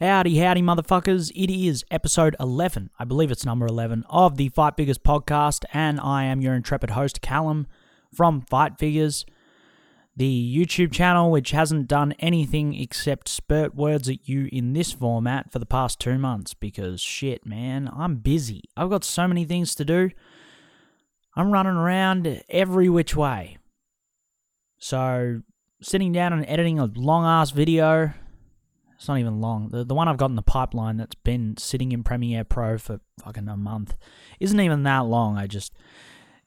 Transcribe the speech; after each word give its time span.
Howdy, 0.00 0.38
howdy, 0.38 0.62
motherfuckers. 0.62 1.32
It 1.34 1.52
is 1.52 1.84
episode 1.90 2.36
11, 2.38 2.90
I 3.00 3.04
believe 3.04 3.32
it's 3.32 3.44
number 3.44 3.66
11, 3.66 4.04
of 4.08 4.36
the 4.36 4.48
Fight 4.48 4.76
Figures 4.76 4.96
podcast, 4.96 5.64
and 5.72 5.98
I 5.98 6.22
am 6.22 6.40
your 6.40 6.54
intrepid 6.54 6.90
host, 6.90 7.20
Callum, 7.20 7.66
from 8.14 8.40
Fight 8.42 8.78
Figures, 8.78 9.26
the 10.14 10.56
YouTube 10.56 10.92
channel, 10.92 11.32
which 11.32 11.50
hasn't 11.50 11.88
done 11.88 12.14
anything 12.20 12.80
except 12.80 13.26
spurt 13.26 13.74
words 13.74 14.08
at 14.08 14.28
you 14.28 14.48
in 14.52 14.72
this 14.72 14.92
format 14.92 15.50
for 15.50 15.58
the 15.58 15.66
past 15.66 15.98
two 15.98 16.16
months, 16.16 16.54
because 16.54 17.00
shit, 17.00 17.44
man, 17.44 17.90
I'm 17.92 18.18
busy. 18.18 18.62
I've 18.76 18.90
got 18.90 19.02
so 19.02 19.26
many 19.26 19.44
things 19.44 19.74
to 19.74 19.84
do. 19.84 20.10
I'm 21.34 21.50
running 21.50 21.74
around 21.74 22.44
every 22.48 22.88
which 22.88 23.16
way. 23.16 23.58
So, 24.78 25.42
sitting 25.82 26.12
down 26.12 26.32
and 26.32 26.46
editing 26.46 26.78
a 26.78 26.84
long 26.84 27.24
ass 27.24 27.50
video, 27.50 28.12
it's 28.98 29.06
not 29.06 29.18
even 29.18 29.40
long. 29.40 29.68
The, 29.68 29.84
the 29.84 29.94
one 29.94 30.08
I've 30.08 30.16
got 30.16 30.30
in 30.30 30.36
the 30.36 30.42
pipeline 30.42 30.96
that's 30.96 31.14
been 31.14 31.56
sitting 31.56 31.92
in 31.92 32.02
Premiere 32.02 32.42
Pro 32.42 32.78
for 32.78 32.98
fucking 33.24 33.48
a 33.48 33.56
month 33.56 33.96
isn't 34.40 34.60
even 34.60 34.82
that 34.82 35.06
long. 35.06 35.38
I 35.38 35.46
just. 35.46 35.72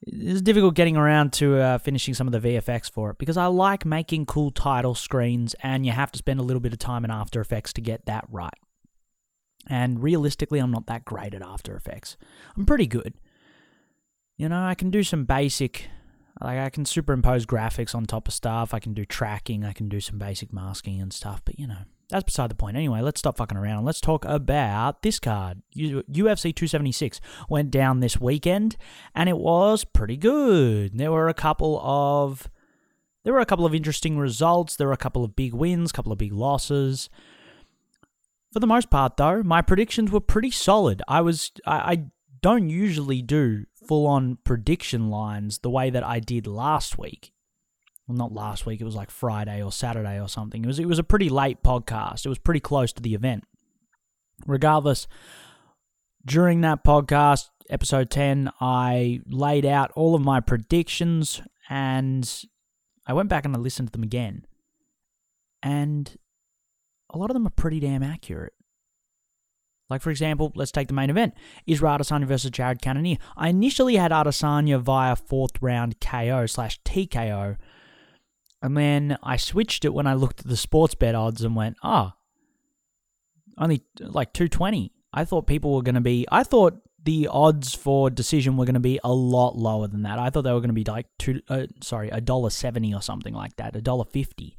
It's 0.03 0.41
difficult 0.41 0.73
getting 0.73 0.97
around 0.97 1.31
to 1.33 1.59
uh, 1.59 1.77
finishing 1.77 2.15
some 2.15 2.27
of 2.27 2.33
the 2.33 2.39
VFX 2.39 2.91
for 2.91 3.11
it 3.11 3.19
because 3.19 3.37
I 3.37 3.45
like 3.45 3.85
making 3.85 4.25
cool 4.25 4.49
title 4.49 4.95
screens 4.95 5.55
and 5.61 5.85
you 5.85 5.91
have 5.91 6.11
to 6.13 6.17
spend 6.17 6.39
a 6.39 6.43
little 6.43 6.59
bit 6.59 6.73
of 6.73 6.79
time 6.79 7.05
in 7.05 7.11
After 7.11 7.39
Effects 7.39 7.71
to 7.73 7.81
get 7.81 8.07
that 8.07 8.25
right. 8.27 8.57
And 9.67 10.01
realistically, 10.01 10.57
I'm 10.57 10.71
not 10.71 10.87
that 10.87 11.05
great 11.05 11.35
at 11.35 11.43
After 11.43 11.75
Effects. 11.75 12.17
I'm 12.57 12.65
pretty 12.65 12.87
good. 12.87 13.13
You 14.37 14.49
know, 14.49 14.63
I 14.65 14.73
can 14.73 14.89
do 14.89 15.03
some 15.03 15.25
basic 15.25 15.87
like 16.41 16.57
I 16.57 16.71
can 16.71 16.85
superimpose 16.85 17.45
graphics 17.45 17.93
on 17.93 18.05
top 18.05 18.27
of 18.27 18.33
stuff. 18.33 18.73
I 18.73 18.79
can 18.79 18.95
do 18.95 19.05
tracking. 19.05 19.63
I 19.63 19.73
can 19.73 19.87
do 19.87 20.01
some 20.01 20.17
basic 20.17 20.51
masking 20.51 20.99
and 20.99 21.13
stuff. 21.13 21.43
But 21.45 21.59
you 21.59 21.67
know, 21.67 21.83
that's 22.11 22.25
beside 22.25 22.49
the 22.49 22.55
point. 22.55 22.75
Anyway, 22.75 23.01
let's 23.01 23.19
stop 23.19 23.37
fucking 23.37 23.57
around. 23.57 23.77
And 23.77 23.85
let's 23.85 24.01
talk 24.01 24.25
about 24.25 25.01
this 25.01 25.19
card. 25.19 25.61
UFC 25.75 26.53
276 26.53 27.21
went 27.49 27.71
down 27.71 28.01
this 28.01 28.19
weekend, 28.19 28.75
and 29.15 29.29
it 29.29 29.37
was 29.37 29.85
pretty 29.85 30.17
good. 30.17 30.97
There 30.97 31.11
were 31.11 31.29
a 31.29 31.33
couple 31.33 31.79
of 31.81 32.49
there 33.23 33.33
were 33.33 33.39
a 33.39 33.45
couple 33.45 33.65
of 33.65 33.73
interesting 33.73 34.17
results. 34.17 34.75
There 34.75 34.87
were 34.87 34.93
a 34.93 34.97
couple 34.97 35.23
of 35.23 35.35
big 35.35 35.53
wins, 35.53 35.91
a 35.91 35.93
couple 35.93 36.11
of 36.11 36.17
big 36.17 36.33
losses. 36.33 37.09
For 38.51 38.59
the 38.59 38.67
most 38.67 38.89
part, 38.89 39.15
though, 39.15 39.41
my 39.43 39.61
predictions 39.61 40.11
were 40.11 40.19
pretty 40.19 40.51
solid. 40.51 41.01
I 41.07 41.21
was 41.21 41.51
I, 41.65 41.77
I 41.77 42.05
don't 42.41 42.69
usually 42.69 43.21
do 43.21 43.65
full 43.87 44.05
on 44.05 44.37
prediction 44.43 45.09
lines 45.09 45.59
the 45.59 45.69
way 45.69 45.89
that 45.89 46.03
I 46.03 46.19
did 46.19 46.45
last 46.45 46.97
week. 46.97 47.31
Well, 48.07 48.17
not 48.17 48.33
last 48.33 48.65
week. 48.65 48.81
It 48.81 48.85
was 48.85 48.95
like 48.95 49.11
Friday 49.11 49.61
or 49.61 49.71
Saturday 49.71 50.19
or 50.19 50.27
something. 50.27 50.63
It 50.63 50.67
was 50.67 50.79
it 50.79 50.87
was 50.87 50.99
a 50.99 51.03
pretty 51.03 51.29
late 51.29 51.63
podcast. 51.63 52.25
It 52.25 52.29
was 52.29 52.39
pretty 52.39 52.59
close 52.59 52.91
to 52.93 53.01
the 53.01 53.13
event. 53.13 53.43
Regardless, 54.45 55.07
during 56.25 56.61
that 56.61 56.83
podcast, 56.83 57.49
episode 57.69 58.09
10, 58.09 58.51
I 58.59 59.21
laid 59.27 59.65
out 59.65 59.91
all 59.95 60.15
of 60.15 60.21
my 60.21 60.39
predictions 60.39 61.41
and 61.69 62.45
I 63.07 63.13
went 63.13 63.29
back 63.29 63.45
and 63.45 63.55
I 63.55 63.59
listened 63.59 63.89
to 63.89 63.91
them 63.91 64.03
again. 64.03 64.45
And 65.63 66.15
a 67.11 67.17
lot 67.17 67.29
of 67.29 67.33
them 67.33 67.47
are 67.47 67.51
pretty 67.51 67.79
damn 67.79 68.03
accurate. 68.03 68.53
Like, 69.89 70.01
for 70.01 70.09
example, 70.09 70.53
let's 70.55 70.71
take 70.71 70.87
the 70.87 70.93
main 70.93 71.09
event 71.09 71.33
Israel 71.67 71.97
Adesanya 71.97 72.25
versus 72.25 72.51
Jared 72.51 72.81
Cannonier. 72.81 73.17
I 73.35 73.49
initially 73.49 73.97
had 73.97 74.11
Adesanya 74.11 74.79
via 74.79 75.15
fourth 75.17 75.61
round 75.61 75.99
KO 75.99 76.45
slash 76.45 76.79
TKO. 76.83 77.57
And 78.61 78.77
then 78.77 79.17
I 79.23 79.37
switched 79.37 79.85
it 79.85 79.93
when 79.93 80.07
I 80.07 80.13
looked 80.13 80.41
at 80.41 80.47
the 80.47 80.57
sports 80.57 80.95
bet 80.95 81.15
odds 81.15 81.43
and 81.43 81.55
went, 81.55 81.77
ah, 81.83 82.13
oh, 82.15 83.63
only 83.63 83.83
like 83.99 84.33
220. 84.33 84.91
I 85.13 85.25
thought 85.25 85.47
people 85.47 85.73
were 85.73 85.81
going 85.81 85.95
to 85.95 86.01
be, 86.01 86.25
I 86.31 86.43
thought 86.43 86.79
the 87.03 87.27
odds 87.27 87.73
for 87.73 88.09
decision 88.09 88.57
were 88.57 88.65
going 88.65 88.75
to 88.75 88.79
be 88.79 88.99
a 89.03 89.11
lot 89.11 89.57
lower 89.57 89.87
than 89.87 90.03
that. 90.03 90.19
I 90.19 90.29
thought 90.29 90.43
they 90.43 90.53
were 90.53 90.59
going 90.59 90.69
to 90.69 90.73
be 90.73 90.83
like 90.83 91.07
two, 91.17 91.41
uh, 91.49 91.65
sorry, 91.81 92.09
a 92.09 92.21
dollar 92.21 92.51
seventy 92.51 92.93
or 92.93 93.01
something 93.01 93.33
like 93.33 93.55
that, 93.57 93.75
a 93.75 93.81
dollar 93.81 94.05
fifty. 94.05 94.55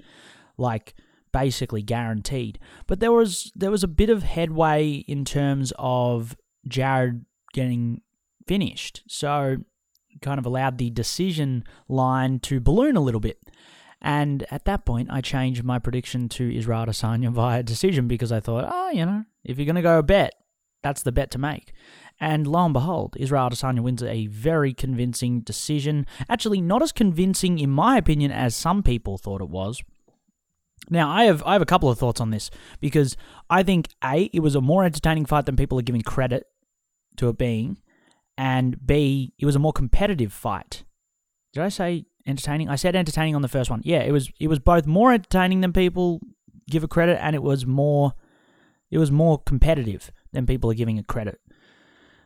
Like, 0.59 0.95
basically 1.33 1.83
guaranteed. 1.83 2.59
But 2.87 3.01
there 3.01 3.13
was 3.13 3.51
there 3.55 3.71
was 3.71 3.83
a 3.83 3.89
bit 3.89 4.11
of 4.11 4.23
headway 4.23 5.05
in 5.09 5.25
terms 5.25 5.73
of 5.79 6.37
Jared 6.69 7.25
getting 7.53 8.03
finished. 8.47 9.03
So 9.09 9.57
kind 10.21 10.39
of 10.39 10.47
allowed 10.47 10.79
the 10.79 10.91
decision 10.91 11.65
line 11.89 12.39
to 12.41 12.61
balloon 12.61 12.97
a 12.97 13.01
little 13.01 13.21
bit. 13.21 13.39
And 14.03 14.45
at 14.51 14.65
that 14.65 14.85
point, 14.85 15.11
I 15.11 15.21
changed 15.21 15.63
my 15.63 15.79
prediction 15.79 16.29
to 16.31 16.55
Israel 16.55 16.87
Adesanya 16.87 17.31
via 17.33 17.63
decision 17.63 18.09
because 18.09 18.33
I 18.33 18.41
thought, 18.41 18.69
oh, 18.69 18.91
you 18.91 19.07
know, 19.07 19.25
if 19.45 19.57
you're 19.57 19.67
going 19.67 19.77
to 19.77 19.83
go 19.83 19.99
a 19.99 20.03
bet, 20.03 20.35
that's 20.83 21.03
the 21.03 21.13
bet 21.13 21.31
to 21.31 21.39
make. 21.39 21.73
And 22.21 22.47
lo 22.47 22.65
and 22.65 22.75
behold, 22.75 23.17
Israel 23.19 23.49
Adesanya 23.49 23.81
wins 23.81 24.03
a 24.03 24.27
very 24.27 24.75
convincing 24.75 25.41
decision. 25.41 26.07
Actually, 26.29 26.61
not 26.61 26.83
as 26.83 26.93
convincing, 26.93 27.59
in 27.59 27.71
my 27.71 27.97
opinion, 27.97 28.33
as 28.33 28.57
some 28.57 28.83
people 28.83 29.17
thought 29.19 29.41
it 29.41 29.49
was. 29.49 29.81
Now, 30.91 31.09
I 31.09 31.25
have 31.25 31.43
I 31.45 31.53
have 31.53 31.63
a 31.63 31.67
couple 31.67 31.89
of 31.89 31.99
thoughts 31.99 32.21
on 32.21 32.31
this 32.31 32.51
because 32.81 33.17
I 33.49 33.63
think 33.63 33.89
a 34.03 34.31
it 34.33 34.41
was 34.41 34.57
a 34.57 34.61
more 34.61 34.85
entertaining 34.85 35.27
fight 35.27 35.47
than 35.47 35.57
people 35.57 35.79
are 35.79 35.83
giving 35.83 36.03
credit 36.03 36.45
to 37.19 37.29
it 37.29 37.39
being, 37.39 37.81
and 38.37 38.85
b 38.85 39.33
it 39.39 39.47
was 39.47 39.55
a 39.55 39.61
more 39.61 39.73
competitive 39.73 40.33
fight. 40.33 40.83
Did 41.53 41.63
I 41.63 41.69
say 41.69 42.07
entertaining? 42.27 42.69
I 42.69 42.77
said 42.77 42.97
entertaining 42.97 43.35
on 43.35 43.43
the 43.43 43.49
first 43.49 43.71
one. 43.71 43.83
Yeah, 43.85 44.01
it 44.01 44.13
was 44.13 44.31
it 44.41 44.49
was 44.49 44.59
both 44.59 44.87
more 44.87 45.13
entertaining 45.13 45.61
than 45.61 45.73
people 45.73 46.21
give 46.71 46.85
it 46.85 46.91
credit, 46.91 47.19
and 47.23 47.35
it 47.35 47.43
was 47.43 47.67
more 47.67 48.13
it 48.91 48.99
was 48.99 49.11
more 49.11 49.39
competitive 49.39 50.11
than 50.33 50.47
people 50.47 50.71
are 50.71 50.75
giving 50.75 50.99
it 50.99 51.07
credit 51.07 51.41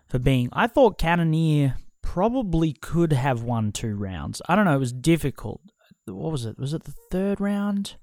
for 0.07 0.19
being. 0.19 0.49
I 0.53 0.67
thought 0.67 0.99
Cannonier 0.99 1.77
probably 2.03 2.73
could 2.73 3.13
have 3.13 3.43
won 3.43 3.73
two 3.73 3.97
rounds. 3.97 4.41
I 4.49 4.57
don't 4.57 4.65
know. 4.65 4.77
It 4.77 4.81
was 4.81 4.93
difficult. 4.93 5.61
What 6.07 6.33
was 6.33 6.45
it? 6.45 6.59
Was 6.59 6.73
it 6.73 6.85
the 6.85 6.95
third 7.11 7.41
round? 7.41 7.97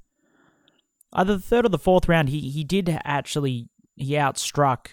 Either 1.13 1.35
the 1.35 1.41
third 1.41 1.65
or 1.65 1.69
the 1.69 1.77
fourth 1.77 2.09
round, 2.09 2.29
he 2.29 2.39
he 2.49 2.63
did 2.63 2.99
actually 3.03 3.69
he 3.95 4.13
outstruck 4.13 4.87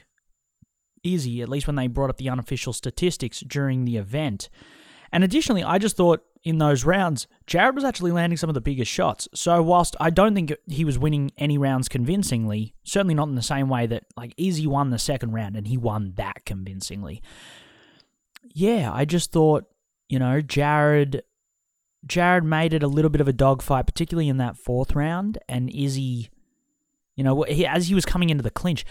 Izzy, 1.02 1.40
at 1.40 1.48
least 1.48 1.66
when 1.66 1.76
they 1.76 1.86
brought 1.86 2.10
up 2.10 2.18
the 2.18 2.28
unofficial 2.28 2.72
statistics 2.72 3.40
during 3.40 3.84
the 3.84 3.96
event. 3.96 4.50
And 5.12 5.24
additionally, 5.24 5.64
I 5.64 5.78
just 5.78 5.96
thought 5.96 6.22
in 6.42 6.58
those 6.58 6.84
rounds, 6.84 7.26
Jared 7.46 7.74
was 7.74 7.84
actually 7.84 8.12
landing 8.12 8.36
some 8.36 8.48
of 8.48 8.54
the 8.54 8.60
biggest 8.60 8.90
shots. 8.90 9.28
So 9.34 9.62
whilst 9.62 9.94
I 10.00 10.10
don't 10.10 10.34
think 10.34 10.54
he 10.66 10.84
was 10.84 10.98
winning 10.98 11.32
any 11.36 11.58
rounds 11.58 11.88
convincingly, 11.88 12.74
certainly 12.82 13.14
not 13.14 13.28
in 13.28 13.34
the 13.34 13.42
same 13.42 13.68
way 13.68 13.86
that 13.86 14.04
like 14.16 14.34
Izzy 14.38 14.66
won 14.66 14.90
the 14.90 14.98
second 14.98 15.32
round 15.32 15.56
and 15.56 15.66
he 15.66 15.76
won 15.76 16.14
that 16.16 16.44
convincingly. 16.46 17.22
Yeah, 18.42 18.90
I 18.92 19.04
just 19.04 19.32
thought, 19.32 19.66
you 20.08 20.18
know, 20.18 20.40
Jared 20.40 21.22
Jared 22.06 22.44
made 22.44 22.72
it 22.72 22.82
a 22.82 22.88
little 22.88 23.10
bit 23.10 23.20
of 23.20 23.28
a 23.28 23.32
dogfight, 23.32 23.86
particularly 23.86 24.28
in 24.28 24.38
that 24.38 24.56
fourth 24.56 24.94
round. 24.94 25.38
And 25.48 25.68
Izzy, 25.70 26.30
you 27.14 27.22
know, 27.22 27.42
he, 27.42 27.66
as 27.66 27.88
he 27.88 27.94
was 27.94 28.06
coming 28.06 28.30
into 28.30 28.42
the 28.42 28.50
clinch, 28.50 28.86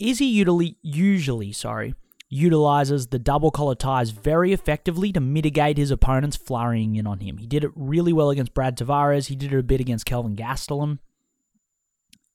Izzy 0.00 0.24
usually, 0.24 0.76
usually, 0.82 1.52
sorry, 1.52 1.94
utilizes 2.32 3.08
the 3.08 3.18
double 3.18 3.50
collar 3.50 3.74
ties 3.74 4.10
very 4.10 4.54
effectively 4.54 5.12
to 5.12 5.20
mitigate 5.20 5.76
his 5.76 5.90
opponents 5.90 6.34
flurrying 6.34 6.96
in 6.96 7.06
on 7.06 7.20
him. 7.20 7.36
He 7.36 7.46
did 7.46 7.62
it 7.62 7.70
really 7.76 8.12
well 8.12 8.30
against 8.30 8.54
Brad 8.54 8.78
Tavares. 8.78 9.26
He 9.26 9.36
did 9.36 9.52
it 9.52 9.58
a 9.58 9.62
bit 9.62 9.82
against 9.82 10.06
Kelvin 10.06 10.34
Gastelum. 10.34 10.98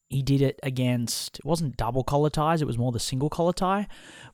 He 0.09 0.21
did 0.21 0.41
it 0.41 0.59
against, 0.61 1.39
it 1.39 1.45
wasn't 1.45 1.77
double 1.77 2.03
collar 2.03 2.29
ties, 2.29 2.61
it 2.61 2.67
was 2.67 2.77
more 2.77 2.91
the 2.91 2.99
single 2.99 3.29
collar 3.29 3.51
tie, 3.51 3.87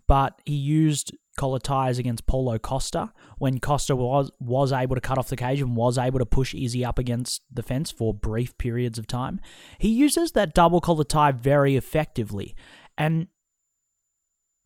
but 0.06 0.40
he 0.46 0.54
used 0.54 1.14
collar 1.38 1.60
ties 1.60 1.98
against 1.98 2.28
Paulo 2.28 2.60
Costa 2.60 3.12
when 3.38 3.60
Costa 3.60 3.96
was 3.96 4.32
was 4.40 4.72
able 4.72 4.96
to 4.96 5.02
cut 5.02 5.18
off 5.18 5.30
the 5.30 5.36
cage 5.36 5.62
and 5.62 5.76
was 5.76 5.98
able 5.98 6.20
to 6.20 6.26
push 6.28 6.54
Izzy 6.54 6.86
up 6.86 7.00
against 7.00 7.42
the 7.52 7.64
fence 7.64 7.90
for 7.90 8.14
brief 8.14 8.56
periods 8.60 9.00
of 9.00 9.08
time. 9.08 9.40
He 9.80 9.90
uses 9.90 10.34
that 10.34 10.54
double 10.54 10.82
collar 10.82 11.06
tie 11.06 11.32
very 11.32 11.76
effectively. 11.76 12.54
And 12.96 13.28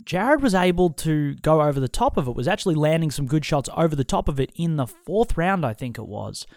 Jared 0.07 0.41
was 0.41 0.55
able 0.55 0.89
to 0.89 1.35
go 1.35 1.61
over 1.61 1.79
the 1.79 1.87
top 1.87 2.17
of 2.17 2.27
it, 2.27 2.35
was 2.35 2.47
actually 2.47 2.75
landing 2.75 3.11
some 3.11 3.27
good 3.27 3.45
shots 3.45 3.69
over 3.77 3.95
the 3.95 4.03
top 4.03 4.27
of 4.27 4.39
it 4.39 4.51
in 4.55 4.77
the 4.77 4.87
fourth 4.87 5.37
round, 5.37 5.63
I 5.63 5.73
think 5.73 5.99
it 5.99 6.07
was 6.07 6.47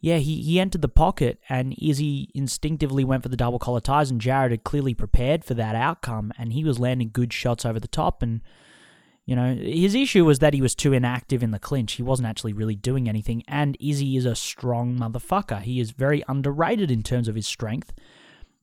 yeah, 0.00 0.18
he, 0.18 0.42
he 0.42 0.60
entered 0.60 0.82
the 0.82 0.88
pocket 0.88 1.40
and 1.48 1.74
Izzy 1.80 2.30
instinctively 2.34 3.04
went 3.04 3.22
for 3.22 3.28
the 3.28 3.36
double 3.36 3.58
collar 3.58 3.80
ties, 3.80 4.10
and 4.10 4.20
Jared 4.20 4.52
had 4.52 4.64
clearly 4.64 4.94
prepared 4.94 5.44
for 5.44 5.54
that 5.54 5.74
outcome, 5.74 6.32
and 6.38 6.52
he 6.52 6.64
was 6.64 6.78
landing 6.78 7.10
good 7.12 7.32
shots 7.32 7.64
over 7.64 7.80
the 7.80 7.88
top. 7.88 8.22
And, 8.22 8.40
you 9.26 9.34
know, 9.34 9.54
his 9.54 9.96
issue 9.96 10.24
was 10.24 10.38
that 10.38 10.54
he 10.54 10.62
was 10.62 10.76
too 10.76 10.92
inactive 10.92 11.42
in 11.42 11.50
the 11.50 11.58
clinch. 11.58 11.94
He 11.94 12.02
wasn't 12.02 12.28
actually 12.28 12.52
really 12.52 12.76
doing 12.76 13.08
anything, 13.08 13.42
and 13.48 13.76
Izzy 13.80 14.16
is 14.16 14.24
a 14.24 14.36
strong 14.36 14.96
motherfucker. 14.96 15.62
He 15.62 15.80
is 15.80 15.90
very 15.90 16.22
underrated 16.28 16.90
in 16.90 17.02
terms 17.02 17.26
of 17.26 17.34
his 17.34 17.46
strength. 17.48 17.92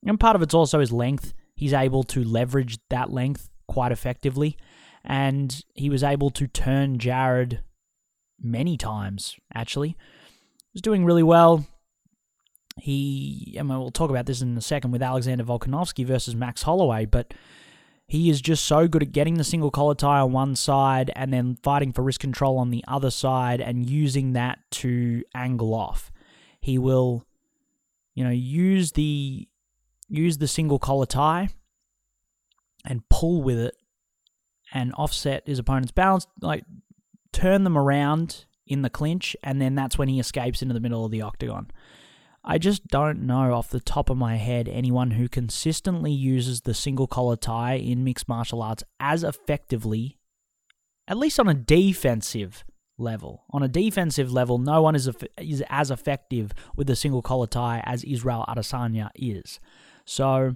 And 0.06 0.19
part 0.19 0.36
of 0.36 0.42
it's 0.42 0.54
also 0.54 0.80
his 0.80 0.94
length. 0.94 1.33
He's 1.54 1.74
able 1.74 2.04
to 2.04 2.24
leverage 2.24 2.77
that 2.89 3.12
length 3.12 3.50
quite 3.67 3.91
effectively, 3.91 4.57
and 5.03 5.63
he 5.73 5.89
was 5.89 6.03
able 6.03 6.29
to 6.31 6.47
turn 6.47 6.97
Jared 6.97 7.62
many 8.41 8.77
times, 8.77 9.35
actually 9.53 9.95
was 10.75 10.81
doing 10.81 11.06
really 11.06 11.23
well. 11.23 11.65
He, 12.77 13.56
I 13.57 13.63
mean, 13.63 13.79
we'll 13.79 13.89
talk 13.89 14.12
about 14.12 14.27
this 14.27 14.41
in 14.41 14.56
a 14.56 14.62
second 14.62 14.91
with 14.91 15.01
Alexander 15.01 15.45
Volkanovski 15.45 16.06
versus 16.06 16.35
Max 16.35 16.63
Holloway, 16.63 17.06
but 17.06 17.33
he 18.06 18.29
is 18.29 18.41
just 18.41 18.65
so 18.65 18.88
good 18.88 19.01
at 19.01 19.13
getting 19.13 19.35
the 19.35 19.44
single 19.45 19.71
collar 19.71 19.95
tie 19.95 20.19
on 20.19 20.33
one 20.33 20.56
side 20.56 21.09
and 21.15 21.33
then 21.33 21.57
fighting 21.63 21.94
for 21.94 22.03
wrist 22.03 22.19
control 22.19 22.57
on 22.57 22.69
the 22.69 22.83
other 22.88 23.09
side 23.09 23.62
and 23.62 23.89
using 23.89 24.33
that 24.33 24.59
to 24.71 25.23
angle 25.33 25.73
off. 25.73 26.12
He 26.59 26.77
will, 26.77 27.25
you 28.13 28.23
know, 28.23 28.29
use 28.29 28.91
the 28.91 29.47
use 30.07 30.38
the 30.38 30.47
single 30.47 30.77
collar 30.77 31.07
tie 31.07 31.50
and 32.88 33.08
pull 33.10 33.42
with 33.42 33.60
it 33.60 33.76
and 34.74 34.94
offset 34.94 35.44
his 35.46 35.60
opponent's 35.60 35.92
balance, 35.92 36.28
like 36.42 36.64
turn 37.32 37.64
them 37.64 37.78
around 37.78 38.46
in 38.68 38.82
the 38.82 38.90
clinch, 38.90 39.36
and 39.44 39.62
then 39.62 39.76
that's 39.76 39.98
when 39.98 40.08
he 40.08 40.20
escapes 40.20 40.62
into 40.62 40.74
the 40.74 40.80
middle 40.80 41.06
of 41.06 41.12
the 41.12 41.22
octagon. 41.22 41.70
I 42.44 42.58
just 42.58 42.88
don't 42.88 43.24
know 43.24 43.54
off 43.54 43.70
the 43.70 43.80
top 43.80 44.10
of 44.10 44.18
my 44.18 44.36
head 44.36 44.68
anyone 44.68 45.12
who 45.12 45.28
consistently 45.28 46.12
uses 46.12 46.62
the 46.62 46.76
single 46.76 47.08
collar 47.08 47.36
tie 47.36 47.76
in 47.76 48.04
mixed 48.04 48.28
martial 48.28 48.62
arts 48.62 48.84
as 49.00 49.24
effectively, 49.24 50.20
at 51.08 51.18
least 51.18 51.40
on 51.40 51.48
a 51.48 51.56
defensive 51.56 52.64
level. 52.98 53.44
On 53.50 53.64
a 53.64 53.68
defensive 53.68 54.32
level, 54.32 54.60
no 54.60 54.82
one 54.82 54.96
is, 54.96 55.10
is 55.40 55.64
as 55.70 55.90
effective 55.90 56.52
with 56.76 56.88
the 56.88 56.96
single 56.96 57.24
collar 57.24 57.48
tie 57.48 57.82
as 57.86 58.04
Israel 58.04 58.46
Adesanya 58.48 59.10
is. 59.16 59.60
So, 60.06 60.56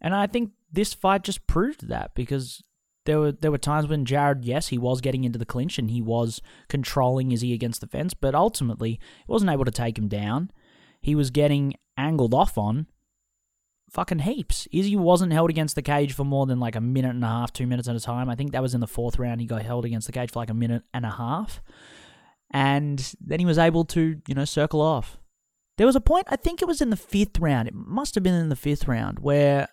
and 0.00 0.14
I 0.14 0.26
think 0.26 0.52
this 0.72 0.94
fight 0.94 1.22
just 1.22 1.46
proved 1.46 1.88
that 1.88 2.14
because 2.14 2.62
there 3.06 3.18
were 3.18 3.32
there 3.32 3.50
were 3.50 3.58
times 3.58 3.88
when 3.88 4.04
Jared, 4.04 4.44
yes, 4.44 4.68
he 4.68 4.78
was 4.78 5.00
getting 5.00 5.24
into 5.24 5.38
the 5.38 5.46
clinch 5.46 5.78
and 5.78 5.90
he 5.90 6.02
was 6.02 6.40
controlling 6.68 7.32
Izzy 7.32 7.52
against 7.52 7.80
the 7.80 7.86
fence, 7.86 8.14
but 8.14 8.34
ultimately 8.34 8.92
he 8.92 9.32
wasn't 9.32 9.50
able 9.50 9.64
to 9.64 9.70
take 9.70 9.98
him 9.98 10.08
down. 10.08 10.50
He 11.00 11.14
was 11.14 11.30
getting 11.30 11.74
angled 11.96 12.34
off 12.34 12.58
on 12.58 12.86
fucking 13.90 14.20
heaps. 14.20 14.68
Izzy 14.72 14.96
wasn't 14.96 15.32
held 15.32 15.50
against 15.50 15.74
the 15.74 15.82
cage 15.82 16.12
for 16.12 16.24
more 16.24 16.46
than 16.46 16.60
like 16.60 16.76
a 16.76 16.80
minute 16.80 17.10
and 17.14 17.24
a 17.24 17.28
half, 17.28 17.52
two 17.52 17.66
minutes 17.66 17.88
at 17.88 17.96
a 17.96 18.00
time. 18.00 18.30
I 18.30 18.36
think 18.36 18.52
that 18.52 18.62
was 18.62 18.74
in 18.74 18.80
the 18.80 18.86
fourth 18.86 19.18
round. 19.18 19.40
He 19.40 19.46
got 19.46 19.62
held 19.62 19.84
against 19.84 20.06
the 20.06 20.12
cage 20.12 20.30
for 20.30 20.38
like 20.38 20.50
a 20.50 20.54
minute 20.54 20.82
and 20.94 21.04
a 21.04 21.10
half. 21.10 21.60
And 22.52 23.14
then 23.20 23.40
he 23.40 23.46
was 23.46 23.58
able 23.58 23.84
to, 23.86 24.20
you 24.26 24.34
know, 24.34 24.44
circle 24.44 24.80
off. 24.80 25.18
There 25.76 25.86
was 25.86 25.96
a 25.96 26.00
point, 26.00 26.26
I 26.28 26.36
think 26.36 26.62
it 26.62 26.68
was 26.68 26.80
in 26.80 26.90
the 26.90 26.96
fifth 26.96 27.38
round. 27.38 27.68
It 27.68 27.74
must 27.74 28.14
have 28.14 28.24
been 28.24 28.34
in 28.34 28.48
the 28.48 28.56
fifth 28.56 28.86
round 28.86 29.20
where 29.20 29.68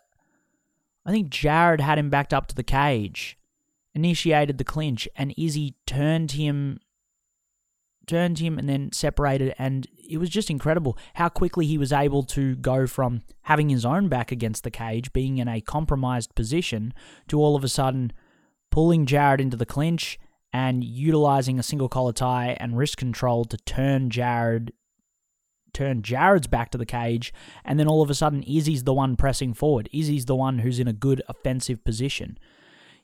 I 1.07 1.11
think 1.11 1.29
Jared 1.29 1.79
had 1.79 1.97
him 1.97 2.09
backed 2.09 2.33
up 2.33 2.47
to 2.47 2.55
the 2.55 2.63
cage, 2.63 3.37
initiated 3.95 4.57
the 4.57 4.65
clinch, 4.65 5.07
and 5.15 5.33
Izzy 5.37 5.75
turned 5.87 6.33
him 6.33 6.79
turned 8.05 8.39
him 8.39 8.57
and 8.57 8.69
then 8.69 8.89
separated 8.93 9.53
and 9.59 9.85
it 10.09 10.17
was 10.17 10.29
just 10.29 10.49
incredible 10.49 10.97
how 11.15 11.27
quickly 11.27 11.65
he 11.65 11.77
was 11.77 11.91
able 11.91 12.23
to 12.23 12.55
go 12.55 12.87
from 12.87 13.21
having 13.41 13.67
his 13.67 13.83
own 13.83 14.07
back 14.07 14.31
against 14.31 14.63
the 14.63 14.71
cage 14.71 15.11
being 15.11 15.39
in 15.39 15.47
a 15.49 15.59
compromised 15.59 16.33
position 16.33 16.93
to 17.27 17.41
all 17.41 17.53
of 17.53 17.65
a 17.65 17.67
sudden 17.67 18.13
pulling 18.71 19.05
Jared 19.05 19.41
into 19.41 19.57
the 19.57 19.65
clinch 19.65 20.17
and 20.53 20.85
utilizing 20.85 21.59
a 21.59 21.63
single 21.63 21.89
collar 21.89 22.13
tie 22.13 22.55
and 22.61 22.77
wrist 22.77 22.95
control 22.95 23.43
to 23.43 23.57
turn 23.57 24.09
Jared 24.09 24.71
turn 25.73 26.01
Jared's 26.01 26.47
back 26.47 26.71
to 26.71 26.77
the 26.77 26.85
cage, 26.85 27.33
and 27.63 27.79
then 27.79 27.87
all 27.87 28.01
of 28.01 28.09
a 28.09 28.15
sudden 28.15 28.43
Izzy's 28.43 28.83
the 28.83 28.93
one 28.93 29.15
pressing 29.15 29.53
forward. 29.53 29.89
Izzy's 29.93 30.25
the 30.25 30.35
one 30.35 30.59
who's 30.59 30.79
in 30.79 30.87
a 30.87 30.93
good 30.93 31.21
offensive 31.27 31.83
position. 31.83 32.37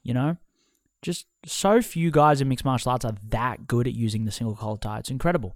You 0.01 0.13
know? 0.13 0.37
Just 1.01 1.27
so 1.45 1.81
few 1.81 2.11
guys 2.11 2.39
in 2.39 2.47
mixed 2.47 2.63
martial 2.63 2.91
arts 2.91 3.03
are 3.03 3.15
that 3.29 3.67
good 3.67 3.87
at 3.87 3.93
using 3.93 4.25
the 4.25 4.31
single 4.31 4.55
collar 4.55 4.77
tie. 4.77 4.99
It's 4.99 5.11
incredible. 5.11 5.55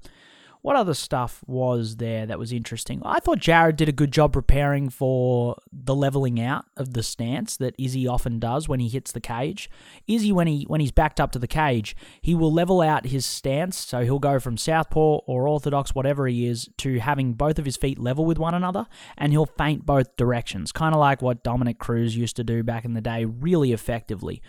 What 0.68 0.76
other 0.76 0.96
stuff 0.96 1.46
was 1.48 1.96
there 1.96 2.26
that 2.26 2.38
was 2.38 2.52
interesting? 2.52 3.02
I 3.06 3.22
thought 3.22 3.40
Jared 3.40 3.78
did 3.78 3.88
a 3.88 3.94
good 3.94 4.12
job 4.12 4.34
preparing 4.34 4.90
for 4.90 5.56
the 5.72 5.96
leveling 5.96 6.42
out 6.42 6.66
of 6.76 6.92
the 6.92 7.04
stance 7.04 7.56
that 7.56 7.74
Izzy 7.80 8.06
often 8.06 8.38
does 8.38 8.68
when 8.68 8.82
he 8.82 8.90
hits 8.90 9.14
the 9.14 9.22
cage. 9.22 9.70
Izzy, 10.08 10.34
when 10.34 10.46
he 10.46 10.66
when 10.68 10.82
he's 10.82 10.92
backed 10.92 11.22
up 11.22 11.32
to 11.32 11.40
the 11.40 11.48
cage, 11.48 11.96
he 12.20 12.36
will 12.36 12.52
level 12.52 12.82
out 12.82 13.06
his 13.06 13.26
stance, 13.26 13.78
so 13.78 14.04
he'll 14.04 14.20
go 14.20 14.42
from 14.42 14.58
southpaw 14.58 15.20
or 15.26 15.48
orthodox, 15.48 15.96
whatever 15.96 16.28
he 16.28 16.46
is, 16.46 16.68
to 16.80 17.00
having 17.00 17.32
both 17.32 17.60
of 17.60 17.64
his 17.64 17.78
feet 17.78 17.98
level 17.98 18.26
with 18.26 18.38
one 18.38 18.54
another, 18.54 18.88
and 19.18 19.32
he'll 19.32 19.46
feint 19.46 19.86
both 19.86 20.18
directions, 20.18 20.74
kind 20.74 20.94
of 20.94 21.00
like 21.00 21.22
what 21.22 21.44
Dominick 21.44 21.80
Cruz 21.80 22.18
used 22.18 22.36
to 22.36 22.44
do 22.44 22.62
back 22.62 22.84
in 22.84 22.94
the 22.94 23.00
day, 23.00 23.24
really 23.24 23.72
effectively. 23.72 24.42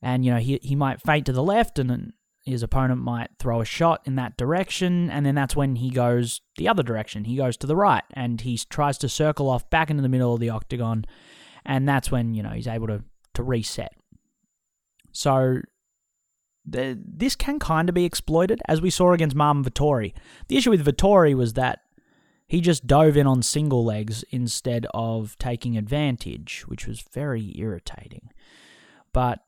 And 0.00 0.24
you 0.24 0.30
know 0.30 0.38
he 0.38 0.58
he 0.62 0.74
might 0.74 1.02
feint 1.02 1.26
to 1.26 1.32
the 1.32 1.42
left 1.42 1.78
and 1.78 2.14
his 2.46 2.62
opponent 2.62 3.02
might 3.02 3.30
throw 3.38 3.60
a 3.60 3.64
shot 3.64 4.02
in 4.04 4.14
that 4.16 4.36
direction, 4.36 5.10
and 5.10 5.26
then 5.26 5.34
that's 5.34 5.56
when 5.56 5.76
he 5.76 5.90
goes 5.90 6.40
the 6.56 6.68
other 6.68 6.84
direction. 6.84 7.24
He 7.24 7.36
goes 7.36 7.56
to 7.58 7.66
the 7.66 7.76
right, 7.76 8.04
and 8.14 8.40
he 8.40 8.56
tries 8.56 8.96
to 8.98 9.08
circle 9.08 9.50
off 9.50 9.68
back 9.68 9.90
into 9.90 10.02
the 10.02 10.08
middle 10.08 10.32
of 10.32 10.40
the 10.40 10.50
octagon, 10.50 11.04
and 11.64 11.88
that's 11.88 12.10
when 12.10 12.34
you 12.34 12.42
know 12.42 12.50
he's 12.50 12.68
able 12.68 12.86
to 12.86 13.02
to 13.34 13.42
reset. 13.42 13.92
So 15.12 15.58
the, 16.64 16.98
this 17.04 17.34
can 17.34 17.58
kind 17.58 17.88
of 17.88 17.94
be 17.94 18.04
exploited, 18.04 18.60
as 18.68 18.80
we 18.80 18.90
saw 18.90 19.12
against 19.12 19.36
Marvin 19.36 19.64
Vettori. 19.64 20.12
The 20.48 20.56
issue 20.56 20.70
with 20.70 20.84
Vettori 20.84 21.34
was 21.34 21.54
that 21.54 21.80
he 22.46 22.60
just 22.60 22.86
dove 22.86 23.16
in 23.16 23.26
on 23.26 23.42
single 23.42 23.84
legs 23.84 24.24
instead 24.30 24.86
of 24.94 25.36
taking 25.38 25.76
advantage, 25.76 26.64
which 26.66 26.86
was 26.86 27.04
very 27.12 27.52
irritating. 27.58 28.30
But 29.12 29.40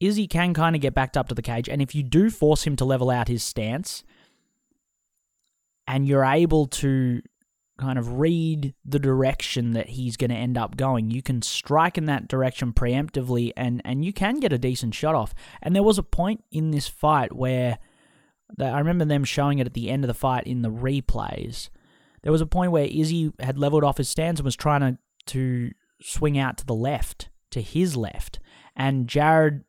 Izzy 0.00 0.26
can 0.26 0.52
kind 0.54 0.76
of 0.76 0.82
get 0.82 0.94
backed 0.94 1.16
up 1.16 1.28
to 1.28 1.34
the 1.34 1.42
cage, 1.42 1.68
and 1.68 1.80
if 1.80 1.94
you 1.94 2.02
do 2.02 2.30
force 2.30 2.66
him 2.66 2.76
to 2.76 2.84
level 2.84 3.10
out 3.10 3.28
his 3.28 3.42
stance, 3.42 4.04
and 5.86 6.06
you're 6.06 6.24
able 6.24 6.66
to 6.66 7.22
kind 7.78 7.98
of 7.98 8.18
read 8.18 8.74
the 8.84 8.98
direction 8.98 9.72
that 9.72 9.90
he's 9.90 10.16
going 10.16 10.30
to 10.30 10.36
end 10.36 10.56
up 10.56 10.76
going, 10.76 11.10
you 11.10 11.22
can 11.22 11.42
strike 11.42 11.98
in 11.98 12.06
that 12.06 12.28
direction 12.28 12.72
preemptively, 12.72 13.52
and 13.56 13.80
and 13.84 14.04
you 14.04 14.12
can 14.12 14.40
get 14.40 14.52
a 14.52 14.58
decent 14.58 14.94
shot 14.94 15.14
off. 15.14 15.34
And 15.62 15.74
there 15.74 15.82
was 15.82 15.98
a 15.98 16.02
point 16.02 16.44
in 16.50 16.70
this 16.70 16.88
fight 16.88 17.34
where 17.34 17.78
I 18.60 18.78
remember 18.78 19.04
them 19.04 19.24
showing 19.24 19.58
it 19.58 19.66
at 19.66 19.74
the 19.74 19.90
end 19.90 20.04
of 20.04 20.08
the 20.08 20.14
fight 20.14 20.46
in 20.46 20.62
the 20.62 20.70
replays. 20.70 21.68
There 22.22 22.32
was 22.32 22.40
a 22.40 22.46
point 22.46 22.72
where 22.72 22.86
Izzy 22.86 23.32
had 23.40 23.58
leveled 23.58 23.84
off 23.84 23.98
his 23.98 24.08
stance 24.08 24.40
and 24.40 24.44
was 24.44 24.56
trying 24.56 24.80
to 24.80 24.98
to 25.26 25.72
swing 26.00 26.38
out 26.38 26.56
to 26.58 26.66
the 26.66 26.74
left, 26.74 27.30
to 27.50 27.60
his 27.60 27.96
left, 27.96 28.38
and 28.76 29.08
Jared 29.08 29.64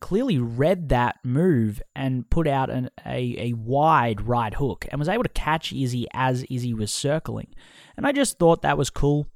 clearly 0.00 0.38
read 0.38 0.88
that 0.88 1.16
move 1.22 1.82
and 1.94 2.28
put 2.30 2.48
out 2.48 2.70
an, 2.70 2.90
a, 3.04 3.50
a 3.50 3.52
wide 3.52 4.26
right 4.26 4.54
hook 4.54 4.86
and 4.90 4.98
was 4.98 5.08
able 5.08 5.24
to 5.24 5.28
catch 5.28 5.72
Izzy 5.72 6.06
as 6.14 6.42
Izzy 6.44 6.72
was 6.72 6.90
circling. 6.90 7.48
And 7.96 8.06
I 8.06 8.12
just 8.12 8.38
thought 8.38 8.62
that 8.62 8.78
was 8.78 8.88
cool. 8.88 9.28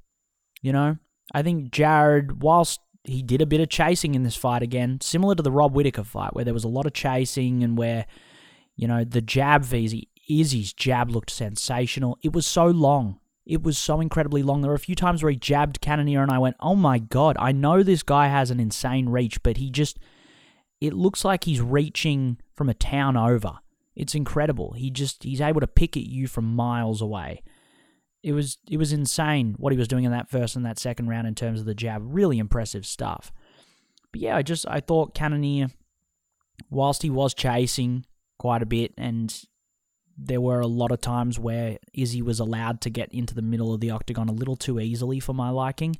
You 0.62 0.72
know, 0.72 0.96
I 1.34 1.42
think 1.42 1.70
Jared, 1.70 2.42
whilst 2.42 2.80
he 3.04 3.22
did 3.22 3.42
a 3.42 3.46
bit 3.46 3.60
of 3.60 3.68
chasing 3.68 4.14
in 4.14 4.22
this 4.22 4.36
fight 4.36 4.62
again, 4.62 5.00
similar 5.02 5.34
to 5.34 5.42
the 5.42 5.52
Rob 5.52 5.74
Whittaker 5.74 6.04
fight, 6.04 6.34
where 6.34 6.44
there 6.44 6.54
was 6.54 6.64
a 6.64 6.68
lot 6.68 6.86
of 6.86 6.94
chasing 6.94 7.62
and 7.62 7.76
where, 7.76 8.06
you 8.74 8.88
know, 8.88 9.04
the 9.04 9.20
jab 9.20 9.64
for 9.64 9.76
Izzy, 9.76 10.08
Izzy's 10.28 10.72
jab 10.72 11.10
looked 11.10 11.30
sensational. 11.30 12.18
It 12.22 12.32
was 12.32 12.46
so 12.46 12.66
long. 12.66 13.20
It 13.46 13.62
was 13.62 13.78
so 13.78 14.00
incredibly 14.00 14.42
long. 14.42 14.60
There 14.60 14.70
were 14.70 14.74
a 14.74 14.78
few 14.78 14.94
times 14.94 15.22
where 15.22 15.30
he 15.30 15.36
jabbed 15.36 15.80
Cannonier 15.80 16.22
and 16.22 16.30
I 16.30 16.38
went, 16.38 16.56
oh 16.60 16.74
my 16.74 16.98
God, 16.98 17.36
I 17.38 17.52
know 17.52 17.82
this 17.82 18.02
guy 18.02 18.28
has 18.28 18.50
an 18.50 18.60
insane 18.60 19.08
reach, 19.08 19.42
but 19.42 19.56
he 19.56 19.70
just 19.70 19.98
it 20.80 20.92
looks 20.92 21.24
like 21.24 21.44
he's 21.44 21.60
reaching 21.60 22.38
from 22.54 22.68
a 22.68 22.74
town 22.74 23.16
over. 23.16 23.58
It's 23.96 24.14
incredible. 24.14 24.72
He 24.72 24.90
just 24.90 25.24
he's 25.24 25.40
able 25.40 25.60
to 25.60 25.66
pick 25.66 25.96
at 25.96 26.04
you 26.04 26.28
from 26.28 26.54
miles 26.54 27.02
away. 27.02 27.42
It 28.22 28.32
was 28.32 28.58
it 28.70 28.76
was 28.76 28.92
insane 28.92 29.56
what 29.58 29.72
he 29.72 29.78
was 29.78 29.88
doing 29.88 30.04
in 30.04 30.12
that 30.12 30.30
first 30.30 30.56
and 30.56 30.64
that 30.64 30.78
second 30.78 31.08
round 31.08 31.26
in 31.26 31.34
terms 31.34 31.60
of 31.60 31.66
the 31.66 31.74
jab. 31.74 32.02
Really 32.04 32.38
impressive 32.38 32.86
stuff. 32.86 33.32
But 34.12 34.20
yeah, 34.20 34.36
I 34.36 34.42
just 34.42 34.66
I 34.68 34.80
thought 34.80 35.14
Cannonier, 35.14 35.68
whilst 36.70 37.02
he 37.02 37.10
was 37.10 37.34
chasing 37.34 38.06
quite 38.38 38.62
a 38.62 38.66
bit 38.66 38.94
and 38.96 39.34
there 40.16 40.40
were 40.40 40.60
a 40.60 40.66
lot 40.66 40.90
of 40.90 41.00
times 41.00 41.38
where 41.38 41.78
Izzy 41.94 42.22
was 42.22 42.40
allowed 42.40 42.80
to 42.82 42.90
get 42.90 43.12
into 43.12 43.34
the 43.34 43.42
middle 43.42 43.72
of 43.72 43.80
the 43.80 43.90
octagon 43.90 44.28
a 44.28 44.32
little 44.32 44.56
too 44.56 44.80
easily 44.80 45.20
for 45.20 45.32
my 45.32 45.50
liking. 45.50 45.96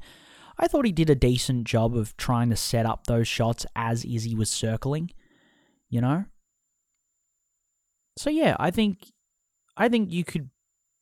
I 0.58 0.66
thought 0.66 0.86
he 0.86 0.92
did 0.92 1.10
a 1.10 1.14
decent 1.14 1.64
job 1.64 1.96
of 1.96 2.16
trying 2.16 2.50
to 2.50 2.56
set 2.56 2.84
up 2.84 3.06
those 3.06 3.28
shots 3.28 3.64
as 3.76 4.04
Izzy 4.04 4.34
was 4.34 4.50
circling, 4.50 5.10
you 5.88 6.00
know? 6.00 6.24
So 8.16 8.30
yeah, 8.30 8.56
I 8.58 8.70
think 8.72 9.12
I 9.76 9.88
think 9.88 10.10
you 10.10 10.24
could 10.24 10.50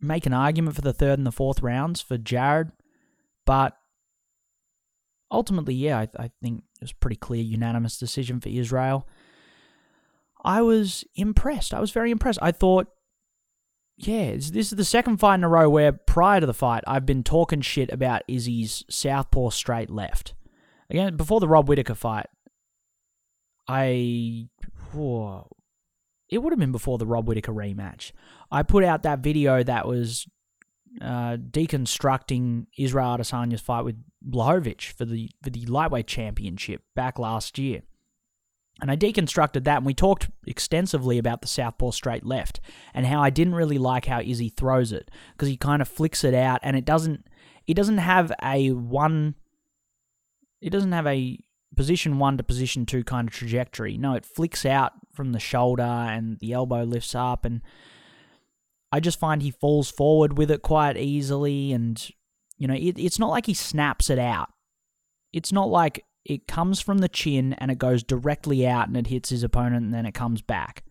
make 0.00 0.26
an 0.26 0.34
argument 0.34 0.76
for 0.76 0.82
the 0.82 0.92
third 0.92 1.18
and 1.18 1.26
the 1.26 1.32
fourth 1.32 1.62
rounds 1.62 2.02
for 2.02 2.18
Jared, 2.18 2.70
but 3.46 3.76
ultimately, 5.30 5.74
yeah, 5.74 5.98
I, 6.00 6.08
I 6.24 6.30
think 6.42 6.64
it 6.74 6.82
was 6.82 6.92
pretty 6.92 7.16
clear 7.16 7.42
unanimous 7.42 7.98
decision 7.98 8.40
for 8.40 8.50
Israel. 8.50 9.08
I 10.44 10.60
was 10.60 11.04
impressed. 11.14 11.72
I 11.72 11.80
was 11.80 11.90
very 11.90 12.10
impressed. 12.10 12.38
I 12.42 12.52
thought 12.52 12.88
yeah, 13.96 14.32
this 14.32 14.52
is 14.52 14.70
the 14.70 14.84
second 14.84 15.18
fight 15.18 15.36
in 15.36 15.44
a 15.44 15.48
row 15.48 15.70
where 15.70 15.92
prior 15.92 16.40
to 16.40 16.46
the 16.46 16.54
fight, 16.54 16.84
I've 16.86 17.06
been 17.06 17.22
talking 17.22 17.62
shit 17.62 17.90
about 17.90 18.22
Izzy's 18.28 18.84
southpaw 18.90 19.50
straight 19.50 19.90
left. 19.90 20.34
Again, 20.90 21.16
before 21.16 21.40
the 21.40 21.48
Rob 21.48 21.68
Whittaker 21.68 21.94
fight, 21.94 22.26
I. 23.66 24.48
it 26.28 26.38
would 26.38 26.52
have 26.52 26.58
been 26.58 26.72
before 26.72 26.98
the 26.98 27.06
Rob 27.06 27.26
Whittaker 27.26 27.52
rematch. 27.52 28.12
I 28.50 28.62
put 28.62 28.84
out 28.84 29.02
that 29.02 29.20
video 29.20 29.62
that 29.62 29.86
was 29.86 30.26
uh, 31.00 31.36
deconstructing 31.36 32.66
Israel 32.78 33.16
Adesanya's 33.16 33.60
fight 33.60 33.84
with 33.84 33.96
Blachowicz 34.28 34.92
for 34.92 35.04
the 35.04 35.30
for 35.42 35.50
the 35.50 35.64
lightweight 35.66 36.06
championship 36.06 36.82
back 36.94 37.18
last 37.18 37.58
year. 37.58 37.82
And 38.80 38.90
I 38.90 38.96
deconstructed 38.96 39.64
that, 39.64 39.78
and 39.78 39.86
we 39.86 39.94
talked 39.94 40.28
extensively 40.46 41.16
about 41.16 41.40
the 41.40 41.48
southpaw 41.48 41.92
straight 41.92 42.26
left 42.26 42.60
and 42.92 43.06
how 43.06 43.22
I 43.22 43.30
didn't 43.30 43.54
really 43.54 43.78
like 43.78 44.04
how 44.04 44.20
Izzy 44.20 44.50
throws 44.50 44.92
it 44.92 45.10
because 45.32 45.48
he 45.48 45.56
kind 45.56 45.80
of 45.80 45.88
flicks 45.88 46.24
it 46.24 46.34
out, 46.34 46.60
and 46.62 46.76
it 46.76 46.84
doesn't 46.84 47.26
it 47.66 47.74
doesn't 47.74 47.98
have 47.98 48.32
a 48.42 48.70
one 48.72 49.34
it 50.60 50.70
doesn't 50.70 50.92
have 50.92 51.06
a 51.06 51.38
position 51.74 52.18
one 52.18 52.36
to 52.36 52.42
position 52.42 52.86
two 52.86 53.04
kind 53.04 53.28
of 53.28 53.34
trajectory. 53.34 53.96
No, 53.96 54.14
it 54.14 54.26
flicks 54.26 54.64
out 54.64 54.92
from 55.12 55.32
the 55.32 55.40
shoulder 55.40 55.82
and 55.82 56.38
the 56.40 56.52
elbow 56.52 56.84
lifts 56.84 57.14
up 57.14 57.44
and 57.44 57.62
I 58.92 59.00
just 59.00 59.18
find 59.18 59.42
he 59.42 59.50
falls 59.50 59.90
forward 59.90 60.38
with 60.38 60.50
it 60.50 60.62
quite 60.62 60.96
easily 60.96 61.72
and 61.72 62.08
you 62.58 62.66
know, 62.66 62.74
it, 62.74 62.98
it's 62.98 63.18
not 63.18 63.30
like 63.30 63.46
he 63.46 63.54
snaps 63.54 64.08
it 64.08 64.18
out. 64.18 64.48
It's 65.32 65.52
not 65.52 65.68
like 65.68 66.04
it 66.26 66.48
comes 66.48 66.80
from 66.80 66.98
the 66.98 67.08
chin 67.08 67.52
and 67.54 67.70
it 67.70 67.78
goes 67.78 68.02
directly 68.02 68.66
out 68.66 68.88
and 68.88 68.96
it 68.96 69.06
hits 69.06 69.30
his 69.30 69.44
opponent 69.44 69.84
and 69.84 69.94
then 69.94 70.06
it 70.06 70.12
comes 70.12 70.42
back. 70.42 70.82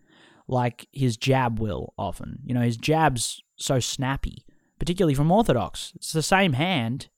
Like 0.48 0.88
his 0.92 1.16
jab 1.16 1.58
will 1.60 1.92
often. 1.98 2.38
You 2.44 2.54
know, 2.54 2.62
his 2.62 2.78
jab's 2.78 3.42
so 3.56 3.78
snappy, 3.78 4.46
particularly 4.78 5.14
from 5.14 5.30
orthodox. 5.30 5.92
It's 5.96 6.12
the 6.12 6.22
same 6.22 6.54
hand. 6.54 7.08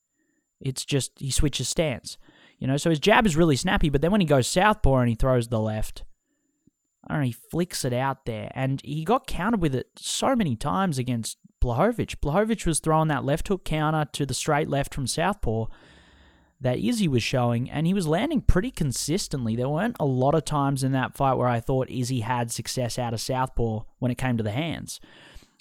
It's 0.60 0.84
just 0.84 1.12
he 1.18 1.30
switches 1.30 1.68
stance. 1.68 2.18
You 2.58 2.66
know, 2.66 2.76
so 2.76 2.90
his 2.90 2.98
jab 2.98 3.24
is 3.24 3.36
really 3.36 3.54
snappy, 3.54 3.88
but 3.88 4.00
then 4.00 4.10
when 4.10 4.20
he 4.20 4.26
goes 4.26 4.48
southpaw 4.48 4.96
and 4.96 5.08
he 5.08 5.14
throws 5.14 5.46
the 5.46 5.60
left, 5.60 6.02
I 7.06 7.12
don't 7.12 7.20
know, 7.20 7.26
he 7.26 7.32
flicks 7.32 7.84
it 7.84 7.92
out 7.92 8.26
there. 8.26 8.50
And 8.54 8.80
he 8.84 9.04
got 9.04 9.28
countered 9.28 9.62
with 9.62 9.76
it 9.76 9.90
so 9.96 10.34
many 10.34 10.56
times 10.56 10.98
against 10.98 11.38
Blachowicz. 11.62 12.16
Blachowicz 12.16 12.66
was 12.66 12.80
throwing 12.80 13.08
that 13.08 13.24
left 13.24 13.46
hook 13.46 13.64
counter 13.64 14.06
to 14.12 14.26
the 14.26 14.34
straight 14.34 14.68
left 14.68 14.92
from 14.92 15.06
southpaw 15.06 15.66
that 16.60 16.78
Izzy 16.78 17.08
was 17.08 17.22
showing, 17.22 17.70
and 17.70 17.86
he 17.86 17.94
was 17.94 18.06
landing 18.06 18.40
pretty 18.40 18.70
consistently. 18.70 19.54
There 19.54 19.68
weren't 19.68 19.96
a 20.00 20.04
lot 20.04 20.34
of 20.34 20.44
times 20.44 20.82
in 20.82 20.92
that 20.92 21.16
fight 21.16 21.34
where 21.34 21.48
I 21.48 21.60
thought 21.60 21.90
Izzy 21.90 22.20
had 22.20 22.50
success 22.50 22.98
out 22.98 23.14
of 23.14 23.20
southpaw 23.20 23.84
when 23.98 24.10
it 24.10 24.18
came 24.18 24.36
to 24.36 24.42
the 24.42 24.50
hands. 24.50 25.00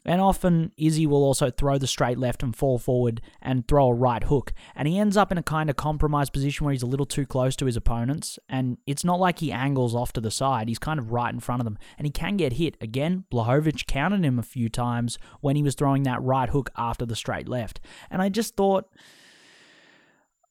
And 0.08 0.22
often 0.22 0.72
Izzy 0.78 1.06
will 1.06 1.24
also 1.24 1.52
throw 1.52 1.78
the 1.78 1.86
straight 1.86 2.18
left 2.18 2.42
and 2.42 2.56
fall 2.56 2.80
forward 2.80 3.22
and 3.42 3.68
throw 3.68 3.88
a 3.88 3.94
right 3.94 4.24
hook. 4.24 4.54
And 4.74 4.88
he 4.88 4.98
ends 4.98 5.18
up 5.18 5.34
in 5.34 5.38
a 5.38 5.44
kind 5.44 5.70
of 5.70 5.76
compromised 5.76 6.32
position 6.32 6.64
where 6.64 6.72
he's 6.72 6.82
a 6.82 6.88
little 6.88 7.06
too 7.06 7.26
close 7.26 7.58
to 7.58 7.66
his 7.66 7.76
opponents. 7.76 8.40
And 8.48 8.78
it's 8.88 9.04
not 9.04 9.20
like 9.20 9.40
he 9.40 9.52
angles 9.52 9.94
off 9.94 10.14
to 10.14 10.22
the 10.22 10.32
side, 10.32 10.70
he's 10.70 10.80
kind 10.80 10.98
of 10.98 11.12
right 11.12 11.34
in 11.34 11.42
front 11.42 11.60
of 11.60 11.66
them. 11.66 11.78
And 11.98 12.08
he 12.08 12.12
can 12.12 12.38
get 12.38 12.54
hit. 12.54 12.78
Again, 12.80 13.26
Blachowicz 13.30 13.86
counted 13.86 14.24
him 14.24 14.40
a 14.40 14.44
few 14.44 14.70
times 14.70 15.20
when 15.42 15.58
he 15.58 15.64
was 15.64 15.76
throwing 15.76 16.04
that 16.04 16.24
right 16.24 16.50
hook 16.50 16.70
after 16.78 17.06
the 17.06 17.16
straight 17.16 17.50
left. 17.50 17.82
And 18.10 18.22
I 18.22 18.30
just 18.30 18.56
thought 18.56 18.90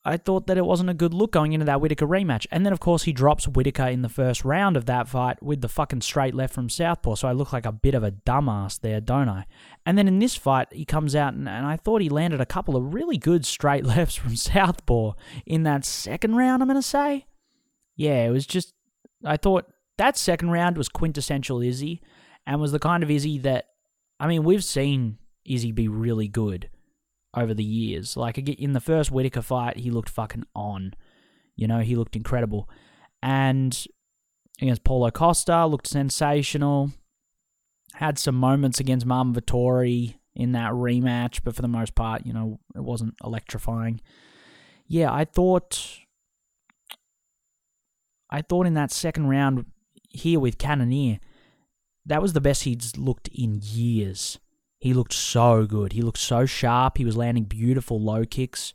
I 0.06 0.16
thought 0.18 0.46
that 0.46 0.56
it 0.56 0.64
wasn't 0.64 0.90
a 0.90 0.94
good 0.94 1.12
look 1.12 1.32
going 1.32 1.52
into 1.52 1.66
that 1.66 1.80
Whittaker 1.80 2.06
rematch. 2.06 2.46
And 2.52 2.64
then, 2.64 2.72
of 2.72 2.78
course, 2.78 3.02
he 3.02 3.12
drops 3.12 3.48
Whittaker 3.48 3.88
in 3.88 4.02
the 4.02 4.08
first 4.08 4.44
round 4.44 4.76
of 4.76 4.86
that 4.86 5.08
fight 5.08 5.42
with 5.42 5.62
the 5.62 5.68
fucking 5.68 6.02
straight 6.02 6.32
left 6.32 6.54
from 6.54 6.70
Southpaw. 6.70 7.16
So 7.16 7.26
I 7.26 7.32
look 7.32 7.52
like 7.52 7.66
a 7.66 7.72
bit 7.72 7.96
of 7.96 8.04
a 8.04 8.12
dumbass 8.12 8.80
there, 8.80 9.00
don't 9.00 9.28
I? 9.28 9.46
And 9.84 9.98
then 9.98 10.06
in 10.06 10.20
this 10.20 10.36
fight, 10.36 10.68
he 10.70 10.84
comes 10.84 11.16
out 11.16 11.34
and, 11.34 11.48
and 11.48 11.66
I 11.66 11.76
thought 11.76 12.02
he 12.02 12.08
landed 12.08 12.40
a 12.40 12.46
couple 12.46 12.76
of 12.76 12.94
really 12.94 13.18
good 13.18 13.44
straight 13.44 13.84
lefts 13.84 14.14
from 14.14 14.36
Southpaw 14.36 15.14
in 15.44 15.64
that 15.64 15.84
second 15.84 16.36
round, 16.36 16.62
I'm 16.62 16.68
going 16.68 16.80
to 16.80 16.82
say. 16.82 17.26
Yeah, 17.96 18.26
it 18.26 18.30
was 18.30 18.46
just, 18.46 18.74
I 19.24 19.36
thought 19.36 19.66
that 19.98 20.16
second 20.16 20.50
round 20.50 20.78
was 20.78 20.88
quintessential 20.88 21.60
Izzy 21.60 22.00
and 22.46 22.60
was 22.60 22.70
the 22.70 22.78
kind 22.78 23.02
of 23.02 23.10
Izzy 23.10 23.38
that, 23.38 23.70
I 24.20 24.28
mean, 24.28 24.44
we've 24.44 24.62
seen 24.62 25.18
Izzy 25.44 25.72
be 25.72 25.88
really 25.88 26.28
good 26.28 26.70
over 27.36 27.54
the 27.54 27.64
years. 27.64 28.16
Like 28.16 28.38
in 28.38 28.72
the 28.72 28.80
first 28.80 29.10
Whittaker 29.10 29.42
fight, 29.42 29.78
he 29.78 29.90
looked 29.90 30.08
fucking 30.08 30.44
on. 30.54 30.94
You 31.54 31.68
know, 31.68 31.80
he 31.80 31.94
looked 31.94 32.16
incredible. 32.16 32.68
And 33.22 33.86
against 34.60 34.84
Paulo 34.84 35.10
Costa, 35.10 35.66
looked 35.66 35.86
sensational. 35.86 36.90
Had 37.94 38.18
some 38.18 38.34
moments 38.34 38.80
against 38.80 39.06
Marvin 39.06 39.34
Vettori 39.34 40.16
in 40.34 40.52
that 40.52 40.72
rematch, 40.72 41.40
but 41.44 41.54
for 41.54 41.62
the 41.62 41.68
most 41.68 41.94
part, 41.94 42.26
you 42.26 42.32
know, 42.32 42.60
it 42.74 42.82
wasn't 42.82 43.14
electrifying. 43.24 44.00
Yeah, 44.86 45.12
I 45.12 45.24
thought 45.24 46.00
I 48.30 48.42
thought 48.42 48.66
in 48.66 48.74
that 48.74 48.90
second 48.90 49.28
round 49.28 49.66
here 50.10 50.40
with 50.40 50.58
Cannonier, 50.58 51.18
that 52.04 52.22
was 52.22 52.32
the 52.32 52.40
best 52.40 52.64
he's 52.64 52.96
looked 52.96 53.28
in 53.28 53.60
years. 53.62 54.38
He 54.78 54.94
looked 54.94 55.12
so 55.12 55.66
good. 55.66 55.92
He 55.92 56.02
looked 56.02 56.18
so 56.18 56.46
sharp. 56.46 56.98
He 56.98 57.04
was 57.04 57.16
landing 57.16 57.44
beautiful 57.44 58.00
low 58.00 58.24
kicks. 58.24 58.74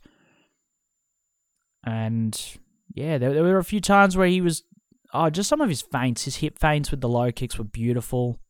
And 1.84 2.40
yeah, 2.94 3.18
there, 3.18 3.32
there 3.32 3.42
were 3.42 3.58
a 3.58 3.64
few 3.64 3.80
times 3.80 4.16
where 4.16 4.26
he 4.26 4.40
was. 4.40 4.64
Oh, 5.14 5.28
just 5.28 5.48
some 5.48 5.60
of 5.60 5.68
his 5.68 5.82
feints, 5.82 6.24
his 6.24 6.36
hip 6.36 6.58
feints 6.58 6.90
with 6.90 7.02
the 7.02 7.08
low 7.08 7.30
kicks 7.30 7.58
were 7.58 7.64
beautiful. 7.64 8.40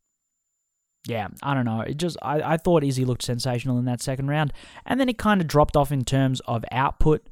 Yeah, 1.06 1.28
I 1.42 1.54
don't 1.54 1.64
know. 1.64 1.80
It 1.80 1.96
just 1.96 2.16
I, 2.22 2.54
I 2.54 2.56
thought 2.56 2.84
Izzy 2.84 3.04
looked 3.04 3.24
sensational 3.24 3.78
in 3.78 3.84
that 3.86 4.00
second 4.00 4.28
round. 4.28 4.52
And 4.86 5.00
then 5.00 5.08
it 5.08 5.18
kind 5.18 5.40
of 5.40 5.48
dropped 5.48 5.76
off 5.76 5.90
in 5.90 6.04
terms 6.04 6.40
of 6.46 6.64
output. 6.70 7.28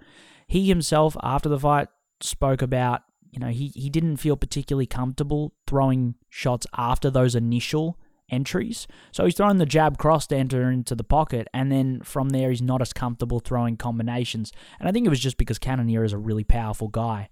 He 0.48 0.68
himself, 0.68 1.16
after 1.22 1.48
the 1.48 1.60
fight, 1.60 1.88
spoke 2.20 2.60
about, 2.60 3.02
you 3.30 3.38
know, 3.38 3.48
he, 3.48 3.68
he 3.68 3.88
didn't 3.88 4.16
feel 4.16 4.36
particularly 4.36 4.86
comfortable 4.86 5.54
throwing 5.68 6.16
shots 6.28 6.66
after 6.76 7.08
those 7.08 7.36
initial 7.36 7.96
entries. 8.30 8.86
So 9.12 9.24
he's 9.24 9.34
throwing 9.34 9.58
the 9.58 9.66
jab 9.66 9.98
cross 9.98 10.30
enter 10.30 10.70
into 10.70 10.94
the 10.94 11.04
pocket, 11.04 11.48
and 11.52 11.70
then 11.70 12.00
from 12.02 12.30
there 12.30 12.50
he's 12.50 12.62
not 12.62 12.82
as 12.82 12.92
comfortable 12.92 13.40
throwing 13.40 13.76
combinations. 13.76 14.52
And 14.78 14.88
I 14.88 14.92
think 14.92 15.06
it 15.06 15.10
was 15.10 15.20
just 15.20 15.36
because 15.36 15.58
Cannonier 15.58 16.04
is 16.04 16.12
a 16.12 16.18
really 16.18 16.44
powerful 16.44 16.88
guy, 16.88 17.28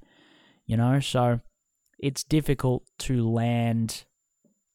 you 0.66 0.76
know. 0.76 1.00
So 1.00 1.40
it's 1.98 2.24
difficult 2.24 2.84
to 3.00 3.28
land 3.28 4.04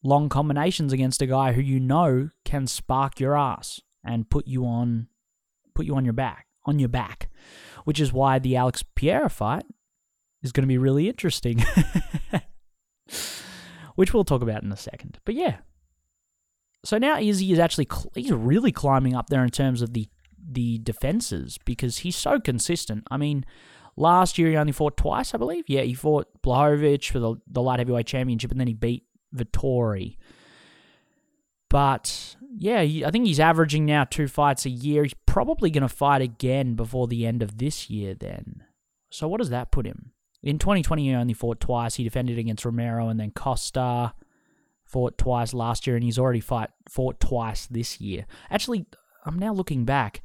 long 0.02 0.28
combinations 0.28 0.92
against 0.92 1.22
a 1.22 1.26
guy 1.26 1.52
who 1.52 1.62
you 1.62 1.80
know 1.80 2.30
can 2.44 2.66
spark 2.66 3.20
your 3.20 3.36
ass 3.36 3.80
and 4.04 4.28
put 4.28 4.46
you 4.46 4.66
on, 4.66 5.08
put 5.74 5.86
you 5.86 5.96
on 5.96 6.04
your 6.04 6.12
back, 6.12 6.46
on 6.66 6.78
your 6.78 6.88
back, 6.88 7.30
which 7.84 8.00
is 8.00 8.12
why 8.12 8.38
the 8.38 8.56
Alex 8.56 8.82
Pereira 8.94 9.30
fight 9.30 9.64
is 10.42 10.52
going 10.52 10.62
to 10.62 10.68
be 10.68 10.78
really 10.78 11.08
interesting. 11.08 11.64
which 13.94 14.12
we'll 14.12 14.24
talk 14.24 14.42
about 14.42 14.62
in 14.62 14.72
a 14.72 14.76
second. 14.76 15.18
But 15.24 15.34
yeah, 15.34 15.58
so 16.84 16.98
now 16.98 17.18
Izzy 17.18 17.52
is 17.52 17.58
actually 17.58 17.88
he's 18.14 18.32
really 18.32 18.72
climbing 18.72 19.14
up 19.14 19.28
there 19.30 19.42
in 19.42 19.50
terms 19.50 19.82
of 19.82 19.92
the 19.94 20.08
the 20.46 20.78
defenses 20.78 21.58
because 21.64 21.98
he's 21.98 22.16
so 22.16 22.38
consistent. 22.38 23.04
I 23.10 23.16
mean, 23.16 23.44
last 23.96 24.38
year 24.38 24.50
he 24.50 24.56
only 24.56 24.72
fought 24.72 24.96
twice, 24.96 25.34
I 25.34 25.38
believe. 25.38 25.64
Yeah, 25.68 25.82
he 25.82 25.94
fought 25.94 26.28
Blachowicz 26.42 27.10
for 27.10 27.18
the, 27.18 27.36
the 27.46 27.62
light 27.62 27.78
heavyweight 27.78 28.06
championship, 28.06 28.50
and 28.50 28.60
then 28.60 28.68
he 28.68 28.74
beat 28.74 29.04
Vettori. 29.34 30.16
But 31.70 32.36
yeah, 32.56 32.80
I 32.80 33.10
think 33.10 33.26
he's 33.26 33.40
averaging 33.40 33.86
now 33.86 34.04
two 34.04 34.28
fights 34.28 34.66
a 34.66 34.70
year. 34.70 35.02
He's 35.02 35.14
probably 35.26 35.70
going 35.70 35.82
to 35.82 35.88
fight 35.88 36.22
again 36.22 36.74
before 36.74 37.08
the 37.08 37.26
end 37.26 37.42
of 37.42 37.58
this 37.58 37.90
year. 37.90 38.14
Then, 38.14 38.64
so 39.10 39.26
what 39.26 39.38
does 39.38 39.50
that 39.50 39.72
put 39.72 39.86
him? 39.86 40.12
In 40.42 40.58
2020, 40.58 41.08
he 41.08 41.14
only 41.14 41.32
fought 41.32 41.58
twice. 41.58 41.94
He 41.94 42.04
defended 42.04 42.38
against 42.38 42.64
Romero 42.64 43.08
and 43.08 43.18
then 43.18 43.30
Costa 43.30 44.12
fought 44.94 45.18
twice 45.18 45.52
last 45.52 45.88
year, 45.88 45.96
and 45.96 46.04
he's 46.04 46.20
already 46.20 46.38
fight 46.38 46.70
fought 46.88 47.18
twice 47.18 47.66
this 47.66 48.00
year. 48.00 48.26
Actually, 48.48 48.86
I'm 49.26 49.40
now 49.40 49.52
looking 49.52 49.84
back. 49.84 50.22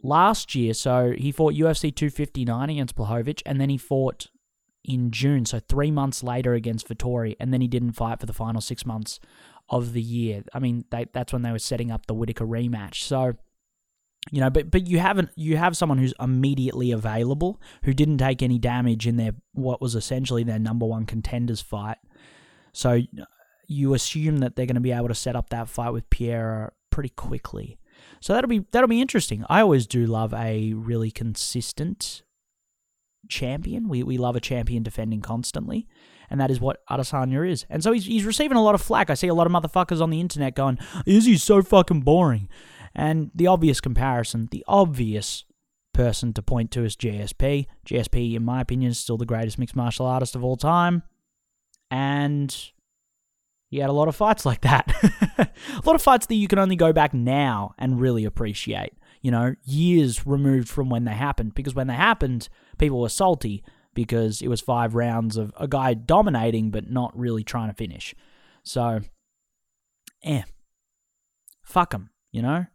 Last 0.00 0.54
year, 0.54 0.74
so 0.74 1.12
he 1.18 1.32
fought 1.32 1.54
UFC 1.54 1.94
259 1.94 2.70
against 2.70 2.94
Blachowicz, 2.94 3.42
and 3.44 3.60
then 3.60 3.68
he 3.68 3.76
fought 3.76 4.28
in 4.84 5.10
June, 5.10 5.44
so 5.44 5.58
three 5.58 5.90
months 5.90 6.22
later 6.22 6.54
against 6.54 6.88
Vettori, 6.88 7.34
and 7.40 7.52
then 7.52 7.60
he 7.60 7.66
didn't 7.66 7.92
fight 7.92 8.20
for 8.20 8.26
the 8.26 8.32
final 8.32 8.60
six 8.60 8.86
months 8.86 9.18
of 9.68 9.92
the 9.92 10.00
year. 10.00 10.44
I 10.54 10.60
mean, 10.60 10.84
they, 10.90 11.06
that's 11.12 11.32
when 11.32 11.42
they 11.42 11.50
were 11.50 11.58
setting 11.58 11.90
up 11.90 12.06
the 12.06 12.14
Whittaker 12.14 12.46
rematch. 12.46 13.02
So, 13.02 13.34
you 14.30 14.40
know, 14.40 14.50
but 14.50 14.70
but 14.70 14.86
you 14.86 15.00
haven't 15.00 15.30
you 15.34 15.56
have 15.56 15.76
someone 15.76 15.98
who's 15.98 16.14
immediately 16.20 16.92
available 16.92 17.60
who 17.82 17.92
didn't 17.92 18.18
take 18.18 18.40
any 18.40 18.58
damage 18.58 19.06
in 19.06 19.16
their 19.16 19.32
what 19.52 19.80
was 19.80 19.96
essentially 19.96 20.44
their 20.44 20.60
number 20.60 20.86
one 20.86 21.06
contenders 21.06 21.60
fight. 21.60 21.98
So 22.72 23.00
you 23.70 23.94
assume 23.94 24.38
that 24.38 24.56
they're 24.56 24.66
going 24.66 24.74
to 24.74 24.80
be 24.80 24.90
able 24.90 25.06
to 25.06 25.14
set 25.14 25.36
up 25.36 25.48
that 25.50 25.68
fight 25.68 25.90
with 25.90 26.10
Pereira 26.10 26.72
pretty 26.90 27.10
quickly. 27.10 27.78
So 28.20 28.34
that'll 28.34 28.48
be 28.48 28.64
that'll 28.72 28.88
be 28.88 29.00
interesting. 29.00 29.44
I 29.48 29.60
always 29.60 29.86
do 29.86 30.06
love 30.06 30.34
a 30.34 30.72
really 30.74 31.12
consistent 31.12 32.22
champion. 33.28 33.88
We 33.88 34.02
we 34.02 34.18
love 34.18 34.34
a 34.34 34.40
champion 34.40 34.82
defending 34.82 35.20
constantly, 35.20 35.86
and 36.28 36.40
that 36.40 36.50
is 36.50 36.60
what 36.60 36.84
Adesanya 36.90 37.48
is. 37.48 37.64
And 37.70 37.84
so 37.84 37.92
he's 37.92 38.06
he's 38.06 38.24
receiving 38.24 38.56
a 38.56 38.62
lot 38.62 38.74
of 38.74 38.82
flack. 38.82 39.08
I 39.08 39.14
see 39.14 39.28
a 39.28 39.34
lot 39.34 39.46
of 39.46 39.52
motherfuckers 39.52 40.02
on 40.02 40.10
the 40.10 40.20
internet 40.20 40.56
going, 40.56 40.78
"Is 41.06 41.26
he 41.26 41.38
so 41.38 41.62
fucking 41.62 42.00
boring?" 42.00 42.48
And 42.92 43.30
the 43.32 43.46
obvious 43.46 43.80
comparison, 43.80 44.48
the 44.50 44.64
obvious 44.66 45.44
person 45.92 46.32
to 46.32 46.42
point 46.42 46.72
to 46.72 46.84
is 46.84 46.96
GSP. 46.96 47.66
GSP, 47.86 48.34
in 48.34 48.44
my 48.44 48.60
opinion, 48.62 48.90
is 48.90 48.98
still 48.98 49.16
the 49.16 49.26
greatest 49.26 49.60
mixed 49.60 49.76
martial 49.76 50.06
artist 50.06 50.34
of 50.34 50.42
all 50.42 50.56
time. 50.56 51.04
And 51.88 52.72
he 53.70 53.78
had 53.78 53.88
a 53.88 53.94
lot 53.94 54.08
of 54.08 54.16
fights 54.16 54.44
like 54.44 54.60
that. 54.62 54.92
a 55.38 55.48
lot 55.84 55.94
of 55.94 56.02
fights 56.02 56.26
that 56.26 56.34
you 56.34 56.48
can 56.48 56.58
only 56.58 56.76
go 56.76 56.92
back 56.92 57.14
now 57.14 57.74
and 57.78 58.00
really 58.00 58.24
appreciate. 58.24 58.92
you 59.22 59.30
know, 59.30 59.54
years 59.64 60.26
removed 60.26 60.68
from 60.68 60.88
when 60.88 61.04
they 61.04 61.12
happened. 61.12 61.54
Because 61.54 61.74
when 61.74 61.86
they 61.86 61.94
happened, 61.94 62.48
people 62.78 63.00
were 63.00 63.08
salty 63.08 63.62
because 63.94 64.40
it 64.40 64.48
was 64.48 64.60
five 64.60 64.94
rounds 64.94 65.36
of 65.36 65.52
a 65.58 65.68
guy 65.68 65.94
dominating 65.94 66.70
but 66.70 66.90
not 66.90 67.16
really 67.18 67.44
trying 67.44 67.68
to 67.68 67.74
finish. 67.74 68.14
So, 68.62 69.00
eh, 70.24 70.42
fuck 71.62 71.92
him, 71.92 72.10
you 72.32 72.42
know? 72.42 72.66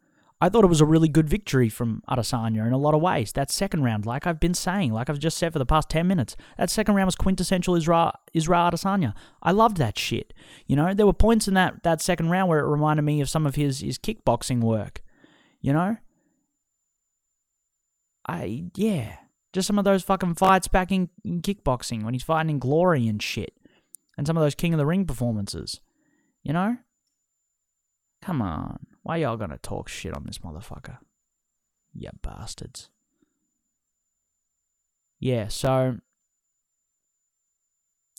I 0.46 0.50
thought 0.50 0.64
it 0.64 0.68
was 0.68 0.80
a 0.80 0.86
really 0.86 1.08
good 1.08 1.28
victory 1.28 1.70
from 1.70 2.04
Adesanya 2.08 2.68
in 2.68 2.72
a 2.72 2.78
lot 2.78 2.94
of 2.94 3.02
ways. 3.02 3.32
That 3.32 3.50
second 3.50 3.82
round, 3.82 4.06
like 4.06 4.28
I've 4.28 4.40
been 4.40 4.54
saying, 4.54 4.94
like 4.94 5.10
I've 5.10 5.18
just 5.18 5.40
said 5.40 5.52
for 5.52 5.58
the 5.58 5.66
past 5.66 5.90
10 5.90 6.06
minutes, 6.06 6.38
that 6.60 6.70
second 6.70 6.94
round 6.94 7.08
was 7.08 7.16
quintessential 7.16 7.74
Israel, 7.74 8.12
Israel 8.32 8.70
Adesanya. 8.70 9.16
I 9.42 9.50
loved 9.50 9.78
that 9.78 9.98
shit. 9.98 10.36
You 10.68 10.76
know, 10.76 10.94
there 10.94 11.08
were 11.08 11.14
points 11.14 11.48
in 11.48 11.56
that, 11.56 11.82
that 11.82 12.00
second 12.00 12.30
round 12.30 12.48
where 12.48 12.60
it 12.60 12.70
reminded 12.70 13.02
me 13.02 13.22
of 13.22 13.30
some 13.30 13.48
of 13.48 13.56
his, 13.56 13.80
his 13.80 13.98
kickboxing 13.98 14.62
work. 14.62 15.02
You 15.62 15.74
know? 15.74 15.98
I, 18.28 18.66
yeah. 18.76 19.16
Just 19.52 19.66
some 19.66 19.80
of 19.80 19.86
those 19.86 20.04
fucking 20.04 20.36
fights 20.36 20.68
back 20.68 20.92
in, 20.92 21.10
in 21.24 21.42
kickboxing 21.42 22.04
when 22.04 22.14
he's 22.14 22.22
fighting 22.22 22.52
in 22.52 22.60
glory 22.60 23.08
and 23.08 23.20
shit. 23.20 23.58
And 24.16 24.28
some 24.28 24.38
of 24.38 24.44
those 24.44 24.54
King 24.54 24.76
of 24.76 24.78
the 24.78 24.86
Ring 24.86 25.08
performances. 25.08 25.82
You 26.44 26.54
know? 26.54 26.78
Come 28.22 28.44
on. 28.44 28.78
Why 29.06 29.18
y'all 29.18 29.38
gonna 29.38 29.60
talk 29.60 29.88
shit 29.88 30.18
on 30.18 30.24
this 30.26 30.40
motherfucker? 30.40 30.98
You 31.94 32.10
bastards. 32.24 32.90
Yeah, 35.20 35.48
so 35.48 35.98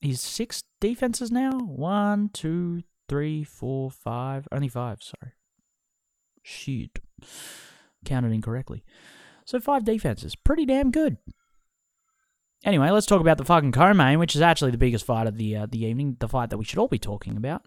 he's 0.00 0.20
six 0.20 0.62
defenses 0.80 1.32
now. 1.32 1.58
One, 1.58 2.30
two, 2.32 2.84
three, 3.08 3.42
four, 3.42 3.90
five. 3.90 4.46
Only 4.52 4.68
five, 4.68 5.02
sorry. 5.02 5.32
Shit. 6.44 7.00
Counted 8.04 8.30
incorrectly. 8.30 8.84
So 9.44 9.58
five 9.58 9.84
defenses. 9.84 10.36
Pretty 10.36 10.66
damn 10.66 10.92
good. 10.92 11.16
Anyway, 12.64 12.90
let's 12.90 13.06
talk 13.06 13.20
about 13.20 13.38
the 13.38 13.44
fucking 13.44 13.72
co-main, 13.72 14.20
which 14.20 14.36
is 14.36 14.40
actually 14.40 14.70
the 14.70 14.78
biggest 14.78 15.04
fight 15.04 15.26
of 15.26 15.36
the 15.36 15.56
uh, 15.56 15.66
the 15.68 15.84
evening, 15.84 16.16
the 16.20 16.28
fight 16.28 16.50
that 16.50 16.58
we 16.58 16.64
should 16.64 16.78
all 16.78 16.86
be 16.86 17.00
talking 17.00 17.36
about. 17.36 17.66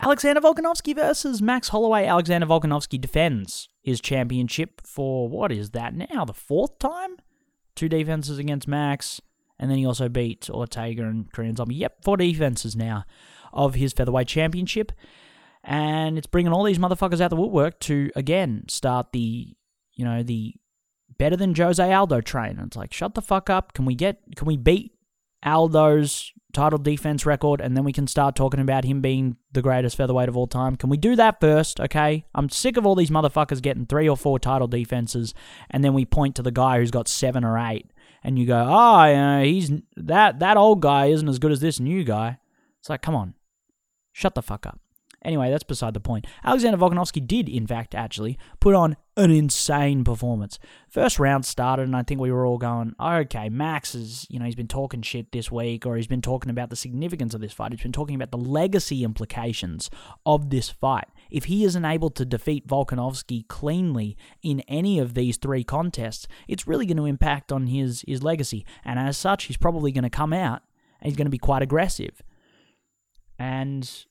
Alexander 0.00 0.40
Volkanovski 0.40 0.94
versus 0.94 1.42
Max 1.42 1.68
Holloway. 1.68 2.06
Alexander 2.06 2.46
Volkanovski 2.46 3.00
defends 3.00 3.68
his 3.82 4.00
championship 4.00 4.80
for 4.84 5.28
what 5.28 5.52
is 5.52 5.70
that 5.70 5.94
now? 5.94 6.24
The 6.24 6.34
fourth 6.34 6.78
time? 6.78 7.16
Two 7.74 7.88
defenses 7.88 8.38
against 8.38 8.68
Max, 8.68 9.20
and 9.58 9.70
then 9.70 9.78
he 9.78 9.86
also 9.86 10.08
beat 10.08 10.50
Ortega 10.50 11.04
and 11.04 11.30
Korean 11.32 11.56
Zombie. 11.56 11.76
Yep, 11.76 12.04
four 12.04 12.16
defenses 12.16 12.74
now 12.74 13.04
of 13.52 13.74
his 13.74 13.92
featherweight 13.92 14.28
championship. 14.28 14.92
And 15.62 16.16
it's 16.16 16.26
bringing 16.26 16.52
all 16.52 16.64
these 16.64 16.78
motherfuckers 16.78 17.20
out 17.20 17.30
the 17.30 17.36
woodwork 17.36 17.78
to 17.80 18.10
again 18.16 18.64
start 18.68 19.12
the 19.12 19.54
you 20.00 20.06
know, 20.06 20.22
the 20.22 20.54
better 21.18 21.36
than 21.36 21.54
Jose 21.54 21.92
Aldo 21.92 22.22
train. 22.22 22.52
And 22.52 22.68
it's 22.68 22.76
like, 22.76 22.90
shut 22.90 23.14
the 23.14 23.20
fuck 23.20 23.50
up. 23.50 23.74
Can 23.74 23.84
we 23.84 23.94
get, 23.94 24.18
can 24.34 24.46
we 24.46 24.56
beat 24.56 24.92
Aldo's 25.44 26.32
title 26.52 26.78
defense 26.78 27.24
record 27.24 27.60
and 27.60 27.76
then 27.76 27.84
we 27.84 27.92
can 27.92 28.06
start 28.06 28.34
talking 28.34 28.60
about 28.60 28.84
him 28.84 29.00
being 29.00 29.36
the 29.52 29.62
greatest 29.62 29.96
featherweight 29.96 30.28
of 30.28 30.36
all 30.36 30.46
time? 30.46 30.76
Can 30.76 30.90
we 30.90 30.96
do 30.96 31.16
that 31.16 31.40
first, 31.40 31.80
okay? 31.80 32.24
I'm 32.34 32.48
sick 32.48 32.76
of 32.76 32.86
all 32.86 32.94
these 32.94 33.10
motherfuckers 33.10 33.62
getting 33.62 33.86
three 33.86 34.08
or 34.08 34.16
four 34.16 34.38
title 34.38 34.68
defenses 34.68 35.34
and 35.70 35.84
then 35.84 35.94
we 35.94 36.04
point 36.04 36.36
to 36.36 36.42
the 36.42 36.50
guy 36.50 36.78
who's 36.78 36.90
got 36.90 37.08
seven 37.08 37.44
or 37.44 37.58
eight 37.58 37.90
and 38.22 38.38
you 38.38 38.46
go, 38.46 38.66
ah, 38.68 39.06
oh, 39.06 39.14
know, 39.14 39.44
he's 39.44 39.70
that 39.96 40.40
that 40.40 40.56
old 40.56 40.80
guy 40.80 41.06
isn't 41.06 41.28
as 41.28 41.38
good 41.38 41.52
as 41.52 41.60
this 41.60 41.80
new 41.80 42.04
guy. 42.04 42.38
It's 42.80 42.90
like, 42.90 43.02
come 43.02 43.14
on, 43.14 43.34
shut 44.12 44.34
the 44.34 44.42
fuck 44.42 44.66
up. 44.66 44.80
Anyway, 45.22 45.50
that's 45.50 45.64
beside 45.64 45.92
the 45.92 46.00
point. 46.00 46.26
Alexander 46.44 46.78
Volkanovski 46.78 47.26
did, 47.26 47.46
in 47.48 47.66
fact, 47.66 47.94
actually 47.94 48.38
put 48.58 48.74
on 48.74 48.96
an 49.18 49.30
insane 49.30 50.02
performance. 50.02 50.58
First 50.88 51.18
round 51.18 51.44
started, 51.44 51.82
and 51.82 51.94
I 51.94 52.02
think 52.02 52.20
we 52.20 52.32
were 52.32 52.46
all 52.46 52.56
going, 52.56 52.94
okay, 52.98 53.50
Max 53.50 53.94
is, 53.94 54.26
you 54.30 54.38
know, 54.38 54.46
he's 54.46 54.54
been 54.54 54.66
talking 54.66 55.02
shit 55.02 55.30
this 55.30 55.52
week, 55.52 55.84
or 55.84 55.96
he's 55.96 56.06
been 56.06 56.22
talking 56.22 56.50
about 56.50 56.70
the 56.70 56.76
significance 56.76 57.34
of 57.34 57.42
this 57.42 57.52
fight. 57.52 57.72
He's 57.72 57.82
been 57.82 57.92
talking 57.92 58.14
about 58.14 58.30
the 58.30 58.38
legacy 58.38 59.04
implications 59.04 59.90
of 60.24 60.48
this 60.48 60.70
fight. 60.70 61.08
If 61.30 61.44
he 61.44 61.64
isn't 61.64 61.84
able 61.84 62.10
to 62.10 62.24
defeat 62.24 62.66
Volkanovski 62.66 63.46
cleanly 63.46 64.16
in 64.42 64.60
any 64.60 64.98
of 64.98 65.12
these 65.12 65.36
three 65.36 65.64
contests, 65.64 66.26
it's 66.48 66.66
really 66.66 66.86
going 66.86 66.96
to 66.96 67.04
impact 67.04 67.52
on 67.52 67.66
his, 67.66 68.04
his 68.08 68.22
legacy. 68.22 68.64
And 68.86 68.98
as 68.98 69.18
such, 69.18 69.44
he's 69.44 69.58
probably 69.58 69.92
going 69.92 70.04
to 70.04 70.10
come 70.10 70.32
out 70.32 70.62
and 70.98 71.10
he's 71.10 71.16
going 71.16 71.26
to 71.26 71.30
be 71.30 71.38
quite 71.38 71.62
aggressive. 71.62 72.22
And 73.38 74.06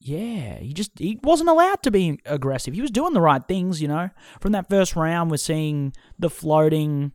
yeah, 0.00 0.58
he 0.58 0.72
just 0.72 0.92
he 0.98 1.18
wasn't 1.22 1.48
allowed 1.48 1.82
to 1.82 1.90
be 1.90 2.20
aggressive. 2.24 2.74
He 2.74 2.80
was 2.80 2.90
doing 2.90 3.14
the 3.14 3.20
right 3.20 3.46
things, 3.46 3.82
you 3.82 3.88
know. 3.88 4.10
From 4.40 4.52
that 4.52 4.68
first 4.68 4.94
round, 4.94 5.30
we're 5.30 5.38
seeing 5.38 5.92
the 6.18 6.30
floating, 6.30 7.12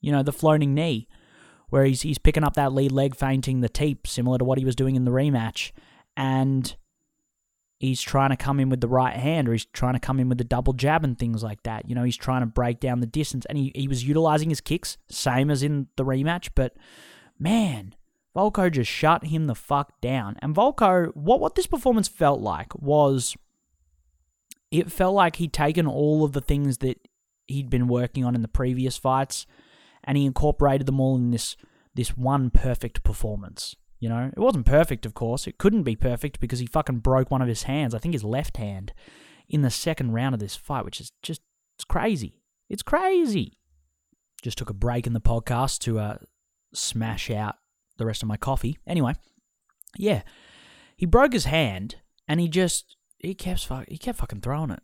you 0.00 0.12
know, 0.12 0.22
the 0.22 0.32
floating 0.32 0.72
knee, 0.72 1.08
where 1.70 1.84
he's 1.84 2.02
he's 2.02 2.18
picking 2.18 2.44
up 2.44 2.54
that 2.54 2.72
lead 2.72 2.92
leg, 2.92 3.16
feinting 3.16 3.60
the 3.60 3.68
teep, 3.68 4.06
similar 4.06 4.38
to 4.38 4.44
what 4.44 4.58
he 4.58 4.64
was 4.64 4.76
doing 4.76 4.94
in 4.94 5.04
the 5.04 5.10
rematch, 5.10 5.72
and 6.16 6.76
he's 7.80 8.00
trying 8.00 8.30
to 8.30 8.36
come 8.36 8.60
in 8.60 8.68
with 8.68 8.80
the 8.80 8.88
right 8.88 9.16
hand, 9.16 9.48
or 9.48 9.52
he's 9.52 9.66
trying 9.66 9.94
to 9.94 10.00
come 10.00 10.20
in 10.20 10.28
with 10.28 10.38
the 10.38 10.44
double 10.44 10.74
jab 10.74 11.02
and 11.02 11.18
things 11.18 11.42
like 11.42 11.64
that. 11.64 11.88
You 11.88 11.96
know, 11.96 12.04
he's 12.04 12.16
trying 12.16 12.42
to 12.42 12.46
break 12.46 12.78
down 12.78 13.00
the 13.00 13.06
distance, 13.06 13.46
and 13.46 13.58
he 13.58 13.72
he 13.74 13.88
was 13.88 14.04
utilizing 14.04 14.48
his 14.48 14.60
kicks, 14.60 14.96
same 15.10 15.50
as 15.50 15.64
in 15.64 15.88
the 15.96 16.04
rematch, 16.04 16.50
but 16.54 16.76
man 17.36 17.96
Volko 18.36 18.70
just 18.70 18.90
shut 18.90 19.26
him 19.26 19.46
the 19.46 19.54
fuck 19.54 20.00
down. 20.00 20.36
And 20.40 20.54
Volko, 20.54 21.14
what, 21.14 21.40
what 21.40 21.54
this 21.54 21.66
performance 21.66 22.08
felt 22.08 22.40
like 22.40 22.74
was 22.74 23.36
it 24.70 24.90
felt 24.90 25.14
like 25.14 25.36
he'd 25.36 25.52
taken 25.52 25.86
all 25.86 26.24
of 26.24 26.32
the 26.32 26.40
things 26.40 26.78
that 26.78 26.98
he'd 27.46 27.70
been 27.70 27.86
working 27.86 28.24
on 28.24 28.34
in 28.34 28.42
the 28.42 28.48
previous 28.48 28.96
fights 28.96 29.46
and 30.02 30.18
he 30.18 30.26
incorporated 30.26 30.86
them 30.86 31.00
all 31.00 31.16
in 31.16 31.30
this 31.30 31.56
this 31.94 32.16
one 32.16 32.50
perfect 32.50 33.04
performance. 33.04 33.76
You 34.00 34.08
know, 34.08 34.30
it 34.36 34.40
wasn't 34.40 34.66
perfect, 34.66 35.06
of 35.06 35.14
course. 35.14 35.46
It 35.46 35.58
couldn't 35.58 35.84
be 35.84 35.94
perfect 35.94 36.40
because 36.40 36.58
he 36.58 36.66
fucking 36.66 36.98
broke 36.98 37.30
one 37.30 37.40
of 37.40 37.46
his 37.46 37.62
hands. 37.62 37.94
I 37.94 37.98
think 37.98 38.14
his 38.14 38.24
left 38.24 38.56
hand 38.56 38.92
in 39.48 39.62
the 39.62 39.70
second 39.70 40.12
round 40.12 40.34
of 40.34 40.40
this 40.40 40.56
fight, 40.56 40.84
which 40.84 41.00
is 41.00 41.12
just 41.22 41.40
it's 41.76 41.84
crazy. 41.84 42.40
It's 42.68 42.82
crazy. 42.82 43.58
Just 44.42 44.58
took 44.58 44.70
a 44.70 44.74
break 44.74 45.06
in 45.06 45.12
the 45.12 45.20
podcast 45.20 45.78
to 45.80 46.00
uh, 46.00 46.16
smash 46.74 47.30
out 47.30 47.54
the 47.96 48.06
rest 48.06 48.22
of 48.22 48.28
my 48.28 48.36
coffee. 48.36 48.78
Anyway, 48.86 49.14
yeah, 49.96 50.22
he 50.96 51.06
broke 51.06 51.32
his 51.32 51.44
hand 51.44 51.96
and 52.28 52.40
he 52.40 52.48
just 52.48 52.96
he 53.18 53.34
kept 53.34 53.68
he 53.88 53.98
kept 53.98 54.18
fucking 54.18 54.40
throwing 54.40 54.70
it. 54.70 54.82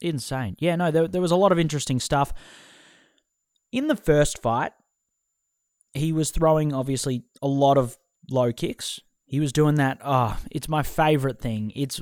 Insane. 0.00 0.56
Yeah, 0.58 0.76
no, 0.76 0.90
there 0.90 1.08
there 1.08 1.22
was 1.22 1.30
a 1.30 1.36
lot 1.36 1.52
of 1.52 1.58
interesting 1.58 2.00
stuff 2.00 2.32
in 3.72 3.88
the 3.88 3.96
first 3.96 4.40
fight. 4.40 4.72
He 5.94 6.12
was 6.12 6.30
throwing 6.30 6.72
obviously 6.72 7.24
a 7.40 7.48
lot 7.48 7.78
of 7.78 7.96
low 8.30 8.52
kicks. 8.52 9.00
He 9.24 9.40
was 9.40 9.52
doing 9.52 9.76
that. 9.76 9.98
Oh, 10.04 10.38
it's 10.50 10.68
my 10.68 10.82
favorite 10.82 11.40
thing. 11.40 11.72
It's 11.74 12.00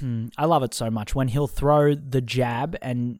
hmm, 0.00 0.26
I 0.36 0.44
love 0.44 0.62
it 0.62 0.74
so 0.74 0.90
much 0.90 1.14
when 1.14 1.28
he'll 1.28 1.46
throw 1.46 1.94
the 1.94 2.20
jab 2.20 2.76
and 2.82 3.18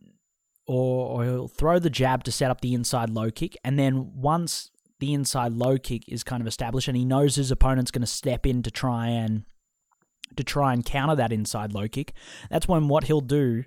or, 0.67 1.23
or 1.23 1.25
he'll 1.25 1.49
throw 1.49 1.79
the 1.79 1.89
jab 1.89 2.25
to 2.25 2.33
set 2.33 2.51
up 2.51 2.61
the 2.61 2.75
inside 2.75 3.11
low 3.11 3.31
kick, 3.31 3.57
and 3.65 3.79
then 3.79 4.13
once 4.15 4.71
the 5.01 5.15
inside 5.15 5.53
low 5.53 5.79
kick 5.79 6.03
is 6.09 6.25
kind 6.25 6.41
of 6.41 6.47
established, 6.47 6.89
and 6.89 6.97
he 6.97 7.05
knows 7.05 7.37
his 7.37 7.51
opponent's 7.51 7.91
going 7.91 8.03
to 8.03 8.07
step 8.07 8.47
in 8.47 8.63
to 8.63 8.71
try 8.71 9.09
and 9.09 9.45
to 10.37 10.45
try 10.45 10.73
and 10.73 10.85
counter 10.85 11.17
that 11.17 11.33
inside 11.33 11.73
low 11.73 11.89
kick. 11.89 12.13
That's 12.51 12.69
when 12.69 12.89
what 12.89 13.05
he'll 13.05 13.21
do 13.21 13.65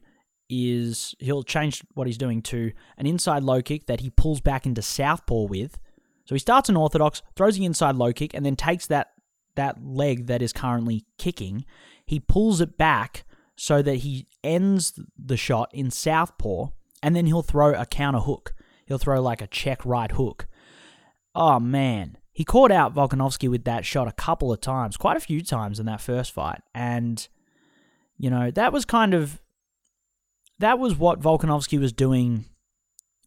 is 0.50 1.16
he'll 1.20 1.44
change 1.44 1.82
what 1.94 2.08
he's 2.08 2.18
doing 2.18 2.42
to 2.42 2.72
an 2.98 3.06
inside 3.06 3.44
low 3.44 3.62
kick 3.62 3.88
that 3.88 4.02
he 4.02 4.10
pulls 4.10 4.42
back 4.42 4.66
into 4.66 4.82
southpaw 4.82 5.44
with. 5.44 5.80
So 6.26 6.36
he 6.36 6.40
starts 6.40 6.70
an 6.70 6.78
orthodox, 6.78 7.22
throws 7.36 7.58
the 7.58 7.66
inside 7.66 7.96
low 7.96 8.14
kick, 8.14 8.34
and 8.34 8.46
then 8.46 8.56
takes 8.56 8.88
that 8.88 9.12
that 9.56 9.84
leg 9.84 10.28
that 10.28 10.42
is 10.42 10.54
currently 10.54 11.06
kicking. 11.18 11.66
He 12.06 12.20
pulls 12.20 12.62
it 12.62 12.78
back 12.78 13.24
so 13.56 13.82
that 13.82 13.98
he 13.98 14.28
ends 14.44 15.00
the 15.18 15.38
shot 15.38 15.70
in 15.74 15.92
southpaw, 15.92 16.68
and 17.04 17.16
then 17.16 17.26
he'll 17.26 17.42
throw 17.42 17.74
a 17.74 17.86
counter 17.86 18.20
hook. 18.20 18.54
He'll 18.86 18.98
throw 18.98 19.22
like 19.22 19.42
a 19.42 19.48
check 19.48 19.86
right 19.86 20.12
hook. 20.12 20.48
Oh 21.34 21.60
man, 21.60 22.18
he 22.32 22.44
caught 22.44 22.72
out 22.72 22.94
Volkanovski 22.94 23.50
with 23.50 23.64
that 23.66 23.86
shot 23.86 24.08
a 24.08 24.14
couple 24.14 24.52
of 24.52 24.62
times, 24.62 24.98
quite 24.98 25.18
a 25.18 25.22
few 25.22 25.42
times 25.42 25.80
in 25.80 25.86
that 25.86 26.02
first 26.02 26.32
fight, 26.32 26.62
and 26.74 27.28
you 28.18 28.30
know 28.30 28.52
that 28.52 28.74
was 28.74 28.86
kind 28.86 29.14
of 29.14 29.42
that 30.60 30.80
was 30.80 30.96
what 30.96 31.20
Volkanovski 31.20 31.80
was 31.80 31.94
doing 31.94 32.46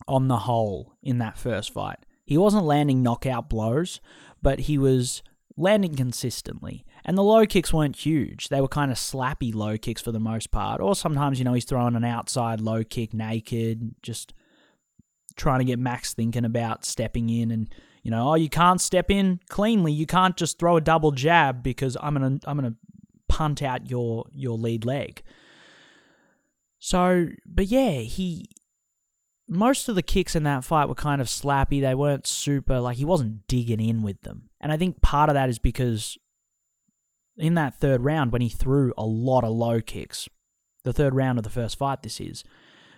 on 0.06 0.28
the 0.28 0.38
whole 0.38 0.94
in 1.02 1.18
that 1.18 1.38
first 1.38 1.72
fight. 1.72 1.98
He 2.24 2.38
wasn't 2.38 2.64
landing 2.64 3.02
knockout 3.02 3.48
blows, 3.48 4.00
but 4.42 4.60
he 4.60 4.78
was 4.78 5.22
landing 5.56 5.94
consistently. 5.94 6.84
And 7.04 7.18
the 7.18 7.22
low 7.22 7.44
kicks 7.44 7.72
weren't 7.72 7.96
huge. 7.96 8.48
They 8.48 8.60
were 8.60 8.68
kind 8.68 8.90
of 8.90 8.96
slappy 8.96 9.54
low 9.54 9.76
kicks 9.76 10.00
for 10.00 10.10
the 10.10 10.20
most 10.20 10.50
part. 10.50 10.80
Or 10.80 10.94
sometimes, 10.94 11.38
you 11.38 11.44
know, 11.44 11.52
he's 11.52 11.66
throwing 11.66 11.96
an 11.96 12.04
outside 12.04 12.60
low 12.60 12.82
kick 12.82 13.12
naked, 13.12 13.94
just 14.02 14.32
trying 15.36 15.58
to 15.58 15.64
get 15.64 15.78
Max 15.78 16.14
thinking 16.14 16.44
about 16.44 16.84
stepping 16.84 17.28
in 17.28 17.50
and 17.50 17.72
you 18.04 18.10
know, 18.10 18.32
oh, 18.32 18.34
you 18.34 18.50
can't 18.50 18.82
step 18.82 19.10
in 19.10 19.40
cleanly. 19.48 19.90
You 19.90 20.06
can't 20.06 20.36
just 20.36 20.58
throw 20.58 20.76
a 20.76 20.80
double 20.80 21.10
jab 21.10 21.62
because 21.62 21.96
I'm 22.00 22.12
gonna 22.12 22.38
I'm 22.44 22.56
gonna 22.56 22.74
punt 23.28 23.62
out 23.62 23.90
your 23.90 24.26
your 24.30 24.58
lead 24.58 24.84
leg. 24.84 25.22
So, 26.78 27.28
but 27.46 27.66
yeah, 27.66 28.00
he 28.00 28.50
most 29.48 29.88
of 29.88 29.94
the 29.94 30.02
kicks 30.02 30.36
in 30.36 30.42
that 30.42 30.64
fight 30.64 30.86
were 30.86 30.94
kind 30.94 31.22
of 31.22 31.28
slappy. 31.28 31.80
They 31.80 31.94
weren't 31.94 32.26
super 32.26 32.78
like 32.78 32.98
he 32.98 33.06
wasn't 33.06 33.46
digging 33.46 33.80
in 33.80 34.02
with 34.02 34.20
them. 34.20 34.50
And 34.60 34.70
I 34.70 34.76
think 34.76 35.00
part 35.00 35.30
of 35.30 35.34
that 35.34 35.48
is 35.48 35.58
because 35.58 36.18
in 37.38 37.54
that 37.54 37.80
third 37.80 38.04
round 38.04 38.32
when 38.32 38.42
he 38.42 38.50
threw 38.50 38.92
a 38.98 39.04
lot 39.04 39.44
of 39.44 39.52
low 39.52 39.80
kicks, 39.80 40.28
the 40.82 40.92
third 40.92 41.14
round 41.14 41.38
of 41.38 41.44
the 41.44 41.50
first 41.50 41.78
fight 41.78 42.02
this 42.02 42.20
is, 42.20 42.44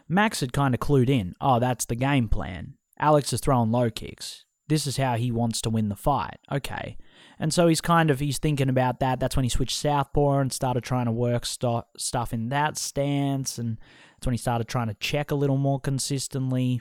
Max 0.08 0.40
had 0.40 0.52
kind 0.52 0.74
of 0.74 0.80
clued 0.80 1.08
in. 1.08 1.36
Oh, 1.40 1.60
that's 1.60 1.84
the 1.84 1.94
game 1.94 2.28
plan. 2.28 2.74
Alex 2.98 3.32
is 3.32 3.40
throwing 3.40 3.70
low 3.70 3.88
kicks. 3.88 4.46
This 4.68 4.86
is 4.86 4.96
how 4.96 5.16
he 5.16 5.30
wants 5.30 5.60
to 5.62 5.70
win 5.70 5.88
the 5.88 5.96
fight. 5.96 6.38
Okay. 6.50 6.96
And 7.38 7.52
so 7.52 7.68
he's 7.68 7.80
kind 7.80 8.10
of 8.10 8.18
he's 8.18 8.38
thinking 8.38 8.68
about 8.68 9.00
that. 9.00 9.20
That's 9.20 9.36
when 9.36 9.44
he 9.44 9.48
switched 9.48 9.76
southpaw 9.76 10.38
and 10.38 10.52
started 10.52 10.82
trying 10.82 11.06
to 11.06 11.12
work 11.12 11.46
st- 11.46 11.84
stuff 11.96 12.32
in 12.32 12.48
that 12.48 12.76
stance 12.76 13.58
and 13.58 13.78
that's 14.16 14.26
when 14.26 14.32
he 14.32 14.38
started 14.38 14.66
trying 14.66 14.88
to 14.88 14.94
check 14.94 15.30
a 15.30 15.36
little 15.36 15.58
more 15.58 15.78
consistently. 15.78 16.80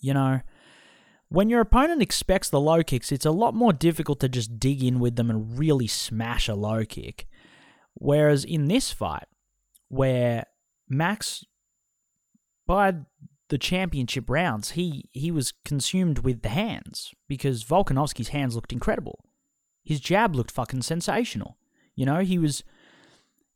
You 0.00 0.14
know, 0.14 0.40
when 1.28 1.50
your 1.50 1.60
opponent 1.60 2.02
expects 2.02 2.48
the 2.48 2.60
low 2.60 2.82
kicks, 2.82 3.12
it's 3.12 3.26
a 3.26 3.30
lot 3.30 3.54
more 3.54 3.72
difficult 3.72 4.20
to 4.20 4.28
just 4.28 4.58
dig 4.58 4.82
in 4.82 4.98
with 4.98 5.16
them 5.16 5.30
and 5.30 5.58
really 5.58 5.86
smash 5.86 6.48
a 6.48 6.54
low 6.54 6.84
kick. 6.84 7.26
Whereas 7.94 8.44
in 8.44 8.68
this 8.68 8.92
fight, 8.92 9.26
where 9.88 10.44
Max, 10.88 11.44
by 12.66 12.94
the 13.48 13.58
championship 13.58 14.28
rounds, 14.28 14.72
he, 14.72 15.08
he 15.12 15.30
was 15.30 15.52
consumed 15.64 16.20
with 16.20 16.42
the 16.42 16.48
hands 16.50 17.12
because 17.28 17.64
Volkanovski's 17.64 18.28
hands 18.28 18.54
looked 18.54 18.72
incredible. 18.72 19.24
His 19.84 20.00
jab 20.00 20.34
looked 20.34 20.50
fucking 20.50 20.82
sensational. 20.82 21.56
You 21.94 22.06
know, 22.06 22.20
he 22.20 22.38
was 22.38 22.62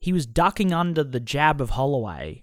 he 0.00 0.12
was 0.12 0.26
ducking 0.26 0.72
under 0.72 1.05
the 1.05 1.20
jab 1.20 1.61
of 1.61 1.70
Holloway 1.70 2.42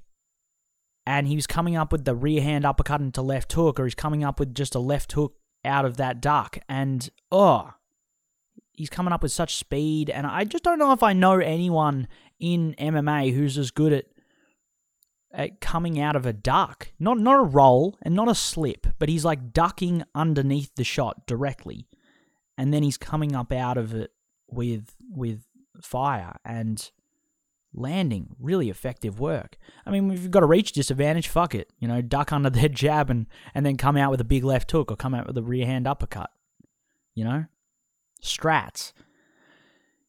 and 1.06 1.28
he 1.28 1.36
was 1.36 1.48
coming 1.48 1.76
up 1.76 1.92
with 1.92 2.06
the 2.06 2.16
rear 2.16 2.42
hand 2.42 2.66
uppercut 2.66 3.02
into 3.02 3.22
left 3.22 3.52
hook 3.52 3.80
or 3.80 3.86
he's 3.86 3.96
coming 3.96 4.24
up 4.24 4.40
with 4.40 4.54
just 4.54 4.76
a 4.76 4.80
left 4.80 5.12
hook 5.12 5.34
out 5.66 5.84
of 5.84 5.98
that 5.98 6.22
duck 6.22 6.60
and 6.70 7.10
oh 7.32 7.74
he's 8.72 8.90
coming 8.90 9.12
up 9.12 9.24
with 9.24 9.32
such 9.32 9.56
speed 9.56 10.10
and 10.10 10.26
I 10.26 10.46
just 10.46 10.64
don't 10.64 10.80
know 10.80 10.94
if 10.94 11.04
I 11.04 11.12
know 11.12 11.40
anyone 11.40 12.08
in 12.40 12.76
MMA 12.80 13.34
who's 13.34 13.58
as 13.58 13.72
good 13.72 13.92
at 13.92 14.06
at 14.06 14.06
coming 15.62 16.00
out 16.00 16.16
of 16.16 16.26
a 16.26 16.34
duck. 16.34 16.92
Not 17.00 17.20
not 17.20 17.40
a 17.40 17.44
roll 17.44 17.98
and 18.02 18.16
not 18.16 18.30
a 18.30 18.36
slip, 18.36 18.88
but 18.98 19.10
he's 19.10 19.26
like 19.26 19.54
ducking 19.54 20.04
underneath 20.16 20.72
the 20.76 20.84
shot 20.84 21.28
directly. 21.28 21.88
And 22.58 22.74
then 22.74 22.84
he's 22.84 22.98
coming 22.98 23.36
up 23.36 23.52
out 23.52 23.78
of 23.78 23.94
it 23.94 24.12
with 24.48 24.96
with 25.10 25.44
fire 25.82 26.38
and 26.44 26.90
landing. 27.74 28.36
Really 28.40 28.70
effective 28.70 29.20
work. 29.20 29.58
I 29.86 29.92
mean, 29.92 30.12
if 30.12 30.22
you've 30.22 30.32
got 30.32 30.44
a 30.44 30.48
reach 30.48 30.72
disadvantage, 30.72 31.28
fuck 31.28 31.56
it. 31.56 31.72
You 31.80 31.88
know, 31.88 32.02
duck 32.02 32.32
under 32.32 32.50
their 32.50 32.70
jab 32.70 33.10
and, 33.10 33.28
and 33.54 33.66
then 33.66 33.78
come 33.78 33.98
out 33.98 34.12
with 34.12 34.22
a 34.22 34.26
big 34.26 34.44
left 34.44 34.72
hook 34.72 34.92
or 34.92 34.96
come 34.96 35.14
out 35.14 35.28
with 35.28 35.38
a 35.38 35.44
rear 35.44 35.66
hand 35.66 35.88
uppercut. 35.88 36.32
You 37.16 37.24
know? 37.26 37.46
Strats. 38.24 38.94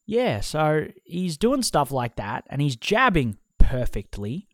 Yeah, 0.06 0.40
so 0.40 0.88
he's 1.04 1.36
doing 1.36 1.62
stuff 1.62 1.92
like 1.92 2.16
that 2.16 2.44
and 2.50 2.60
he's 2.60 2.74
jabbing 2.74 3.38
perfectly. 3.58 4.48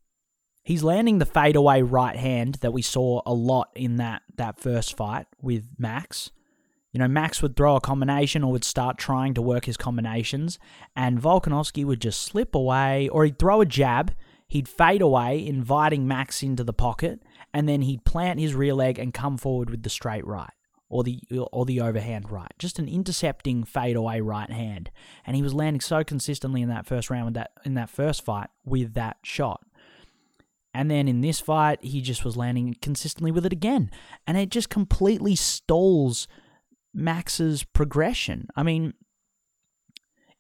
He's 0.67 0.83
landing 0.83 1.19
the 1.19 1.27
fadeaway 1.27 1.83
right 1.83 2.17
hand 2.17 2.57
that 2.57 2.73
we 2.73 2.83
saw 2.83 3.23
a 3.25 3.33
lot 3.33 3.71
in 3.77 3.99
that, 3.99 4.23
that 4.35 4.59
first 4.59 4.97
fight 4.97 5.29
with 5.41 5.69
Max. 5.79 6.33
You 6.93 6.99
know, 6.99 7.07
Max 7.07 7.41
would 7.41 7.55
throw 7.55 7.77
a 7.77 7.81
combination 7.81 8.43
or 8.43 8.51
would 8.51 8.65
start 8.65 8.99
trying 8.99 9.35
to 9.35 9.43
work 9.43 9.67
his 9.67 9.77
combinations, 9.77 10.59
and 10.97 11.23
Volkanovski 11.23 11.85
would 11.85 12.01
just 12.01 12.21
slip 12.21 12.53
away, 12.53 13.09
or 13.11 13.25
he'd 13.25 13.39
throw 13.39 13.61
a 13.61 13.67
jab, 13.67 14.13
he'd 14.49 14.69
fade 14.69 15.03
away, 15.03 15.47
inviting 15.47 16.09
Max 16.09 16.43
into 16.43 16.65
the 16.65 16.73
pocket, 16.73 17.23
and 17.55 17.69
then 17.69 17.83
he'd 17.83 18.05
plant 18.05 18.41
his 18.41 18.53
rear 18.53 18.75
leg 18.75 18.99
and 18.99 19.15
come 19.15 19.37
forward 19.37 19.71
with 19.71 19.85
the 19.85 19.91
straight 19.91 20.27
right 20.27 20.51
or 20.89 21.05
the 21.05 21.21
or 21.53 21.65
the 21.65 21.81
overhand 21.81 22.29
right, 22.29 22.53
just 22.59 22.81
an 22.81 22.89
intercepting 22.89 23.63
fadeaway 23.63 24.21
right 24.21 24.51
hand, 24.51 24.91
and 25.25 25.37
he 25.37 25.43
was 25.43 25.55
landing 25.55 25.81
so 25.81 26.03
consistently 26.03 26.61
in 26.61 26.69
that 26.71 26.87
first 26.87 27.09
round 27.09 27.27
with 27.27 27.35
that 27.35 27.53
in 27.65 27.75
that 27.75 27.91
first 27.91 28.25
fight 28.25 28.49
with 28.65 28.95
that 28.95 29.19
shot. 29.23 29.65
And 30.77 30.91
then 30.91 31.09
in 31.09 31.23
this 31.23 31.41
fight, 31.41 31.83
he 31.83 32.03
just 32.03 32.23
was 32.23 32.37
landing 32.37 32.77
consistently 32.83 33.33
with 33.33 33.47
it 33.47 33.53
again, 33.53 33.91
and 34.27 34.37
it 34.37 34.51
just 34.51 34.69
completely 34.69 35.35
stalls 35.35 36.29
Max's 36.93 37.65
progression. 37.65 38.49
I 38.55 38.63
mean, 38.63 38.93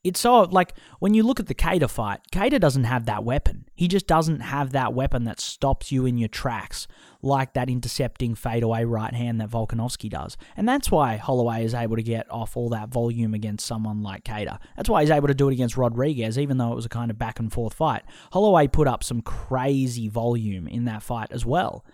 it's 0.07 0.21
so 0.21 0.43
like 0.43 0.75
when 1.01 1.15
you 1.15 1.23
look 1.25 1.41
at 1.41 1.47
the 1.47 1.55
Kattar 1.55 1.91
fight, 1.91 2.21
Kattar 2.31 2.61
doesn't 2.61 2.85
have 2.85 3.07
that 3.07 3.25
weapon. 3.25 3.69
He 3.75 3.89
just 3.89 4.07
doesn't 4.07 4.41
have 4.41 4.73
that 4.73 4.95
weapon 4.95 5.25
that 5.25 5.41
stops 5.41 5.91
you 5.91 6.07
in 6.07 6.17
your 6.17 6.29
tracks, 6.29 6.87
like 7.23 7.55
that 7.55 7.69
intercepting 7.69 8.37
fadeaway 8.37 8.85
right 8.85 9.13
hand 9.13 9.41
that 9.41 9.51
Volkanovski 9.51 10.09
does. 10.09 10.37
And 10.57 10.69
that's 10.69 10.91
why 10.91 11.17
Holloway 11.17 11.65
is 11.65 11.75
able 11.75 11.97
to 11.97 12.03
get 12.03 12.31
off 12.31 12.57
all 12.57 12.69
that 12.71 12.89
volume 12.89 13.35
against 13.35 13.67
someone 13.67 14.03
like 14.03 14.23
Kattar. 14.23 14.59
That's 14.77 14.89
why 14.89 15.03
he's 15.03 15.11
able 15.11 15.29
to 15.29 15.35
do 15.35 15.49
it 15.49 15.53
against 15.53 15.77
Rodriguez, 15.77 16.39
even 16.39 16.59
though 16.59 16.73
it 16.73 16.77
was 16.77 16.87
a 16.87 16.91
kind 16.91 17.11
of 17.11 17.19
back 17.19 17.41
and 17.41 17.53
forth 17.53 17.75
fight. 17.75 18.03
Holloway 18.33 18.69
put 18.69 18.87
up 18.87 19.03
some 19.03 19.23
crazy 19.23 20.09
volume 20.09 20.69
in 20.69 20.85
that 20.85 21.03
fight 21.03 21.29
as 21.33 21.45
well. 21.45 21.85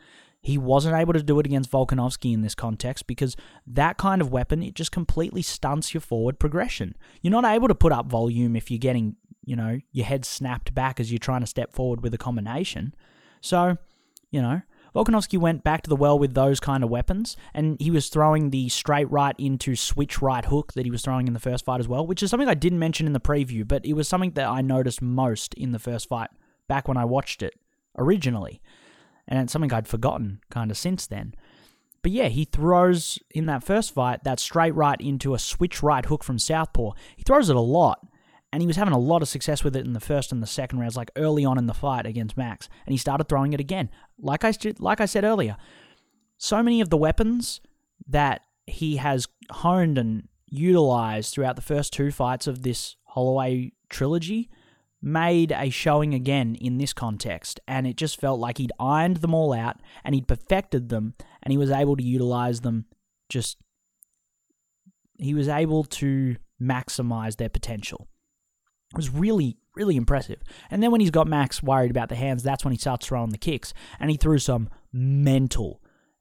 He 0.42 0.58
wasn't 0.58 0.96
able 0.96 1.12
to 1.12 1.22
do 1.22 1.38
it 1.38 1.46
against 1.46 1.70
Volkanovski 1.70 2.34
in 2.34 2.42
this 2.42 2.56
context 2.56 3.06
because 3.06 3.36
that 3.64 3.96
kind 3.96 4.20
of 4.20 4.32
weapon, 4.32 4.60
it 4.62 4.74
just 4.74 4.90
completely 4.90 5.40
stunts 5.40 5.94
your 5.94 6.00
forward 6.00 6.40
progression. 6.40 6.96
You're 7.20 7.30
not 7.30 7.44
able 7.44 7.68
to 7.68 7.76
put 7.76 7.92
up 7.92 8.06
volume 8.06 8.56
if 8.56 8.68
you're 8.68 8.78
getting, 8.78 9.14
you 9.44 9.54
know, 9.54 9.78
your 9.92 10.04
head 10.04 10.24
snapped 10.24 10.74
back 10.74 10.98
as 10.98 11.12
you're 11.12 11.20
trying 11.20 11.42
to 11.42 11.46
step 11.46 11.72
forward 11.72 12.02
with 12.02 12.12
a 12.12 12.18
combination. 12.18 12.92
So, 13.40 13.78
you 14.32 14.42
know, 14.42 14.62
Volkanovski 14.96 15.38
went 15.38 15.62
back 15.62 15.82
to 15.82 15.88
the 15.88 15.96
well 15.96 16.18
with 16.18 16.34
those 16.34 16.58
kind 16.58 16.82
of 16.82 16.90
weapons, 16.90 17.36
and 17.54 17.80
he 17.80 17.92
was 17.92 18.08
throwing 18.08 18.50
the 18.50 18.68
straight 18.68 19.10
right 19.12 19.36
into 19.38 19.76
switch 19.76 20.20
right 20.20 20.44
hook 20.44 20.72
that 20.72 20.84
he 20.84 20.90
was 20.90 21.02
throwing 21.02 21.28
in 21.28 21.34
the 21.34 21.40
first 21.40 21.64
fight 21.64 21.78
as 21.78 21.86
well, 21.86 22.04
which 22.04 22.22
is 22.22 22.30
something 22.30 22.48
I 22.48 22.54
didn't 22.54 22.80
mention 22.80 23.06
in 23.06 23.12
the 23.12 23.20
preview, 23.20 23.66
but 23.66 23.86
it 23.86 23.94
was 23.94 24.08
something 24.08 24.32
that 24.32 24.48
I 24.48 24.60
noticed 24.60 25.00
most 25.00 25.54
in 25.54 25.70
the 25.70 25.78
first 25.78 26.08
fight 26.08 26.30
back 26.66 26.88
when 26.88 26.96
I 26.96 27.04
watched 27.04 27.42
it 27.42 27.54
originally 27.96 28.60
and 29.28 29.40
it's 29.40 29.52
something 29.52 29.72
I'd 29.72 29.88
forgotten 29.88 30.40
kind 30.50 30.70
of 30.70 30.76
since 30.76 31.06
then. 31.06 31.34
But 32.02 32.12
yeah, 32.12 32.28
he 32.28 32.44
throws 32.44 33.18
in 33.30 33.46
that 33.46 33.62
first 33.62 33.94
fight 33.94 34.24
that 34.24 34.40
straight 34.40 34.74
right 34.74 35.00
into 35.00 35.34
a 35.34 35.38
switch 35.38 35.82
right 35.82 36.04
hook 36.04 36.24
from 36.24 36.38
Southpaw. 36.38 36.92
He 37.16 37.22
throws 37.22 37.48
it 37.48 37.56
a 37.56 37.60
lot, 37.60 38.04
and 38.52 38.60
he 38.60 38.66
was 38.66 38.76
having 38.76 38.92
a 38.92 38.98
lot 38.98 39.22
of 39.22 39.28
success 39.28 39.62
with 39.62 39.76
it 39.76 39.86
in 39.86 39.92
the 39.92 40.00
first 40.00 40.32
and 40.32 40.42
the 40.42 40.46
second 40.46 40.80
rounds, 40.80 40.96
like 40.96 41.12
early 41.16 41.44
on 41.44 41.58
in 41.58 41.66
the 41.66 41.74
fight 41.74 42.06
against 42.06 42.36
Max. 42.36 42.68
And 42.86 42.92
he 42.92 42.98
started 42.98 43.28
throwing 43.28 43.52
it 43.52 43.60
again. 43.60 43.88
Like 44.18 44.44
I 44.44 44.52
like 44.78 45.00
I 45.00 45.06
said 45.06 45.24
earlier, 45.24 45.56
so 46.38 46.62
many 46.62 46.80
of 46.80 46.90
the 46.90 46.96
weapons 46.96 47.60
that 48.08 48.42
he 48.66 48.96
has 48.96 49.28
honed 49.50 49.96
and 49.96 50.28
utilized 50.48 51.32
throughout 51.32 51.56
the 51.56 51.62
first 51.62 51.92
two 51.92 52.10
fights 52.10 52.46
of 52.46 52.62
this 52.62 52.96
Holloway 53.04 53.72
trilogy 53.88 54.50
made 55.02 55.52
a 55.52 55.68
showing 55.68 56.14
again 56.14 56.54
in 56.54 56.78
this 56.78 56.92
context, 56.92 57.60
and 57.66 57.86
it 57.86 57.96
just 57.96 58.20
felt 58.20 58.38
like 58.38 58.58
he'd 58.58 58.72
ironed 58.78 59.16
them 59.18 59.34
all 59.34 59.52
out 59.52 59.80
and 60.04 60.14
he'd 60.14 60.28
perfected 60.28 60.88
them, 60.88 61.14
and 61.42 61.52
he 61.52 61.58
was 61.58 61.70
able 61.70 61.96
to 61.96 62.02
utilize 62.02 62.60
them 62.60 62.86
just. 63.28 63.58
He 65.18 65.34
was 65.34 65.48
able 65.48 65.84
to 65.84 66.36
maximize 66.60 67.36
their 67.36 67.48
potential. 67.48 68.08
It 68.92 68.96
was 68.96 69.10
really, 69.10 69.58
really 69.76 69.96
impressive. 69.96 70.42
And 70.70 70.82
then 70.82 70.90
when 70.90 71.00
he's 71.00 71.10
got 71.10 71.26
Max 71.26 71.62
worried 71.62 71.90
about 71.90 72.08
the 72.08 72.14
hands, 72.14 72.42
that's 72.42 72.64
when 72.64 72.72
he 72.72 72.78
starts 72.78 73.06
throwing 73.06 73.30
the 73.30 73.38
kicks, 73.38 73.72
and 74.00 74.10
he 74.10 74.16
threw 74.16 74.38
some 74.38 74.68
mental 74.92 75.80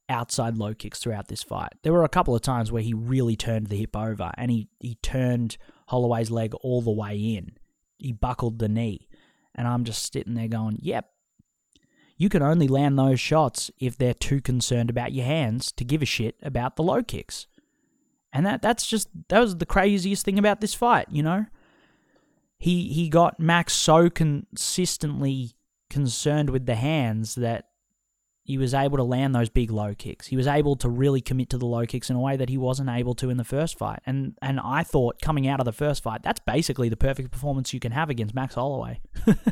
outside 0.09 0.57
low 0.57 0.73
kicks 0.73 0.99
throughout 0.99 1.27
this 1.29 1.41
fight. 1.41 1.73
There 1.83 1.93
were 1.93 2.03
a 2.03 2.09
couple 2.09 2.35
of 2.35 2.41
times 2.41 2.71
where 2.71 2.81
he 2.81 2.93
really 2.93 3.35
turned 3.35 3.67
the 3.67 3.77
hip 3.77 3.95
over 3.95 4.31
and 4.37 4.51
he, 4.51 4.67
he 4.79 4.95
turned 4.95 5.57
Holloway's 5.87 6.29
leg 6.29 6.53
all 6.55 6.81
the 6.81 6.91
way 6.91 7.15
in 7.17 7.53
he 8.01 8.11
buckled 8.11 8.59
the 8.59 8.69
knee. 8.69 9.07
And 9.55 9.67
I'm 9.67 9.83
just 9.83 10.11
sitting 10.11 10.33
there 10.33 10.47
going, 10.47 10.77
yep. 10.81 11.09
You 12.17 12.29
can 12.29 12.43
only 12.43 12.67
land 12.67 12.99
those 12.99 13.19
shots 13.19 13.71
if 13.79 13.97
they're 13.97 14.13
too 14.13 14.41
concerned 14.41 14.89
about 14.89 15.11
your 15.11 15.25
hands 15.25 15.71
to 15.73 15.83
give 15.83 16.01
a 16.01 16.05
shit 16.05 16.35
about 16.43 16.75
the 16.75 16.83
low 16.83 17.01
kicks. 17.01 17.47
And 18.31 18.45
that 18.45 18.61
that's 18.61 18.85
just 18.85 19.09
that 19.29 19.39
was 19.39 19.57
the 19.57 19.65
craziest 19.65 20.23
thing 20.23 20.37
about 20.37 20.61
this 20.61 20.73
fight, 20.73 21.07
you 21.09 21.23
know? 21.23 21.47
He 22.59 22.89
he 22.89 23.09
got 23.09 23.39
Max 23.39 23.73
so 23.73 24.09
consistently 24.09 25.53
concerned 25.89 26.51
with 26.51 26.67
the 26.67 26.75
hands 26.75 27.35
that 27.35 27.70
he 28.43 28.57
was 28.57 28.73
able 28.73 28.97
to 28.97 29.03
land 29.03 29.35
those 29.35 29.49
big 29.49 29.69
low 29.69 29.93
kicks. 29.93 30.27
He 30.27 30.35
was 30.35 30.47
able 30.47 30.75
to 30.77 30.89
really 30.89 31.21
commit 31.21 31.49
to 31.51 31.57
the 31.57 31.65
low 31.65 31.85
kicks 31.85 32.09
in 32.09 32.15
a 32.15 32.19
way 32.19 32.35
that 32.37 32.49
he 32.49 32.57
wasn't 32.57 32.89
able 32.89 33.13
to 33.15 33.29
in 33.29 33.37
the 33.37 33.43
first 33.43 33.77
fight. 33.77 33.99
And 34.05 34.37
and 34.41 34.59
I 34.59 34.83
thought 34.83 35.21
coming 35.21 35.47
out 35.47 35.59
of 35.59 35.65
the 35.65 35.71
first 35.71 36.01
fight, 36.01 36.23
that's 36.23 36.39
basically 36.39 36.89
the 36.89 36.97
perfect 36.97 37.31
performance 37.31 37.73
you 37.73 37.79
can 37.79 37.91
have 37.91 38.09
against 38.09 38.33
Max 38.33 38.55
Holloway. 38.55 38.99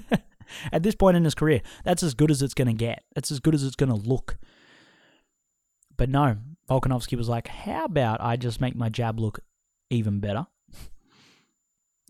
At 0.72 0.82
this 0.82 0.96
point 0.96 1.16
in 1.16 1.24
his 1.24 1.36
career, 1.36 1.62
that's 1.84 2.02
as 2.02 2.16
good 2.16 2.32
as 2.32 2.42
it's 2.42 2.56
going 2.56 2.68
to 2.68 2.74
get. 2.74 3.04
That's 3.14 3.32
as 3.32 3.40
good 3.40 3.54
as 3.54 3.64
it's 3.64 3.76
going 3.76 3.90
to 3.90 3.96
look. 3.96 4.38
But 5.96 6.10
no, 6.10 6.38
Volkanovski 6.68 7.16
was 7.16 7.30
like, 7.30 7.48
"How 7.48 7.86
about 7.86 8.20
I 8.22 8.36
just 8.36 8.60
make 8.60 8.76
my 8.76 8.90
jab 8.90 9.20
look 9.20 9.42
even 9.90 10.20
better?" 10.20 10.48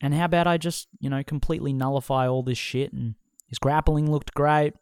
And 0.02 0.14
how 0.14 0.24
about 0.24 0.48
I 0.48 0.58
just, 0.58 0.88
you 1.02 1.10
know, 1.10 1.24
completely 1.24 1.74
nullify 1.74 2.26
all 2.26 2.42
this 2.42 2.58
shit 2.58 2.94
and 2.94 3.16
His 3.48 3.60
grappling 3.60 4.10
looked 4.10 4.34
great. 4.34 4.74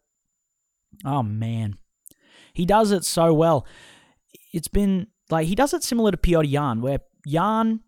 Oh 1.04 1.24
man, 1.24 1.80
he 2.58 2.66
does 2.66 2.92
it 2.92 3.06
so 3.06 3.34
well. 3.34 3.68
It's 4.52 4.68
been 4.68 5.08
like 5.30 5.48
he 5.48 5.54
does 5.54 5.76
it 5.76 5.84
similar 5.84 6.10
to 6.10 6.18
Petr 6.18 6.44
Yan, 6.50 6.82
where 6.82 7.02
Yan, 7.24 7.82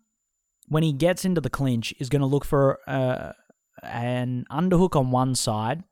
when 0.68 0.84
he 0.84 0.92
gets 0.92 1.24
into 1.24 1.40
the 1.40 1.50
clinch, 1.50 1.92
is 1.98 2.08
going 2.08 2.20
to 2.20 2.26
look 2.26 2.44
for 2.44 2.78
uh, 2.86 3.32
an 3.82 4.44
underhook 4.48 4.94
on 4.94 5.10
one 5.10 5.34
side, 5.34 5.82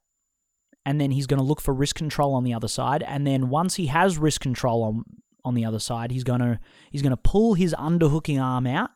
and 0.87 1.01
then 1.01 1.11
he's 1.11 1.27
going 1.27 1.38
to 1.38 1.45
look 1.45 1.61
for 1.61 1.75
wrist 1.75 1.97
control 1.97 2.35
on 2.35 2.45
the 2.45 2.55
other 2.55 2.69
side, 2.69 3.03
and 3.03 3.27
then 3.27 3.49
once 3.49 3.75
he 3.75 3.87
has 3.87 4.17
wrist 4.17 4.41
control 4.41 4.85
on 4.85 5.05
on 5.45 5.55
the 5.55 5.64
other 5.64 5.81
side, 5.81 6.12
he's 6.12 6.25
going 6.25 6.41
to 6.41 6.61
he's 6.93 7.03
going 7.03 7.11
to 7.11 7.17
pull 7.17 7.55
his 7.55 7.75
underhooking 7.75 8.41
arm 8.41 8.67
out. 8.67 8.91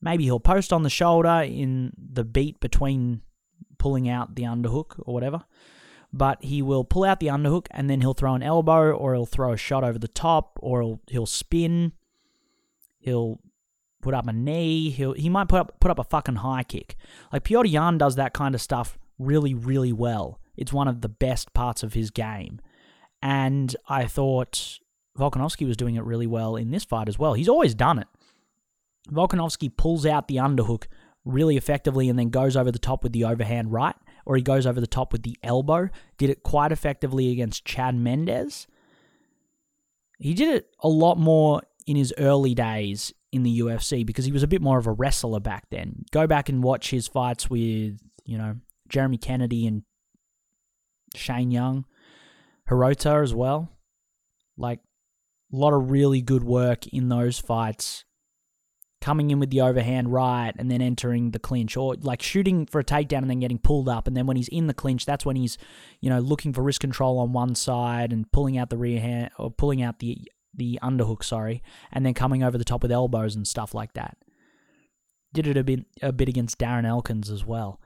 Maybe 0.00 0.24
he'll 0.24 0.40
post 0.40 0.72
on 0.72 0.82
the 0.82 0.90
shoulder 0.90 1.42
in 1.44 1.92
the 1.96 2.24
beat 2.24 2.58
between 2.58 3.22
pulling 3.78 4.08
out 4.08 4.34
the 4.34 4.42
underhook 4.42 4.98
or 4.98 5.14
whatever. 5.14 5.44
But 6.12 6.42
he 6.42 6.62
will 6.62 6.84
pull 6.84 7.04
out 7.04 7.20
the 7.20 7.26
underhook 7.26 7.66
and 7.70 7.90
then 7.90 8.00
he'll 8.00 8.14
throw 8.14 8.34
an 8.34 8.42
elbow 8.42 8.92
or 8.92 9.14
he'll 9.14 9.26
throw 9.26 9.52
a 9.52 9.58
shot 9.58 9.84
over 9.84 9.98
the 9.98 10.08
top 10.08 10.58
or 10.62 10.80
he'll, 10.80 11.00
he'll 11.08 11.26
spin. 11.26 11.92
He'll 12.98 13.40
put 14.00 14.14
up 14.14 14.26
a 14.26 14.32
knee. 14.32 14.90
He'll 14.90 15.12
he 15.12 15.28
might 15.28 15.48
put 15.48 15.60
up 15.60 15.80
put 15.80 15.90
up 15.90 15.98
a 15.98 16.04
fucking 16.04 16.36
high 16.36 16.62
kick. 16.62 16.96
Like 17.32 17.44
Petr 17.44 17.70
Yan 17.70 17.98
does 17.98 18.16
that 18.16 18.32
kind 18.32 18.54
of 18.54 18.60
stuff 18.60 18.98
really 19.18 19.52
really 19.54 19.92
well. 19.92 20.40
It's 20.56 20.72
one 20.72 20.88
of 20.88 21.02
the 21.02 21.08
best 21.08 21.52
parts 21.52 21.82
of 21.82 21.94
his 21.94 22.10
game. 22.10 22.60
And 23.20 23.76
I 23.88 24.06
thought 24.06 24.78
Volkanovski 25.18 25.66
was 25.66 25.76
doing 25.76 25.96
it 25.96 26.04
really 26.04 26.26
well 26.26 26.56
in 26.56 26.70
this 26.70 26.84
fight 26.84 27.08
as 27.08 27.18
well. 27.18 27.34
He's 27.34 27.48
always 27.48 27.74
done 27.74 27.98
it. 27.98 28.08
Volkanovski 29.10 29.74
pulls 29.76 30.06
out 30.06 30.28
the 30.28 30.36
underhook 30.36 30.84
really 31.24 31.56
effectively 31.56 32.08
and 32.08 32.18
then 32.18 32.30
goes 32.30 32.56
over 32.56 32.70
the 32.70 32.78
top 32.78 33.02
with 33.02 33.12
the 33.12 33.24
overhand 33.24 33.72
right, 33.72 33.96
or 34.28 34.36
he 34.36 34.42
goes 34.42 34.66
over 34.66 34.78
the 34.78 34.86
top 34.86 35.10
with 35.10 35.22
the 35.22 35.38
elbow. 35.42 35.88
Did 36.18 36.28
it 36.28 36.42
quite 36.42 36.70
effectively 36.70 37.32
against 37.32 37.64
Chad 37.64 37.96
Mendes. 37.96 38.66
He 40.18 40.34
did 40.34 40.54
it 40.54 40.66
a 40.80 40.88
lot 40.88 41.16
more 41.16 41.62
in 41.86 41.96
his 41.96 42.12
early 42.18 42.54
days 42.54 43.14
in 43.32 43.42
the 43.42 43.60
UFC 43.60 44.04
because 44.04 44.26
he 44.26 44.32
was 44.32 44.42
a 44.42 44.48
bit 44.48 44.60
more 44.60 44.76
of 44.76 44.86
a 44.86 44.92
wrestler 44.92 45.40
back 45.40 45.70
then. 45.70 46.04
Go 46.12 46.26
back 46.26 46.50
and 46.50 46.62
watch 46.62 46.90
his 46.90 47.08
fights 47.08 47.48
with, 47.48 47.98
you 48.26 48.36
know, 48.36 48.56
Jeremy 48.90 49.16
Kennedy 49.16 49.66
and 49.66 49.82
Shane 51.14 51.50
Young, 51.50 51.86
Hirota 52.68 53.22
as 53.22 53.34
well. 53.34 53.70
Like, 54.58 54.80
a 55.50 55.56
lot 55.56 55.72
of 55.72 55.90
really 55.90 56.20
good 56.20 56.44
work 56.44 56.86
in 56.88 57.08
those 57.08 57.38
fights 57.38 58.04
coming 59.00 59.30
in 59.30 59.38
with 59.38 59.50
the 59.50 59.60
overhand 59.60 60.12
right 60.12 60.52
and 60.58 60.70
then 60.70 60.80
entering 60.80 61.30
the 61.30 61.38
clinch 61.38 61.76
or 61.76 61.94
like 62.00 62.20
shooting 62.22 62.66
for 62.66 62.80
a 62.80 62.84
takedown 62.84 63.18
and 63.18 63.30
then 63.30 63.40
getting 63.40 63.58
pulled 63.58 63.88
up. 63.88 64.06
And 64.06 64.16
then 64.16 64.26
when 64.26 64.36
he's 64.36 64.48
in 64.48 64.66
the 64.66 64.74
clinch 64.74 65.06
that's 65.06 65.24
when 65.24 65.36
he's 65.36 65.58
you 66.00 66.10
know 66.10 66.18
looking 66.18 66.52
for 66.52 66.62
wrist 66.62 66.80
control 66.80 67.18
on 67.18 67.32
one 67.32 67.54
side 67.54 68.12
and 68.12 68.30
pulling 68.32 68.58
out 68.58 68.70
the 68.70 68.76
rear 68.76 69.00
hand 69.00 69.30
or 69.38 69.50
pulling 69.50 69.82
out 69.82 70.00
the 70.00 70.18
the 70.54 70.78
underhook 70.82 71.22
sorry 71.22 71.62
and 71.92 72.04
then 72.04 72.14
coming 72.14 72.42
over 72.42 72.58
the 72.58 72.64
top 72.64 72.82
with 72.82 72.92
elbows 72.92 73.36
and 73.36 73.46
stuff 73.46 73.74
like 73.74 73.92
that. 73.94 74.16
Did 75.32 75.46
it 75.46 75.56
a 75.56 75.64
bit 75.64 75.86
a 76.02 76.12
bit 76.12 76.28
against 76.28 76.58
Darren 76.58 76.86
Elkins 76.86 77.30
as 77.30 77.44
well. 77.44 77.80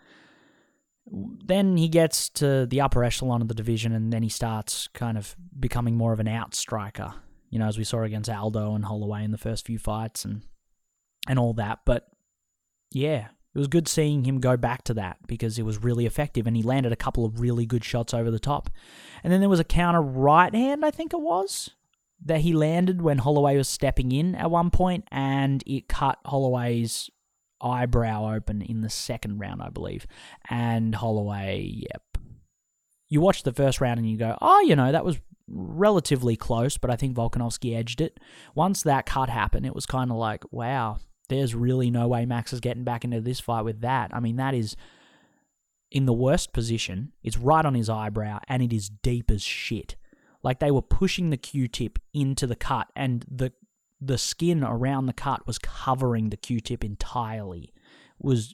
Then 1.10 1.76
he 1.76 1.88
gets 1.88 2.28
to 2.30 2.64
the 2.64 2.80
upper 2.80 3.02
echelon 3.02 3.42
of 3.42 3.48
the 3.48 3.54
division 3.54 3.92
and 3.92 4.12
then 4.12 4.22
he 4.22 4.28
starts 4.28 4.88
kind 4.88 5.18
of 5.18 5.34
becoming 5.58 5.96
more 5.96 6.12
of 6.12 6.20
an 6.20 6.28
out 6.28 6.54
striker 6.54 7.14
you 7.50 7.58
know 7.58 7.66
as 7.66 7.76
we 7.76 7.84
saw 7.84 8.02
against 8.02 8.30
Aldo 8.30 8.74
and 8.74 8.84
Holloway 8.84 9.24
in 9.24 9.30
the 9.30 9.38
first 9.38 9.66
few 9.66 9.78
fights 9.78 10.24
and 10.24 10.42
and 11.28 11.38
all 11.38 11.54
that. 11.54 11.80
But 11.84 12.08
yeah, 12.90 13.28
it 13.54 13.58
was 13.58 13.68
good 13.68 13.88
seeing 13.88 14.24
him 14.24 14.40
go 14.40 14.56
back 14.56 14.82
to 14.84 14.94
that 14.94 15.18
because 15.26 15.58
it 15.58 15.64
was 15.64 15.82
really 15.82 16.06
effective 16.06 16.46
and 16.46 16.56
he 16.56 16.62
landed 16.62 16.92
a 16.92 16.96
couple 16.96 17.24
of 17.24 17.40
really 17.40 17.66
good 17.66 17.84
shots 17.84 18.14
over 18.14 18.30
the 18.30 18.38
top. 18.38 18.70
And 19.22 19.32
then 19.32 19.40
there 19.40 19.48
was 19.48 19.60
a 19.60 19.64
counter 19.64 20.00
right 20.00 20.54
hand, 20.54 20.84
I 20.84 20.90
think 20.90 21.12
it 21.12 21.20
was, 21.20 21.70
that 22.24 22.40
he 22.40 22.52
landed 22.52 23.02
when 23.02 23.18
Holloway 23.18 23.56
was 23.56 23.68
stepping 23.68 24.10
in 24.12 24.34
at 24.34 24.50
one 24.50 24.70
point 24.70 25.04
and 25.10 25.62
it 25.66 25.88
cut 25.88 26.18
Holloway's 26.24 27.10
eyebrow 27.60 28.34
open 28.34 28.62
in 28.62 28.80
the 28.80 28.90
second 28.90 29.38
round, 29.38 29.62
I 29.62 29.68
believe. 29.68 30.06
And 30.48 30.94
Holloway, 30.94 31.62
yep. 31.62 32.02
You 33.08 33.20
watch 33.20 33.42
the 33.42 33.52
first 33.52 33.82
round 33.82 33.98
and 33.98 34.10
you 34.10 34.16
go, 34.16 34.38
oh, 34.40 34.60
you 34.60 34.74
know, 34.74 34.90
that 34.90 35.04
was 35.04 35.20
relatively 35.46 36.36
close, 36.36 36.78
but 36.78 36.90
I 36.90 36.96
think 36.96 37.14
Volkanovski 37.14 37.76
edged 37.76 38.00
it. 38.00 38.18
Once 38.54 38.82
that 38.82 39.04
cut 39.04 39.28
happened, 39.28 39.66
it 39.66 39.74
was 39.74 39.84
kind 39.84 40.10
of 40.10 40.16
like, 40.16 40.50
wow, 40.50 40.96
there's 41.32 41.54
really 41.54 41.90
no 41.90 42.06
way 42.08 42.26
Max 42.26 42.52
is 42.52 42.60
getting 42.60 42.84
back 42.84 43.04
into 43.04 43.20
this 43.20 43.40
fight 43.40 43.64
with 43.64 43.80
that. 43.80 44.10
I 44.14 44.20
mean, 44.20 44.36
that 44.36 44.54
is 44.54 44.76
in 45.90 46.06
the 46.06 46.12
worst 46.12 46.52
position. 46.52 47.12
It's 47.22 47.36
right 47.36 47.64
on 47.64 47.74
his 47.74 47.88
eyebrow 47.88 48.40
and 48.48 48.62
it 48.62 48.72
is 48.72 48.88
deep 48.88 49.30
as 49.30 49.42
shit. 49.42 49.96
Like 50.42 50.58
they 50.58 50.70
were 50.70 50.82
pushing 50.82 51.30
the 51.30 51.36
Q-tip 51.36 51.98
into 52.12 52.46
the 52.46 52.56
cut 52.56 52.88
and 52.96 53.24
the 53.30 53.52
the 54.04 54.18
skin 54.18 54.64
around 54.64 55.06
the 55.06 55.12
cut 55.12 55.46
was 55.46 55.60
covering 55.60 56.30
the 56.30 56.36
Q-tip 56.36 56.82
entirely. 56.82 57.72
It 58.18 58.26
was 58.26 58.52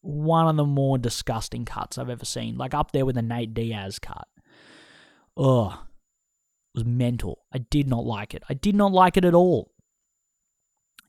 one 0.00 0.46
of 0.46 0.56
the 0.56 0.64
more 0.64 0.96
disgusting 0.96 1.64
cuts 1.64 1.98
I've 1.98 2.08
ever 2.08 2.24
seen. 2.24 2.56
Like 2.56 2.72
up 2.72 2.92
there 2.92 3.04
with 3.04 3.16
the 3.16 3.22
Nate 3.22 3.52
Diaz 3.52 3.98
cut. 3.98 4.28
Ugh. 5.36 5.72
It 5.72 6.78
was 6.78 6.84
mental. 6.84 7.46
I 7.52 7.58
did 7.58 7.88
not 7.88 8.04
like 8.04 8.32
it. 8.32 8.44
I 8.48 8.54
did 8.54 8.76
not 8.76 8.92
like 8.92 9.16
it 9.16 9.24
at 9.24 9.34
all 9.34 9.72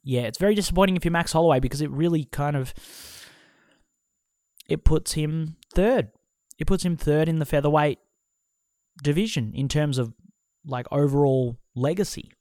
yeah, 0.03 0.21
it's 0.21 0.38
very 0.38 0.55
disappointing 0.55 0.95
if 0.95 1.05
you're 1.05 1.12
Max 1.12 1.31
Holloway 1.31 1.59
because 1.59 1.81
it 1.81 1.91
really 1.91 2.25
kind 2.25 2.55
of 2.55 2.73
it 4.67 4.83
puts 4.83 5.13
him 5.13 5.55
third. 5.73 6.09
It 6.57 6.67
puts 6.67 6.83
him 6.83 6.97
third 6.97 7.27
in 7.27 7.39
the 7.39 7.45
featherweight 7.45 7.99
division 9.01 9.53
in 9.53 9.67
terms 9.67 9.97
of 9.97 10.13
like 10.65 10.85
overall 10.91 11.57
legacy. 11.75 12.31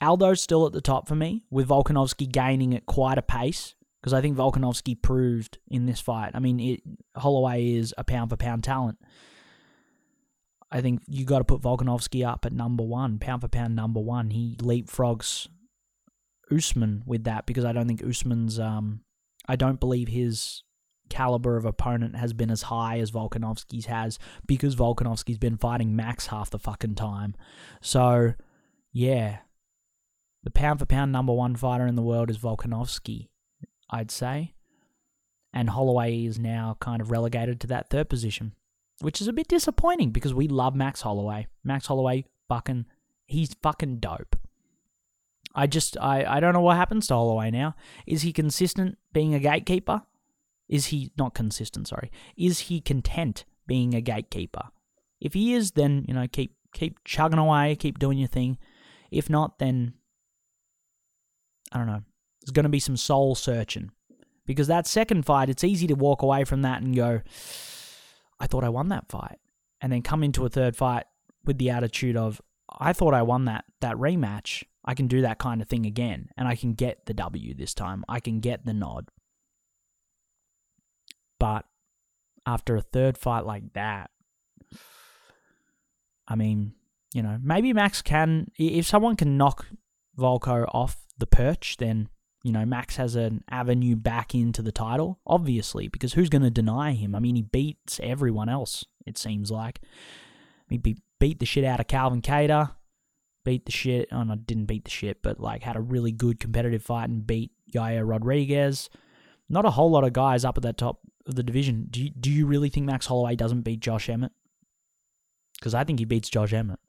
Aldo's 0.00 0.42
still 0.42 0.66
at 0.66 0.72
the 0.72 0.80
top 0.80 1.06
for 1.06 1.14
me, 1.14 1.44
with 1.50 1.68
Volkanovski 1.68 2.30
gaining 2.30 2.74
at 2.74 2.86
quite 2.86 3.18
a 3.18 3.22
pace 3.22 3.74
because 4.00 4.12
I 4.12 4.20
think 4.20 4.36
Volkanovski 4.36 5.00
proved 5.00 5.58
in 5.68 5.86
this 5.86 6.00
fight. 6.00 6.32
I 6.34 6.40
mean, 6.40 6.58
it, 6.58 6.80
Holloway 7.16 7.74
is 7.74 7.94
a 7.96 8.02
pound 8.02 8.30
for 8.30 8.36
pound 8.36 8.64
talent. 8.64 8.98
I 10.72 10.80
think 10.80 11.02
you 11.06 11.24
got 11.24 11.38
to 11.38 11.44
put 11.44 11.60
Volkanovski 11.60 12.26
up 12.26 12.44
at 12.44 12.52
number 12.52 12.82
one, 12.82 13.20
pound 13.20 13.42
for 13.42 13.48
pound 13.48 13.76
number 13.76 14.00
one. 14.00 14.30
He 14.30 14.56
leapfrogs 14.56 15.46
Usman 16.52 17.02
with 17.06 17.24
that 17.24 17.46
because 17.46 17.64
I 17.64 17.72
don't 17.72 17.86
think 17.86 18.04
Usman's 18.04 18.58
um 18.58 19.00
I 19.48 19.56
don't 19.56 19.80
believe 19.80 20.08
his 20.08 20.62
caliber 21.12 21.58
of 21.58 21.66
opponent 21.66 22.16
has 22.16 22.32
been 22.32 22.50
as 22.50 22.62
high 22.62 22.98
as 22.98 23.10
Volkanovski's 23.10 23.86
has 23.86 24.18
because 24.46 24.74
Volkanovski's 24.74 25.38
been 25.38 25.58
fighting 25.58 25.94
Max 25.94 26.28
half 26.28 26.50
the 26.50 26.58
fucking 26.58 26.94
time. 26.94 27.34
So, 27.82 28.32
yeah. 28.92 29.38
The 30.42 30.50
pound 30.50 30.78
for 30.80 30.86
pound 30.86 31.12
number 31.12 31.32
one 31.32 31.54
fighter 31.54 31.86
in 31.86 31.94
the 31.94 32.02
world 32.02 32.30
is 32.30 32.38
Volkanovski, 32.38 33.28
I'd 33.90 34.10
say. 34.10 34.54
And 35.52 35.70
Holloway 35.70 36.24
is 36.24 36.38
now 36.38 36.78
kind 36.80 37.02
of 37.02 37.10
relegated 37.10 37.60
to 37.60 37.66
that 37.68 37.90
third 37.90 38.08
position, 38.08 38.54
which 39.00 39.20
is 39.20 39.28
a 39.28 39.34
bit 39.34 39.48
disappointing 39.48 40.10
because 40.10 40.32
we 40.32 40.48
love 40.48 40.74
Max 40.74 41.02
Holloway. 41.02 41.46
Max 41.62 41.86
Holloway, 41.86 42.24
fucking, 42.48 42.86
he's 43.26 43.54
fucking 43.62 43.98
dope. 43.98 44.34
I 45.54 45.66
just 45.66 45.96
I, 45.98 46.24
I 46.24 46.40
don't 46.40 46.54
know 46.54 46.60
what 46.60 46.76
happens 46.76 47.06
to 47.08 47.14
Holloway 47.14 47.50
now. 47.50 47.74
Is 48.06 48.22
he 48.22 48.32
consistent 48.32 48.98
being 49.12 49.34
a 49.34 49.40
gatekeeper? 49.40 50.02
Is 50.68 50.86
he 50.86 51.12
not 51.18 51.34
consistent, 51.34 51.88
sorry. 51.88 52.10
Is 52.36 52.60
he 52.60 52.80
content 52.80 53.44
being 53.66 53.94
a 53.94 54.00
gatekeeper? 54.00 54.68
If 55.20 55.34
he 55.34 55.54
is, 55.54 55.72
then, 55.72 56.04
you 56.08 56.14
know, 56.14 56.26
keep 56.26 56.56
keep 56.72 57.04
chugging 57.04 57.38
away, 57.38 57.76
keep 57.76 57.98
doing 57.98 58.18
your 58.18 58.28
thing. 58.28 58.58
If 59.10 59.28
not, 59.28 59.58
then 59.58 59.94
I 61.70 61.78
don't 61.78 61.86
know. 61.86 62.02
There's 62.40 62.52
going 62.52 62.64
to 62.64 62.70
be 62.70 62.80
some 62.80 62.96
soul 62.96 63.34
searching. 63.34 63.90
Because 64.46 64.66
that 64.66 64.86
second 64.86 65.24
fight, 65.24 65.48
it's 65.48 65.62
easy 65.62 65.86
to 65.86 65.94
walk 65.94 66.22
away 66.22 66.44
from 66.44 66.62
that 66.62 66.82
and 66.82 66.96
go, 66.96 67.20
I 68.40 68.46
thought 68.46 68.64
I 68.64 68.68
won 68.68 68.88
that 68.88 69.08
fight. 69.08 69.38
And 69.80 69.92
then 69.92 70.02
come 70.02 70.24
into 70.24 70.44
a 70.44 70.48
third 70.48 70.74
fight 70.74 71.04
with 71.44 71.58
the 71.58 71.70
attitude 71.70 72.16
of, 72.16 72.40
I 72.68 72.92
thought 72.92 73.14
I 73.14 73.22
won 73.22 73.44
that 73.44 73.64
that 73.80 73.96
rematch 73.96 74.64
I 74.84 74.94
can 74.94 75.06
do 75.06 75.20
that 75.22 75.38
kind 75.38 75.62
of 75.62 75.68
thing 75.68 75.86
again 75.86 76.28
and 76.36 76.48
I 76.48 76.56
can 76.56 76.74
get 76.74 77.06
the 77.06 77.14
W 77.14 77.54
this 77.54 77.74
time. 77.74 78.04
I 78.08 78.20
can 78.20 78.40
get 78.40 78.64
the 78.64 78.72
nod. 78.72 79.08
But 81.38 81.64
after 82.46 82.76
a 82.76 82.82
third 82.82 83.16
fight 83.16 83.46
like 83.46 83.72
that, 83.74 84.10
I 86.26 86.34
mean, 86.34 86.74
you 87.14 87.22
know, 87.22 87.38
maybe 87.42 87.72
Max 87.72 88.02
can, 88.02 88.50
if 88.58 88.86
someone 88.86 89.16
can 89.16 89.36
knock 89.36 89.66
Volko 90.18 90.68
off 90.72 90.98
the 91.18 91.26
perch, 91.26 91.76
then, 91.78 92.08
you 92.42 92.52
know, 92.52 92.64
Max 92.64 92.96
has 92.96 93.14
an 93.16 93.44
avenue 93.50 93.96
back 93.96 94.34
into 94.34 94.62
the 94.62 94.72
title, 94.72 95.20
obviously, 95.26 95.88
because 95.88 96.14
who's 96.14 96.28
going 96.28 96.42
to 96.42 96.50
deny 96.50 96.92
him? 96.92 97.14
I 97.14 97.20
mean, 97.20 97.36
he 97.36 97.42
beats 97.42 98.00
everyone 98.02 98.48
else, 98.48 98.84
it 99.06 99.18
seems 99.18 99.50
like. 99.50 99.80
He 100.68 100.78
beat 100.78 101.38
the 101.38 101.46
shit 101.46 101.64
out 101.64 101.80
of 101.80 101.86
Calvin 101.86 102.22
Kattar 102.22 102.72
beat 103.44 103.66
the 103.66 103.72
shit. 103.72 104.08
Oh, 104.12 104.22
no, 104.22 104.36
didn't 104.36 104.66
beat 104.66 104.84
the 104.84 104.90
shit, 104.90 105.22
but 105.22 105.40
like 105.40 105.62
had 105.62 105.76
a 105.76 105.80
really 105.80 106.12
good 106.12 106.40
competitive 106.40 106.82
fight 106.82 107.08
and 107.08 107.26
beat 107.26 107.52
Yair 107.74 108.08
Rodriguez. 108.08 108.88
Not 109.48 109.64
a 109.64 109.70
whole 109.70 109.90
lot 109.90 110.04
of 110.04 110.12
guys 110.12 110.44
up 110.44 110.56
at 110.56 110.62
that 110.62 110.78
top 110.78 111.00
of 111.26 111.34
the 111.34 111.42
division. 111.42 111.86
Do 111.90 112.02
you, 112.02 112.10
do 112.10 112.30
you 112.30 112.46
really 112.46 112.68
think 112.68 112.86
Max 112.86 113.06
Holloway 113.06 113.36
doesn't 113.36 113.62
beat 113.62 113.80
Josh 113.80 114.08
Emmett? 114.08 114.32
Because 115.58 115.74
I 115.74 115.84
think 115.84 115.98
he 115.98 116.04
beats 116.04 116.28
Josh 116.28 116.52
Emmett. 116.52 116.80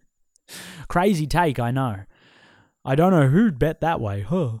Crazy 0.88 1.26
take, 1.26 1.58
I 1.58 1.70
know. 1.70 2.04
I 2.84 2.94
don't 2.94 3.12
know 3.12 3.28
who'd 3.28 3.58
bet 3.58 3.80
that 3.80 4.00
way, 4.00 4.22
huh? 4.22 4.58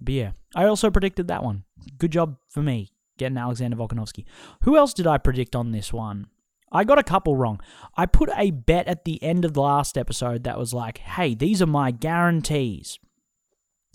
But 0.00 0.14
yeah, 0.14 0.32
I 0.56 0.64
also 0.64 0.90
predicted 0.90 1.28
that 1.28 1.44
one. 1.44 1.64
Good 1.98 2.12
job 2.12 2.36
for 2.48 2.62
me 2.62 2.92
getting 3.20 3.36
Alexander 3.36 3.76
Volkanovski. 3.76 4.24
Who 4.62 4.76
else 4.76 4.94
did 4.94 5.06
I 5.06 5.18
predict 5.18 5.54
on 5.54 5.72
this 5.72 5.92
one? 5.92 6.26
I 6.72 6.84
got 6.84 6.98
a 6.98 7.04
couple 7.04 7.36
wrong. 7.36 7.60
I 7.96 8.06
put 8.06 8.30
a 8.36 8.50
bet 8.50 8.86
at 8.86 9.04
the 9.04 9.22
end 9.22 9.44
of 9.44 9.54
the 9.54 9.60
last 9.60 9.98
episode 9.98 10.44
that 10.44 10.58
was 10.58 10.72
like, 10.72 10.98
"Hey, 10.98 11.34
these 11.34 11.60
are 11.60 11.66
my 11.66 11.90
guarantees." 11.90 12.98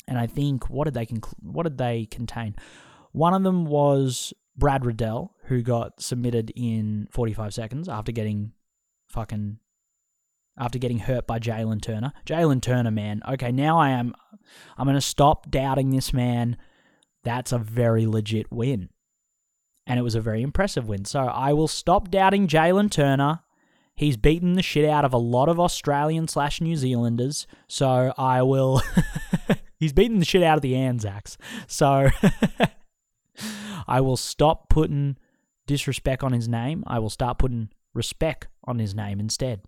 And 0.07 0.17
I 0.17 0.27
think 0.27 0.69
what 0.69 0.85
did 0.85 0.93
they 0.93 1.05
conc- 1.05 1.33
what 1.41 1.63
did 1.63 1.77
they 1.77 2.05
contain? 2.05 2.55
One 3.11 3.33
of 3.33 3.43
them 3.43 3.65
was 3.65 4.33
Brad 4.57 4.85
Riddell, 4.85 5.33
who 5.45 5.61
got 5.61 6.01
submitted 6.01 6.51
in 6.55 7.07
45 7.11 7.53
seconds 7.53 7.89
after 7.89 8.11
getting 8.11 8.51
fucking 9.07 9.59
after 10.57 10.79
getting 10.79 10.99
hurt 10.99 11.27
by 11.27 11.39
Jalen 11.39 11.81
Turner. 11.81 12.13
Jalen 12.25 12.61
Turner, 12.61 12.91
man. 12.91 13.21
Okay, 13.27 13.51
now 13.51 13.77
I 13.77 13.89
am 13.89 14.13
I'm 14.77 14.85
going 14.85 14.95
to 14.95 15.01
stop 15.01 15.49
doubting 15.49 15.89
this 15.89 16.13
man. 16.13 16.57
That's 17.23 17.51
a 17.51 17.57
very 17.57 18.05
legit 18.05 18.51
win. 18.51 18.89
And 19.87 19.99
it 19.99 20.03
was 20.03 20.15
a 20.15 20.21
very 20.21 20.41
impressive 20.41 20.87
win. 20.87 21.05
So 21.05 21.19
I 21.19 21.53
will 21.53 21.67
stop 21.67 22.09
doubting 22.09 22.47
Jalen 22.47 22.89
Turner. 22.89 23.41
He's 23.95 24.17
beaten 24.17 24.53
the 24.53 24.63
shit 24.63 24.89
out 24.89 25.05
of 25.05 25.13
a 25.13 25.17
lot 25.17 25.47
of 25.47 25.59
Australian 25.59 26.27
slash 26.27 26.59
New 26.59 26.75
Zealanders. 26.75 27.47
So 27.67 28.13
I 28.17 28.41
will. 28.41 28.81
he's 29.79 29.93
beaten 29.93 30.19
the 30.19 30.25
shit 30.25 30.43
out 30.43 30.57
of 30.57 30.61
the 30.61 30.75
Anzacs. 30.75 31.37
So 31.67 32.09
I 33.87 34.01
will 34.01 34.17
stop 34.17 34.69
putting 34.69 35.17
disrespect 35.65 36.23
on 36.23 36.33
his 36.33 36.49
name. 36.49 36.83
I 36.87 36.99
will 36.99 37.09
start 37.09 37.37
putting 37.37 37.69
respect 37.93 38.47
on 38.65 38.79
his 38.79 38.93
name 38.93 39.19
instead. 39.19 39.61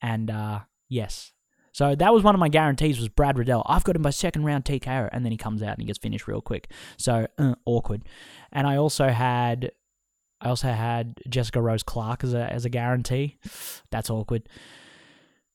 And 0.00 0.30
uh, 0.30 0.60
yes. 0.88 1.33
So 1.74 1.96
that 1.96 2.14
was 2.14 2.22
one 2.22 2.36
of 2.36 2.38
my 2.38 2.48
guarantees 2.48 3.00
was 3.00 3.08
Brad 3.08 3.36
Riddell. 3.36 3.64
I've 3.66 3.82
got 3.82 3.96
him 3.96 4.02
by 4.02 4.10
second 4.10 4.44
round 4.44 4.64
TKO, 4.64 5.08
and 5.10 5.24
then 5.24 5.32
he 5.32 5.36
comes 5.36 5.60
out 5.60 5.70
and 5.72 5.80
he 5.80 5.86
gets 5.86 5.98
finished 5.98 6.28
real 6.28 6.40
quick. 6.40 6.70
So 6.96 7.26
uh, 7.36 7.56
awkward. 7.66 8.02
And 8.52 8.66
I 8.68 8.76
also 8.76 9.08
had, 9.08 9.72
I 10.40 10.50
also 10.50 10.68
had 10.68 11.18
Jessica 11.28 11.60
Rose 11.60 11.82
Clark 11.82 12.22
as 12.22 12.32
a 12.32 12.50
as 12.50 12.64
a 12.64 12.68
guarantee. 12.68 13.38
That's 13.90 14.08
awkward. 14.08 14.48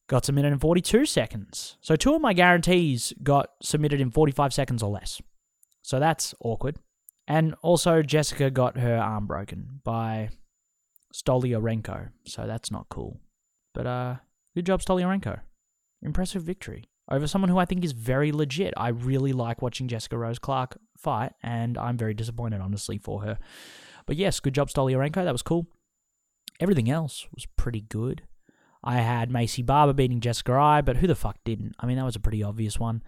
Got 0.08 0.26
submitted 0.26 0.52
in 0.52 0.60
42 0.60 1.06
seconds. 1.06 1.78
So 1.80 1.96
two 1.96 2.14
of 2.14 2.22
my 2.22 2.34
guarantees 2.34 3.14
got 3.24 3.52
submitted 3.62 4.02
in 4.02 4.12
45 4.12 4.54
seconds 4.54 4.84
or 4.84 4.92
less. 4.92 5.22
So 5.84 6.00
that's 6.00 6.36
awkward. 6.42 6.78
And 7.28 7.56
also 7.62 8.02
Jessica 8.02 8.50
got 8.52 8.78
her 8.78 8.98
arm 8.98 9.26
broken 9.26 9.80
by 9.86 10.32
Stoliarenko. 11.14 12.10
So 12.26 12.46
that's 12.46 12.72
not 12.72 12.88
cool. 12.90 13.22
But 13.74 13.88
uh 13.88 14.16
Good 14.56 14.66
job, 14.66 14.82
Stoliarenko. 14.82 15.40
Impressive 16.02 16.44
victory 16.44 16.86
over 17.10 17.28
someone 17.28 17.50
who 17.50 17.58
I 17.58 17.66
think 17.66 17.84
is 17.84 17.92
very 17.92 18.32
legit. 18.32 18.74
I 18.78 18.90
really 18.90 19.34
like 19.34 19.62
watching 19.62 19.88
Jessica 19.88 20.18
Rose 20.18 20.40
Clark 20.40 20.78
fight, 20.98 21.34
and 21.42 21.78
I'm 21.78 21.98
very 21.98 22.14
disappointed, 22.14 22.62
honestly, 22.62 22.98
for 22.98 23.22
her. 23.24 23.40
But 24.06 24.16
yes, 24.16 24.40
good 24.40 24.54
job, 24.54 24.70
Stoliarenko. 24.70 25.24
That 25.24 25.32
was 25.32 25.42
cool. 25.42 25.68
Everything 26.60 26.90
else 26.90 27.28
was 27.34 27.46
pretty 27.58 27.82
good. 27.82 28.24
I 28.84 28.98
had 28.98 29.30
Maycee 29.30 29.66
Barber 29.66 29.94
beating 29.94 30.22
Jessica 30.22 30.54
Eye, 30.54 30.82
but 30.82 30.98
who 30.98 31.08
the 31.08 31.16
fuck 31.16 31.38
didn't? 31.44 31.76
I 31.80 31.86
mean, 31.86 31.98
that 31.98 32.06
was 32.06 32.16
a 32.16 32.22
pretty 32.22 32.44
obvious 32.44 32.80
one. 32.80 33.04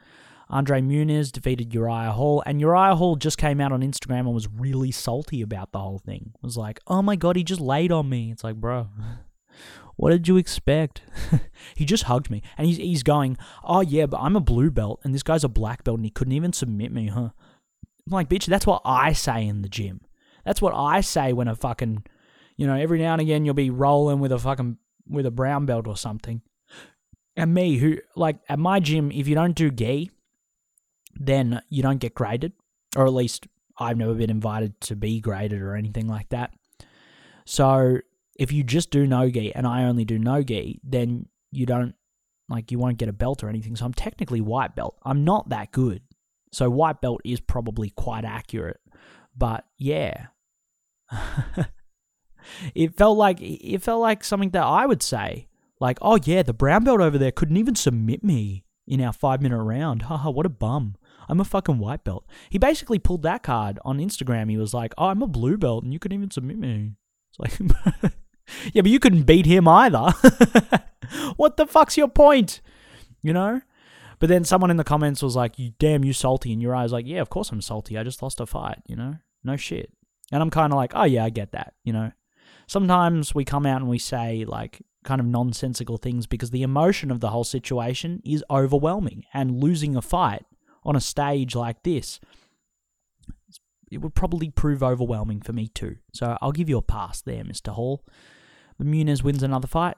Andre 0.50 0.82
Muniz 0.82 1.32
defeated 1.32 1.74
Uriah 1.74 2.12
Hall, 2.12 2.44
and 2.46 2.60
Uriah 2.60 2.96
Hall 2.96 3.16
just 3.16 3.38
came 3.38 3.62
out 3.62 3.72
on 3.72 3.82
Instagram 3.82 4.22
and 4.22 4.34
was 4.34 4.50
really 4.50 4.92
salty 4.92 5.42
about 5.42 5.72
the 5.72 5.80
whole 5.80 6.00
thing. 6.00 6.34
Was 6.42 6.58
like, 6.58 6.82
oh 6.88 7.02
my 7.02 7.16
god, 7.16 7.38
he 7.38 7.44
just 7.44 7.62
laid 7.62 7.92
on 7.92 8.10
me. 8.10 8.32
It's 8.32 8.44
like, 8.44 8.58
bro, 8.58 8.90
what 9.96 10.12
did 10.12 10.28
you 10.28 10.38
expect? 10.38 11.02
he 11.76 11.86
just 11.86 12.04
hugged 12.04 12.30
me. 12.30 12.42
And 12.58 12.68
he's, 12.68 12.78
he's 12.78 13.04
going, 13.04 13.38
Oh, 13.64 13.82
yeah, 13.82 14.06
but 14.06 14.20
I'm 14.20 14.36
a 14.36 14.42
blue 14.42 14.72
belt 14.72 15.00
and 15.04 15.14
this 15.14 15.24
guy's 15.24 15.44
a 15.44 15.50
black 15.50 15.84
belt 15.84 15.98
and 15.98 16.06
he 16.06 16.12
couldn't 16.12 16.34
even 16.34 16.54
submit 16.54 16.92
me, 16.92 17.08
huh? 17.08 17.30
I'm 18.08 18.14
like, 18.14 18.30
bitch, 18.30 18.46
that's 18.46 18.66
what 18.66 18.82
I 18.84 19.14
say 19.14 19.46
in 19.46 19.62
the 19.62 19.70
gym. 19.70 20.02
That's 20.44 20.62
what 20.62 20.74
I 20.74 21.02
say 21.02 21.34
when 21.34 21.48
a 21.48 21.56
fucking, 21.56 22.04
you 22.58 22.66
know, 22.66 22.76
every 22.76 23.00
now 23.00 23.14
and 23.14 23.22
again 23.22 23.46
you'll 23.46 23.54
be 23.54 23.70
rolling 23.70 24.20
with 24.20 24.32
a 24.32 24.40
fucking, 24.40 24.78
with 25.08 25.26
a 25.26 25.32
brown 25.32 25.66
belt 25.66 25.88
or 25.88 25.96
something. 25.96 26.42
And 27.36 27.54
me, 27.54 27.78
who, 27.78 27.98
like, 28.16 28.38
at 28.50 28.60
my 28.60 28.80
gym, 28.80 29.12
if 29.12 29.28
you 29.28 29.36
don't 29.36 29.56
do 29.56 29.72
gi, 29.72 30.12
then 31.16 31.62
you 31.70 31.82
don't 31.82 32.00
get 32.00 32.14
graded. 32.14 32.54
Or 32.96 33.06
at 33.06 33.14
least 33.14 33.48
I've 33.78 33.98
never 33.98 34.14
been 34.14 34.30
invited 34.30 34.80
to 34.82 34.96
be 34.96 35.22
graded 35.22 35.62
or 35.62 35.76
anything 35.76 36.08
like 36.08 36.30
that. 36.30 36.54
So 37.46 38.00
if 38.42 38.52
you 38.52 38.64
just 38.64 38.90
do 38.90 39.06
no 39.06 39.30
gi 39.30 39.54
and 39.54 39.68
I 39.68 39.84
only 39.84 40.04
do 40.04 40.18
no 40.18 40.42
gi, 40.42 40.82
then 40.84 41.28
you 41.52 41.68
don't 41.68 41.94
like 42.50 42.72
you 42.72 42.80
won't 42.80 42.98
get 42.98 43.08
a 43.08 43.14
belt 43.14 43.44
or 43.44 43.50
anything. 43.50 43.76
So 43.76 43.86
I'm 43.86 43.94
technically 43.94 44.42
white 44.42 44.76
belt. 44.76 44.98
I'm 45.04 45.24
not 45.24 45.50
that 45.50 45.72
good. 45.72 46.02
So 46.52 46.68
white 46.68 47.02
belt 47.02 47.22
is 47.24 47.40
probably 47.40 47.92
quite 47.92 48.26
accurate. 48.26 48.80
But 49.38 49.66
yeah. 49.78 50.28
it 52.74 52.98
felt 52.98 53.20
like 53.20 53.38
it 53.40 53.84
felt 53.84 54.02
like 54.02 54.24
something 54.24 54.50
that 54.50 54.64
I 54.64 54.88
would 54.88 55.04
say. 55.04 55.48
Like, 55.80 56.00
oh 56.02 56.18
yeah, 56.24 56.42
the 56.42 56.52
brown 56.52 56.84
belt 56.84 57.00
over 57.00 57.20
there 57.20 57.32
couldn't 57.32 57.58
even 57.58 57.76
submit 57.76 58.24
me 58.24 58.66
in 58.88 59.02
our 59.02 59.14
five 59.14 59.44
minute 59.44 59.62
round. 59.62 60.02
Haha, 60.04 60.32
what 60.32 60.48
a 60.48 60.50
bum. 60.50 60.96
I'm 61.30 61.40
a 61.40 61.46
fucking 61.46 61.78
white 61.78 62.04
belt. 62.04 62.26
He 62.50 62.58
basically 62.58 62.98
pulled 62.98 63.22
that 63.22 63.44
card 63.44 63.78
on 63.86 64.00
Instagram. 64.00 64.50
He 64.50 64.58
was 64.58 64.74
like, 64.74 64.96
Oh, 64.98 65.10
I'm 65.10 65.22
a 65.22 65.28
blue 65.28 65.58
belt 65.58 65.84
and 65.84 65.94
you 65.94 66.00
couldn't 66.00 66.18
even 66.18 66.32
submit 66.32 66.58
me. 66.58 66.94
It's 67.30 67.40
like 67.40 68.12
Yeah, 68.74 68.82
but 68.82 68.92
you 68.92 69.00
couldn't 69.00 69.24
beat 69.24 69.46
him 69.46 69.68
either. 69.68 70.12
what 71.38 71.58
the 71.58 71.66
fuck's 71.66 71.98
your 71.98 72.08
point? 72.10 72.62
You 73.22 73.34
know? 73.34 73.62
But 74.22 74.30
then 74.30 74.44
someone 74.44 74.70
in 74.70 74.78
the 74.78 74.84
comments 74.84 75.24
was 75.24 75.36
like, 75.36 75.58
"You 75.58 75.74
damn, 75.80 76.06
you 76.06 76.14
salty," 76.14 76.54
and 76.54 76.62
your 76.62 76.76
eyes 76.76 76.92
like, 76.92 77.08
"Yeah, 77.08 77.22
of 77.22 77.30
course 77.30 77.52
I'm 77.52 77.60
salty. 77.60 77.98
I 77.98 78.04
just 78.04 78.22
lost 78.22 78.40
a 78.40 78.46
fight. 78.46 78.78
You 78.86 78.96
know, 78.96 79.16
no 79.44 79.58
shit." 79.58 79.92
And 80.32 80.44
I'm 80.44 80.52
kind 80.52 80.72
of 80.72 80.78
like, 80.78 80.92
"Oh 80.96 81.06
yeah, 81.06 81.26
I 81.26 81.32
get 81.32 81.54
that." 81.54 81.74
You 81.84 81.92
know, 81.92 82.12
sometimes 82.68 83.34
we 83.34 83.44
come 83.46 83.66
out 83.66 83.82
and 83.82 83.90
we 83.90 83.98
say 83.98 84.46
like 84.46 84.84
kind 85.04 85.20
of 85.20 85.26
nonsensical 85.26 85.98
things 85.98 86.28
because 86.28 86.52
the 86.52 86.62
emotion 86.62 87.10
of 87.10 87.20
the 87.20 87.32
whole 87.32 87.44
situation 87.44 88.22
is 88.24 88.44
overwhelming, 88.50 89.26
and 89.34 89.60
losing 89.60 89.96
a 89.96 90.04
fight 90.04 90.46
on 90.84 90.96
a 90.96 91.02
stage 91.02 91.56
like 91.56 91.82
this, 91.82 92.20
it 93.92 94.00
would 94.00 94.16
probably 94.16 94.50
prove 94.50 94.82
overwhelming 94.82 95.42
for 95.42 95.54
me 95.54 95.68
too. 95.68 95.98
So 96.14 96.38
I'll 96.42 96.52
give 96.52 96.70
you 96.70 96.78
a 96.78 96.82
pass 96.82 97.22
there, 97.22 97.44
Mister 97.44 97.72
Hall. 97.72 98.04
But 98.78 98.88
Muniz 98.88 99.24
wins 99.24 99.44
another 99.44 99.68
fight. 99.68 99.98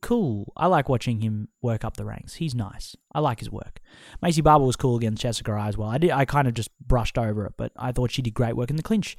Cool. 0.00 0.52
I 0.56 0.66
like 0.66 0.88
watching 0.88 1.20
him 1.20 1.48
work 1.62 1.84
up 1.84 1.96
the 1.96 2.04
ranks. 2.04 2.34
He's 2.34 2.54
nice. 2.54 2.96
I 3.14 3.20
like 3.20 3.38
his 3.38 3.50
work. 3.50 3.80
Maycee 4.22 4.42
Barber 4.42 4.64
was 4.64 4.76
cool 4.76 4.96
against 4.96 5.22
Jessica 5.22 5.52
Eye 5.52 5.68
as 5.68 5.78
well. 5.78 5.88
I 5.88 5.98
did. 5.98 6.10
I 6.10 6.24
kind 6.24 6.48
of 6.48 6.54
just 6.54 6.70
brushed 6.80 7.16
over 7.16 7.46
it, 7.46 7.54
but 7.56 7.72
I 7.76 7.92
thought 7.92 8.10
she 8.10 8.22
did 8.22 8.34
great 8.34 8.56
work 8.56 8.70
in 8.70 8.76
the 8.76 8.82
clinch. 8.82 9.16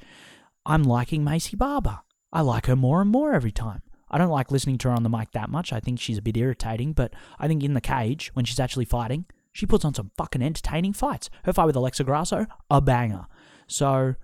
I'm 0.66 0.82
liking 0.82 1.24
Maycee 1.24 1.58
Barber. 1.58 2.00
I 2.32 2.42
like 2.42 2.66
her 2.66 2.76
more 2.76 3.00
and 3.00 3.10
more 3.10 3.32
every 3.32 3.52
time. 3.52 3.82
I 4.10 4.18
don't 4.18 4.28
like 4.28 4.50
listening 4.50 4.78
to 4.78 4.88
her 4.88 4.94
on 4.94 5.02
the 5.02 5.08
mic 5.08 5.32
that 5.32 5.48
much. 5.48 5.72
I 5.72 5.80
think 5.80 5.98
she's 5.98 6.18
a 6.18 6.22
bit 6.22 6.36
irritating, 6.36 6.92
but 6.92 7.14
I 7.38 7.48
think 7.48 7.64
in 7.64 7.74
the 7.74 7.80
cage, 7.80 8.30
when 8.34 8.44
she's 8.44 8.60
actually 8.60 8.84
fighting, 8.84 9.24
she 9.52 9.66
puts 9.66 9.84
on 9.84 9.94
some 9.94 10.10
fucking 10.18 10.42
entertaining 10.42 10.92
fights. 10.92 11.30
Her 11.44 11.52
fight 11.52 11.66
with 11.66 11.76
Alexa 11.76 12.04
Grasso, 12.04 12.46
a 12.70 12.80
banger. 12.80 13.26
So, 13.66 14.14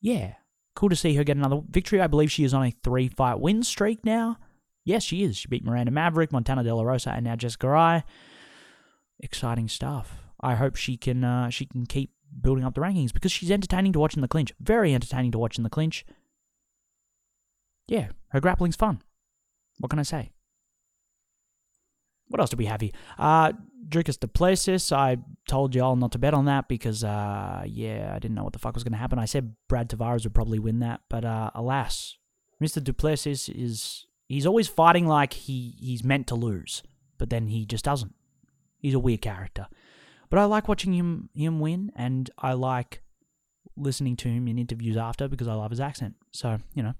yeah, 0.00 0.34
Cool 0.74 0.88
to 0.88 0.96
see 0.96 1.14
her 1.14 1.24
get 1.24 1.36
another 1.36 1.60
victory. 1.68 2.00
I 2.00 2.06
believe 2.06 2.32
she 2.32 2.44
is 2.44 2.54
on 2.54 2.64
a 2.64 2.70
three 2.70 3.08
fight 3.08 3.40
win 3.40 3.62
streak 3.62 4.04
now. 4.04 4.38
Yes, 4.84 5.02
she 5.02 5.22
is. 5.22 5.36
She 5.36 5.48
beat 5.48 5.64
Miranda 5.64 5.92
Maverick, 5.92 6.32
Montana 6.32 6.64
De 6.64 6.74
La 6.74 6.82
Rosa, 6.82 7.10
and 7.10 7.24
now 7.24 7.36
Jessica 7.36 7.68
Eye. 7.68 8.04
Exciting 9.20 9.68
stuff. 9.68 10.16
I 10.40 10.54
hope 10.54 10.76
she 10.76 10.96
can 10.96 11.22
uh, 11.24 11.50
she 11.50 11.66
can 11.66 11.86
keep 11.86 12.10
building 12.40 12.64
up 12.64 12.74
the 12.74 12.80
rankings 12.80 13.12
because 13.12 13.30
she's 13.30 13.50
entertaining 13.50 13.92
to 13.92 14.00
watch 14.00 14.14
in 14.14 14.22
the 14.22 14.28
clinch. 14.28 14.52
Very 14.60 14.94
entertaining 14.94 15.30
to 15.32 15.38
watch 15.38 15.58
in 15.58 15.62
the 15.62 15.70
clinch. 15.70 16.06
Yeah, 17.86 18.08
her 18.28 18.40
grappling's 18.40 18.76
fun. 18.76 19.02
What 19.78 19.90
can 19.90 19.98
I 19.98 20.04
say? 20.04 20.32
What 22.32 22.40
else 22.40 22.48
do 22.48 22.56
we 22.56 22.64
have 22.64 22.80
here? 22.80 22.92
Uh, 23.18 23.52
Dricus 23.86 24.18
Du 24.18 24.26
Plessis. 24.26 24.90
I 24.90 25.18
told 25.46 25.74
y'all 25.74 25.96
not 25.96 26.12
to 26.12 26.18
bet 26.18 26.32
on 26.32 26.46
that 26.46 26.66
because, 26.66 27.04
uh, 27.04 27.62
yeah, 27.66 28.10
I 28.14 28.18
didn't 28.18 28.34
know 28.34 28.44
what 28.44 28.54
the 28.54 28.58
fuck 28.58 28.72
was 28.72 28.82
going 28.82 28.92
to 28.92 28.98
happen. 28.98 29.18
I 29.18 29.26
said 29.26 29.54
Brad 29.68 29.90
Tavares 29.90 30.24
would 30.24 30.34
probably 30.34 30.58
win 30.58 30.78
that, 30.78 31.02
but 31.10 31.26
uh, 31.26 31.50
alas, 31.54 32.16
Mr. 32.62 32.82
Du 32.82 32.94
Plessis 32.94 33.50
is 33.50 34.06
he's 34.28 34.46
always 34.46 34.66
fighting 34.66 35.06
like 35.06 35.34
he 35.34 35.76
he's 35.78 36.02
meant 36.02 36.26
to 36.28 36.34
lose, 36.34 36.82
but 37.18 37.28
then 37.28 37.48
he 37.48 37.66
just 37.66 37.84
doesn't. 37.84 38.14
He's 38.78 38.94
a 38.94 38.98
weird 38.98 39.20
character, 39.20 39.66
but 40.30 40.38
I 40.38 40.46
like 40.46 40.68
watching 40.68 40.94
him 40.94 41.28
him 41.34 41.60
win, 41.60 41.92
and 41.94 42.30
I 42.38 42.54
like 42.54 43.02
listening 43.76 44.16
to 44.16 44.28
him 44.28 44.48
in 44.48 44.58
interviews 44.58 44.96
after 44.96 45.28
because 45.28 45.48
I 45.48 45.54
love 45.54 45.70
his 45.70 45.80
accent. 45.80 46.14
So 46.30 46.60
you 46.74 46.82
know, 46.82 46.94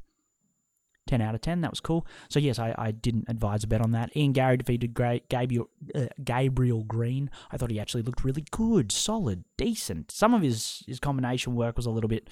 10 1.07 1.20
out 1.20 1.34
of 1.34 1.40
10. 1.40 1.61
That 1.61 1.70
was 1.70 1.80
cool. 1.80 2.07
So, 2.28 2.38
yes, 2.38 2.59
I, 2.59 2.74
I 2.78 2.90
didn't 2.90 3.26
advise 3.28 3.64
a 3.64 3.66
bet 3.66 3.80
on 3.80 3.90
that. 3.92 4.16
Ian 4.16 4.32
Garry 4.32 4.57
defeated 4.57 4.94
Gabriel, 5.28 5.68
uh, 5.94 6.07
Gabriel 6.22 6.84
Green. 6.84 7.30
I 7.50 7.57
thought 7.57 7.70
he 7.70 7.80
actually 7.80 8.03
looked 8.03 8.24
really 8.24 8.44
good, 8.50 8.92
solid, 8.92 9.44
decent. 9.57 10.11
Some 10.11 10.32
of 10.34 10.42
his, 10.42 10.82
his 10.86 11.00
combination 11.00 11.55
work 11.55 11.76
was 11.76 11.86
a 11.86 11.90
little 11.90 12.09
bit 12.09 12.28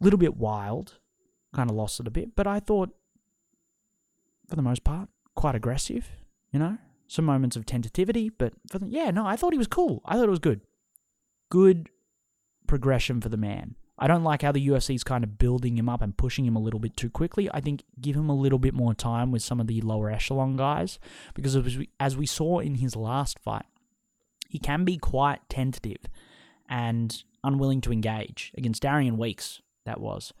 little 0.00 0.18
bit 0.18 0.36
wild, 0.36 0.98
kind 1.54 1.70
of 1.70 1.76
lost 1.76 2.00
it 2.00 2.06
a 2.06 2.10
bit, 2.10 2.36
but 2.36 2.46
I 2.46 2.60
thought, 2.60 2.90
for 4.48 4.56
the 4.56 4.62
most 4.62 4.84
part, 4.84 5.08
quite 5.34 5.54
aggressive, 5.54 6.10
you 6.52 6.58
know? 6.58 6.78
Some 7.08 7.24
moments 7.24 7.56
of 7.56 7.66
tentativity, 7.66 8.30
but 8.30 8.52
for 8.70 8.78
the, 8.78 8.88
yeah, 8.88 9.10
no, 9.10 9.26
I 9.26 9.36
thought 9.36 9.52
he 9.52 9.58
was 9.58 9.68
cool. 9.68 10.02
I 10.04 10.16
thought 10.16 10.26
it 10.26 10.30
was 10.30 10.38
good. 10.38 10.60
Good 11.50 11.88
progression 12.66 13.20
for 13.20 13.28
the 13.28 13.36
man. 13.36 13.76
I 13.98 14.06
don't 14.06 14.24
like 14.24 14.42
how 14.42 14.52
the 14.52 14.68
UFC's 14.68 15.04
kind 15.04 15.24
of 15.24 15.38
building 15.38 15.78
him 15.78 15.88
up 15.88 16.02
and 16.02 16.16
pushing 16.16 16.44
him 16.44 16.56
a 16.56 16.60
little 16.60 16.80
bit 16.80 16.96
too 16.96 17.08
quickly. 17.08 17.48
I 17.52 17.60
think 17.60 17.84
give 18.00 18.14
him 18.14 18.28
a 18.28 18.34
little 18.34 18.58
bit 18.58 18.74
more 18.74 18.94
time 18.94 19.32
with 19.32 19.42
some 19.42 19.58
of 19.58 19.66
the 19.66 19.80
lower 19.80 20.10
echelon 20.10 20.56
guys 20.56 20.98
because 21.34 21.56
as 21.56 21.78
we, 21.78 21.88
as 21.98 22.16
we 22.16 22.26
saw 22.26 22.58
in 22.58 22.76
his 22.76 22.94
last 22.94 23.38
fight, 23.38 23.64
he 24.48 24.58
can 24.58 24.84
be 24.84 24.98
quite 24.98 25.40
tentative 25.48 26.06
and 26.68 27.24
unwilling 27.42 27.80
to 27.82 27.92
engage 27.92 28.52
against 28.56 28.82
Darian 28.82 29.16
Weeks, 29.16 29.62
that 29.84 30.00
was. 30.00 30.32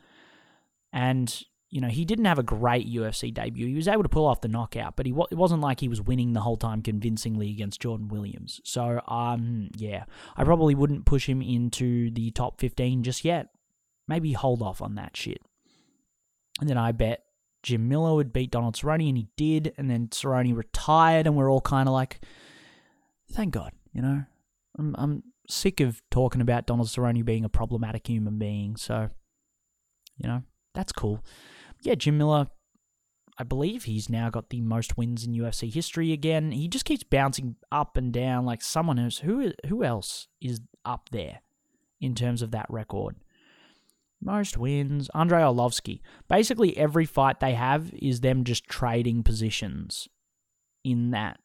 And, 0.92 1.42
you 1.76 1.82
know, 1.82 1.88
he 1.88 2.06
didn't 2.06 2.24
have 2.24 2.38
a 2.38 2.42
great 2.42 2.90
UFC 2.90 3.34
debut. 3.34 3.66
He 3.66 3.74
was 3.74 3.86
able 3.86 4.02
to 4.02 4.08
pull 4.08 4.24
off 4.24 4.40
the 4.40 4.48
knockout, 4.48 4.96
but 4.96 5.04
he 5.04 5.12
it 5.30 5.34
wasn't 5.34 5.60
like 5.60 5.78
he 5.78 5.88
was 5.88 6.00
winning 6.00 6.32
the 6.32 6.40
whole 6.40 6.56
time 6.56 6.80
convincingly 6.80 7.50
against 7.50 7.82
Jordan 7.82 8.08
Williams. 8.08 8.62
So, 8.64 9.02
um, 9.06 9.68
yeah, 9.76 10.04
I 10.38 10.44
probably 10.44 10.74
wouldn't 10.74 11.04
push 11.04 11.28
him 11.28 11.42
into 11.42 12.10
the 12.12 12.30
top 12.30 12.62
15 12.62 13.02
just 13.02 13.26
yet. 13.26 13.48
Maybe 14.08 14.32
hold 14.32 14.62
off 14.62 14.80
on 14.80 14.94
that 14.94 15.18
shit. 15.18 15.42
And 16.58 16.66
then 16.66 16.78
I 16.78 16.92
bet 16.92 17.24
Jim 17.62 17.90
Miller 17.90 18.14
would 18.14 18.32
beat 18.32 18.52
Donald 18.52 18.74
Cerrone, 18.74 19.06
and 19.06 19.18
he 19.18 19.28
did. 19.36 19.74
And 19.76 19.90
then 19.90 20.08
Cerrone 20.08 20.56
retired, 20.56 21.26
and 21.26 21.36
we're 21.36 21.50
all 21.50 21.60
kind 21.60 21.90
of 21.90 21.92
like, 21.92 22.24
thank 23.32 23.52
God, 23.52 23.72
you 23.92 24.00
know? 24.00 24.24
I'm, 24.78 24.96
I'm 24.96 25.22
sick 25.46 25.80
of 25.80 26.00
talking 26.10 26.40
about 26.40 26.66
Donald 26.66 26.88
Cerrone 26.88 27.22
being 27.22 27.44
a 27.44 27.50
problematic 27.50 28.06
human 28.06 28.38
being. 28.38 28.76
So, 28.76 29.10
you 30.16 30.26
know, 30.26 30.42
that's 30.74 30.92
cool. 30.92 31.22
Yeah, 31.86 31.94
Jim 31.94 32.18
Miller, 32.18 32.48
I 33.38 33.44
believe 33.44 33.84
he's 33.84 34.10
now 34.10 34.28
got 34.28 34.50
the 34.50 34.60
most 34.60 34.96
wins 34.96 35.24
in 35.24 35.34
UFC 35.34 35.72
history 35.72 36.10
again. 36.12 36.50
He 36.50 36.66
just 36.66 36.84
keeps 36.84 37.04
bouncing 37.04 37.54
up 37.70 37.96
and 37.96 38.12
down 38.12 38.44
like 38.44 38.60
someone 38.60 38.96
who 38.96 39.52
who 39.68 39.84
else 39.84 40.26
is 40.40 40.60
up 40.84 41.10
there 41.12 41.42
in 42.00 42.16
terms 42.16 42.42
of 42.42 42.50
that 42.50 42.66
record. 42.68 43.14
Most 44.20 44.58
wins, 44.58 45.08
Andrei 45.14 45.42
Arlovski. 45.42 46.00
Basically, 46.28 46.76
every 46.76 47.06
fight 47.06 47.38
they 47.38 47.54
have 47.54 47.92
is 47.94 48.20
them 48.20 48.42
just 48.42 48.64
trading 48.64 49.22
positions 49.22 50.08
in 50.82 51.12
that 51.12 51.38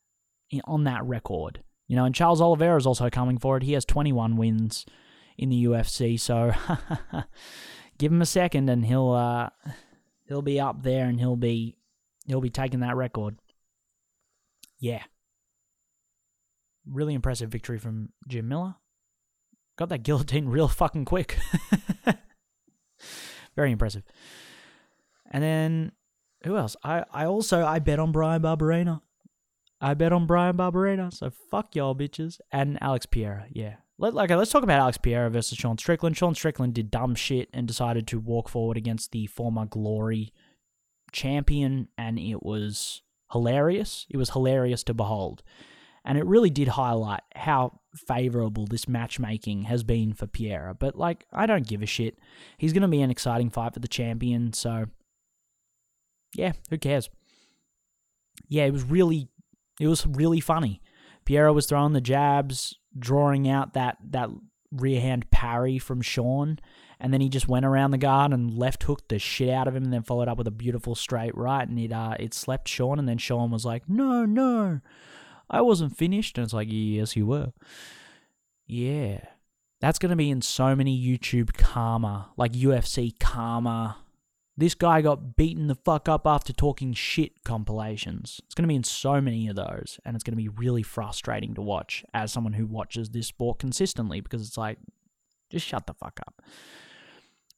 in, 0.49 0.61
on 0.65 0.85
that 0.85 1.05
record. 1.05 1.61
You 1.87 1.95
know, 1.97 2.05
and 2.05 2.15
Charles 2.15 2.41
Oliveira 2.41 2.77
is 2.77 2.87
also 2.87 3.11
coming 3.11 3.37
for 3.37 3.57
it. 3.57 3.63
He 3.63 3.73
has 3.73 3.85
21 3.85 4.37
wins 4.37 4.87
in 5.37 5.49
the 5.49 5.65
UFC, 5.65 6.19
so 6.19 6.51
give 7.99 8.11
him 8.11 8.23
a 8.23 8.25
second 8.25 8.69
and 8.71 8.83
he'll 8.83 9.11
uh, 9.11 9.49
he'll 10.31 10.41
be 10.41 10.61
up 10.61 10.81
there 10.81 11.07
and 11.07 11.19
he'll 11.19 11.35
be 11.35 11.75
he'll 12.25 12.39
be 12.39 12.49
taking 12.49 12.79
that 12.79 12.95
record. 12.95 13.35
Yeah. 14.79 15.03
Really 16.89 17.13
impressive 17.13 17.49
victory 17.49 17.77
from 17.77 18.09
Jim 18.29 18.47
Miller. 18.47 18.75
Got 19.77 19.89
that 19.89 20.03
guillotine 20.03 20.47
real 20.47 20.69
fucking 20.69 21.03
quick. 21.03 21.37
Very 23.57 23.73
impressive. 23.73 24.03
And 25.29 25.43
then 25.43 25.91
who 26.45 26.55
else? 26.55 26.77
I, 26.81 27.03
I 27.11 27.25
also 27.25 27.65
I 27.65 27.79
bet 27.79 27.99
on 27.99 28.13
Bryan 28.13 28.41
Barberena. 28.41 29.01
I 29.81 29.95
bet 29.95 30.13
on 30.13 30.27
Bryan 30.27 30.55
Barberena. 30.55 31.13
so 31.13 31.31
fuck 31.49 31.75
y'all 31.75 31.93
bitches. 31.93 32.39
And 32.53 32.77
Alex 32.81 33.05
Pereira, 33.05 33.47
yeah. 33.51 33.75
Let, 34.01 34.15
okay, 34.15 34.35
let's 34.35 34.51
talk 34.51 34.63
about 34.63 34.79
Alex 34.79 34.97
Pereira 34.97 35.29
versus 35.29 35.57
Sean 35.57 35.77
Strickland. 35.77 36.17
Sean 36.17 36.33
Strickland 36.33 36.73
did 36.73 36.89
dumb 36.89 37.13
shit 37.13 37.49
and 37.53 37.67
decided 37.67 38.07
to 38.07 38.19
walk 38.19 38.49
forward 38.49 38.75
against 38.75 39.11
the 39.11 39.27
former 39.27 39.65
Glory 39.65 40.33
champion, 41.11 41.87
and 41.97 42.17
it 42.17 42.41
was 42.41 43.03
hilarious. 43.31 44.07
It 44.09 44.17
was 44.17 44.31
hilarious 44.31 44.83
to 44.85 44.95
behold. 44.95 45.43
And 46.03 46.17
it 46.17 46.25
really 46.25 46.49
did 46.49 46.69
highlight 46.69 47.21
how 47.35 47.79
favorable 48.07 48.65
this 48.65 48.87
matchmaking 48.87 49.63
has 49.63 49.83
been 49.83 50.13
for 50.13 50.25
Pereira. 50.25 50.73
But, 50.73 50.95
like, 50.95 51.27
I 51.31 51.45
don't 51.45 51.67
give 51.67 51.83
a 51.83 51.85
shit. 51.85 52.17
He's 52.57 52.73
going 52.73 52.81
to 52.81 52.87
be 52.87 53.03
an 53.03 53.11
exciting 53.11 53.51
fight 53.51 53.75
for 53.75 53.81
the 53.81 53.87
champion, 53.87 54.53
so 54.53 54.87
yeah, 56.35 56.53
who 56.69 56.77
cares? 56.77 57.09
Yeah, 58.47 58.65
it 58.65 58.73
was 58.73 58.83
really 58.83 59.27
it 59.79 59.87
was 59.87 60.05
really 60.05 60.39
funny. 60.39 60.81
Pereira 61.25 61.53
was 61.53 61.65
throwing 61.65 61.93
the 61.93 62.01
jabs, 62.01 62.77
drawing 62.97 63.47
out 63.47 63.73
that 63.73 63.97
that 64.09 64.29
rear 64.71 65.01
hand 65.01 65.29
parry 65.31 65.77
from 65.77 66.01
Sean, 66.01 66.59
and 66.99 67.13
then 67.13 67.21
he 67.21 67.29
just 67.29 67.47
went 67.47 67.65
around 67.65 67.91
the 67.91 67.97
guard 67.97 68.31
and 68.31 68.57
left 68.57 68.83
hooked 68.83 69.09
the 69.09 69.19
shit 69.19 69.49
out 69.49 69.67
of 69.67 69.75
him, 69.75 69.83
and 69.83 69.93
then 69.93 70.03
followed 70.03 70.27
up 70.27 70.37
with 70.37 70.47
a 70.47 70.51
beautiful 70.51 70.95
straight 70.95 71.35
right, 71.35 71.67
and 71.67 71.79
it 71.79 71.91
uh 71.91 72.15
it 72.19 72.33
slept 72.33 72.67
Sean, 72.67 72.99
and 72.99 73.07
then 73.07 73.17
Sean 73.17 73.51
was 73.51 73.65
like, 73.65 73.89
"No, 73.89 74.25
no, 74.25 74.81
I 75.49 75.61
wasn't 75.61 75.97
finished," 75.97 76.37
and 76.37 76.45
it's 76.45 76.53
like, 76.53 76.67
"Yes, 76.69 77.15
you 77.15 77.25
were." 77.25 77.53
Yeah, 78.67 79.19
that's 79.79 79.99
gonna 79.99 80.15
be 80.15 80.29
in 80.29 80.41
so 80.41 80.75
many 80.75 80.97
YouTube 80.97 81.53
karma, 81.53 82.29
like 82.37 82.53
UFC 82.53 83.17
karma 83.19 83.97
this 84.61 84.75
guy 84.75 85.01
got 85.01 85.35
beaten 85.35 85.67
the 85.67 85.75
fuck 85.75 86.07
up 86.07 86.27
after 86.27 86.53
talking 86.53 86.93
shit 86.93 87.43
compilations. 87.43 88.39
It's 88.45 88.53
going 88.53 88.63
to 88.63 88.67
be 88.67 88.75
in 88.75 88.83
so 88.83 89.19
many 89.19 89.47
of 89.47 89.55
those, 89.55 89.99
and 90.05 90.15
it's 90.15 90.23
going 90.23 90.33
to 90.33 90.37
be 90.37 90.49
really 90.49 90.83
frustrating 90.83 91.55
to 91.55 91.61
watch 91.61 92.05
as 92.13 92.31
someone 92.31 92.53
who 92.53 92.67
watches 92.67 93.09
this 93.09 93.27
sport 93.27 93.59
consistently 93.59 94.21
because 94.21 94.47
it's 94.47 94.57
like, 94.57 94.77
just 95.49 95.65
shut 95.65 95.87
the 95.87 95.93
fuck 95.93 96.19
up. 96.25 96.41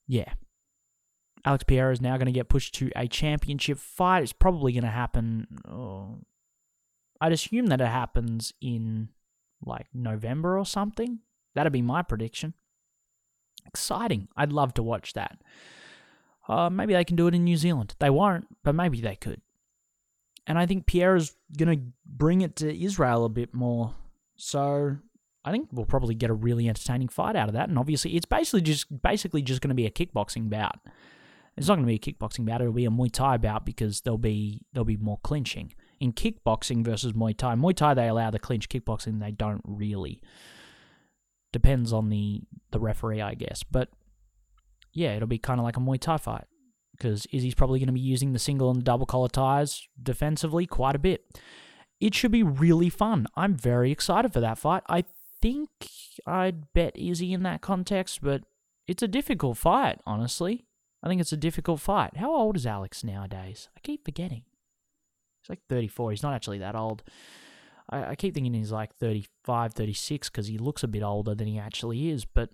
Yeah. 0.08 0.34
Alex 1.46 1.66
Pierre 1.66 1.92
is 1.92 2.02
now 2.02 2.16
going 2.16 2.28
to 2.28 2.32
get 2.32 2.48
pushed 2.48 2.74
to 2.76 2.90
a 2.96 3.08
championship 3.08 3.78
fight. 3.78 4.24
It's 4.24 4.34
probably 4.34 4.72
going 4.72 4.86
to 4.86 4.90
happen. 4.90 5.48
Oh, 5.68 6.20
I'd 7.20 7.34
assume 7.34 7.68
that 7.68 7.82
it 7.82 7.88
happens 7.88 8.54
in 8.62 9.10
like 9.66 9.88
November 9.94 10.58
or 10.58 10.66
something. 10.66 11.20
That'd 11.54 11.74
be 11.74 11.82
my 11.82 12.02
prediction. 12.02 12.54
Exciting. 13.66 14.30
I'd 14.36 14.54
love 14.54 14.74
to 14.76 14.84
watch 14.84 15.14
that. 15.14 15.42
Uh, 16.48 16.70
maybe 16.70 16.94
they 16.94 17.06
can 17.06 17.16
do 17.16 17.28
it 17.28 17.36
in 17.36 17.44
New 17.44 17.58
Zealand. 17.58 17.96
They 18.00 18.10
won't, 18.10 18.48
but 18.64 18.76
maybe 18.76 19.00
they 19.02 19.16
could. 19.16 19.42
And 20.46 20.60
I 20.60 20.66
think 20.66 20.86
Pierre 20.86 21.16
is 21.16 21.34
going 21.58 21.78
to 21.78 21.86
bring 22.06 22.42
it 22.42 22.58
to 22.58 22.84
Israel 22.84 23.24
a 23.24 23.30
bit 23.30 23.54
more. 23.54 23.96
So 24.36 24.98
I 25.46 25.52
think 25.52 25.70
we'll 25.72 25.86
probably 25.86 26.16
get 26.16 26.30
a 26.30 26.34
really 26.34 26.68
entertaining 26.68 27.08
fight 27.08 27.36
out 27.36 27.48
of 27.48 27.54
that. 27.54 27.70
And 27.70 27.80
obviously, 27.80 28.16
it's 28.16 28.26
basically 28.26 28.62
just 28.62 29.02
basically 29.02 29.42
just 29.42 29.62
going 29.62 29.70
to 29.70 29.76
be 29.76 29.86
a 29.86 29.92
kickboxing 29.92 30.50
bout. 30.50 30.80
It's 31.56 31.68
not 31.68 31.76
going 31.76 31.86
to 31.86 31.88
be 31.88 31.96
a 31.96 32.00
kickboxing 32.00 32.46
bout. 32.46 32.62
It'll 32.62 32.74
be 32.74 32.86
a 32.86 32.90
Muay 32.90 33.12
Thai 33.12 33.38
bout 33.38 33.66
because 33.66 34.02
there'll 34.02 34.18
be 34.18 34.62
there'll 34.74 34.86
be 34.86 34.98
more 34.98 35.20
clinching 35.24 35.74
in 36.00 36.12
kickboxing 36.12 36.84
versus 36.84 37.14
Muay 37.14 37.38
Thai. 37.38 37.56
Muay 37.56 37.76
Thai 37.76 37.94
they 37.94 38.08
allow 38.08 38.32
the 38.32 38.40
clinch. 38.40 38.70
Kickboxing 38.70 39.20
they 39.20 39.32
don't 39.32 39.62
really. 39.66 40.22
Depends 41.52 41.94
on 41.94 42.10
the 42.10 42.42
the 42.72 42.80
referee, 42.80 43.22
I 43.22 43.36
guess. 43.36 43.64
But 43.64 43.90
yeah, 44.94 45.16
it'll 45.16 45.28
be 45.28 45.38
kind 45.38 45.60
of 45.60 45.64
like 45.64 45.78
a 45.78 45.80
Muay 45.80 46.00
Thai 46.00 46.18
fight 46.18 46.46
because 46.92 47.28
Izzy's 47.32 47.56
probably 47.56 47.80
going 47.80 47.88
to 47.88 47.94
be 47.94 48.00
using 48.00 48.34
the 48.34 48.40
single 48.40 48.70
and 48.70 48.80
the 48.80 48.84
double 48.84 49.06
collar 49.06 49.28
ties 49.28 49.88
defensively 50.02 50.66
quite 50.66 50.96
a 50.96 51.00
bit. 51.00 51.26
It 52.00 52.14
should 52.14 52.32
be 52.32 52.44
really 52.44 52.90
fun. 52.90 53.28
I'm 53.36 53.56
very 53.56 53.92
excited 53.92 54.34
for 54.34 54.40
that 54.42 54.58
fight. 54.58 54.84
I 54.88 55.06
think 55.42 55.70
I'd 56.28 56.72
bet 56.74 56.98
Izzy 56.98 57.34
in 57.34 57.44
that 57.44 57.62
context, 57.62 58.22
but 58.22 58.44
it's 58.88 59.04
a 59.04 59.08
difficult 59.08 59.58
fight, 59.58 60.00
honestly. 60.06 60.66
I 61.02 61.08
think 61.08 61.20
it's 61.20 61.34
a 61.34 61.38
difficult 61.38 61.82
fight. 61.82 62.18
How 62.18 62.34
old 62.34 62.56
is 62.56 62.66
Alex 62.66 63.04
nowadays? 63.04 63.70
I 63.76 63.80
keep 63.82 64.06
forgetting. 64.06 64.44
He's 65.42 65.50
like 65.50 65.62
34. 65.68 66.12
He's 66.12 66.24
not 66.24 66.34
actually 66.34 66.60
that 66.60 66.76
old. 66.76 67.04
I, 67.90 68.12
I 68.12 68.16
keep 68.16 68.34
thinking 68.34 68.54
he's 68.54 68.72
like 68.72 68.96
35, 68.96 69.74
36 69.74 70.30
because 70.30 70.48
he 70.48 70.58
looks 70.58 70.84
a 70.84 70.88
bit 70.88 71.04
older 71.04 71.36
than 71.36 71.48
he 71.48 71.60
actually 71.60 72.10
is, 72.10 72.24
but 72.26 72.50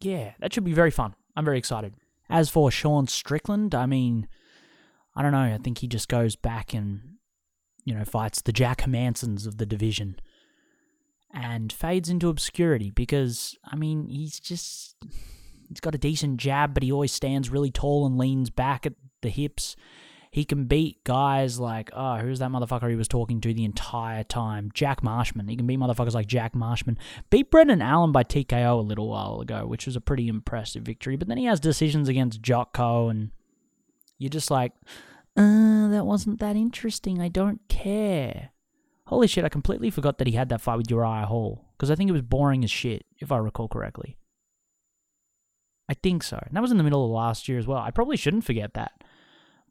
yeah, 0.00 0.32
that 0.40 0.52
should 0.52 0.64
be 0.64 0.72
very 0.72 0.90
fun. 0.90 1.14
I'm 1.36 1.44
very 1.44 1.58
excited. 1.58 1.94
As 2.28 2.50
for 2.50 2.70
Sean 2.70 3.06
Strickland, 3.06 3.74
I 3.74 3.86
mean, 3.86 4.28
I 5.14 5.22
don't 5.22 5.32
know. 5.32 5.38
I 5.38 5.58
think 5.62 5.78
he 5.78 5.88
just 5.88 6.08
goes 6.08 6.36
back 6.36 6.72
and, 6.74 7.16
you 7.84 7.94
know, 7.94 8.04
fights 8.04 8.40
the 8.42 8.52
Jack 8.52 8.82
Hermanssons 8.82 9.46
of 9.46 9.58
the 9.58 9.66
division 9.66 10.16
and 11.32 11.72
fades 11.72 12.08
into 12.08 12.28
obscurity 12.28 12.90
because, 12.90 13.56
I 13.64 13.76
mean, 13.76 14.08
he's 14.08 14.40
just. 14.40 14.96
He's 15.66 15.80
got 15.80 15.94
a 15.94 15.98
decent 15.98 16.36
jab, 16.36 16.74
but 16.74 16.82
he 16.82 16.92
always 16.92 17.10
stands 17.10 17.48
really 17.48 17.70
tall 17.70 18.04
and 18.04 18.18
leans 18.18 18.50
back 18.50 18.84
at 18.84 18.92
the 19.22 19.30
hips. 19.30 19.76
He 20.34 20.44
can 20.44 20.64
beat 20.64 21.04
guys 21.04 21.60
like, 21.60 21.90
oh, 21.92 22.16
who's 22.16 22.40
that 22.40 22.50
motherfucker 22.50 22.90
he 22.90 22.96
was 22.96 23.06
talking 23.06 23.40
to 23.40 23.54
the 23.54 23.64
entire 23.64 24.24
time? 24.24 24.72
Jack 24.74 25.00
Marshman. 25.00 25.46
He 25.46 25.54
can 25.54 25.64
beat 25.64 25.78
motherfuckers 25.78 26.14
like 26.14 26.26
Jack 26.26 26.56
Marshman. 26.56 26.98
Beat 27.30 27.52
Brendan 27.52 27.80
Allen 27.80 28.10
by 28.10 28.24
TKO 28.24 28.80
a 28.80 28.82
little 28.82 29.08
while 29.08 29.40
ago, 29.40 29.64
which 29.64 29.86
was 29.86 29.94
a 29.94 30.00
pretty 30.00 30.26
impressive 30.26 30.82
victory. 30.82 31.14
But 31.14 31.28
then 31.28 31.38
he 31.38 31.44
has 31.44 31.60
decisions 31.60 32.08
against 32.08 32.42
Jocko, 32.42 33.10
and 33.10 33.30
you're 34.18 34.28
just 34.28 34.50
like, 34.50 34.72
uh, 35.36 35.86
that 35.90 36.04
wasn't 36.04 36.40
that 36.40 36.56
interesting. 36.56 37.20
I 37.20 37.28
don't 37.28 37.60
care. 37.68 38.50
Holy 39.06 39.28
shit, 39.28 39.44
I 39.44 39.48
completely 39.48 39.88
forgot 39.88 40.18
that 40.18 40.26
he 40.26 40.32
had 40.32 40.48
that 40.48 40.60
fight 40.60 40.78
with 40.78 40.90
Uriah 40.90 41.26
Hall. 41.26 41.64
Because 41.78 41.92
I 41.92 41.94
think 41.94 42.10
it 42.10 42.12
was 42.12 42.22
boring 42.22 42.64
as 42.64 42.72
shit, 42.72 43.06
if 43.20 43.30
I 43.30 43.36
recall 43.36 43.68
correctly. 43.68 44.18
I 45.88 45.94
think 45.94 46.24
so. 46.24 46.42
And 46.44 46.56
that 46.56 46.60
was 46.60 46.72
in 46.72 46.78
the 46.78 46.82
middle 46.82 47.04
of 47.04 47.12
last 47.12 47.48
year 47.48 47.60
as 47.60 47.68
well. 47.68 47.78
I 47.78 47.92
probably 47.92 48.16
shouldn't 48.16 48.44
forget 48.44 48.74
that, 48.74 49.04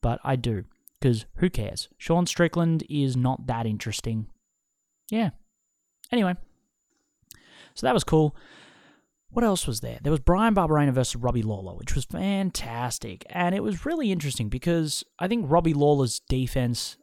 but 0.04 0.20
I 0.24 0.36
do 0.36 0.66
because 0.99 1.26
who 1.38 1.49
cares? 1.49 1.89
Sean 1.97 2.28
Strickland 2.28 2.84
is 2.88 3.18
not 3.18 3.47
that 3.47 3.66
interesting. 3.66 4.28
Yeah. 5.10 5.32
Anyway, 6.12 6.36
so 7.74 7.88
that 7.88 7.93
was 7.93 8.04
cool. 8.04 8.36
What 9.30 9.43
else 9.43 9.66
was 9.66 9.82
there? 9.82 9.97
There 10.01 10.12
was 10.12 10.20
Bryan 10.20 10.54
Barberena 10.54 10.93
versus 10.93 11.16
Robbie 11.16 11.41
Lawler, 11.41 11.74
which 11.74 11.95
was 11.95 12.06
fantastic. 12.06 13.26
And 13.32 13.56
it 13.56 13.64
was 13.64 13.86
really 13.86 14.12
interesting 14.12 14.47
because 14.47 15.04
I 15.18 15.28
think 15.28 15.49
Robbie 15.49 15.74
Lawler's 15.74 16.22
defense, 16.30 16.97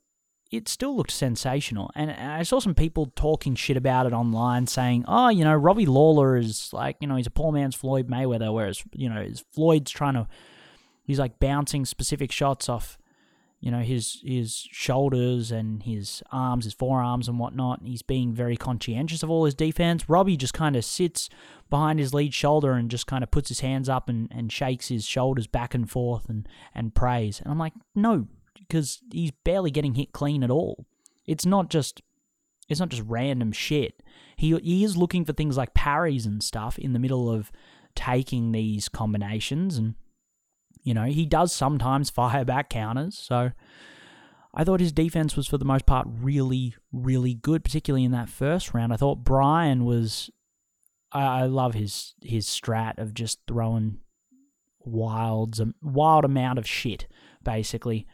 it 0.53 0.69
still 0.69 0.97
looked 0.97 1.11
sensational. 1.11 1.91
And 1.97 2.13
I 2.13 2.45
saw 2.45 2.61
some 2.61 2.75
people 2.75 3.13
talking 3.17 3.57
shit 3.57 3.77
about 3.77 4.07
it 4.07 4.13
online 4.13 4.69
saying, 4.69 5.05
oh, 5.09 5.29
you 5.29 5.45
know, 5.45 5.57
Robbie 5.57 5.87
Lawler 5.87 6.37
is 6.37 6.73
like, 6.73 6.97
you 7.01 7.09
know, 7.09 7.17
he's 7.17 7.27
a 7.27 7.33
poor 7.33 7.51
man's 7.51 7.75
Floyd 7.75 8.09
Mayweather, 8.09 8.55
whereas, 8.55 8.83
you 8.95 9.09
know, 9.09 9.27
Floyd's 9.53 9.91
trying 9.91 10.15
to, 10.15 10.29
he's 11.11 11.19
like 11.19 11.41
bouncing 11.41 11.85
specific 11.85 12.31
shots 12.31 12.69
off 12.69 12.97
you 13.61 13.71
know 13.71 13.81
his 13.81 14.23
his 14.25 14.67
shoulders 14.71 15.51
and 15.51 15.83
his 15.83 16.23
arms, 16.33 16.65
his 16.65 16.73
forearms 16.73 17.29
and 17.29 17.39
whatnot. 17.39 17.81
He's 17.85 18.01
being 18.01 18.33
very 18.33 18.57
conscientious 18.57 19.23
of 19.23 19.29
all 19.29 19.45
his 19.45 19.55
defense. 19.55 20.09
Robbie 20.09 20.39
just 20.39 20.55
kind 20.55 20.77
of 20.77 20.85
sits 20.85 21.29
behind 21.69 21.99
his 21.99 22.15
lead 22.15 22.33
shoulder 22.33 22.73
and 22.73 22.91
just 22.91 23.07
kind 23.07 23.23
of 23.23 23.31
puts 23.31 23.49
his 23.49 23.61
hands 23.61 23.89
up 23.89 24.09
and, 24.09 24.29
and 24.31 24.51
shakes 24.51 24.89
his 24.89 25.05
shoulders 25.05 25.47
back 25.47 25.75
and 25.75 25.91
forth 25.91 26.29
and 26.29 26.49
and 26.75 26.95
prays. 26.95 27.41
And 27.41 27.53
I'm 27.53 27.59
like, 27.59 27.75
no, 27.95 28.29
because 28.59 29.01
he's 29.13 29.33
barely 29.45 29.71
getting 29.71 29.95
hit 29.95 30.13
clean 30.13 30.43
at 30.43 30.51
all. 30.51 30.87
It's 31.27 31.45
not 31.45 31.69
just 31.69 32.01
it's 32.69 32.81
not 32.81 32.89
just 32.89 33.03
random 33.07 33.53
shit. 33.53 34.03
He 34.37 34.57
he 34.59 34.85
is 34.85 34.97
looking 34.97 35.27
for 35.27 35.35
things 35.35 35.59
like 35.59 35.75
parries 35.75 36.25
and 36.25 36.43
stuff 36.43 36.79
in 36.79 36.95
the 36.95 36.99
middle 36.99 37.31
of 37.31 37.53
taking 37.95 38.53
these 38.53 38.89
combinations 38.89 39.77
and 39.77 39.97
you 40.83 40.95
know, 40.95 41.05
he 41.05 41.27
does 41.27 41.53
sometimes 41.53 42.11
fire 42.11 42.45
back 42.45 42.71
counters, 42.71 43.17
so 43.17 43.51
I 44.55 44.65
thought 44.65 44.81
his 44.81 44.93
defense 44.93 45.37
was 45.37 45.47
for 45.47 45.59
the 45.59 45.65
most 45.65 45.87
part 45.87 46.07
really, 46.09 46.75
really 46.93 47.35
good, 47.35 47.63
particularly 47.65 48.05
in 48.05 48.13
that 48.13 48.29
first 48.29 48.75
round. 48.75 48.93
I 48.93 48.97
thought 48.97 49.25
Bryan 49.25 49.85
was 49.85 50.31
I, 51.13 51.43
I 51.43 51.45
love 51.47 51.75
his 51.75 52.15
his 52.23 52.47
strat 52.47 52.99
of 52.99 53.15
just 53.15 53.41
throwing 53.47 53.99
wilds 54.81 55.61
a 55.61 55.73
wild 55.83 56.25
amount 56.25 56.59
of 56.59 56.67
shit, 56.67 57.07
basically. 57.43 58.07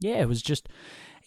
Yeah, 0.00 0.20
it 0.20 0.28
was 0.28 0.42
just 0.42 0.68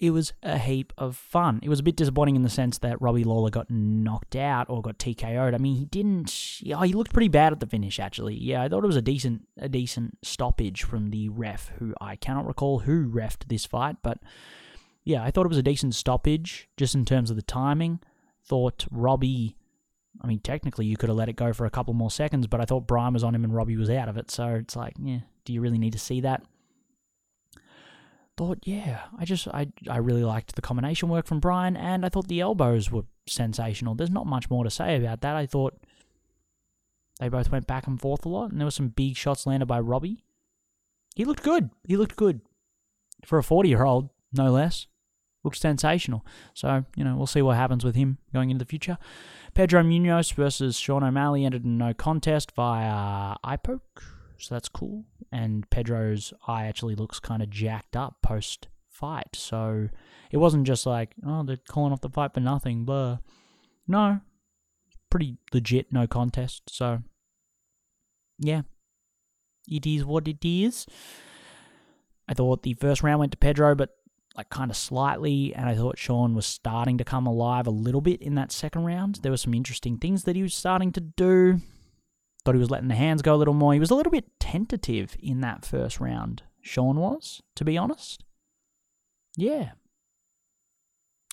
it 0.01 0.09
was 0.09 0.33
a 0.41 0.57
heap 0.57 0.91
of 0.97 1.15
fun. 1.15 1.59
It 1.61 1.69
was 1.69 1.79
a 1.79 1.83
bit 1.83 1.95
disappointing 1.95 2.35
in 2.35 2.41
the 2.41 2.49
sense 2.49 2.79
that 2.79 2.99
Robbie 2.99 3.23
Lawler 3.23 3.51
got 3.51 3.69
knocked 3.69 4.35
out 4.35 4.67
or 4.67 4.81
got 4.81 4.97
TKO'd. 4.97 5.53
I 5.53 5.59
mean, 5.59 5.75
he 5.75 5.85
didn't. 5.85 6.61
Oh, 6.73 6.81
he 6.81 6.93
looked 6.93 7.13
pretty 7.13 7.27
bad 7.27 7.53
at 7.53 7.59
the 7.59 7.67
finish. 7.67 7.99
Actually, 7.99 8.35
yeah, 8.35 8.63
I 8.63 8.67
thought 8.67 8.83
it 8.83 8.87
was 8.87 8.95
a 8.95 9.01
decent 9.01 9.47
a 9.59 9.69
decent 9.69 10.17
stoppage 10.23 10.81
from 10.81 11.11
the 11.11 11.29
ref, 11.29 11.71
who 11.77 11.93
I 12.01 12.15
cannot 12.15 12.47
recall 12.47 12.79
who 12.79 13.07
refed 13.07 13.47
this 13.47 13.67
fight, 13.67 13.97
but 14.01 14.17
yeah, 15.03 15.23
I 15.23 15.29
thought 15.29 15.45
it 15.45 15.49
was 15.49 15.59
a 15.59 15.63
decent 15.63 15.93
stoppage 15.93 16.67
just 16.77 16.95
in 16.95 17.05
terms 17.05 17.29
of 17.29 17.35
the 17.35 17.43
timing. 17.43 17.99
Thought 18.43 18.87
Robbie. 18.89 19.55
I 20.19 20.25
mean, 20.25 20.39
technically, 20.39 20.87
you 20.87 20.97
could 20.97 21.09
have 21.09 21.17
let 21.17 21.29
it 21.29 21.35
go 21.35 21.53
for 21.53 21.65
a 21.67 21.71
couple 21.71 21.93
more 21.93 22.11
seconds, 22.11 22.47
but 22.47 22.59
I 22.59 22.65
thought 22.65 22.87
Bryan 22.87 23.13
was 23.13 23.23
on 23.23 23.35
him 23.35 23.43
and 23.43 23.53
Robbie 23.53 23.77
was 23.77 23.89
out 23.89 24.09
of 24.09 24.17
it. 24.17 24.31
So 24.31 24.47
it's 24.47 24.75
like, 24.75 24.93
yeah, 24.99 25.19
do 25.45 25.53
you 25.53 25.61
really 25.61 25.77
need 25.77 25.93
to 25.93 25.99
see 25.99 26.21
that? 26.21 26.43
Thought, 28.41 28.63
yeah, 28.63 29.01
I 29.19 29.23
just 29.23 29.47
I 29.49 29.67
I 29.87 29.97
really 29.97 30.23
liked 30.23 30.55
the 30.55 30.63
combination 30.63 31.09
work 31.09 31.27
from 31.27 31.39
Bryan, 31.39 31.77
and 31.77 32.03
I 32.03 32.09
thought 32.09 32.27
the 32.27 32.41
elbows 32.41 32.91
were 32.91 33.03
sensational. 33.27 33.93
There's 33.93 34.09
not 34.09 34.25
much 34.25 34.49
more 34.49 34.63
to 34.63 34.71
say 34.71 34.95
about 34.95 35.21
that. 35.21 35.35
I 35.35 35.45
thought 35.45 35.77
they 37.19 37.29
both 37.29 37.51
went 37.51 37.67
back 37.67 37.85
and 37.85 38.01
forth 38.01 38.25
a 38.25 38.29
lot, 38.29 38.49
and 38.49 38.59
there 38.59 38.65
were 38.65 38.71
some 38.71 38.87
big 38.87 39.15
shots 39.15 39.45
landed 39.45 39.67
by 39.67 39.79
Robbie. 39.79 40.23
He 41.13 41.23
looked 41.23 41.43
good. 41.43 41.69
He 41.87 41.95
looked 41.95 42.15
good 42.15 42.41
for 43.23 43.37
a 43.37 43.43
40 43.43 43.69
year 43.69 43.83
old, 43.83 44.09
no 44.33 44.49
less. 44.49 44.87
Looked 45.43 45.57
sensational. 45.57 46.25
So 46.55 46.83
you 46.95 47.03
know 47.03 47.15
we'll 47.15 47.27
see 47.27 47.43
what 47.43 47.57
happens 47.57 47.85
with 47.85 47.93
him 47.93 48.17
going 48.33 48.49
into 48.49 48.65
the 48.65 48.69
future. 48.69 48.97
Pedro 49.53 49.83
Munoz 49.83 50.31
versus 50.31 50.79
Sean 50.79 51.03
O'Malley 51.03 51.45
ended 51.45 51.63
in 51.63 51.77
no 51.77 51.93
contest 51.93 52.53
via 52.55 53.35
eye 53.43 53.57
poke 53.57 54.20
so 54.41 54.55
that's 54.55 54.69
cool. 54.69 55.05
And 55.31 55.69
Pedro's 55.69 56.33
eye 56.47 56.65
actually 56.65 56.95
looks 56.95 57.19
kind 57.19 57.41
of 57.41 57.49
jacked 57.49 57.95
up 57.95 58.17
post 58.21 58.67
fight. 58.89 59.35
So 59.35 59.89
it 60.31 60.37
wasn't 60.37 60.67
just 60.67 60.85
like, 60.85 61.11
oh, 61.25 61.43
they're 61.43 61.57
calling 61.69 61.93
off 61.93 62.01
the 62.01 62.09
fight 62.09 62.33
for 62.33 62.39
nothing, 62.39 62.85
blah. 62.85 63.19
No, 63.87 64.21
pretty 65.09 65.37
legit, 65.53 65.91
no 65.91 66.07
contest. 66.07 66.63
So 66.69 67.01
yeah, 68.39 68.61
it 69.67 69.85
is 69.85 70.03
what 70.05 70.27
it 70.27 70.43
is. 70.43 70.85
I 72.27 72.33
thought 72.33 72.63
the 72.63 72.73
first 72.73 73.03
round 73.03 73.19
went 73.19 73.31
to 73.33 73.37
Pedro, 73.37 73.75
but 73.75 73.89
like 74.37 74.49
kind 74.49 74.71
of 74.71 74.77
slightly, 74.77 75.53
and 75.53 75.67
I 75.67 75.75
thought 75.75 75.97
Sean 75.97 76.33
was 76.33 76.45
starting 76.45 76.97
to 76.97 77.03
come 77.03 77.27
alive 77.27 77.67
a 77.67 77.71
little 77.71 78.01
bit 78.01 78.21
in 78.21 78.35
that 78.35 78.51
second 78.51 78.85
round. 78.85 79.15
There 79.15 79.31
were 79.31 79.37
some 79.37 79.53
interesting 79.53 79.97
things 79.97 80.23
that 80.23 80.35
he 80.35 80.41
was 80.41 80.53
starting 80.53 80.91
to 80.93 81.01
do. 81.01 81.59
Thought 82.43 82.55
he 82.55 82.59
was 82.59 82.71
letting 82.71 82.87
the 82.87 82.95
hands 82.95 83.21
go 83.21 83.35
a 83.35 83.37
little 83.37 83.53
more. 83.53 83.73
He 83.73 83.79
was 83.79 83.91
a 83.91 83.95
little 83.95 84.11
bit 84.11 84.39
tentative 84.39 85.15
in 85.19 85.41
that 85.41 85.65
first 85.65 85.99
round. 85.99 86.43
Sean 86.61 86.97
was, 86.97 87.41
to 87.55 87.63
be 87.63 87.77
honest. 87.77 88.23
Yeah. 89.37 89.71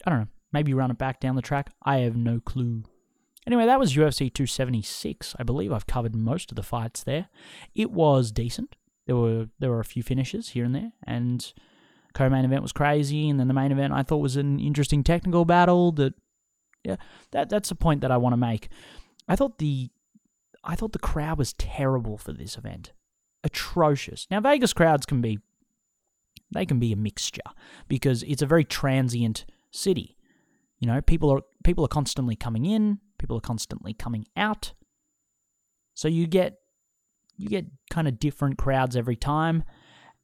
I 0.06 0.10
don't 0.10 0.20
know. 0.20 0.28
Maybe 0.52 0.74
run 0.74 0.90
it 0.90 0.98
back 0.98 1.20
down 1.20 1.36
the 1.36 1.42
track. 1.42 1.72
I 1.82 1.98
have 1.98 2.16
no 2.16 2.40
clue. 2.40 2.84
Anyway, 3.46 3.66
that 3.66 3.78
was 3.78 3.94
UFC 3.94 4.32
276. 4.32 5.34
I 5.38 5.42
believe 5.42 5.72
I've 5.72 5.86
covered 5.86 6.14
most 6.14 6.50
of 6.50 6.56
the 6.56 6.62
fights 6.62 7.02
there. 7.02 7.28
It 7.74 7.90
was 7.90 8.30
decent. 8.30 8.76
There 9.06 9.16
were 9.16 9.48
there 9.58 9.70
were 9.70 9.80
a 9.80 9.86
few 9.86 10.02
finishes 10.02 10.50
here 10.50 10.66
and 10.66 10.74
there, 10.74 10.92
and 11.06 11.50
co-main 12.12 12.44
event 12.44 12.60
was 12.60 12.72
crazy, 12.72 13.30
and 13.30 13.40
then 13.40 13.48
the 13.48 13.54
main 13.54 13.72
event 13.72 13.94
I 13.94 14.02
thought 14.02 14.18
was 14.18 14.36
an 14.36 14.60
interesting 14.60 15.02
technical 15.02 15.46
battle. 15.46 15.92
That 15.92 16.12
yeah, 16.84 16.96
that 17.30 17.48
that's 17.48 17.70
a 17.70 17.74
point 17.74 18.02
that 18.02 18.10
I 18.10 18.18
want 18.18 18.34
to 18.34 18.36
make. 18.36 18.68
I 19.26 19.34
thought 19.34 19.56
the 19.58 19.88
I 20.64 20.74
thought 20.74 20.92
the 20.92 20.98
crowd 20.98 21.38
was 21.38 21.52
terrible 21.54 22.18
for 22.18 22.32
this 22.32 22.56
event. 22.56 22.92
Atrocious. 23.44 24.26
Now 24.30 24.40
Vegas 24.40 24.72
crowds 24.72 25.06
can 25.06 25.20
be 25.20 25.38
they 26.50 26.66
can 26.66 26.78
be 26.78 26.92
a 26.92 26.96
mixture 26.96 27.42
because 27.88 28.22
it's 28.22 28.42
a 28.42 28.46
very 28.46 28.64
transient 28.64 29.44
city. 29.70 30.16
You 30.78 30.86
know, 30.86 31.00
people 31.00 31.30
are 31.30 31.42
people 31.64 31.84
are 31.84 31.88
constantly 31.88 32.36
coming 32.36 32.64
in, 32.64 32.98
people 33.18 33.36
are 33.36 33.42
constantly 33.42 33.92
coming 33.92 34.26
out. 34.36 34.72
So 35.94 36.08
you 36.08 36.26
get 36.26 36.58
you 37.36 37.48
get 37.48 37.66
kind 37.90 38.08
of 38.08 38.18
different 38.18 38.58
crowds 38.58 38.96
every 38.96 39.16
time. 39.16 39.64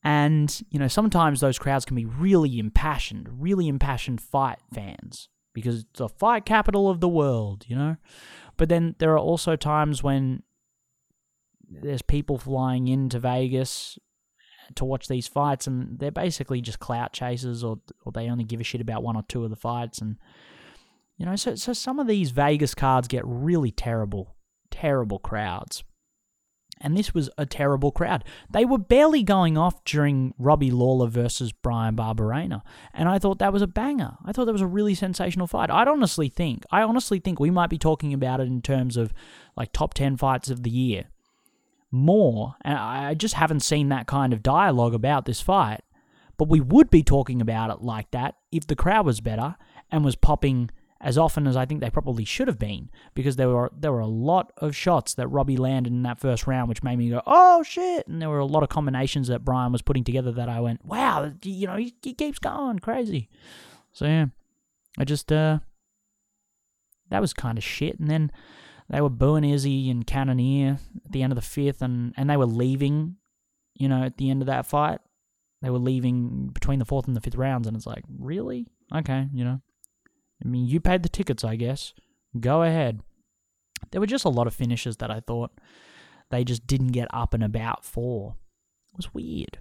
And, 0.03 0.63
you 0.69 0.79
know, 0.79 0.89
sometimes 0.89 1.41
those 1.41 1.59
crowds 1.59 1.87
can 1.87 1.97
be 1.97 2.05
really 2.05 2.59
impassioned, 2.59 3.29
really 3.41 3.69
impassioned 3.69 4.21
fight 4.21 4.59
fans 4.75 5.31
because 5.55 5.81
it's 5.81 5.99
the 5.99 6.09
fight 6.09 6.45
capital 6.45 6.91
of 6.91 7.01
the 7.01 7.09
world, 7.09 7.65
you 7.67 7.77
know? 7.77 7.97
But 8.57 8.69
then 8.69 8.95
there 8.99 9.13
are 9.13 9.19
also 9.19 9.57
times 9.57 10.03
when 10.03 10.43
there's 11.69 12.03
people 12.03 12.39
flying 12.39 12.89
into 12.89 13.19
Vegas 13.19 13.99
to 14.77 14.85
watch 14.85 15.09
these 15.09 15.29
fights 15.29 15.67
and 15.67 15.99
they're 15.99 16.11
basically 16.11 16.61
just 16.61 16.79
clout 16.79 17.13
chasers 17.13 17.63
or 17.63 17.79
or 18.05 18.13
they 18.13 18.29
only 18.29 18.45
give 18.45 18.61
a 18.61 18.65
shit 18.65 18.81
about 18.81 19.03
one 19.03 19.17
or 19.17 19.23
two 19.29 19.45
of 19.45 19.51
the 19.51 19.57
fights 19.57 19.99
and 19.99 20.17
you 21.19 21.27
know 21.27 21.37
so 21.37 21.55
so 21.55 21.73
some 21.73 21.99
of 21.99 22.07
these 22.07 22.31
Vegas 22.31 22.75
cards 22.75 23.07
get 23.07 23.23
really 23.27 23.71
terrible 23.71 24.37
terrible 24.71 25.19
crowds 25.19 25.85
and 26.85 26.97
this 26.97 27.15
was 27.15 27.31
a 27.39 27.47
terrible 27.47 27.91
crowd. 27.91 28.23
They 28.51 28.65
were 28.65 28.79
barely 28.79 29.23
going 29.23 29.59
off 29.59 29.83
during 29.85 30.35
Robbie 30.39 30.71
Lawler 30.71 31.09
versus 31.09 31.51
Bryan 31.51 31.97
Barberena, 31.97 32.63
and 32.93 33.09
I 33.09 33.19
thought 33.19 33.39
that 33.39 33.53
was 33.53 33.63
a 33.63 33.67
banger. 33.67 34.17
I 34.25 34.33
thought 34.33 34.45
that 34.45 34.53
was 34.53 34.61
a 34.61 34.67
really 34.67 34.95
sensational 34.95 35.47
fight. 35.47 35.71
I'd 35.71 35.89
honestly 35.89 36.29
think, 36.29 36.65
I 36.71 36.83
honestly 36.83 37.19
think 37.19 37.41
we 37.41 37.51
might 37.51 37.71
be 37.71 37.79
talking 37.79 38.13
about 38.13 38.41
it 38.41 38.47
in 38.47 38.61
terms 38.63 38.97
of 38.97 39.13
like 39.57 39.73
top 39.73 39.95
10 39.95 40.19
fights 40.19 40.51
of 40.51 40.63
the 40.63 40.71
year. 40.71 41.07
More, 41.91 42.57
and 42.63 42.77
I 42.77 43.15
just 43.15 43.35
haven't 43.35 43.61
seen 43.61 43.89
that 43.89 44.07
kind 44.07 44.33
of 44.33 44.43
dialogue 44.43 44.95
about 44.95 45.25
this 45.25 45.41
fight, 45.41 45.81
but 46.37 46.49
we 46.49 46.61
would 46.61 46.91
be 46.91 47.03
talking 47.03 47.41
about 47.41 47.71
it 47.71 47.83
like 47.83 48.11
that 48.11 48.35
if 48.53 48.67
the 48.67 48.77
crowd 48.77 49.07
was 49.07 49.21
better 49.21 49.57
and 49.91 50.05
was 50.05 50.17
popping 50.17 50.71
as 51.05 51.19
often 51.19 51.47
as 51.47 51.55
I 51.55 51.67
think 51.67 51.81
they 51.81 51.91
probably 51.91 52.25
should 52.25 52.49
have 52.49 52.59
been 52.59 52.89
because 53.13 53.37
there 53.37 53.51
were 53.51 53.71
there 53.79 53.93
were 53.93 54.01
a 54.01 54.07
lot 54.07 54.53
of 54.57 54.75
shots 54.75 55.13
that 55.15 55.29
Robbie 55.29 55.59
landed 55.59 55.93
in 55.93 56.03
that 56.05 56.19
first 56.19 56.47
round, 56.47 56.71
which 56.71 56.83
made 56.83 56.97
me 56.97 57.11
go, 57.11 57.21
"Oh 57.27 57.63
shit!" 57.63 58.09
And 58.09 58.23
there 58.23 58.31
were 58.31 58.39
a 58.39 58.47
lot 58.47 58.63
of 58.63 58.71
combinations 58.71 59.29
that 59.29 59.45
Bryan 59.45 59.71
was 59.71 59.83
putting 59.83 60.03
together 60.03 60.33
that 60.33 60.49
I 60.49 60.61
went, 60.61 60.83
"Wow!" 60.83 61.35
You 61.43 61.67
know, 61.67 61.77
he, 61.77 61.95
he 62.03 62.15
keeps 62.15 62.39
going 62.39 62.79
crazy. 62.79 63.29
So 63.93 64.07
yeah, 64.07 64.27
I 64.99 65.05
just 65.05 65.31
uh, 65.31 65.59
that 67.11 67.21
was 67.21 67.35
kind 67.35 67.59
of 67.59 67.65
shit. 67.65 68.01
And 68.01 68.11
then 68.11 68.33
they 68.89 69.03
were 69.03 69.11
booing 69.11 69.45
Izzy 69.45 69.91
and 69.91 70.07
Cannonier 70.07 70.79
at 71.05 71.13
the 71.13 71.23
end 71.23 71.33
of 71.33 71.37
the 71.37 71.43
fifth, 71.43 71.83
and 71.83 72.15
and 72.17 72.31
they 72.31 72.39
were 72.39 72.47
leaving. 72.47 73.17
You 73.75 73.89
know, 73.89 74.05
at 74.05 74.17
the 74.17 74.31
end 74.31 74.41
of 74.41 74.47
that 74.47 74.67
fight, 74.67 75.01
they 75.61 75.69
were 75.69 75.79
leaving 75.79 76.49
between 76.55 76.79
the 76.79 76.85
fourth 76.87 77.09
and 77.09 77.17
the 77.17 77.21
fifth 77.21 77.35
rounds, 77.35 77.67
and 77.67 77.77
it's 77.77 77.87
like, 77.87 78.05
really? 78.09 78.69
Okay, 78.95 79.29
you 79.35 79.45
know, 79.45 79.61
I 80.45 80.49
mean, 80.49 80.67
you 80.67 80.81
paid 80.81 81.03
the 81.03 81.09
tickets, 81.09 81.45
I 81.45 81.57
guess. 81.57 81.95
Go 82.39 82.63
ahead. 82.63 83.01
There 83.91 84.01
were 84.01 84.07
just 84.07 84.25
a 84.25 84.31
lot 84.31 84.47
of 84.47 84.55
finishes 84.55 84.99
that 84.99 85.11
I 85.11 85.21
thought 85.21 85.53
they 86.31 86.45
just 86.45 86.67
didn't 86.67 86.89
get 86.89 87.09
up 87.13 87.35
and 87.35 87.43
about 87.43 87.85
for. 87.85 88.37
It 88.93 88.97
was 88.97 89.15
weird. 89.15 89.59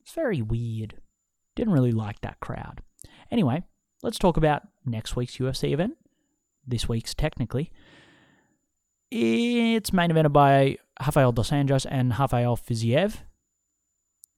It's 0.00 0.12
very 0.12 0.42
weird. 0.42 0.94
Didn't 1.56 1.72
really 1.72 1.92
like 1.92 2.20
that 2.20 2.40
crowd. 2.40 2.82
Anyway, 3.30 3.62
let's 4.02 4.18
talk 4.18 4.36
about 4.36 4.62
next 4.84 5.16
week's 5.16 5.36
UFC 5.36 5.72
event. 5.72 5.96
This 6.66 6.88
week's, 6.88 7.14
technically. 7.14 7.72
It's 9.10 9.92
main 9.92 10.10
evented 10.10 10.32
by 10.32 10.76
Rafael 11.00 11.32
Dos 11.32 11.50
Anjos 11.50 11.86
and 11.88 12.16
Rafael 12.16 12.56
Fiziev. 12.56 13.18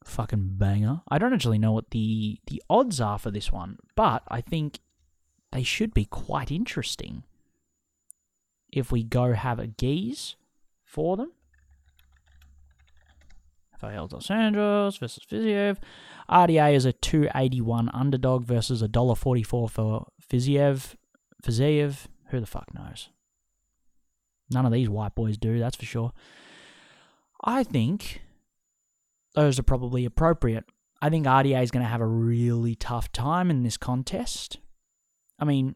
Fucking 0.05 0.55
banger. 0.55 1.03
I 1.09 1.19
don't 1.19 1.35
actually 1.35 1.59
know 1.59 1.73
what 1.73 1.91
the, 1.91 2.39
the 2.47 2.63
odds 2.71 3.01
are 3.01 3.19
for 3.19 3.31
this 3.31 3.53
one, 3.53 3.79
but 3.95 4.23
I 4.29 4.41
think 4.41 4.81
they 5.53 5.63
should 5.63 5.95
be 5.95 6.05
quite 6.05 6.51
interesting. 6.51 7.25
If 8.73 8.91
we 8.91 9.03
go 9.03 9.35
have 9.35 9.59
a 9.59 9.67
geese 9.67 10.37
for 10.85 11.17
them. 11.17 11.33
Rafael 13.73 14.07
Dos 14.07 14.29
Anjos 14.29 14.99
versus 14.99 15.25
Fiziev. 15.31 15.79
RDA 16.31 16.75
is 16.75 16.85
a 16.85 16.93
281 16.93 17.91
underdog 17.93 18.45
versus 18.45 18.81
a 18.81 18.89
$1.44 18.89 19.71
for 19.71 20.07
Fiziev. 20.31 20.95
Fiziev, 21.45 22.07
who 22.29 22.41
the 22.41 22.47
fuck 22.47 22.73
knows? 22.75 23.11
None 24.51 24.65
of 24.65 24.73
these 24.73 24.89
white 24.89 25.15
boys 25.15 25.37
do, 25.37 25.59
that's 25.59 25.77
for 25.77 25.85
sure. 25.85 26.13
I 27.45 27.65
think 27.65 28.23
those 29.35 29.59
are 29.59 29.65
probably 29.65 30.05
appropriate. 30.05 30.65
I 31.01 31.11
think 31.11 31.27
RDA 31.27 31.63
is 31.63 31.71
going 31.71 31.83
to 31.83 31.91
have 31.91 32.01
a 32.01 32.07
really 32.07 32.77
tough 32.77 33.11
time 33.11 33.51
in 33.51 33.65
this 33.65 33.77
contest. 33.77 34.59
I 35.43 35.45
mean, 35.45 35.75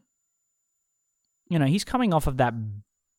you 1.49 1.59
know, 1.59 1.65
he's 1.65 1.83
coming 1.83 2.13
off 2.13 2.25
of 2.25 2.37
that 2.37 2.53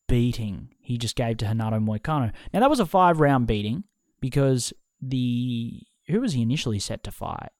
beating 0.08 0.70
he 0.80 0.96
just 0.96 1.14
gave 1.14 1.36
to 1.36 1.46
Renato 1.46 1.78
Moicano. 1.78 2.32
Now, 2.54 2.60
that 2.60 2.70
was 2.70 2.80
a 2.80 2.86
five 2.86 3.20
round 3.20 3.46
beating 3.46 3.84
because 4.20 4.72
the. 5.00 5.82
Who 6.08 6.22
was 6.22 6.32
he 6.32 6.40
initially 6.40 6.78
set 6.78 7.04
to 7.04 7.10
fight? 7.10 7.50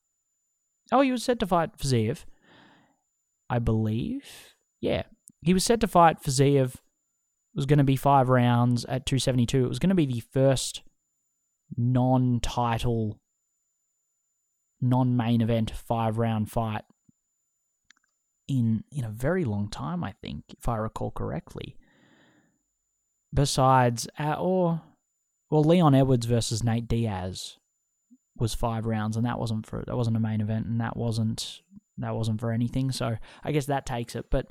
Oh, 0.91 1.01
he 1.01 1.11
was 1.11 1.23
set 1.23 1.37
to 1.41 1.45
fight 1.45 1.77
Fiziev, 1.77 2.25
I 3.47 3.59
believe. 3.59 4.55
Yeah. 4.81 5.03
He 5.43 5.53
was 5.53 5.63
set 5.63 5.79
to 5.81 5.87
fight 5.87 6.23
Fiziev 6.23 6.77
was 7.53 7.67
going 7.67 7.77
to 7.77 7.83
be 7.83 7.95
five 7.95 8.27
rounds 8.27 8.85
at 8.85 9.05
272. 9.05 9.65
It 9.65 9.69
was 9.69 9.77
going 9.77 9.89
to 9.89 9.95
be 9.95 10.07
the 10.07 10.21
first 10.21 10.81
non 11.77 12.39
title, 12.41 13.19
non 14.81 15.15
main 15.15 15.41
event 15.41 15.69
five 15.69 16.17
round 16.17 16.49
fight 16.49 16.85
in 18.49 18.83
in 18.91 19.05
a 19.05 19.09
very 19.09 19.45
long 19.45 19.69
time, 19.69 20.03
I 20.03 20.13
think, 20.21 20.43
if 20.57 20.67
I 20.67 20.77
recall 20.77 21.11
correctly. 21.11 21.77
Besides, 23.33 24.07
uh, 24.17 24.33
or 24.33 24.81
well, 25.51 25.63
Leon 25.63 25.93
Edwards 25.95 26.25
versus 26.25 26.63
Nate 26.63 26.87
Diaz 26.87 27.57
was 28.37 28.55
five 28.55 28.85
rounds, 28.85 29.15
and 29.15 29.25
that 29.25 29.39
wasn't 29.39 29.67
for 29.67 29.83
that 29.85 29.95
wasn't 29.95 30.17
a 30.17 30.19
main 30.19 30.41
event, 30.41 30.65
and 30.65 30.81
that 30.81 30.97
wasn't 30.97 31.61
that 31.99 32.15
wasn't 32.15 32.39
for 32.39 32.51
anything. 32.51 32.91
So 32.91 33.17
I 33.43 33.51
guess 33.51 33.67
that 33.67 33.85
takes 33.85 34.15
it. 34.15 34.25
But 34.31 34.47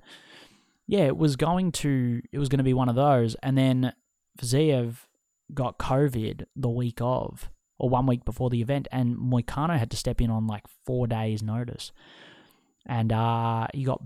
yeah, 0.86 1.04
it 1.06 1.16
was 1.16 1.36
going 1.36 1.72
to 1.72 2.22
it 2.32 2.38
was 2.38 2.48
going 2.48 2.58
to 2.58 2.64
be 2.64 2.74
one 2.74 2.88
of 2.88 2.94
those, 2.94 3.34
and 3.42 3.58
then 3.58 3.92
Fiziev 4.40 5.06
got 5.52 5.78
COVID 5.78 6.44
the 6.54 6.68
week 6.68 6.98
of, 7.00 7.50
or 7.78 7.88
one 7.88 8.06
week 8.06 8.24
before 8.24 8.50
the 8.50 8.60
event, 8.60 8.86
and 8.92 9.16
Moicano 9.16 9.76
had 9.76 9.90
to 9.90 9.96
step 9.96 10.20
in 10.20 10.30
on 10.30 10.46
like 10.46 10.64
four 10.86 11.06
days' 11.08 11.42
notice, 11.42 11.90
and 12.88 13.12
uh, 13.12 13.66
he 13.74 13.84
got 13.84 14.02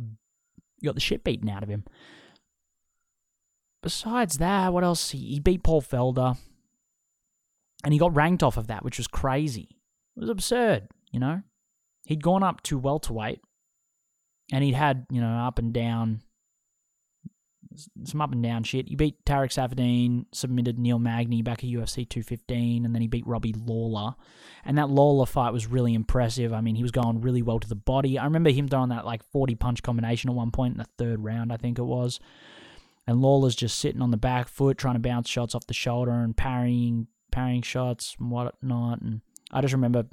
he 0.81 0.87
got 0.87 0.95
the 0.95 1.01
shit 1.01 1.25
beaten 1.25 1.49
out 1.49 1.63
of 1.63 1.69
him. 1.69 1.85
Besides 3.83 4.39
that, 4.39 4.73
what 4.73 4.85
else? 4.85 5.11
He, 5.11 5.19
he 5.19 5.41
beat 5.41 5.63
Paul 5.63 5.83
Felder, 5.83 6.37
and 7.85 7.93
he 7.93 7.99
got 7.99 8.15
ranked 8.15 8.43
off 8.43 8.57
of 8.57 8.67
that, 8.67 8.85
which 8.85 8.99
was 8.99 9.07
crazy. 9.07 9.69
It 10.17 10.21
was 10.21 10.29
absurd, 10.29 10.89
you 11.11 11.21
know. 11.21 11.43
He'd 12.05 12.23
gone 12.23 12.43
up 12.43 12.63
to 12.65 12.79
welterweight, 12.79 13.41
and 14.53 14.63
he'd 14.63 14.75
had 14.75 15.07
you 15.11 15.21
know 15.21 15.47
up 15.47 15.59
and 15.59 15.73
down 15.73 16.23
some 18.05 18.21
up 18.21 18.33
and 18.33 18.43
down 18.43 18.65
shit. 18.65 18.89
He 18.89 18.97
beat 18.97 19.25
Tarec 19.25 19.53
Saffiedine, 19.53 20.27
submitted 20.33 20.79
Neil 20.79 20.99
Magny 20.99 21.43
back 21.43 21.65
at 21.65 21.71
UFC 21.71 22.09
215, 22.09 22.85
and 22.85 22.95
then 22.95 23.03
he 23.03 23.09
beat 23.09 23.27
Robbie 23.27 23.55
Lawler. 23.57 24.15
And 24.65 24.79
that 24.79 24.91
Lawler 24.91 25.27
fight 25.27 25.53
was 25.53 25.67
really 25.67 25.95
impressive. 25.95 26.53
I 26.53 26.61
mean, 26.61 26.75
he 26.75 26.83
was 26.83 26.91
going 26.91 27.21
really 27.21 27.43
well 27.43 27.61
to 27.61 27.69
the 27.69 27.75
body. 27.75 28.19
I 28.19 28.25
remember 28.25 28.51
him 28.51 28.69
throwing 28.69 28.91
that 28.91 29.07
like 29.07 29.23
40 29.23 29.55
punch 29.57 29.83
combination 29.83 30.31
at 30.31 30.37
one 30.37 30.51
point 30.51 30.75
in 30.75 30.79
the 30.79 30.89
third 30.99 31.23
round, 31.23 31.53
I 31.53 31.57
think 31.57 31.79
it 31.79 31.85
was. 31.85 32.21
And 33.07 33.21
Lawler's 33.21 33.57
just 33.57 33.79
sitting 33.79 34.03
on 34.03 34.11
the 34.11 34.17
back 34.17 34.49
foot, 34.49 34.79
trying 34.79 34.95
to 34.95 35.01
bounce 35.01 35.29
shots 35.29 35.55
off 35.55 35.67
the 35.67 35.75
shoulder 35.75 36.13
and 36.13 36.37
parrying, 36.37 37.09
parrying 37.31 37.63
shots 37.63 38.17
and 38.19 38.31
whatnot. 38.31 39.01
And 39.01 39.23
I 39.51 39.61
just 39.61 39.75
remember 39.75 40.07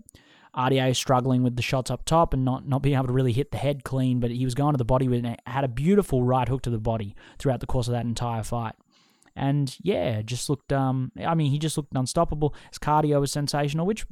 RDA 0.56 0.96
struggling 0.96 1.44
with 1.44 1.56
the 1.56 1.62
shots 1.62 1.92
up 1.92 2.06
top 2.06 2.34
and 2.34 2.44
not, 2.44 2.68
not 2.68 2.82
being 2.82 2.96
able 2.96 3.08
to 3.08 3.14
really 3.14 3.34
hit 3.34 3.52
the 3.52 3.58
head 3.58 3.84
clean, 3.84 4.20
but 4.20 4.32
he 4.32 4.46
was 4.46 4.56
going 4.56 4.74
to 4.74 4.78
the 4.78 4.86
body 4.86 5.08
with 5.08 5.24
and 5.24 5.38
had 5.46 5.64
a 5.64 5.70
beautiful 5.70 6.24
right 6.24 6.48
hook 6.48 6.64
to 6.64 6.70
the 6.70 6.80
body 6.80 7.16
throughout 7.38 7.60
the 7.60 7.68
course 7.68 7.88
of 7.88 7.94
that 7.94 8.06
entire 8.06 8.44
fight. 8.44 8.74
And 9.36 9.76
yeah, 9.82 10.22
just 10.22 10.50
looked 10.50 10.74
um 10.74 11.12
I 11.24 11.36
mean 11.36 11.52
he 11.52 11.60
just 11.60 11.78
looked 11.78 11.96
unstoppable. 11.96 12.54
His 12.70 12.80
cardio 12.80 13.20
was 13.20 13.32
sensational, 13.32 13.86
which 13.86 14.06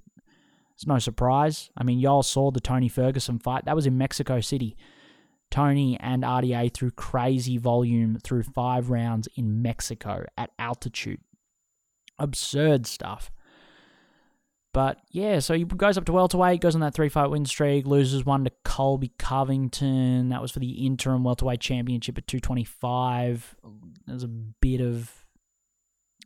is 0.77 0.87
no 0.87 0.99
surprise. 0.99 1.69
I 1.75 1.83
mean, 1.83 1.99
y'all 1.99 2.23
saw 2.23 2.51
the 2.51 2.61
Tony 2.61 2.87
Ferguson 2.87 3.39
fight. 3.39 3.65
That 3.65 3.75
was 3.75 3.87
in 3.87 3.97
Mexico 3.97 4.39
City. 4.39 4.77
Tony 5.49 5.97
and 5.99 6.23
RDA 6.23 6.73
threw 6.73 6.91
crazy 6.91 7.57
volume 7.57 8.19
through 8.23 8.43
five 8.43 8.89
rounds 8.89 9.27
in 9.35 9.61
Mexico 9.61 10.25
at 10.37 10.51
altitude. 10.59 11.21
Absurd 12.19 12.85
stuff. 12.85 13.31
But 14.77 14.99
yeah, 15.09 15.39
so 15.39 15.55
he 15.55 15.63
goes 15.63 15.97
up 15.97 16.05
to 16.05 16.11
welterweight, 16.11 16.61
goes 16.61 16.75
on 16.75 16.81
that 16.81 16.93
three 16.93 17.09
fight 17.09 17.31
win 17.31 17.45
streak, 17.45 17.87
loses 17.87 18.23
one 18.27 18.43
to 18.43 18.51
Colby 18.63 19.11
Covington. 19.17 20.29
That 20.29 20.39
was 20.39 20.51
for 20.51 20.59
the 20.59 20.85
interim 20.85 21.23
welterweight 21.23 21.61
championship 21.61 22.15
at 22.15 22.27
225. 22.27 23.55
There's 24.05 24.21
a 24.21 24.27
bit 24.27 24.79
of 24.79 25.25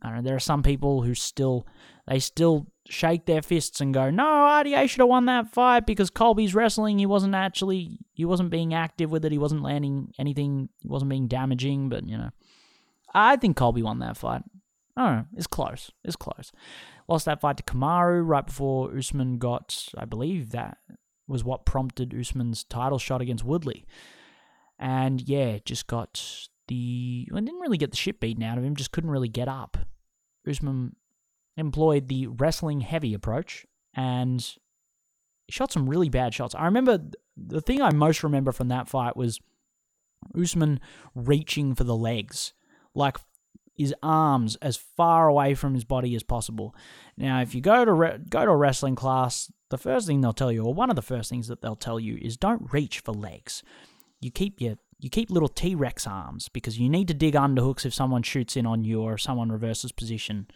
I 0.02 0.08
don't 0.08 0.16
know. 0.16 0.22
There 0.22 0.36
are 0.36 0.38
some 0.38 0.62
people 0.62 1.00
who 1.00 1.14
still 1.14 1.66
they 2.06 2.18
still 2.18 2.66
shake 2.86 3.24
their 3.24 3.40
fists 3.40 3.80
and 3.80 3.94
go, 3.94 4.10
"No, 4.10 4.22
RDA 4.22 4.86
should 4.86 5.00
have 5.00 5.08
won 5.08 5.24
that 5.24 5.50
fight 5.50 5.86
because 5.86 6.10
Colby's 6.10 6.54
wrestling. 6.54 6.98
He 6.98 7.06
wasn't 7.06 7.34
actually 7.34 8.00
he 8.12 8.26
wasn't 8.26 8.50
being 8.50 8.74
active 8.74 9.10
with 9.10 9.24
it. 9.24 9.32
He 9.32 9.38
wasn't 9.38 9.62
landing 9.62 10.12
anything. 10.18 10.68
He 10.82 10.88
wasn't 10.88 11.08
being 11.08 11.26
damaging." 11.26 11.88
But 11.88 12.06
you 12.06 12.18
know, 12.18 12.28
I 13.14 13.36
think 13.36 13.56
Colby 13.56 13.82
won 13.82 14.00
that 14.00 14.18
fight. 14.18 14.42
Know. 14.96 15.24
It's 15.36 15.46
close. 15.46 15.90
It's 16.04 16.16
close. 16.16 16.52
Lost 17.08 17.24
that 17.24 17.40
fight 17.40 17.56
to 17.56 17.62
Kamaru 17.62 18.26
right 18.26 18.46
before 18.46 18.96
Usman 18.96 19.38
got, 19.38 19.88
I 19.96 20.04
believe 20.04 20.50
that 20.50 20.78
was 21.26 21.44
what 21.44 21.64
prompted 21.64 22.14
Usman's 22.18 22.64
title 22.64 22.98
shot 22.98 23.20
against 23.20 23.44
Woodley. 23.44 23.86
And 24.78 25.20
yeah, 25.20 25.58
just 25.64 25.86
got 25.86 26.48
the. 26.68 27.28
I 27.32 27.40
didn't 27.40 27.60
really 27.60 27.78
get 27.78 27.90
the 27.90 27.96
shit 27.96 28.20
beaten 28.20 28.42
out 28.42 28.58
of 28.58 28.64
him, 28.64 28.76
just 28.76 28.92
couldn't 28.92 29.10
really 29.10 29.28
get 29.28 29.48
up. 29.48 29.78
Usman 30.48 30.96
employed 31.56 32.08
the 32.08 32.26
wrestling 32.26 32.80
heavy 32.80 33.14
approach 33.14 33.66
and 33.94 34.56
shot 35.48 35.72
some 35.72 35.88
really 35.88 36.08
bad 36.08 36.34
shots. 36.34 36.54
I 36.54 36.64
remember 36.64 36.98
the 37.36 37.60
thing 37.60 37.80
I 37.80 37.92
most 37.92 38.22
remember 38.22 38.52
from 38.52 38.68
that 38.68 38.88
fight 38.88 39.16
was 39.16 39.38
Usman 40.38 40.80
reaching 41.14 41.74
for 41.74 41.84
the 41.84 41.96
legs. 41.96 42.52
Like 42.94 43.18
his 43.82 43.94
arms 44.02 44.56
as 44.62 44.76
far 44.76 45.28
away 45.28 45.54
from 45.54 45.74
his 45.74 45.84
body 45.84 46.14
as 46.14 46.22
possible. 46.22 46.74
Now, 47.16 47.40
if 47.42 47.54
you 47.54 47.60
go 47.60 47.84
to 47.84 47.92
re- 47.92 48.18
go 48.28 48.44
to 48.44 48.50
a 48.50 48.56
wrestling 48.56 48.94
class, 48.94 49.52
the 49.70 49.78
first 49.78 50.06
thing 50.06 50.20
they'll 50.20 50.32
tell 50.32 50.52
you, 50.52 50.64
or 50.64 50.72
one 50.72 50.90
of 50.90 50.96
the 50.96 51.02
first 51.02 51.28
things 51.28 51.48
that 51.48 51.60
they'll 51.60 51.76
tell 51.76 52.00
you, 52.00 52.18
is 52.20 52.36
don't 52.36 52.72
reach 52.72 53.00
for 53.00 53.12
legs. 53.12 53.62
You 54.20 54.30
keep 54.30 54.60
your 54.60 54.76
you 54.98 55.10
keep 55.10 55.30
little 55.30 55.48
T 55.48 55.74
Rex 55.74 56.06
arms 56.06 56.48
because 56.48 56.78
you 56.78 56.88
need 56.88 57.08
to 57.08 57.14
dig 57.14 57.34
underhooks 57.34 57.84
if 57.84 57.92
someone 57.92 58.22
shoots 58.22 58.56
in 58.56 58.66
on 58.66 58.84
you 58.84 59.02
or 59.02 59.18
someone 59.18 59.50
reverses 59.50 59.92
position. 59.92 60.46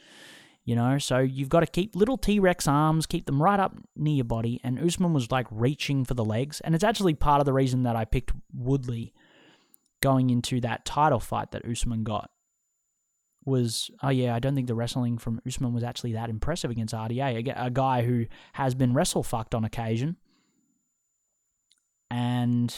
You 0.64 0.74
know, 0.74 0.98
so 0.98 1.18
you've 1.18 1.48
got 1.48 1.60
to 1.60 1.66
keep 1.66 1.94
little 1.94 2.18
T 2.18 2.40
Rex 2.40 2.66
arms, 2.66 3.06
keep 3.06 3.26
them 3.26 3.42
right 3.42 3.60
up 3.60 3.76
near 3.96 4.16
your 4.16 4.24
body. 4.24 4.60
And 4.64 4.78
Usman 4.78 5.12
was 5.12 5.30
like 5.30 5.46
reaching 5.50 6.04
for 6.04 6.14
the 6.14 6.24
legs, 6.24 6.60
and 6.60 6.74
it's 6.74 6.84
actually 6.84 7.14
part 7.14 7.40
of 7.40 7.46
the 7.46 7.52
reason 7.52 7.82
that 7.84 7.96
I 7.96 8.04
picked 8.04 8.32
Woodley 8.52 9.12
going 10.00 10.30
into 10.30 10.60
that 10.60 10.84
title 10.84 11.20
fight 11.20 11.52
that 11.52 11.64
Usman 11.64 12.04
got 12.04 12.30
was, 13.47 13.90
oh 14.03 14.09
yeah, 14.09 14.34
I 14.34 14.40
don't 14.40 14.55
think 14.55 14.66
the 14.66 14.74
wrestling 14.74 15.18
from 15.18 15.40
Usman 15.47 15.72
was 15.72 15.84
actually 15.84 16.12
that 16.14 16.28
impressive 16.28 16.70
against 16.70 16.94
RDA, 16.94 17.49
a, 17.49 17.66
a 17.66 17.70
guy 17.70 18.03
who 18.03 18.26
has 18.55 18.74
been 18.74 18.92
wrestle 18.92 19.22
fucked 19.22 19.55
on 19.55 19.64
occasion. 19.64 20.16
And 22.11 22.74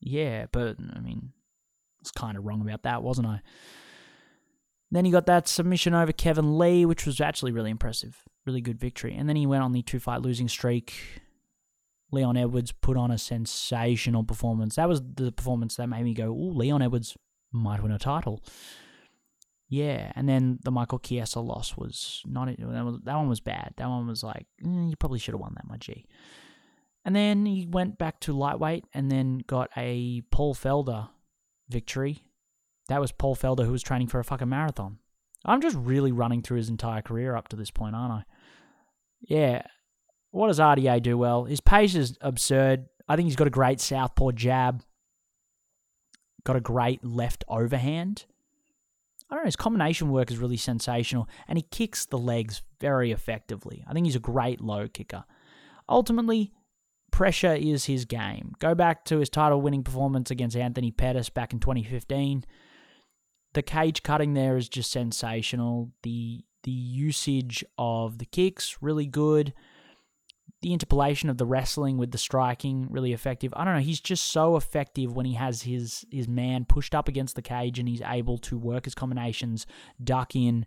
yeah, 0.00 0.46
but 0.50 0.76
I 0.94 1.00
mean, 1.00 1.32
I 1.32 2.02
was 2.02 2.10
kind 2.10 2.36
of 2.36 2.44
wrong 2.44 2.60
about 2.60 2.82
that, 2.82 3.02
wasn't 3.02 3.28
I? 3.28 3.40
Then 4.90 5.04
he 5.04 5.12
got 5.12 5.26
that 5.26 5.46
submission 5.46 5.94
over 5.94 6.12
Kevin 6.12 6.58
Lee, 6.58 6.84
which 6.84 7.06
was 7.06 7.20
actually 7.20 7.52
really 7.52 7.70
impressive. 7.70 8.18
Really 8.44 8.60
good 8.60 8.80
victory. 8.80 9.14
And 9.14 9.28
then 9.28 9.36
he 9.36 9.46
went 9.46 9.62
on 9.62 9.72
the 9.72 9.82
two 9.82 10.00
fight 10.00 10.22
losing 10.22 10.48
streak. 10.48 10.94
Leon 12.10 12.36
Edwards 12.36 12.72
put 12.72 12.96
on 12.96 13.12
a 13.12 13.18
sensational 13.18 14.24
performance. 14.24 14.74
That 14.74 14.88
was 14.88 15.00
the 15.14 15.30
performance 15.30 15.76
that 15.76 15.86
made 15.86 16.02
me 16.02 16.14
go, 16.14 16.30
"Ooh, 16.30 16.50
Leon 16.50 16.82
Edwards 16.82 17.16
might 17.52 17.80
win 17.80 17.92
a 17.92 17.98
title." 18.00 18.42
Yeah, 19.72 20.10
and 20.16 20.28
then 20.28 20.58
the 20.64 20.72
Michael 20.72 20.98
Chiesa 20.98 21.38
loss 21.38 21.76
was 21.76 22.22
not. 22.26 22.48
That, 22.58 23.14
one 23.14 23.28
was 23.28 23.38
bad. 23.38 23.74
That 23.76 23.88
one 23.88 24.08
was 24.08 24.24
like 24.24 24.46
mm, 24.62 24.90
you 24.90 24.96
probably 24.96 25.20
should 25.20 25.32
have 25.32 25.40
won 25.40 25.54
that, 25.54 25.68
my 25.68 25.76
G. 25.76 26.06
And 27.04 27.14
then 27.14 27.46
he 27.46 27.68
went 27.70 27.96
back 27.96 28.18
to 28.20 28.36
lightweight 28.36 28.84
and 28.92 29.12
then 29.12 29.44
got 29.46 29.70
a 29.76 30.22
Paul 30.32 30.56
Felder 30.56 31.08
victory. 31.68 32.24
That 32.88 33.00
was 33.00 33.12
Paul 33.12 33.36
Felder 33.36 33.64
who 33.64 33.70
was 33.70 33.84
training 33.84 34.08
for 34.08 34.18
a 34.18 34.24
fucking 34.24 34.48
marathon. 34.48 34.98
I'm 35.44 35.60
just 35.60 35.76
really 35.76 36.10
running 36.10 36.42
through 36.42 36.58
his 36.58 36.68
entire 36.68 37.00
career 37.00 37.36
up 37.36 37.46
to 37.48 37.56
this 37.56 37.70
point, 37.70 37.94
aren't 37.94 38.12
I? 38.12 38.24
Yeah. 39.20 39.62
What 40.32 40.48
does 40.48 40.58
RDA 40.58 41.00
do 41.00 41.16
well? 41.16 41.44
His 41.44 41.60
pace 41.60 41.94
is 41.94 42.18
absurd. 42.20 42.86
I 43.08 43.14
think 43.14 43.26
he's 43.26 43.36
got 43.36 43.46
a 43.46 43.50
great 43.50 43.80
southpaw 43.80 44.32
jab. 44.32 44.82
Got 46.44 46.56
a 46.56 46.60
great 46.60 47.04
left 47.04 47.44
overhand. 47.48 48.26
I 49.30 49.34
don't 49.34 49.44
know, 49.44 49.48
his 49.48 49.56
combination 49.56 50.10
work 50.10 50.30
is 50.30 50.38
really 50.38 50.56
sensational, 50.56 51.28
and 51.46 51.56
he 51.56 51.62
kicks 51.70 52.04
the 52.04 52.18
legs 52.18 52.62
very 52.80 53.12
effectively. 53.12 53.84
I 53.86 53.92
think 53.92 54.06
he's 54.06 54.16
a 54.16 54.20
great 54.20 54.60
low 54.60 54.88
kicker. 54.88 55.24
Ultimately, 55.88 56.52
pressure 57.12 57.54
is 57.54 57.84
his 57.84 58.04
game. 58.04 58.54
Go 58.58 58.74
back 58.74 59.04
to 59.06 59.18
his 59.18 59.30
title 59.30 59.60
winning 59.60 59.84
performance 59.84 60.30
against 60.30 60.56
Anthony 60.56 60.90
Pettis 60.90 61.28
back 61.28 61.52
in 61.52 61.60
2015. 61.60 62.44
The 63.52 63.62
cage 63.62 64.02
cutting 64.02 64.34
there 64.34 64.56
is 64.56 64.68
just 64.68 64.90
sensational. 64.90 65.90
The 66.02 66.44
the 66.62 66.70
usage 66.70 67.64
of 67.78 68.18
the 68.18 68.26
kicks 68.26 68.78
really 68.80 69.06
good. 69.06 69.54
The 70.62 70.72
interpolation 70.72 71.30
of 71.30 71.38
the 71.38 71.46
wrestling 71.46 71.96
with 71.96 72.10
the 72.10 72.18
striking 72.18 72.86
really 72.90 73.12
effective. 73.12 73.52
I 73.56 73.64
don't 73.64 73.74
know, 73.74 73.80
he's 73.80 74.00
just 74.00 74.30
so 74.30 74.56
effective 74.56 75.14
when 75.14 75.26
he 75.26 75.34
has 75.34 75.62
his 75.62 76.04
his 76.10 76.28
man 76.28 76.66
pushed 76.66 76.94
up 76.94 77.08
against 77.08 77.34
the 77.34 77.42
cage 77.42 77.78
and 77.78 77.88
he's 77.88 78.02
able 78.02 78.38
to 78.38 78.58
work 78.58 78.84
his 78.84 78.94
combinations, 78.94 79.66
duck 80.02 80.36
in, 80.36 80.66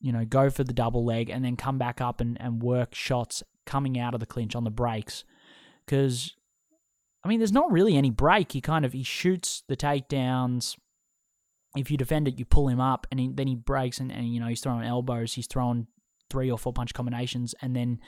you 0.00 0.12
know, 0.12 0.24
go 0.24 0.50
for 0.50 0.64
the 0.64 0.72
double 0.72 1.04
leg 1.04 1.30
and 1.30 1.44
then 1.44 1.56
come 1.56 1.78
back 1.78 2.00
up 2.00 2.20
and, 2.20 2.36
and 2.40 2.62
work 2.62 2.94
shots 2.94 3.42
coming 3.66 3.98
out 3.98 4.14
of 4.14 4.20
the 4.20 4.26
clinch 4.26 4.56
on 4.56 4.64
the 4.64 4.70
breaks 4.70 5.24
because 5.84 6.34
I 7.24 7.28
mean, 7.28 7.40
there's 7.40 7.52
not 7.52 7.72
really 7.72 7.96
any 7.96 8.10
break. 8.10 8.52
He 8.52 8.60
kind 8.60 8.84
of 8.84 8.92
he 8.92 9.02
shoots 9.02 9.62
the 9.68 9.76
takedowns. 9.76 10.76
If 11.76 11.90
you 11.90 11.96
defend 11.96 12.28
it, 12.28 12.38
you 12.38 12.44
pull 12.44 12.68
him 12.68 12.80
up, 12.80 13.06
and 13.10 13.20
he, 13.20 13.28
then 13.28 13.46
he 13.46 13.54
breaks, 13.54 13.98
and, 13.98 14.10
and 14.10 14.32
you 14.32 14.40
know 14.40 14.46
he's 14.46 14.60
throwing 14.60 14.86
elbows. 14.86 15.34
He's 15.34 15.46
throwing 15.46 15.86
three 16.30 16.50
or 16.50 16.58
four 16.58 16.72
punch 16.72 16.94
combinations, 16.94 17.54
and 17.60 17.74
then 17.74 18.00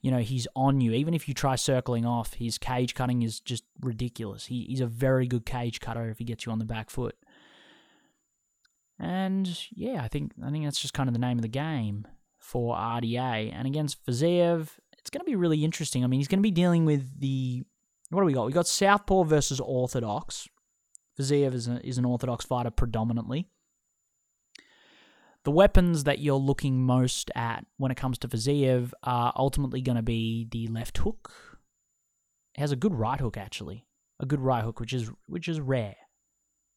you 0.00 0.10
know 0.10 0.18
he's 0.18 0.46
on 0.54 0.80
you. 0.80 0.92
Even 0.92 1.14
if 1.14 1.28
you 1.28 1.34
try 1.34 1.56
circling 1.56 2.06
off, 2.06 2.34
his 2.34 2.58
cage 2.58 2.94
cutting 2.94 3.22
is 3.22 3.40
just 3.40 3.64
ridiculous. 3.80 4.46
He, 4.46 4.64
he's 4.68 4.80
a 4.80 4.86
very 4.86 5.26
good 5.26 5.44
cage 5.44 5.80
cutter 5.80 6.08
if 6.08 6.18
he 6.18 6.24
gets 6.24 6.46
you 6.46 6.52
on 6.52 6.58
the 6.58 6.64
back 6.64 6.90
foot. 6.90 7.16
And 8.98 9.58
yeah, 9.70 10.02
I 10.02 10.08
think 10.08 10.32
I 10.44 10.50
think 10.50 10.64
that's 10.64 10.80
just 10.80 10.94
kind 10.94 11.08
of 11.08 11.12
the 11.12 11.20
name 11.20 11.38
of 11.38 11.42
the 11.42 11.48
game 11.48 12.06
for 12.38 12.74
RDA. 12.74 13.52
And 13.52 13.66
against 13.66 14.04
Fiziev, 14.04 14.70
it's 14.98 15.10
going 15.10 15.20
to 15.20 15.30
be 15.30 15.36
really 15.36 15.64
interesting. 15.64 16.04
I 16.04 16.06
mean, 16.06 16.20
he's 16.20 16.28
going 16.28 16.40
to 16.40 16.42
be 16.42 16.50
dealing 16.50 16.84
with 16.84 17.20
the 17.20 17.64
what 18.10 18.20
do 18.22 18.26
we 18.26 18.32
got? 18.32 18.46
We 18.46 18.52
got 18.52 18.66
Southpaw 18.66 19.24
versus 19.24 19.60
Orthodox. 19.60 20.48
Fiziev 21.18 21.52
is, 21.52 21.68
a, 21.68 21.86
is 21.86 21.98
an 21.98 22.04
Orthodox 22.04 22.44
fighter 22.44 22.70
predominantly. 22.70 23.48
The 25.48 25.52
weapons 25.52 26.04
that 26.04 26.18
you're 26.18 26.36
looking 26.36 26.82
most 26.82 27.30
at 27.34 27.64
when 27.78 27.90
it 27.90 27.96
comes 27.96 28.18
to 28.18 28.28
Fiziev 28.28 28.92
are 29.02 29.32
ultimately 29.34 29.80
going 29.80 29.96
to 29.96 30.02
be 30.02 30.46
the 30.50 30.66
left 30.66 30.98
hook. 30.98 31.58
He 32.52 32.60
has 32.60 32.70
a 32.70 32.76
good 32.76 32.94
right 32.94 33.18
hook 33.18 33.38
actually, 33.38 33.86
a 34.20 34.26
good 34.26 34.40
right 34.40 34.62
hook, 34.62 34.78
which 34.78 34.92
is 34.92 35.10
which 35.24 35.48
is 35.48 35.58
rare. 35.58 35.96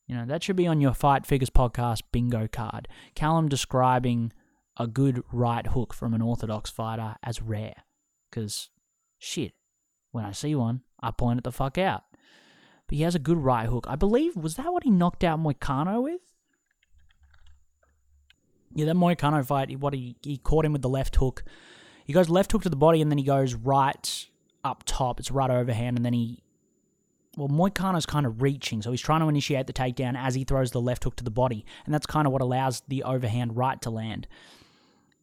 You 0.08 0.16
know 0.16 0.26
that 0.26 0.42
should 0.42 0.56
be 0.56 0.68
on 0.68 0.80
your 0.80 0.94
Fight 0.94 1.26
Figures 1.26 1.50
podcast 1.50 2.04
bingo 2.14 2.48
card. 2.48 2.88
Callum 3.14 3.50
describing 3.50 4.32
a 4.78 4.88
good 4.88 5.22
right 5.34 5.68
hook 5.68 5.94
from 5.94 6.14
an 6.14 6.22
Orthodox 6.22 6.70
fighter 6.70 7.18
as 7.22 7.42
rare. 7.42 7.84
Because, 8.30 8.70
shit, 9.20 9.52
when 10.14 10.24
I 10.24 10.32
see 10.32 10.56
one, 10.56 10.84
I 11.02 11.12
point 11.12 11.40
it 11.40 11.44
the 11.44 11.52
fuck 11.52 11.78
out. 11.78 12.04
But 12.88 12.96
he 12.96 13.04
has 13.04 13.16
a 13.16 13.20
good 13.20 13.40
right 13.40 13.68
hook. 13.68 13.86
I 13.90 13.98
believe, 13.98 14.38
was 14.38 14.56
that 14.56 14.72
what 14.72 14.86
he 14.86 14.92
knocked 14.92 15.26
out 15.26 15.42
Moicano 15.42 16.02
with? 16.02 16.22
Yeah, 18.74 18.86
that 18.86 18.96
Moicano 18.96 19.46
fight, 19.46 19.78
what 19.80 19.94
he, 19.94 20.16
he 20.22 20.38
caught 20.38 20.66
him 20.66 20.74
with 20.74 20.82
the 20.82 20.90
left 20.90 21.16
hook. 21.18 21.44
He 22.06 22.14
goes 22.14 22.30
left 22.30 22.52
hook 22.52 22.64
to 22.64 22.70
the 22.70 22.76
body 22.76 23.02
and 23.02 23.12
then 23.12 23.18
he 23.18 23.24
goes 23.24 23.54
right 23.54 24.28
up 24.64 24.84
top. 24.86 25.20
It's 25.20 25.32
right 25.32 25.50
overhand 25.50 25.98
and 25.98 26.06
then 26.06 26.14
he. 26.14 26.44
Well, 27.38 27.48
Moicano's 27.48 28.06
kind 28.06 28.26
of 28.26 28.42
reaching, 28.42 28.82
so 28.82 28.92
he's 28.92 29.00
trying 29.00 29.22
to 29.22 29.30
initiate 29.30 29.66
the 29.66 29.72
takedown 29.72 30.18
as 30.18 30.36
he 30.36 30.44
throws 30.44 30.72
the 30.72 30.82
left 30.82 31.06
hook 31.06 31.16
to 31.16 31.24
the 31.24 31.32
body. 31.32 31.66
And 31.86 31.94
that's 31.94 32.06
kind 32.06 32.28
of 32.28 32.34
what 32.34 32.42
allows 32.42 32.84
the 32.90 33.04
overhand 33.04 33.56
right 33.56 33.82
to 33.84 33.90
land. 33.90 34.28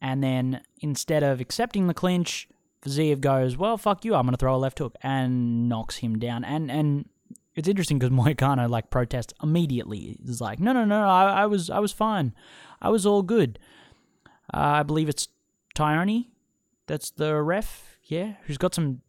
And 0.01 0.23
then 0.23 0.61
instead 0.81 1.21
of 1.21 1.39
accepting 1.39 1.85
the 1.85 1.93
clinch, 1.93 2.47
Fiziev 2.81 3.21
goes, 3.21 3.57
well, 3.57 3.77
fuck 3.77 4.05
you, 4.05 4.15
I'm 4.15 4.23
going 4.23 4.31
to 4.31 4.37
throw 4.37 4.55
a 4.55 4.57
left 4.57 4.79
hook, 4.79 4.95
and 5.03 5.69
knocks 5.69 5.97
him 5.97 6.17
down. 6.17 6.43
And 6.43 6.71
and 6.71 7.09
it's 7.55 7.67
interesting 7.67 7.99
because 7.99 8.15
Moicano, 8.15 8.69
like, 8.69 8.89
protests 8.89 9.33
immediately. 9.43 10.17
He's 10.25 10.39
like, 10.39 10.59
no, 10.59 10.71
no, 10.71 10.85
no, 10.85 11.01
I, 11.07 11.41
I 11.41 11.45
was 11.45 11.69
I 11.69 11.79
was 11.79 11.91
fine. 11.91 12.33
I 12.81 12.89
was 12.89 13.05
all 13.05 13.21
good. 13.21 13.59
Uh, 14.53 14.81
I 14.81 14.83
believe 14.83 15.09
it's 15.09 15.27
Tyone 15.75 16.27
that's 16.87 17.11
the 17.11 17.39
ref, 17.41 17.99
yeah, 18.05 18.33
who's 18.45 18.57
got 18.57 18.73
some 18.73 19.01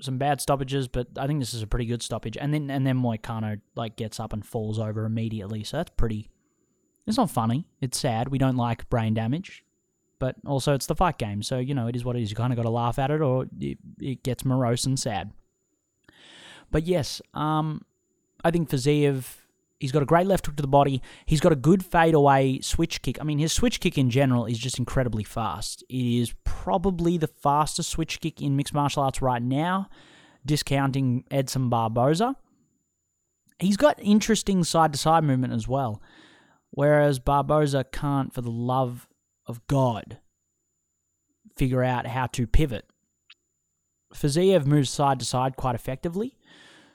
some 0.00 0.18
bad 0.18 0.40
stoppages, 0.40 0.88
but 0.88 1.06
I 1.16 1.26
think 1.28 1.38
this 1.38 1.54
is 1.54 1.62
a 1.62 1.66
pretty 1.66 1.86
good 1.86 2.02
stoppage. 2.02 2.36
And 2.36 2.52
then 2.52 2.70
and 2.70 2.86
then 2.86 2.98
Moicano, 2.98 3.60
like, 3.74 3.96
gets 3.96 4.20
up 4.20 4.32
and 4.32 4.44
falls 4.44 4.78
over 4.78 5.04
immediately, 5.04 5.64
so 5.64 5.78
that's 5.78 5.92
pretty... 5.96 6.28
It's 7.06 7.16
not 7.16 7.30
funny. 7.30 7.66
It's 7.80 7.98
sad. 7.98 8.28
We 8.28 8.38
don't 8.38 8.56
like 8.56 8.88
brain 8.90 9.14
damage 9.14 9.64
but 10.22 10.36
also 10.46 10.72
it's 10.72 10.86
the 10.86 10.94
fight 10.94 11.18
game, 11.18 11.42
so 11.42 11.58
you 11.58 11.74
know 11.74 11.88
it 11.88 11.96
is 11.96 12.04
what 12.04 12.14
it 12.14 12.22
is. 12.22 12.30
You 12.30 12.36
kind 12.36 12.52
of 12.52 12.56
got 12.56 12.62
to 12.62 12.70
laugh 12.70 12.96
at 13.00 13.10
it, 13.10 13.20
or 13.20 13.46
it, 13.58 13.76
it, 14.00 14.22
gets 14.22 14.44
morose 14.44 14.86
and 14.86 14.96
sad. 14.96 15.32
But 16.70 16.86
yes, 16.86 17.20
um, 17.34 17.84
I 18.44 18.52
think 18.52 18.70
Fiziev, 18.70 19.38
he's 19.82 19.90
got 19.90 20.02
a 20.02 20.06
great 20.06 20.28
left 20.28 20.46
hook 20.46 20.54
to 20.54 20.62
the 20.62 20.68
body. 20.68 21.02
He's 21.26 21.40
got 21.40 21.50
a 21.50 21.56
good 21.56 21.84
fadeaway 21.84 22.60
switch 22.60 23.02
kick. 23.02 23.20
I 23.20 23.24
mean, 23.24 23.40
his 23.40 23.52
switch 23.52 23.80
kick 23.80 23.98
in 23.98 24.10
general 24.10 24.46
is 24.46 24.56
just 24.56 24.78
incredibly 24.78 25.24
fast. 25.24 25.82
It 25.90 26.20
is 26.20 26.32
probably 26.44 27.18
the 27.18 27.26
fastest 27.26 27.90
switch 27.90 28.20
kick 28.20 28.40
in 28.40 28.56
mixed 28.56 28.72
martial 28.72 29.02
arts 29.02 29.20
right 29.20 29.42
now, 29.42 29.88
discounting 30.46 31.24
Edson 31.32 31.68
Barboza. 31.68 32.36
He's 33.58 33.76
got 33.76 33.98
interesting 34.00 34.62
side 34.62 34.92
to 34.92 34.98
side 34.98 35.24
movement 35.24 35.52
as 35.52 35.66
well, 35.66 36.00
whereas 36.70 37.18
Barboza 37.18 37.84
can't, 37.92 38.32
for 38.32 38.40
the 38.40 38.50
love 38.50 39.08
of 39.46 39.66
God 39.66 40.18
figure 41.56 41.82
out 41.82 42.06
how 42.06 42.26
to 42.28 42.46
pivot. 42.46 42.86
Fiziev 44.14 44.64
moves 44.64 44.90
side 44.90 45.18
to 45.18 45.24
side 45.24 45.56
quite 45.56 45.74
effectively. 45.74 46.36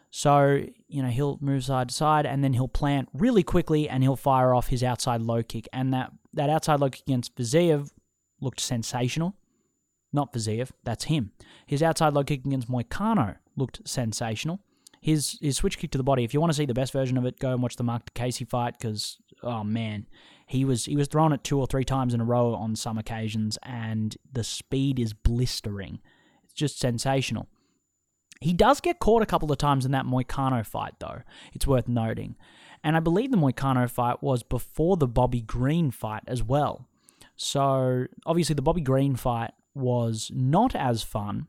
So, 0.10 0.64
you 0.88 1.02
know, 1.02 1.10
he'll 1.10 1.38
move 1.42 1.66
side 1.66 1.90
to 1.90 1.96
side 1.96 2.26
and 2.26 2.44
then 2.44 2.54
he'll 2.54 2.68
plant 2.68 3.10
really 3.14 3.44
quickly 3.44 3.90
and 3.90 4.04
he'll 4.04 4.16
fire 4.16 4.54
off 4.54 4.68
his 4.68 4.84
outside 4.84 5.22
low 5.22 5.44
kick. 5.44 5.68
And 5.74 5.94
that, 5.94 6.12
that 6.34 6.50
outside 6.50 6.80
low 6.80 6.90
kick 6.90 7.04
against 7.08 7.36
Fiziev 7.36 7.92
looked 8.40 8.60
sensational. 8.60 9.36
Not 10.14 10.32
Fiziev, 10.32 10.72
that's 10.84 11.06
him. 11.06 11.32
His 11.66 11.84
outside 11.84 12.14
low 12.14 12.24
kick 12.24 12.46
against 12.46 12.72
Moicano 12.72 13.36
looked 13.56 13.88
sensational. 13.88 14.60
His 15.02 15.38
his 15.42 15.58
switch 15.58 15.78
kick 15.78 15.92
to 15.92 15.98
the 15.98 16.04
body. 16.04 16.24
If 16.24 16.34
you 16.34 16.40
want 16.42 16.52
to 16.52 16.58
see 16.58 16.66
the 16.66 16.74
best 16.74 16.92
version 16.92 17.18
of 17.18 17.26
it, 17.26 17.40
go 17.40 17.52
and 17.52 17.62
watch 17.62 17.76
the 17.76 17.84
Marc 17.84 18.14
Diakiese 18.14 18.48
fight 18.50 18.78
because 18.78 19.18
oh 19.44 19.64
man, 19.64 20.08
he 20.48 20.66
was 20.66 20.86
he 20.86 20.96
was 20.96 21.08
thrown 21.08 21.34
it 21.34 21.44
two 21.44 21.60
or 21.60 21.68
three 21.68 21.84
times 21.84 22.14
in 22.14 22.22
a 22.22 22.26
row 22.26 22.54
on 22.56 22.76
some 22.76 22.98
occasions, 22.98 23.58
and 23.64 24.18
the 24.32 24.44
speed 24.44 25.00
is 25.00 25.14
blistering. 25.14 26.00
It's 26.44 26.54
just 26.54 26.80
sensational. 26.80 27.48
He 28.40 28.54
does 28.54 28.82
get 28.82 29.00
caught 29.00 29.22
a 29.22 29.28
couple 29.28 29.52
of 29.52 29.58
times 29.58 29.86
in 29.86 29.92
that 29.92 30.06
Moicano 30.06 30.66
fight, 30.66 30.94
though. 31.00 31.22
It's 31.54 31.68
worth 31.68 31.88
noting. 31.88 32.36
And 32.84 32.96
I 32.96 33.00
believe 33.00 33.32
the 33.32 33.38
Moicano 33.38 33.90
fight 33.90 34.22
was 34.22 34.44
before 34.44 34.98
the 34.98 35.08
Bobby 35.08 35.42
Green 35.42 35.92
fight 35.92 36.24
as 36.28 36.44
well. 36.44 36.88
So, 37.36 38.06
obviously, 38.26 38.56
the 38.56 38.62
Bobby 38.62 38.82
Green 38.82 39.16
fight 39.16 39.52
was 39.74 40.32
not 40.34 40.76
as 40.76 41.04
fun 41.04 41.48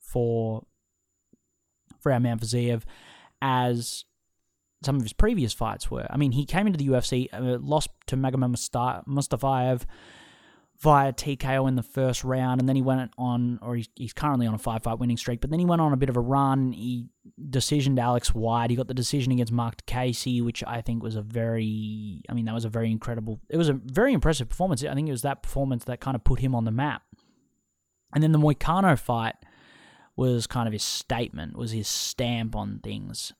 for, 0.00 0.64
for 2.00 2.12
our 2.12 2.20
man 2.20 2.38
Fiziev 2.38 2.82
as 3.40 4.04
some 4.84 4.96
of 4.96 5.02
his 5.02 5.12
previous 5.12 5.52
fights 5.52 5.90
were. 5.90 6.06
I 6.10 6.16
mean, 6.16 6.32
he 6.32 6.44
came 6.44 6.66
into 6.66 6.78
the 6.78 6.88
UFC, 6.88 7.28
uh, 7.32 7.58
lost 7.60 7.88
to 8.06 8.16
Magomed 8.16 8.56
Mustafayev 9.06 9.82
via 10.82 11.12
TKO 11.12 11.68
in 11.68 11.76
the 11.76 11.82
first 11.82 12.24
round, 12.24 12.60
and 12.60 12.68
then 12.68 12.74
he 12.74 12.82
went 12.82 13.12
on, 13.16 13.60
or 13.62 13.76
he's, 13.76 13.88
he's 13.94 14.12
currently 14.12 14.48
on 14.48 14.54
a 14.54 14.58
five 14.58 14.82
fight 14.82 14.98
winning 14.98 15.16
streak, 15.16 15.40
but 15.40 15.48
then 15.48 15.60
he 15.60 15.64
went 15.64 15.80
on 15.80 15.92
a 15.92 15.96
bit 15.96 16.08
of 16.08 16.16
a 16.16 16.20
run. 16.20 16.72
He 16.72 17.06
decisioned 17.40 18.00
Alex 18.00 18.34
White. 18.34 18.70
He 18.70 18.76
got 18.76 18.88
the 18.88 18.94
decision 18.94 19.32
against 19.32 19.52
Marc 19.52 19.86
Diakiese, 19.86 20.44
which 20.44 20.64
I 20.66 20.80
think 20.80 21.00
was 21.00 21.14
a 21.14 21.22
very, 21.22 22.22
I 22.28 22.32
mean, 22.34 22.46
that 22.46 22.54
was 22.54 22.64
a 22.64 22.68
very 22.68 22.90
incredible, 22.90 23.40
it 23.48 23.56
was 23.56 23.68
a 23.68 23.74
very 23.74 24.12
impressive 24.12 24.48
performance. 24.48 24.82
I 24.82 24.92
think 24.92 25.08
it 25.08 25.12
was 25.12 25.22
that 25.22 25.44
performance 25.44 25.84
that 25.84 26.00
kind 26.00 26.16
of 26.16 26.24
put 26.24 26.40
him 26.40 26.52
on 26.52 26.64
the 26.64 26.72
map. 26.72 27.02
And 28.12 28.20
then 28.20 28.32
the 28.32 28.38
Moicano 28.40 28.98
fight 28.98 29.36
was 30.16 30.48
kind 30.48 30.66
of 30.66 30.72
his 30.72 30.82
statement, 30.82 31.56
was 31.56 31.70
his 31.70 31.86
stamp 31.86 32.56
on 32.56 32.80
things. 32.82 33.32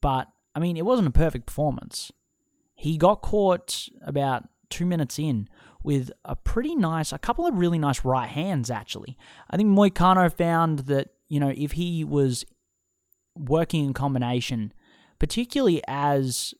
But 0.00 0.28
I 0.54 0.58
mean, 0.58 0.78
it 0.78 0.86
wasn't 0.86 1.08
a 1.08 1.12
perfect 1.12 1.44
performance. 1.46 2.10
He 2.74 2.96
got 2.96 3.20
caught 3.20 3.88
about 4.02 4.48
two 4.70 4.86
minutes 4.86 5.18
in 5.18 5.48
with 5.82 6.10
a 6.24 6.36
pretty 6.36 6.74
nice, 6.74 7.12
a 7.12 7.18
couple 7.18 7.46
of 7.46 7.54
really 7.54 7.78
nice 7.78 8.04
right 8.04 8.28
hands, 8.28 8.70
actually. 8.70 9.16
I 9.50 9.56
think 9.56 9.68
Moicano 9.68 10.32
found 10.32 10.80
that, 10.80 11.08
you 11.28 11.40
know, 11.40 11.52
if 11.56 11.72
he 11.72 12.04
was 12.04 12.44
working 13.36 13.84
in 13.84 13.92
combination, 13.94 14.72
particularly 15.18 15.82
as 15.86 16.54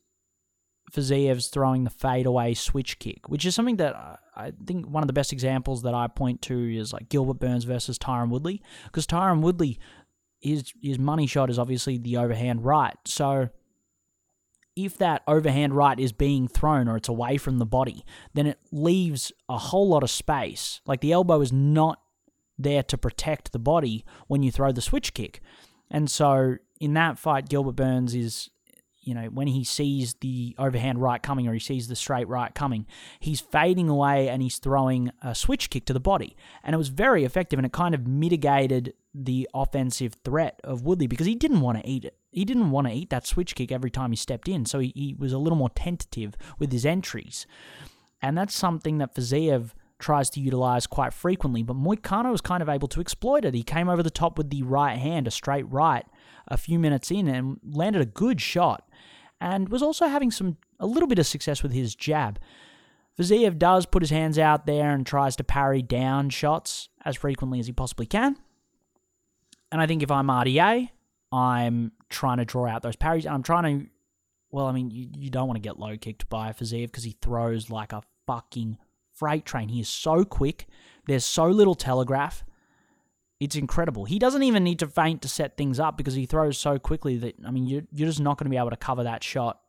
Fiziev's 0.93 1.49
throwing 1.49 1.85
the 1.85 1.91
fadeaway 1.91 2.55
switch 2.55 2.99
kick, 2.99 3.29
which 3.29 3.45
is 3.45 3.55
something 3.55 3.77
that 3.77 3.95
I 4.37 4.53
think 4.67 4.87
one 4.87 5.03
of 5.03 5.07
the 5.07 5.13
best 5.13 5.33
examples 5.33 5.83
that 5.83 5.95
I 5.95 6.07
point 6.07 6.41
to 6.43 6.77
is 6.77 6.93
like 6.93 7.09
Gilbert 7.09 7.41
Burns 7.41 7.65
versus 7.65 7.99
Tyron 7.99 8.31
Woodley, 8.31 8.63
because 8.85 9.07
Tyron 9.07 9.41
Woodley, 9.41 9.79
his 10.41 10.73
his 10.81 10.99
money 10.99 11.27
shot 11.27 11.51
is 11.51 11.59
obviously 11.59 11.99
the 11.99 12.17
overhand 12.17 12.65
right. 12.65 12.97
So 13.05 13.51
if 14.79 14.97
that 14.99 15.23
overhand 15.27 15.75
right 15.75 15.99
is 15.99 16.13
being 16.13 16.47
thrown 16.47 16.87
or 16.87 16.97
it's 16.97 17.09
away 17.09 17.37
from 17.37 17.59
the 17.59 17.67
body, 17.67 18.05
then 18.35 18.47
it 18.47 18.59
leaves 18.71 19.33
a 19.49 19.59
whole 19.59 19.89
lot 19.89 20.05
of 20.05 20.11
space. 20.11 20.81
Like 20.87 21.01
the 21.01 21.13
elbow 21.13 21.41
is 21.41 21.53
not 21.53 22.01
there 22.57 22.85
to 22.85 22.97
protect 22.97 23.51
the 23.53 23.59
body 23.59 24.05
when 24.29 24.43
you 24.43 24.53
throw 24.53 24.71
the 24.71 24.81
switch 24.81 25.15
kick. 25.15 25.41
And 25.91 26.09
so 26.09 26.57
in 26.81 26.95
that 26.95 27.19
fight, 27.19 27.49
Gilbert 27.49 27.77
Burns 27.77 28.15
is 28.15 28.51
you 29.01 29.15
know, 29.15 29.29
when 29.33 29.47
he 29.47 29.65
sees 29.65 30.15
the 30.21 30.55
overhand 30.59 31.01
right 31.01 31.23
coming 31.23 31.49
or 31.49 31.55
he 31.55 31.59
sees 31.61 31.89
the 31.89 31.97
straight 31.97 32.29
right 32.29 32.55
coming, 32.55 32.87
he's 33.21 33.41
fading 33.41 33.89
away 33.89 34.29
and 34.29 34.43
he's 34.43 34.59
throwing 34.59 35.11
a 35.23 35.35
switch 35.35 35.71
kick 35.71 35.87
to 35.87 35.95
the 35.95 36.01
body. 36.01 36.37
And 36.63 36.75
it 36.75 36.77
was 36.77 36.89
very 36.89 37.25
effective 37.25 37.59
and 37.59 37.65
it 37.65 37.73
kind 37.73 37.95
of 37.95 38.07
mitigated 38.07 38.93
the 39.15 39.49
offensive 39.55 40.15
threat 40.27 40.61
of 40.63 40.83
Woodley 40.83 41.07
because 41.07 41.27
he 41.27 41.35
didn't 41.35 41.63
want 41.63 41.79
to 41.79 41.89
eat 41.89 42.05
it. 42.05 42.18
He 42.31 42.45
didn't 42.45 42.71
want 42.71 42.87
to 42.87 42.93
eat 42.93 43.11
that 43.11 43.27
switch 43.27 43.55
kick 43.55 43.73
every 43.73 43.91
time 43.91 44.11
he 44.11 44.17
stepped 44.17 44.49
in. 44.49 44.67
So 44.67 44.79
he, 44.79 44.93
he 44.95 45.15
was 45.19 45.33
a 45.33 45.39
little 45.39 45.59
more 45.59 45.71
tentative 45.71 46.35
with 46.59 46.73
his 46.73 46.85
entries. 46.85 47.47
And 48.21 48.37
that's 48.37 48.55
something 48.55 48.99
that 48.99 49.15
Fiziev 49.15 49.71
tries 49.99 50.31
to 50.31 50.41
utilize 50.41 50.87
quite 50.87 51.13
frequently, 51.13 51.63
but 51.63 51.77
Moicano 51.77 52.31
was 52.31 52.41
kind 52.41 52.63
of 52.63 52.69
able 52.69 52.89
to 52.89 53.01
exploit 53.01 53.45
it. 53.45 53.55
He 53.55 53.63
came 53.63 53.89
over 53.89 54.03
the 54.03 54.11
top 54.11 54.39
with 54.39 54.51
the 54.51 54.63
right 54.63 54.97
hand, 54.97 55.27
a 55.27 55.31
straight 55.31 55.69
right, 55.69 56.07
a 56.47 56.57
few 56.57 56.79
minutes 56.79 57.11
in 57.11 57.27
and 57.29 57.59
landed 57.65 58.03
a 58.03 58.07
good 58.07 58.41
shot 58.41 58.89
and 59.41 59.69
was 59.69 59.83
also 59.83 60.07
having 60.07 60.31
some 60.31 60.57
a 60.81 60.87
little 60.87 61.09
bit 61.09 61.19
of 61.19 61.27
success 61.27 61.63
with 61.63 61.73
his 61.73 61.95
jab. 61.95 62.39
Fiziev 63.19 63.59
does 63.59 63.87
put 63.87 64.03
his 64.03 64.11
hands 64.11 64.39
out 64.39 64.67
there 64.67 64.91
and 64.91 65.05
tries 65.05 65.35
to 65.37 65.45
parry 65.45 65.83
down 65.83 66.31
shots 66.31 66.89
as 67.05 67.17
frequently 67.17 67.59
as 67.59 67.67
he 67.67 67.73
possibly 67.73 68.07
can. 68.07 68.37
And 69.73 69.81
I 69.81 69.87
think 69.87 70.03
if 70.03 70.11
I'm 70.11 70.29
RDA, 70.29 70.91
I'm 71.31 71.93
trying 72.09 72.39
to 72.39 72.45
draw 72.45 72.67
out 72.67 72.83
those 72.83 72.97
parries. 72.97 73.27
And 73.27 73.35
I'm 73.35 73.43
trying 73.43 73.81
to, 73.81 73.87
well, 74.51 74.67
I 74.67 74.73
mean, 74.73 74.91
you, 74.91 75.09
you 75.17 75.31
don't 75.31 75.47
want 75.47 75.57
to 75.57 75.67
get 75.67 75.79
low 75.79 75.97
kicked 75.97 76.29
by 76.29 76.53
Fiziev 76.53 76.87
because 76.87 77.05
he 77.05 77.17
throws 77.21 77.71
like 77.71 77.93
a 77.93 78.03
fucking 78.27 78.79
freight 79.13 79.45
train. 79.45 79.69
He 79.69 79.81
is 79.81 79.89
so 79.89 80.25
quick. 80.25 80.67
There's 81.07 81.25
so 81.25 81.47
little 81.47 81.75
telegraph. 81.75 82.45
It's 83.41 83.57
incredible. 83.57 84.05
He 84.05 84.19
doesn't 84.19 84.43
even 84.43 84.65
need 84.65 84.81
to 84.81 84.87
feint 84.87 85.23
to 85.23 85.29
set 85.29 85.57
things 85.57 85.79
up 85.79 85.97
because 85.97 86.15
he 86.15 86.27
throws 86.27 86.59
so 86.59 86.79
quickly 86.79 87.17
that, 87.19 87.35
I 87.47 87.51
mean, 87.51 87.67
you're, 87.67 87.83
you're 87.93 88.09
just 88.09 88.21
not 88.21 88.37
going 88.37 88.47
to 88.47 88.51
be 88.51 88.57
able 88.57 88.71
to 88.71 88.77
cover 88.77 89.05
that 89.05 89.23
shot, 89.23 89.61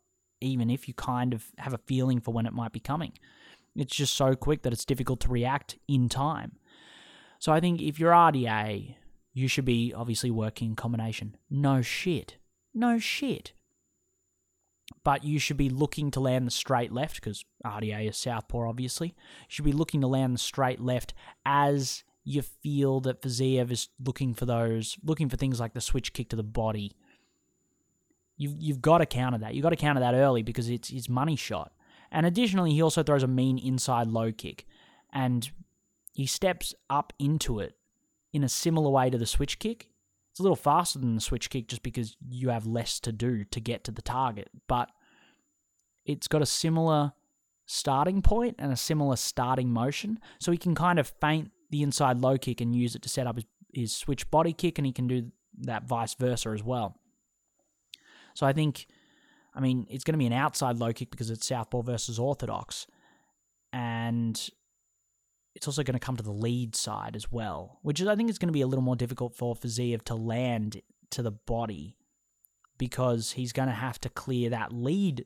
even 0.41 0.70
if 0.70 0.88
you 0.88 0.93
kind 0.93 1.34
of 1.34 1.45
have 1.57 1.74
a 1.74 1.80
feeling 1.86 2.20
for 2.20 2.34
when 2.34 2.45
it 2.45 2.53
might 2.53 2.72
be 2.72 2.80
coming. 2.80 3.14
It's 3.76 3.95
just 3.95 4.16
so 4.16 4.36
quick 4.36 4.64
that 4.64 4.74
it's 4.74 4.86
difficult 4.86 5.20
to 5.22 5.30
react 5.30 5.78
in 5.88 6.10
time. 6.10 6.53
So 7.38 7.51
I 7.51 7.60
think 7.60 7.82
if 7.82 7.99
you're 7.99 8.12
RDA, 8.12 8.95
you 9.34 9.47
should 9.47 9.65
be 9.65 9.93
obviously 9.93 10.32
working 10.32 10.69
in 10.69 10.75
combination. 10.75 11.36
No 11.49 11.82
shit. 11.82 12.38
No 12.73 12.99
shit. 12.99 13.53
But 15.03 15.23
you 15.23 15.39
should 15.39 15.57
be 15.57 15.69
looking 15.69 16.11
to 16.11 16.19
land 16.19 16.47
the 16.47 16.51
straight 16.51 16.91
left 16.91 17.15
because 17.15 17.45
RDA 17.65 18.09
is 18.09 18.17
southpaw, 18.17 18.67
obviously. 18.67 19.09
You 19.09 19.47
should 19.49 19.65
be 19.65 19.71
looking 19.71 20.01
to 20.01 20.07
land 20.07 20.34
the 20.34 20.39
straight 20.39 20.80
left 20.80 21.13
as 21.45 22.03
you 22.23 22.41
feel 22.41 22.99
that 23.01 23.21
Fiziev 23.21 23.71
is 23.71 23.89
looking 24.03 24.34
for 24.34 24.45
those, 24.45 24.97
looking 25.03 25.30
for 25.30 25.38
things 25.38 25.59
like 25.59 25.73
the 25.73 25.82
switch 25.82 26.13
kick 26.13 26.30
to 26.30 26.36
the 26.36 26.43
body. 26.43 26.95
You've, 28.36 28.55
you've 28.57 28.82
got 28.82 28.99
to 28.99 29.05
counter 29.05 29.38
that. 29.39 29.53
You've 29.53 29.63
got 29.63 29.69
to 29.69 29.75
counter 29.75 30.01
that 30.01 30.15
early 30.15 30.43
because 30.43 30.69
it's 30.69 30.89
his 30.89 31.09
money 31.09 31.36
shot. 31.36 31.71
And 32.11 32.25
additionally, 32.25 32.71
he 32.71 32.82
also 32.82 33.03
throws 33.03 33.23
a 33.23 33.27
mean 33.27 33.57
inside 33.57 34.07
low 34.07 34.32
kick. 34.32 34.65
And 35.13 35.49
he 36.13 36.25
steps 36.25 36.73
up 36.89 37.13
into 37.19 37.59
it 37.59 37.75
in 38.34 38.43
a 38.43 38.49
similar 38.49 38.89
way 38.89 39.09
to 39.09 39.17
the 39.17 39.25
switch 39.25 39.59
kick. 39.59 39.88
It's 40.32 40.39
a 40.39 40.43
little 40.43 40.55
faster 40.55 40.99
than 40.99 41.15
the 41.15 41.21
switch 41.21 41.49
kick 41.49 41.67
just 41.67 41.84
because 41.84 42.15
you 42.30 42.49
have 42.49 42.67
less 42.67 42.99
to 43.01 43.11
do 43.11 43.43
to 43.45 43.59
get 43.59 43.84
to 43.86 43.91
the 43.91 44.01
target. 44.01 44.49
But 44.67 44.89
it's 46.05 46.27
got 46.27 46.41
a 46.41 46.45
similar 46.45 47.13
starting 47.65 48.21
point 48.21 48.55
and 48.59 48.71
a 48.71 48.77
similar 48.77 49.15
starting 49.15 49.71
motion. 49.71 50.19
So 50.39 50.51
he 50.51 50.57
can 50.57 50.75
kind 50.75 50.99
of 50.99 51.11
feint 51.21 51.51
the 51.69 51.84
inside 51.84 52.19
low 52.19 52.38
kick 52.38 52.61
and 52.61 52.75
use 52.75 52.95
it 52.95 53.01
to 53.03 53.09
set 53.09 53.27
up 53.27 53.36
his, 53.36 53.45
his 53.73 53.91
switch 53.91 54.30
body 54.32 54.53
kick, 54.53 54.77
and 54.77 54.86
he 54.86 54.91
can 54.91 55.07
do 55.07 55.32
that 55.61 55.88
vice 55.88 56.15
versa 56.15 56.49
as 56.49 56.63
well. 56.63 56.95
So 58.34 58.45
I 58.45 58.53
think, 58.53 58.88
I 59.53 59.59
mean, 59.59 59.86
it's 59.89 60.03
going 60.03 60.13
to 60.13 60.19
be 60.19 60.25
an 60.25 60.34
outside 60.34 60.77
low 60.77 60.93
kick 60.93 61.11
because 61.11 61.30
it's 61.30 61.45
southpaw 61.45 61.82
versus 61.82 62.17
orthodox, 62.17 62.88
and 63.73 64.49
it's 65.55 65.67
also 65.67 65.83
going 65.83 65.93
to 65.93 66.05
come 66.05 66.15
to 66.17 66.23
the 66.23 66.31
lead 66.31 66.75
side 66.75 67.15
as 67.15 67.31
well, 67.31 67.79
which 67.81 67.99
is 67.99 68.07
I 68.07 68.15
think 68.15 68.29
is 68.29 68.37
going 68.37 68.49
to 68.49 68.53
be 68.53 68.61
a 68.61 68.67
little 68.67 68.83
more 68.83 68.95
difficult 68.95 69.35
for 69.35 69.55
Fiziev 69.55 70.03
to 70.03 70.15
land 70.15 70.81
to 71.11 71.21
the 71.21 71.31
body 71.31 71.95
because 72.77 73.31
he's 73.31 73.51
going 73.51 73.67
to 73.67 73.75
have 73.75 73.99
to 74.01 74.09
clear 74.09 74.49
that 74.49 74.71
lead. 74.71 75.25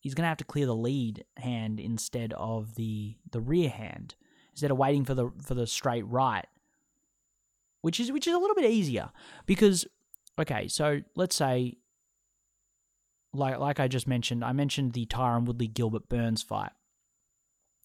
He's 0.00 0.14
going 0.14 0.24
to 0.24 0.28
have 0.28 0.38
to 0.38 0.44
clear 0.44 0.66
the 0.66 0.74
lead 0.74 1.24
hand 1.36 1.80
instead 1.80 2.32
of 2.34 2.74
the 2.74 3.16
the 3.30 3.40
rear 3.40 3.70
hand 3.70 4.14
instead 4.52 4.70
of 4.70 4.78
waiting 4.78 5.04
for 5.04 5.14
the 5.14 5.30
for 5.42 5.54
the 5.54 5.66
straight 5.66 6.06
right, 6.06 6.46
which 7.80 7.98
is 7.98 8.12
which 8.12 8.26
is 8.26 8.34
a 8.34 8.38
little 8.38 8.56
bit 8.56 8.70
easier 8.70 9.10
because 9.46 9.86
okay, 10.38 10.68
so 10.68 11.00
let's 11.16 11.36
say 11.36 11.76
like 13.32 13.58
like 13.58 13.80
I 13.80 13.88
just 13.88 14.06
mentioned, 14.06 14.44
I 14.44 14.52
mentioned 14.52 14.92
the 14.92 15.06
Tyron 15.06 15.44
Woodley 15.44 15.68
Gilbert 15.68 16.08
Burns 16.08 16.42
fight. 16.42 16.72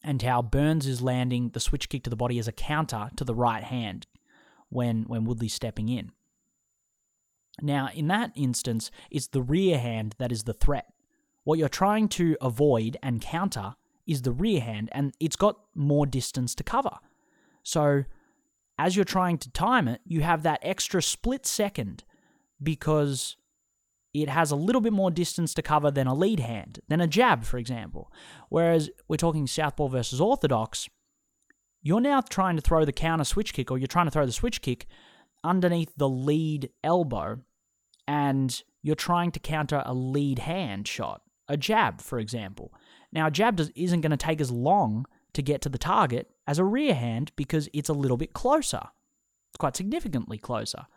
And 0.04 0.22
how 0.22 0.42
Burns 0.42 0.88
is 0.88 1.02
landing 1.02 1.50
the 1.50 1.60
switch 1.60 1.90
kick 1.90 2.04
to 2.04 2.10
the 2.10 2.16
body 2.16 2.40
as 2.40 2.48
a 2.48 2.54
counter 2.54 3.10
to 3.16 3.24
the 3.24 3.36
right 3.36 3.64
hand 3.64 4.08
when 4.70 5.04
when 5.04 5.26
Woodley's 5.26 5.54
stepping 5.54 5.90
in. 5.90 6.12
Now, 7.62 7.90
in 7.94 8.08
that 8.08 8.32
instance, 8.36 8.92
it's 9.10 9.28
the 9.28 9.42
rear 9.42 9.80
hand 9.80 10.16
that 10.20 10.32
is 10.32 10.44
the 10.44 10.54
threat. 10.54 10.94
What 11.44 11.58
you're 11.58 11.70
trying 11.70 12.08
to 12.10 12.38
avoid 12.42 12.98
and 13.02 13.22
counter 13.22 13.76
is 14.06 14.22
the 14.22 14.32
rear 14.32 14.62
hand, 14.62 14.90
and 14.92 15.14
it's 15.20 15.36
got 15.36 15.60
more 15.74 16.06
distance 16.06 16.54
to 16.56 16.64
cover. 16.64 16.98
So, 17.64 18.04
as 18.78 18.96
you're 18.96 19.06
trying 19.06 19.40
to 19.40 19.50
time 19.50 19.88
it, 19.88 20.02
you 20.06 20.22
have 20.22 20.44
that 20.44 20.60
extra 20.62 21.02
split 21.02 21.46
second 21.46 22.04
because 22.62 23.36
it 24.24 24.30
has 24.30 24.52
a 24.52 24.56
little 24.56 24.82
bit 24.82 24.94
more 24.94 25.12
distance 25.12 25.54
to 25.54 25.62
cover 25.62 25.92
than 25.92 26.08
a 26.08 26.14
lead 26.16 26.40
hand, 26.40 26.80
than 26.88 27.02
a 27.02 27.08
jab, 27.08 27.44
for 27.44 27.58
example. 27.58 28.12
Whereas 28.50 28.90
we're 29.08 29.18
talking 29.18 29.48
southpaw 29.48 29.88
versus 29.88 30.22
orthodox, 30.22 30.90
you're 31.82 32.02
now 32.02 32.22
trying 32.22 32.56
to 32.56 32.62
throw 32.62 32.86
the 32.86 32.92
counter 32.92 33.24
switch 33.24 33.54
kick, 33.54 33.72
or 33.72 33.78
you're 33.78 33.88
trying 33.88 34.08
to 34.08 34.12
throw 34.12 34.26
the 34.26 34.32
switch 34.32 34.62
kick 34.62 34.88
underneath 35.44 35.94
the 35.96 36.10
lead 36.10 36.70
elbow, 36.84 37.40
and 38.08 38.64
you're 38.82 38.96
trying 38.96 39.32
to 39.32 39.40
counter 39.40 39.84
a 39.86 39.94
lead 39.94 40.40
hand 40.40 40.88
shot, 40.88 41.22
a 41.48 41.58
jab, 41.58 42.02
for 42.02 42.20
example. 42.20 42.74
Now, 43.12 43.28
a 43.28 43.32
jab 43.32 43.56
does, 43.58 43.72
isn't 43.76 44.02
going 44.02 44.12
to 44.12 44.18
take 44.18 44.42
as 44.42 44.52
long 44.52 45.06
to 45.34 45.42
get 45.42 45.62
to 45.62 45.70
the 45.70 45.78
target 45.78 46.30
as 46.48 46.60
a 46.60 46.64
rear 46.64 46.96
hand 46.96 47.32
because 47.36 47.70
it's 47.74 47.90
a 47.90 47.94
little 47.94 48.18
bit 48.18 48.34
closer. 48.34 48.82
It's 49.52 49.58
quite 49.60 49.76
significantly 49.76 50.38
closer. 50.38 50.88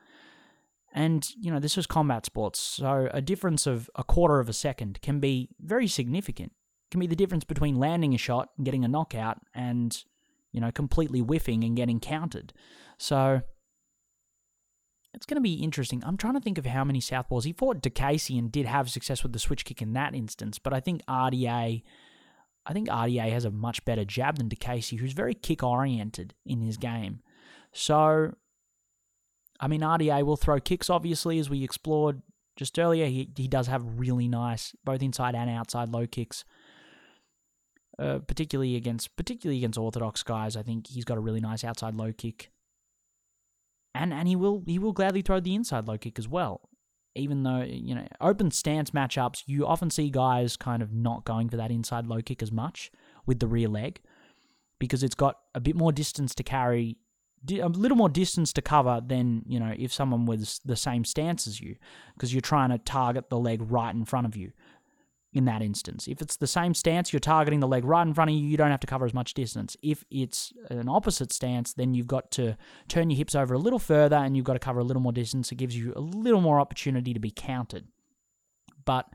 And, 0.92 1.28
you 1.40 1.52
know, 1.52 1.60
this 1.60 1.76
was 1.76 1.86
combat 1.86 2.26
sports, 2.26 2.58
so 2.58 3.08
a 3.12 3.20
difference 3.20 3.66
of 3.66 3.88
a 3.94 4.02
quarter 4.02 4.40
of 4.40 4.48
a 4.48 4.52
second 4.52 5.00
can 5.02 5.20
be 5.20 5.48
very 5.60 5.86
significant. 5.86 6.50
It 6.50 6.90
can 6.90 7.00
be 7.00 7.06
the 7.06 7.14
difference 7.14 7.44
between 7.44 7.76
landing 7.76 8.12
a 8.12 8.18
shot 8.18 8.48
and 8.56 8.64
getting 8.64 8.84
a 8.84 8.88
knockout 8.88 9.38
and, 9.54 9.96
you 10.50 10.60
know, 10.60 10.72
completely 10.72 11.20
whiffing 11.20 11.62
and 11.62 11.76
getting 11.76 12.00
countered. 12.00 12.52
So 12.98 13.42
it's 15.14 15.26
going 15.26 15.36
to 15.36 15.40
be 15.40 15.54
interesting. 15.54 16.02
I'm 16.04 16.16
trying 16.16 16.34
to 16.34 16.40
think 16.40 16.58
of 16.58 16.66
how 16.66 16.84
many 16.84 17.00
southpaws 17.00 17.44
he 17.44 17.52
fought. 17.52 17.82
Diakiese 17.82 18.38
and 18.38 18.50
did 18.50 18.66
have 18.66 18.90
success 18.90 19.22
with 19.22 19.32
the 19.32 19.38
switch 19.38 19.64
kick 19.64 19.82
in 19.82 19.92
that 19.92 20.14
instance, 20.14 20.58
but 20.58 20.72
I 20.72 20.80
think 20.80 21.04
RDA, 21.06 21.82
I 22.66 22.72
think 22.72 22.88
RDA 22.88 23.30
has 23.30 23.44
a 23.44 23.50
much 23.50 23.84
better 23.84 24.04
jab 24.04 24.38
than 24.38 24.48
Diakiese, 24.48 24.98
who's 24.98 25.12
very 25.12 25.34
kick 25.34 25.62
oriented 25.62 26.34
in 26.44 26.60
his 26.60 26.76
game. 26.76 27.20
So, 27.72 28.34
I 29.60 29.68
mean, 29.68 29.82
RDA 29.82 30.24
will 30.24 30.36
throw 30.36 30.58
kicks, 30.58 30.88
obviously, 30.88 31.38
as 31.38 31.50
we 31.50 31.62
explored 31.62 32.22
just 32.56 32.78
earlier. 32.78 33.06
He 33.06 33.30
he 33.36 33.46
does 33.46 33.66
have 33.66 33.82
really 34.00 34.26
nice 34.26 34.74
both 34.84 35.02
inside 35.02 35.34
and 35.34 35.50
outside 35.50 35.90
low 35.90 36.06
kicks. 36.06 36.44
Uh, 37.98 38.18
particularly 38.20 38.76
against 38.76 39.14
particularly 39.14 39.58
against 39.58 39.78
orthodox 39.78 40.22
guys, 40.22 40.56
I 40.56 40.62
think 40.62 40.86
he's 40.86 41.04
got 41.04 41.18
a 41.18 41.20
really 41.20 41.40
nice 41.40 41.62
outside 41.62 41.94
low 41.94 42.12
kick 42.12 42.50
and 43.94 44.12
and 44.12 44.28
he 44.28 44.36
will 44.36 44.62
he 44.66 44.78
will 44.78 44.92
gladly 44.92 45.22
throw 45.22 45.40
the 45.40 45.54
inside 45.54 45.88
low 45.88 45.98
kick 45.98 46.18
as 46.18 46.28
well. 46.28 46.68
Even 47.14 47.42
though 47.42 47.62
you 47.62 47.94
know 47.94 48.06
open 48.20 48.50
stance 48.50 48.90
matchups, 48.90 49.42
you 49.46 49.66
often 49.66 49.90
see 49.90 50.10
guys 50.10 50.56
kind 50.56 50.82
of 50.82 50.92
not 50.92 51.24
going 51.24 51.48
for 51.48 51.56
that 51.56 51.70
inside 51.70 52.06
low 52.06 52.22
kick 52.22 52.42
as 52.42 52.52
much, 52.52 52.90
with 53.26 53.40
the 53.40 53.48
rear 53.48 53.68
leg 53.68 54.00
because 54.78 55.02
it's 55.02 55.14
got 55.14 55.36
a 55.54 55.60
bit 55.60 55.76
more 55.76 55.92
distance 55.92 56.34
to 56.34 56.42
carry, 56.42 56.96
a 57.48 57.68
little 57.68 57.96
more 57.96 58.08
distance 58.08 58.52
to 58.52 58.62
cover 58.62 59.00
than, 59.04 59.42
you 59.46 59.58
know, 59.58 59.74
if 59.78 59.92
someone 59.92 60.26
was 60.26 60.60
the 60.64 60.76
same 60.76 61.04
stance 61.04 61.46
as 61.46 61.60
you 61.60 61.76
because 62.14 62.34
you're 62.34 62.40
trying 62.40 62.70
to 62.70 62.78
target 62.78 63.30
the 63.30 63.38
leg 63.38 63.62
right 63.70 63.94
in 63.94 64.04
front 64.04 64.26
of 64.26 64.36
you 64.36 64.52
in 65.32 65.44
that 65.44 65.62
instance. 65.62 66.08
If 66.08 66.20
it's 66.20 66.36
the 66.36 66.46
same 66.46 66.74
stance, 66.74 67.12
you're 67.12 67.20
targeting 67.20 67.60
the 67.60 67.68
leg 67.68 67.84
right 67.84 68.06
in 68.06 68.12
front 68.14 68.30
of 68.30 68.36
you, 68.36 68.46
you 68.46 68.56
don't 68.56 68.70
have 68.70 68.80
to 68.80 68.86
cover 68.86 69.04
as 69.04 69.14
much 69.14 69.32
distance. 69.32 69.76
If 69.80 70.04
it's 70.10 70.52
an 70.70 70.88
opposite 70.88 71.32
stance, 71.32 71.72
then 71.72 71.94
you've 71.94 72.08
got 72.08 72.30
to 72.32 72.56
turn 72.88 73.10
your 73.10 73.16
hips 73.16 73.34
over 73.34 73.54
a 73.54 73.58
little 73.58 73.78
further 73.78 74.16
and 74.16 74.36
you've 74.36 74.44
got 74.44 74.54
to 74.54 74.58
cover 74.58 74.80
a 74.80 74.84
little 74.84 75.02
more 75.02 75.12
distance. 75.12 75.52
It 75.52 75.56
gives 75.56 75.76
you 75.76 75.92
a 75.94 76.00
little 76.00 76.40
more 76.40 76.58
opportunity 76.58 77.14
to 77.14 77.20
be 77.20 77.30
counted. 77.30 77.86
But 78.84 79.08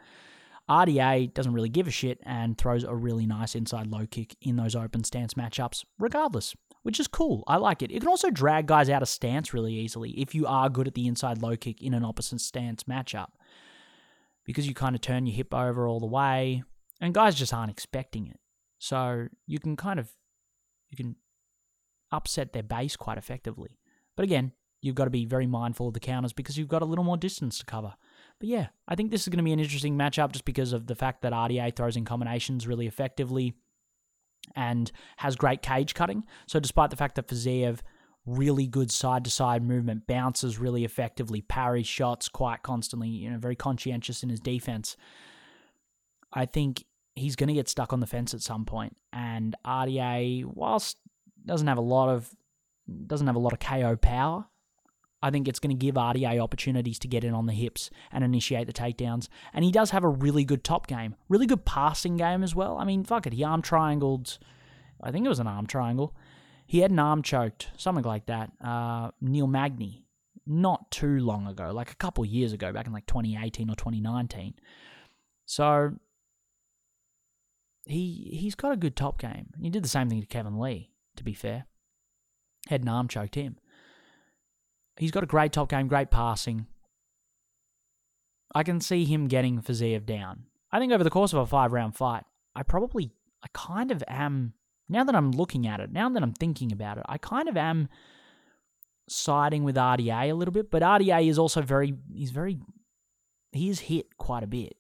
RDA 0.69 1.33
doesn't 1.33 1.53
really 1.53 1.69
give 1.69 1.87
a 1.87 1.91
shit 1.91 2.19
and 2.23 2.57
throws 2.57 2.83
a 2.83 2.95
really 2.95 3.25
nice 3.25 3.55
inside 3.55 3.87
low 3.87 4.07
kick 4.07 4.35
in 4.41 4.55
those 4.55 4.75
open 4.75 5.03
stance 5.03 5.35
matchups, 5.35 5.85
regardless, 5.99 6.55
which 6.83 6.99
is 6.99 7.07
cool. 7.07 7.43
I 7.47 7.57
like 7.57 7.81
it. 7.81 7.91
It 7.91 7.99
can 7.99 8.07
also 8.07 8.31
drag 8.31 8.65
guys 8.65 8.89
out 8.89 9.03
of 9.03 9.07
stance 9.07 9.53
really 9.53 9.73
easily 9.73 10.11
if 10.11 10.33
you 10.33 10.47
are 10.47 10.69
good 10.69 10.87
at 10.87 10.95
the 10.95 11.07
inside 11.07 11.41
low 11.41 11.55
kick 11.55 11.83
in 11.83 11.93
an 11.93 12.03
opposite 12.03 12.41
stance 12.41 12.83
matchup 12.85 13.29
because 14.43 14.67
you 14.67 14.73
kind 14.73 14.95
of 14.95 15.01
turn 15.01 15.25
your 15.25 15.35
hip 15.35 15.53
over 15.53 15.87
all 15.87 15.99
the 15.99 16.05
way, 16.05 16.63
and 17.01 17.13
guys 17.13 17.35
just 17.35 17.53
aren't 17.53 17.71
expecting 17.71 18.27
it. 18.27 18.39
So 18.79 19.27
you 19.47 19.59
can 19.59 19.75
kind 19.75 19.99
of 19.99 20.09
you 20.89 20.97
can 20.97 21.15
upset 22.11 22.53
their 22.53 22.63
base 22.63 22.95
quite 22.95 23.17
effectively. 23.17 23.77
But 24.15 24.23
again, 24.23 24.53
you've 24.81 24.95
got 24.95 25.05
to 25.05 25.09
be 25.09 25.25
very 25.25 25.47
mindful 25.47 25.87
of 25.87 25.93
the 25.93 25.99
counters 25.99 26.33
because 26.33 26.57
you've 26.57 26.67
got 26.67 26.81
a 26.81 26.85
little 26.85 27.03
more 27.03 27.17
distance 27.17 27.59
to 27.59 27.65
cover. 27.65 27.95
But 28.39 28.49
yeah, 28.49 28.67
I 28.87 28.95
think 28.95 29.11
this 29.11 29.21
is 29.21 29.29
going 29.29 29.37
to 29.37 29.43
be 29.43 29.53
an 29.53 29.59
interesting 29.59 29.97
matchup 29.97 30.31
just 30.31 30.45
because 30.45 30.73
of 30.73 30.87
the 30.87 30.95
fact 30.95 31.21
that 31.21 31.33
RDA 31.33 31.75
throws 31.75 31.95
in 31.95 32.05
combinations 32.05 32.67
really 32.67 32.87
effectively 32.87 33.53
and 34.55 34.91
has 35.17 35.35
great 35.35 35.61
cage 35.61 35.93
cutting. 35.93 36.23
So 36.47 36.59
despite 36.59 36.89
the 36.89 36.97
fact 36.97 37.15
that 37.15 37.27
Fiziev 37.27 37.79
really 38.25 38.67
good 38.67 38.91
side 38.91 39.23
to 39.23 39.29
side 39.29 39.63
movement, 39.63 40.07
bounces 40.07 40.57
really 40.57 40.83
effectively, 40.83 41.41
parries 41.41 41.87
shots 41.87 42.27
quite 42.27 42.63
constantly, 42.63 43.09
you 43.09 43.29
know, 43.29 43.37
very 43.37 43.55
conscientious 43.55 44.23
in 44.23 44.29
his 44.29 44.39
defense. 44.39 44.97
I 46.33 46.45
think 46.45 46.83
he's 47.15 47.35
going 47.35 47.47
to 47.47 47.53
get 47.53 47.69
stuck 47.69 47.93
on 47.93 47.99
the 47.99 48.07
fence 48.07 48.33
at 48.33 48.41
some 48.41 48.65
point. 48.65 48.97
And 49.13 49.55
RDA, 49.65 50.45
whilst 50.45 50.97
doesn't 51.45 51.67
have 51.67 51.77
a 51.77 51.81
lot 51.81 52.09
of 52.09 52.29
doesn't 53.07 53.27
have 53.27 53.35
a 53.35 53.39
lot 53.39 53.53
of 53.53 53.59
KO 53.59 53.95
power, 53.95 54.45
I 55.21 55.31
think 55.31 55.47
it's 55.47 55.59
going 55.59 55.75
to 55.75 55.85
give 55.85 55.95
RDA 55.95 56.39
opportunities 56.39 56.99
to 56.99 57.07
get 57.07 57.23
in 57.23 57.33
on 57.33 57.47
the 57.47 57.53
hips 57.53 57.89
and 58.11 58.23
initiate 58.23 58.67
the 58.67 58.73
takedowns. 58.73 59.27
And 59.53 59.65
he 59.65 59.71
does 59.71 59.91
have 59.91 60.03
a 60.03 60.09
really 60.09 60.43
good 60.43 60.63
top 60.63 60.87
game, 60.87 61.15
really 61.29 61.47
good 61.47 61.65
passing 61.65 62.17
game 62.17 62.43
as 62.43 62.53
well. 62.53 62.77
I 62.77 62.85
mean, 62.85 63.03
fuck 63.03 63.25
it, 63.25 63.33
he 63.33 63.43
arm 63.43 63.61
triangled. 63.61 64.37
I 65.01 65.11
think 65.11 65.25
it 65.25 65.29
was 65.29 65.39
an 65.39 65.47
arm 65.47 65.67
triangle 65.67 66.15
he 66.67 66.79
had 66.79 66.91
an 66.91 66.99
arm 66.99 67.21
choked, 67.21 67.69
something 67.77 68.03
like 68.03 68.25
that. 68.25 68.51
Uh, 68.63 69.11
Neil 69.21 69.47
Magny, 69.47 70.05
not 70.47 70.89
too 70.91 71.19
long 71.19 71.47
ago, 71.47 71.71
like 71.71 71.91
a 71.91 71.95
couple 71.95 72.25
years 72.25 72.53
ago, 72.53 72.71
back 72.71 72.87
in 72.87 72.93
like 72.93 73.05
2018 73.05 73.69
or 73.69 73.75
2019. 73.75 74.55
So 75.45 75.93
he 77.85 78.35
he's 78.39 78.55
got 78.55 78.71
a 78.71 78.77
good 78.77 78.95
top 78.95 79.19
game. 79.19 79.47
He 79.61 79.69
did 79.69 79.83
the 79.83 79.89
same 79.89 80.09
thing 80.09 80.21
to 80.21 80.27
Kevin 80.27 80.59
Lee, 80.59 80.91
to 81.17 81.23
be 81.23 81.33
fair. 81.33 81.65
Had 82.67 82.81
an 82.81 82.89
arm 82.89 83.07
choked 83.07 83.35
him. 83.35 83.57
He's 84.97 85.11
got 85.11 85.23
a 85.23 85.27
great 85.27 85.51
top 85.51 85.69
game, 85.69 85.87
great 85.87 86.11
passing. 86.11 86.67
I 88.53 88.63
can 88.63 88.79
see 88.79 89.05
him 89.05 89.27
getting 89.27 89.61
Fiziev 89.61 90.05
down. 90.05 90.43
I 90.71 90.79
think 90.79 90.93
over 90.93 91.03
the 91.03 91.09
course 91.09 91.33
of 91.33 91.39
a 91.39 91.45
five 91.45 91.73
round 91.73 91.95
fight, 91.95 92.23
I 92.55 92.63
probably, 92.63 93.11
I 93.43 93.47
kind 93.53 93.91
of 93.91 94.03
am 94.07 94.53
now 94.87 95.03
that 95.03 95.15
I'm 95.15 95.31
looking 95.31 95.67
at 95.67 95.79
it, 95.79 95.91
now 95.91 96.09
that 96.09 96.21
I'm 96.21 96.33
thinking 96.33 96.71
about 96.71 96.97
it, 96.97 97.03
I 97.07 97.17
kind 97.17 97.49
of 97.49 97.57
am 97.57 97.89
siding 99.09 99.63
with 99.63 99.75
RDA 99.75 100.29
a 100.29 100.33
little 100.33 100.53
bit, 100.53 100.69
but 100.69 100.81
RDA 100.81 101.27
is 101.27 101.39
also 101.39 101.61
very, 101.61 101.93
he's 102.13 102.31
very, 102.31 102.59
he 103.51 103.69
is 103.69 103.81
hit 103.81 104.17
quite 104.17 104.43
a 104.43 104.47
bit. 104.47 104.77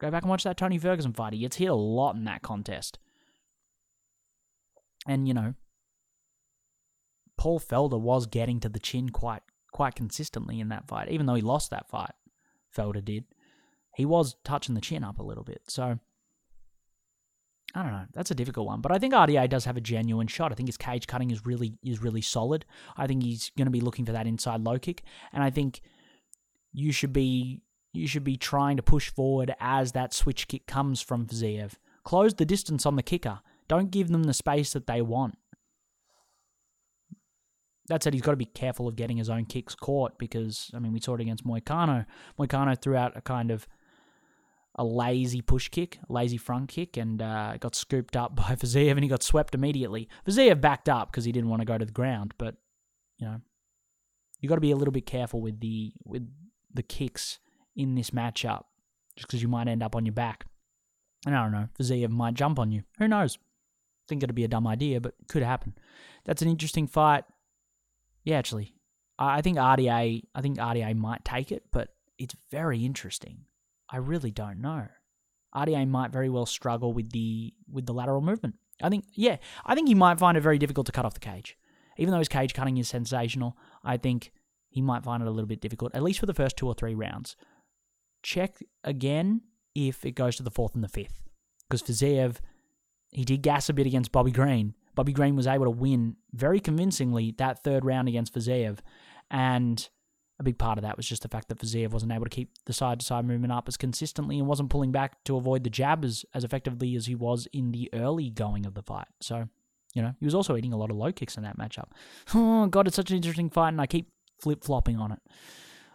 Go 0.00 0.10
back 0.10 0.22
and 0.22 0.30
watch 0.30 0.44
that 0.44 0.56
Tony 0.56 0.78
Ferguson 0.78 1.12
fight. 1.12 1.32
He 1.32 1.40
gets 1.40 1.56
hit 1.56 1.66
a 1.66 1.74
lot 1.74 2.14
in 2.14 2.24
that 2.24 2.42
contest. 2.42 2.98
And, 5.06 5.26
you 5.26 5.34
know, 5.34 5.54
Paul 7.38 7.60
Felder 7.60 7.98
was 7.98 8.26
getting 8.26 8.60
to 8.60 8.68
the 8.68 8.78
chin 8.78 9.08
quite 9.08 9.42
quite 9.72 9.94
consistently 9.94 10.60
in 10.60 10.68
that 10.68 10.88
fight, 10.88 11.08
even 11.08 11.26
though 11.26 11.34
he 11.34 11.42
lost 11.42 11.70
that 11.70 11.88
fight. 11.88 12.12
Felder 12.76 13.04
did. 13.04 13.24
He 13.96 14.04
was 14.04 14.36
touching 14.44 14.74
the 14.74 14.80
chin 14.80 15.04
up 15.04 15.18
a 15.18 15.22
little 15.22 15.44
bit. 15.44 15.62
So 15.68 15.98
I 17.74 17.82
don't 17.82 17.92
know. 17.92 18.06
That's 18.12 18.30
a 18.30 18.34
difficult 18.34 18.66
one, 18.66 18.80
but 18.80 18.92
I 18.92 18.98
think 18.98 19.14
RDA 19.14 19.48
does 19.48 19.64
have 19.66 19.76
a 19.76 19.80
genuine 19.80 20.26
shot. 20.26 20.52
I 20.52 20.54
think 20.54 20.68
his 20.68 20.76
cage 20.76 21.06
cutting 21.06 21.30
is 21.30 21.46
really 21.46 21.78
is 21.82 22.02
really 22.02 22.22
solid. 22.22 22.64
I 22.96 23.06
think 23.06 23.22
he's 23.22 23.50
going 23.56 23.66
to 23.66 23.72
be 23.72 23.80
looking 23.80 24.04
for 24.04 24.12
that 24.12 24.26
inside 24.26 24.62
low 24.62 24.78
kick, 24.78 25.02
and 25.32 25.42
I 25.42 25.50
think 25.50 25.80
you 26.72 26.92
should 26.92 27.12
be 27.12 27.62
you 27.92 28.06
should 28.08 28.24
be 28.24 28.36
trying 28.36 28.76
to 28.76 28.82
push 28.82 29.10
forward 29.10 29.54
as 29.60 29.92
that 29.92 30.14
switch 30.14 30.48
kick 30.48 30.66
comes 30.66 31.00
from 31.00 31.26
Fiziev. 31.26 31.72
Close 32.04 32.34
the 32.34 32.46
distance 32.46 32.86
on 32.86 32.96
the 32.96 33.02
kicker. 33.02 33.40
Don't 33.68 33.90
give 33.90 34.08
them 34.08 34.24
the 34.24 34.34
space 34.34 34.72
that 34.72 34.86
they 34.86 35.02
want. 35.02 35.36
That 37.88 38.02
said, 38.02 38.12
he's 38.12 38.22
got 38.22 38.32
to 38.32 38.36
be 38.36 38.44
careful 38.44 38.86
of 38.86 38.96
getting 38.96 39.16
his 39.16 39.30
own 39.30 39.46
kicks 39.46 39.74
caught 39.74 40.18
because 40.18 40.70
I 40.74 40.78
mean 40.78 40.92
we 40.92 41.00
saw 41.00 41.14
it 41.14 41.20
against 41.20 41.46
Moicano. 41.46 42.06
Moicano 42.38 42.80
threw 42.80 42.96
out 42.96 43.16
a 43.16 43.20
kind 43.20 43.50
of 43.50 43.66
a 44.74 44.84
lazy 44.84 45.42
push 45.42 45.68
kick, 45.68 45.98
lazy 46.08 46.36
front 46.36 46.68
kick, 46.68 46.96
and 46.96 47.20
uh, 47.20 47.56
got 47.58 47.74
scooped 47.74 48.16
up 48.16 48.36
by 48.36 48.54
Fiziev, 48.54 48.92
and 48.92 49.02
he 49.02 49.08
got 49.08 49.22
swept 49.22 49.54
immediately. 49.54 50.08
Fiziev 50.26 50.60
backed 50.60 50.88
up 50.88 51.10
because 51.10 51.24
he 51.24 51.32
didn't 51.32 51.50
want 51.50 51.60
to 51.60 51.66
go 51.66 51.76
to 51.76 51.84
the 51.84 51.92
ground, 51.92 52.34
but 52.38 52.56
you 53.18 53.26
know, 53.26 53.40
you 54.40 54.48
got 54.48 54.54
to 54.54 54.60
be 54.60 54.70
a 54.70 54.76
little 54.76 54.92
bit 54.92 55.06
careful 55.06 55.40
with 55.40 55.60
the 55.60 55.92
with 56.04 56.28
the 56.72 56.82
kicks 56.82 57.40
in 57.74 57.94
this 57.94 58.10
matchup, 58.10 58.64
just 59.16 59.26
because 59.26 59.42
you 59.42 59.48
might 59.48 59.68
end 59.68 59.82
up 59.82 59.96
on 59.96 60.06
your 60.06 60.12
back. 60.12 60.44
And 61.26 61.34
I 61.34 61.42
don't 61.42 61.52
know, 61.52 61.68
Fiziev 61.78 62.10
might 62.10 62.34
jump 62.34 62.58
on 62.58 62.70
you. 62.70 62.82
Who 62.98 63.08
knows? 63.08 63.36
I 63.36 64.04
Think 64.08 64.22
it'd 64.22 64.36
be 64.36 64.44
a 64.44 64.48
dumb 64.48 64.66
idea, 64.66 65.00
but 65.00 65.14
could 65.28 65.42
happen. 65.42 65.74
That's 66.24 66.42
an 66.42 66.48
interesting 66.48 66.86
fight. 66.86 67.24
Yeah, 68.24 68.38
actually, 68.38 68.74
I 69.18 69.40
think 69.40 69.58
RDA. 69.58 70.22
I 70.34 70.40
think 70.40 70.58
RDA 70.58 70.94
might 70.96 71.24
take 71.24 71.52
it, 71.52 71.64
but 71.72 71.88
it's 72.18 72.36
very 72.50 72.84
interesting. 72.84 73.46
I 73.90 73.98
really 73.98 74.30
don't 74.30 74.60
know. 74.60 74.86
RDA 75.54 75.88
might 75.88 76.12
very 76.12 76.28
well 76.28 76.46
struggle 76.46 76.92
with 76.92 77.10
the 77.12 77.54
with 77.70 77.86
the 77.86 77.94
lateral 77.94 78.20
movement. 78.20 78.56
I 78.82 78.88
think 78.88 79.04
yeah, 79.14 79.36
I 79.64 79.74
think 79.74 79.88
he 79.88 79.94
might 79.94 80.18
find 80.18 80.36
it 80.36 80.42
very 80.42 80.58
difficult 80.58 80.86
to 80.86 80.92
cut 80.92 81.04
off 81.04 81.14
the 81.14 81.20
cage. 81.20 81.56
Even 81.96 82.12
though 82.12 82.18
his 82.18 82.28
cage 82.28 82.54
cutting 82.54 82.76
is 82.76 82.88
sensational, 82.88 83.56
I 83.82 83.96
think 83.96 84.30
he 84.68 84.82
might 84.82 85.04
find 85.04 85.22
it 85.22 85.26
a 85.26 85.32
little 85.32 85.48
bit 85.48 85.60
difficult, 85.60 85.94
at 85.94 86.02
least 86.02 86.20
for 86.20 86.26
the 86.26 86.34
first 86.34 86.56
two 86.56 86.66
or 86.66 86.74
three 86.74 86.94
rounds. 86.94 87.34
Check 88.22 88.58
again 88.84 89.42
if 89.74 90.04
it 90.04 90.12
goes 90.12 90.36
to 90.36 90.42
the 90.42 90.50
fourth 90.50 90.74
and 90.74 90.84
the 90.84 90.88
fifth. 90.88 91.22
Because 91.68 91.82
Fiziev, 91.82 92.36
he 93.10 93.24
did 93.24 93.42
gas 93.42 93.68
a 93.68 93.72
bit 93.72 93.86
against 93.86 94.12
Bobby 94.12 94.30
Green. 94.30 94.74
Bobby 94.98 95.12
Green 95.12 95.36
was 95.36 95.46
able 95.46 95.64
to 95.64 95.70
win 95.70 96.16
very 96.32 96.58
convincingly 96.58 97.32
that 97.38 97.62
third 97.62 97.84
round 97.84 98.08
against 98.08 98.34
Fiziev. 98.34 98.78
And 99.30 99.88
a 100.40 100.42
big 100.42 100.58
part 100.58 100.76
of 100.76 100.82
that 100.82 100.96
was 100.96 101.06
just 101.06 101.22
the 101.22 101.28
fact 101.28 101.46
that 101.50 101.60
Fiziev 101.60 101.92
wasn't 101.92 102.10
able 102.10 102.24
to 102.24 102.30
keep 102.30 102.50
the 102.66 102.72
side 102.72 102.98
to 102.98 103.06
side 103.06 103.24
movement 103.24 103.52
up 103.52 103.68
as 103.68 103.76
consistently 103.76 104.40
and 104.40 104.48
wasn't 104.48 104.70
pulling 104.70 104.90
back 104.90 105.22
to 105.22 105.36
avoid 105.36 105.62
the 105.62 105.70
jab 105.70 106.04
as, 106.04 106.24
as 106.34 106.42
effectively 106.42 106.96
as 106.96 107.06
he 107.06 107.14
was 107.14 107.46
in 107.52 107.70
the 107.70 107.88
early 107.92 108.28
going 108.28 108.66
of 108.66 108.74
the 108.74 108.82
fight. 108.82 109.06
So, 109.20 109.48
you 109.94 110.02
know, 110.02 110.16
he 110.18 110.24
was 110.24 110.34
also 110.34 110.56
eating 110.56 110.72
a 110.72 110.76
lot 110.76 110.90
of 110.90 110.96
low 110.96 111.12
kicks 111.12 111.36
in 111.36 111.44
that 111.44 111.56
matchup. 111.56 111.90
Oh 112.34 112.66
god, 112.66 112.88
it's 112.88 112.96
such 112.96 113.10
an 113.12 113.16
interesting 113.18 113.50
fight, 113.50 113.68
and 113.68 113.80
I 113.80 113.86
keep 113.86 114.10
flip 114.40 114.64
flopping 114.64 114.98
on 114.98 115.12
it. 115.12 115.20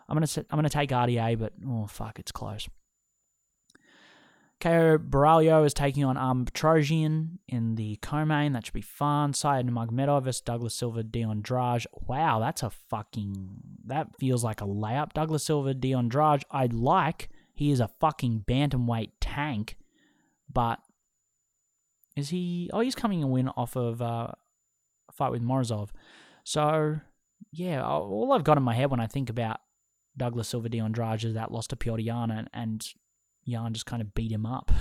I'm 0.08 0.16
gonna 0.16 0.45
I'm 0.49 0.58
gonna 0.58 0.70
take 0.70 0.91
RDA, 0.91 1.38
but 1.38 1.51
oh 1.68 1.88
fuck, 1.88 2.20
it's 2.20 2.32
close. 2.32 2.70
Caio 4.64 4.97
Borralho 4.97 5.66
is 5.66 5.74
taking 5.74 6.05
on 6.05 6.16
Armen 6.16 6.45
Petrosyan 6.45 7.39
in 7.49 7.76
the 7.76 7.97
co-main. 7.97 8.53
That 8.53 8.66
should 8.66 8.74
be 8.74 8.82
fun. 8.82 9.34
Said 9.34 9.68
Nurmagomedov 9.68 10.24
versus 10.24 10.39
Douglas 10.39 10.74
Silva, 10.74 11.03
de 11.03 11.22
Andrade. 11.22 11.86
Wow, 12.07 12.39
that's 12.39 12.64
a 12.64 12.70
fucking... 12.70 13.59
That 13.86 14.16
feels 14.18 14.41
like 14.41 14.61
a 14.61 14.66
layup. 14.66 15.11
Douglas 15.11 15.43
Silva, 15.43 15.74
de 15.74 15.91
Andrade, 15.91 16.45
I 16.49 16.68
like. 16.68 17.28
He 17.53 17.72
is 17.72 17.82
a 17.82 17.89
fucking 17.99 18.45
bantamweight 18.47 19.11
tank. 19.20 19.76
But 20.51 20.80
is 22.16 22.30
he... 22.30 22.70
Oh, 22.72 22.80
he's 22.80 22.95
coming 22.95 23.22
a 23.22 23.28
win 23.28 23.49
off 23.49 23.76
of 23.76 24.01
uh, 24.01 24.30
a 25.09 25.11
fight 25.11 25.32
with 25.32 25.43
Morozov. 25.43 25.89
So, 26.45 27.01
yeah, 27.51 27.84
all 27.84 28.32
I've 28.32 28.45
got 28.45 28.55
in 28.55 28.64
my 28.64 28.76
head 28.76 28.91
when 28.91 29.01
I 29.01 29.07
think 29.07 29.30
about 29.30 29.57
Douglas 30.16 30.47
Silva, 30.47 30.70
de 30.70 30.80
Andrade 30.80 31.26
is 31.26 31.34
that 31.34 31.51
loss 31.51 31.68
to 31.68 31.76
Petr 31.76 32.01
Yan 32.01 32.32
and, 32.32 32.49
and 32.53 32.88
Yan 33.46 33.74
just 33.74 33.86
kind 33.86 34.02
of 34.02 34.14
beat 34.14 34.32
him 34.32 34.46
up. 34.46 34.72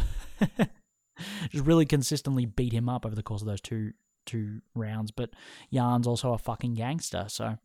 just 1.51 1.65
really 1.65 1.87
consistently 1.87 2.47
beat 2.47 2.73
him 2.73 2.89
up 2.89 3.05
over 3.05 3.15
the 3.15 3.23
course 3.23 3.43
of 3.43 3.49
those 3.49 3.61
two 3.61 3.93
two 4.25 4.61
rounds. 4.75 5.11
But 5.11 5.31
Yan's 5.71 6.07
also 6.07 6.33
a 6.33 6.39
fucking 6.39 6.75
gangster, 6.75 7.27
so 7.29 7.59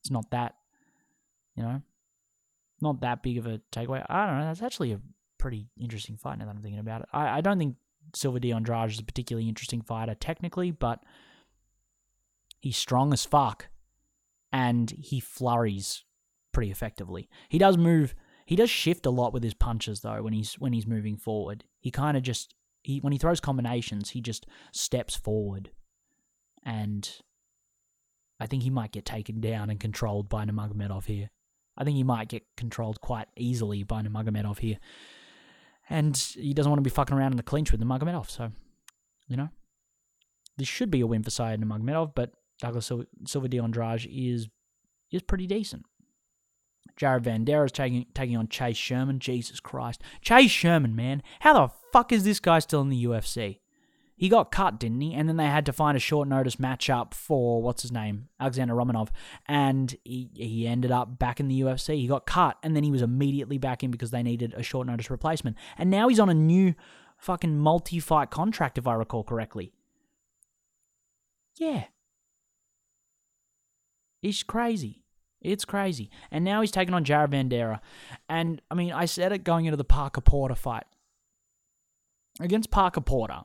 it's 0.00 0.10
not 0.10 0.30
that 0.30 0.54
you 1.58 1.64
know, 1.64 1.82
not 2.80 3.00
that 3.00 3.22
big 3.22 3.36
of 3.36 3.46
a 3.46 3.60
takeaway. 3.72 4.04
I 4.08 4.26
don't 4.26 4.38
know. 4.38 4.44
That's 4.44 4.62
actually 4.62 4.92
a 4.92 5.00
pretty 5.38 5.66
interesting 5.76 6.16
fight 6.16 6.38
now 6.38 6.44
that 6.44 6.52
I'm 6.52 6.62
thinking 6.62 6.78
about 6.78 7.02
it. 7.02 7.08
I, 7.12 7.38
I 7.38 7.40
don't 7.40 7.58
think 7.58 7.74
Silva 8.14 8.38
de 8.38 8.52
Andrade 8.52 8.90
is 8.90 9.00
a 9.00 9.04
particularly 9.04 9.48
interesting 9.48 9.82
fighter 9.82 10.14
technically, 10.14 10.70
but 10.70 11.02
he's 12.60 12.76
strong 12.76 13.12
as 13.12 13.24
fuck 13.24 13.68
and 14.52 14.90
he 14.90 15.18
flurries 15.18 16.04
pretty 16.52 16.70
effectively. 16.70 17.28
He 17.48 17.58
does 17.58 17.76
move 17.76 18.14
he 18.48 18.56
does 18.56 18.70
shift 18.70 19.04
a 19.04 19.10
lot 19.10 19.34
with 19.34 19.42
his 19.42 19.52
punches 19.52 20.00
though 20.00 20.22
when 20.22 20.32
he's 20.32 20.54
when 20.54 20.72
he's 20.72 20.86
moving 20.86 21.18
forward. 21.18 21.64
He 21.80 21.90
kind 21.90 22.16
of 22.16 22.22
just 22.22 22.54
he 22.82 22.96
when 22.98 23.12
he 23.12 23.18
throws 23.18 23.40
combinations, 23.40 24.08
he 24.08 24.22
just 24.22 24.46
steps 24.72 25.14
forward. 25.14 25.70
And 26.64 27.06
I 28.40 28.46
think 28.46 28.62
he 28.62 28.70
might 28.70 28.90
get 28.90 29.04
taken 29.04 29.42
down 29.42 29.68
and 29.68 29.78
controlled 29.78 30.30
by 30.30 30.46
Nurmagomedov 30.46 31.04
here. 31.04 31.28
I 31.76 31.84
think 31.84 31.98
he 31.98 32.02
might 32.02 32.28
get 32.28 32.46
controlled 32.56 33.02
quite 33.02 33.28
easily 33.36 33.82
by 33.82 34.00
Nurmagomedov 34.00 34.60
here. 34.60 34.78
And 35.90 36.16
he 36.16 36.54
doesn't 36.54 36.70
want 36.70 36.78
to 36.78 36.82
be 36.82 36.88
fucking 36.88 37.14
around 37.14 37.32
in 37.32 37.36
the 37.36 37.42
clinch 37.42 37.70
with 37.70 37.82
Nurmagomedov, 37.82 38.30
so, 38.30 38.50
you 39.26 39.36
know. 39.36 39.50
This 40.56 40.68
should 40.68 40.90
be 40.90 41.02
a 41.02 41.06
win 41.06 41.22
for 41.22 41.30
Said 41.30 41.60
Nurmagomedov, 41.60 42.12
but 42.14 42.32
Douglas 42.62 42.86
Sil- 42.88 43.12
Silva 43.26 43.48
de 43.48 43.58
Andrade 43.58 44.08
is, 44.10 44.48
is 45.10 45.20
pretty 45.20 45.46
decent. 45.46 45.84
Jared 46.98 47.22
Vanderaa 47.22 47.66
is 47.66 47.72
taking, 47.72 48.06
taking 48.12 48.36
on 48.36 48.48
Chase 48.48 48.76
Sherman. 48.76 49.20
Jesus 49.20 49.60
Christ. 49.60 50.02
Chase 50.20 50.50
Sherman, 50.50 50.96
man. 50.96 51.22
How 51.40 51.52
the 51.54 51.72
fuck 51.92 52.12
is 52.12 52.24
this 52.24 52.40
guy 52.40 52.58
still 52.58 52.82
in 52.82 52.88
the 52.90 53.04
UFC? 53.04 53.60
He 54.16 54.28
got 54.28 54.50
cut, 54.50 54.80
didn't 54.80 55.00
he? 55.00 55.14
And 55.14 55.28
then 55.28 55.36
they 55.36 55.46
had 55.46 55.64
to 55.66 55.72
find 55.72 55.96
a 55.96 56.00
short 56.00 56.26
notice 56.26 56.56
matchup 56.56 57.14
for 57.14 57.62
what's 57.62 57.82
his 57.82 57.92
name, 57.92 58.28
Alexander 58.40 58.74
Romanov, 58.74 59.10
and 59.46 59.96
he 60.02 60.28
he 60.34 60.66
ended 60.66 60.90
up 60.90 61.20
back 61.20 61.38
in 61.38 61.46
the 61.46 61.60
UFC. 61.60 61.94
He 61.94 62.08
got 62.08 62.26
cut, 62.26 62.58
and 62.64 62.74
then 62.74 62.82
he 62.82 62.90
was 62.90 63.00
immediately 63.00 63.58
back 63.58 63.84
in 63.84 63.92
because 63.92 64.10
they 64.10 64.24
needed 64.24 64.54
a 64.56 64.64
short 64.64 64.88
notice 64.88 65.08
replacement. 65.08 65.56
And 65.78 65.88
now 65.88 66.08
he's 66.08 66.18
on 66.18 66.28
a 66.28 66.34
new 66.34 66.74
fucking 67.16 67.58
multi-fight 67.58 68.30
contract, 68.30 68.76
if 68.76 68.88
I 68.88 68.94
recall 68.94 69.22
correctly. 69.22 69.72
Yeah, 71.54 71.84
it's 74.20 74.42
crazy. 74.42 75.04
It's 75.40 75.64
crazy. 75.64 76.10
And 76.30 76.44
now 76.44 76.60
he's 76.60 76.70
taking 76.70 76.94
on 76.94 77.04
Jared 77.04 77.30
Vanderaa. 77.30 77.80
And 78.28 78.60
I 78.70 78.74
mean, 78.74 78.92
I 78.92 79.04
said 79.04 79.32
it 79.32 79.44
going 79.44 79.66
into 79.66 79.76
the 79.76 79.84
Parker 79.84 80.20
Porter 80.20 80.54
fight. 80.54 80.84
Against 82.40 82.70
Parker 82.70 83.00
Porter, 83.00 83.40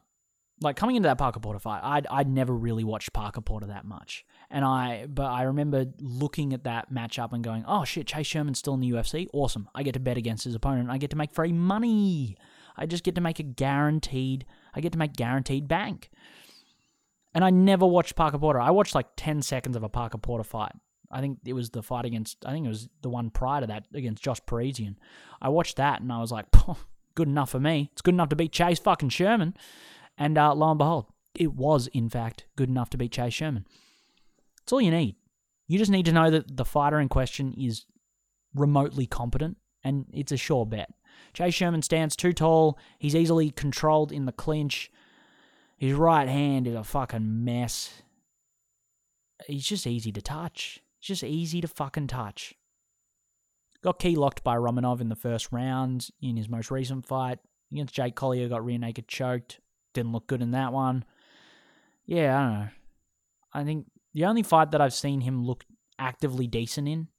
like 0.62 0.76
coming 0.76 0.96
into 0.96 1.08
that 1.08 1.18
Parker 1.18 1.40
Porter 1.40 1.60
fight, 1.60 1.82
I'd 1.84 2.08
I'd 2.08 2.30
never 2.30 2.54
really 2.54 2.84
watched 2.84 3.12
Parker 3.12 3.42
Porter 3.42 3.68
that 3.68 3.86
much, 3.86 4.26
and 4.52 4.64
I 4.64 5.08
but 5.08 5.26
I 5.26 5.44
remember 5.44 5.86
looking 6.00 6.54
at 6.54 6.64
that 6.66 6.92
matchup 6.94 7.34
and 7.34 7.44
going, 7.44 7.66
oh 7.68 7.86
shit, 7.86 8.08
Chase 8.08 8.28
Sherman's 8.28 8.60
still 8.60 8.76
in 8.76 8.82
the 8.82 8.92
UFC, 8.92 9.28
awesome. 9.34 9.68
I 9.74 9.84
get 9.84 9.94
to 9.94 10.00
bet 10.00 10.18
against 10.18 10.44
his 10.44 10.56
opponent. 10.56 10.90
I 10.90 10.98
get 10.98 11.10
to 11.10 11.16
make 11.16 11.32
free 11.32 11.52
money. 11.52 12.38
I 12.78 12.86
just 12.86 13.04
get 13.04 13.16
to 13.16 13.22
make 13.22 13.40
a 13.40 13.44
guaranteed. 13.44 14.46
I 14.74 14.82
get 14.82 14.92
to 14.94 14.98
make 14.98 15.14
guaranteed 15.14 15.68
bank. 15.68 16.10
And 17.36 17.44
I 17.44 17.50
never 17.50 17.86
watched 17.86 18.16
Parker 18.16 18.38
Porter. 18.38 18.62
I 18.62 18.70
watched 18.70 18.94
like 18.94 19.08
ten 19.16 19.42
seconds 19.42 19.76
of 19.76 19.84
a 19.84 19.90
Parker 19.90 20.20
Porter 20.20 20.44
fight. 20.44 20.74
I 21.14 21.22
think 21.22 21.40
it 21.46 21.54
was 21.54 21.70
the 21.70 21.84
fight 21.84 22.06
against. 22.06 22.46
I 22.46 22.52
think 22.52 22.66
it 22.66 22.70
was 22.70 22.90
the 23.02 23.10
one 23.10 23.30
prior 23.30 23.62
to 23.62 23.68
that 23.68 23.86
against 23.94 24.24
Josh 24.24 24.40
Parisian. 24.46 24.98
I 25.42 25.50
watched 25.50 25.78
that 25.78 26.02
and 26.02 26.12
I 26.12 26.20
was 26.20 26.32
like, 26.32 26.48
good 27.16 27.28
enough 27.28 27.52
for 27.52 27.60
me. 27.60 27.90
It's 27.94 28.02
good 28.02 28.14
enough 28.14 28.30
to 28.30 28.36
beat 28.36 28.52
Chase 28.52 28.80
fucking 28.80 29.10
Sherman. 29.10 29.56
And 30.18 30.38
uh, 30.38 30.54
lo 30.54 30.72
and 30.72 30.78
behold, 30.78 31.06
it 31.36 31.54
was, 31.54 31.88
in 31.88 32.10
fact, 32.10 32.46
good 32.56 32.70
enough 32.70 32.90
to 32.92 32.98
beat 32.98 33.12
Chase 33.12 33.34
Sherman. 33.34 33.66
That's 34.60 34.74
all 34.74 34.82
you 34.82 34.92
need. 34.92 35.16
You 35.68 35.78
just 35.78 35.92
need 35.92 36.06
to 36.06 36.12
know 36.12 36.30
that 36.30 36.58
the 36.58 36.66
fighter 36.66 37.00
in 37.00 37.10
question 37.10 37.54
is 37.54 37.86
remotely 38.54 39.06
competent, 39.06 39.58
and 39.84 40.06
it's 40.14 40.32
a 40.32 40.38
sure 40.38 40.66
bet. 40.66 40.92
Chase 41.34 41.54
Sherman 41.54 41.82
stands 41.82 42.16
too 42.16 42.34
tall. 42.34 42.78
He's 43.00 43.16
easily 43.16 43.50
controlled 43.50 44.12
in 44.12 44.26
the 44.26 44.32
clinch. 44.32 44.92
His 45.78 45.94
right 45.94 46.28
hand 46.28 46.68
is 46.68 46.76
a 46.76 46.84
fucking 46.84 47.44
mess. 47.44 48.04
He's 49.48 49.66
just 49.66 49.88
easy 49.88 50.12
to 50.12 50.22
touch. 50.22 50.83
Just 51.04 51.24
easy 51.24 51.60
to 51.60 51.68
fucking 51.68 52.08
touch. 52.08 52.56
Got 53.84 54.00
key 54.00 54.16
locked 54.16 54.42
by 54.42 54.56
Romanov 54.56 55.02
in 55.02 55.10
the 55.10 55.16
first 55.16 55.52
round 55.52 56.08
in 56.22 56.38
his 56.38 56.48
most 56.48 56.72
recent 56.72 57.06
fight. 57.06 57.40
Against 57.74 57.94
Jake 57.94 58.16
Collier, 58.16 58.48
got 58.48 58.64
rear 58.64 58.78
naked 58.78 59.10
choked. 59.10 59.60
Didn't 59.94 60.14
look 60.14 60.28
good 60.28 60.42
in 60.42 60.52
that 60.52 60.72
one. 60.72 61.04
Yeah, 62.06 62.38
I 62.38 62.42
don't 62.44 62.54
know. 62.54 62.68
I 63.54 63.64
think 63.66 63.88
the 64.14 64.26
only 64.26 64.44
fight 64.44 64.72
that 64.72 64.80
I've 64.80 64.94
seen 64.94 65.20
him 65.22 65.44
look 65.44 65.66
actively 66.00 66.48
decent 66.48 66.88
in, 66.88 67.10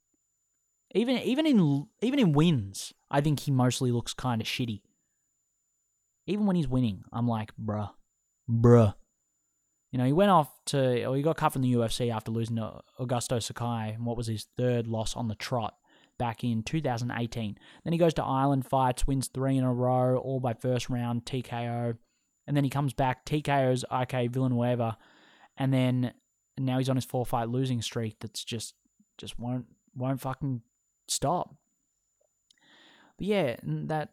even 0.95 1.17
even 1.19 1.45
in 1.45 1.87
even 2.01 2.19
in 2.19 2.33
wins, 2.33 2.91
I 3.11 3.21
think 3.21 3.41
he 3.41 3.51
mostly 3.51 3.91
looks 3.91 4.15
kind 4.15 4.41
of 4.41 4.47
shitty. 4.47 4.81
Even 6.25 6.47
when 6.47 6.55
he's 6.55 6.67
winning, 6.67 7.03
I'm 7.13 7.27
like, 7.27 7.51
bruh, 7.63 7.91
bruh. 8.49 8.95
You 9.95 9.99
know, 9.99 10.05
he 10.05 10.11
went 10.11 10.29
off 10.29 10.51
to, 10.65 11.05
or 11.05 11.15
he 11.15 11.21
got 11.21 11.37
cut 11.37 11.53
from 11.53 11.61
the 11.61 11.73
UFC 11.73 12.13
after 12.13 12.29
losing 12.29 12.57
to 12.57 12.81
Augusto 12.99 13.41
Sakai, 13.41 13.93
and 13.93 14.05
what 14.05 14.17
was 14.17 14.27
his 14.27 14.45
third 14.57 14.87
loss 14.87 15.15
on 15.15 15.29
the 15.29 15.35
trot 15.35 15.75
back 16.19 16.43
in 16.43 16.63
2018. 16.63 17.57
Then 17.85 17.93
he 17.93 17.97
goes 17.97 18.13
to 18.15 18.23
Island 18.23 18.65
Fights, 18.65 19.07
wins 19.07 19.27
three 19.27 19.55
in 19.55 19.63
a 19.63 19.73
row, 19.73 20.17
all 20.17 20.41
by 20.41 20.53
first 20.53 20.89
round 20.89 21.23
TKO 21.23 21.95
and 22.47 22.55
then 22.55 22.63
he 22.63 22.69
comes 22.69 22.93
back, 22.93 23.25
TKO's 23.25 23.85
Ike 23.89 24.31
Villanueva, 24.31 24.97
and 25.57 25.73
then 25.73 26.13
now 26.57 26.77
he's 26.77 26.89
on 26.89 26.95
his 26.95 27.05
four 27.05 27.25
fight 27.25 27.49
losing 27.49 27.81
streak 27.81 28.17
that's 28.19 28.43
just 28.43 28.75
just 29.17 29.39
won't 29.39 29.65
won't 29.95 30.21
fucking 30.21 30.61
stop. 31.07 31.55
But 33.17 33.27
yeah, 33.27 33.55
that 33.63 34.11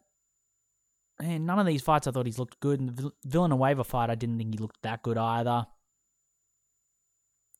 man, 1.21 1.45
none 1.45 1.59
of 1.59 1.65
these 1.65 1.81
fights 1.81 2.07
I 2.07 2.11
thought 2.11 2.25
he's 2.25 2.39
looked 2.39 2.59
good. 2.59 2.79
And 2.79 2.95
the 2.95 3.11
Villanueva 3.25 3.83
fight, 3.83 4.09
I 4.09 4.15
didn't 4.15 4.37
think 4.37 4.53
he 4.53 4.57
looked 4.57 4.81
that 4.83 5.03
good 5.03 5.17
either. 5.17 5.67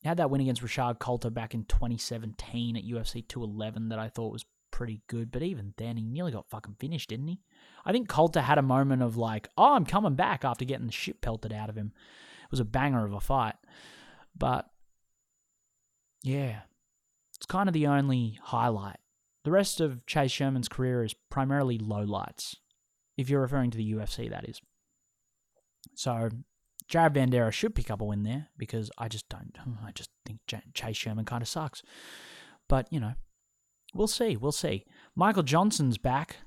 He 0.01 0.07
had 0.07 0.17
that 0.17 0.29
win 0.29 0.41
against 0.41 0.61
Rashad 0.61 0.99
Coulter 0.99 1.29
back 1.29 1.53
in 1.53 1.63
2017 1.65 2.75
at 2.75 2.83
UFC 2.83 3.25
211 3.27 3.89
that 3.89 3.99
I 3.99 4.09
thought 4.09 4.33
was 4.33 4.45
pretty 4.73 5.01
good, 5.07 5.31
but 5.31 5.43
even 5.43 5.73
then, 5.77 5.95
he 5.97 6.03
nearly 6.03 6.31
got 6.31 6.49
fucking 6.49 6.75
finished, 6.79 7.09
didn't 7.09 7.27
he? 7.27 7.39
I 7.85 7.91
think 7.91 8.09
Coulter 8.09 8.41
had 8.41 8.57
a 8.57 8.63
moment 8.63 9.01
of 9.03 9.15
like, 9.15 9.47
oh, 9.57 9.75
I'm 9.75 9.85
coming 9.85 10.15
back 10.15 10.43
after 10.43 10.65
getting 10.65 10.87
the 10.87 10.91
shit 10.91 11.21
pelted 11.21 11.53
out 11.53 11.69
of 11.69 11.77
him. 11.77 11.93
It 12.43 12.51
was 12.51 12.59
a 12.59 12.65
banger 12.65 13.05
of 13.05 13.13
a 13.13 13.21
fight. 13.21 13.55
But 14.35 14.67
yeah, 16.23 16.61
it's 17.35 17.45
kind 17.45 17.69
of 17.69 17.73
the 17.73 17.87
only 17.87 18.39
highlight. 18.41 18.97
The 19.43 19.51
rest 19.51 19.79
of 19.79 20.05
Chase 20.05 20.31
Sherman's 20.31 20.69
career 20.69 21.03
is 21.03 21.13
primarily 21.29 21.77
lowlights, 21.77 22.55
if 23.17 23.29
you're 23.29 23.41
referring 23.41 23.71
to 23.71 23.77
the 23.77 23.93
UFC, 23.93 24.29
that 24.29 24.47
is. 24.47 24.61
So 25.95 26.29
Jared 26.87 27.13
Vanderaa 27.13 27.51
should 27.51 27.75
pick 27.75 27.91
up 27.91 28.01
a 28.01 28.05
win 28.05 28.23
there 28.23 28.47
because 28.57 28.91
I 28.97 29.07
just 29.07 29.27
don't. 29.29 29.57
I 29.85 29.91
just 29.91 30.09
think 30.25 30.39
Chase 30.73 30.97
Sherman 30.97 31.25
kind 31.25 31.41
of 31.41 31.47
sucks. 31.47 31.81
But 32.69 32.87
you 32.91 32.99
know, 32.99 33.13
we'll 33.93 34.07
see. 34.07 34.37
We'll 34.37 34.51
see. 34.51 34.85
Michael 35.15 35.43
Johnson's 35.43 35.97
back 35.97 36.37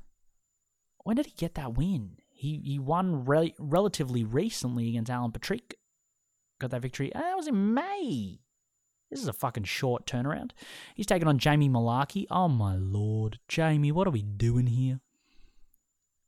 when 1.06 1.14
did 1.14 1.26
he 1.26 1.34
get 1.36 1.54
that 1.54 1.74
win? 1.74 2.16
He 2.32 2.60
he 2.64 2.80
won 2.80 3.24
re- 3.24 3.54
relatively 3.60 4.24
recently 4.24 4.88
against 4.88 5.08
Alan 5.08 5.30
Patrick. 5.30 5.76
Got 6.58 6.72
that 6.72 6.82
victory. 6.82 7.12
That 7.14 7.36
was 7.36 7.46
in 7.46 7.74
May. 7.74 8.40
This 9.08 9.22
is 9.22 9.28
a 9.28 9.32
fucking 9.32 9.64
short 9.64 10.04
turnaround. 10.04 10.50
He's 10.96 11.06
taking 11.06 11.28
on 11.28 11.38
Jamie 11.38 11.68
Mullarkey. 11.68 12.26
Oh 12.28 12.48
my 12.48 12.74
lord, 12.74 13.38
Jamie, 13.46 13.92
what 13.92 14.08
are 14.08 14.10
we 14.10 14.22
doing 14.22 14.66
here? 14.66 14.98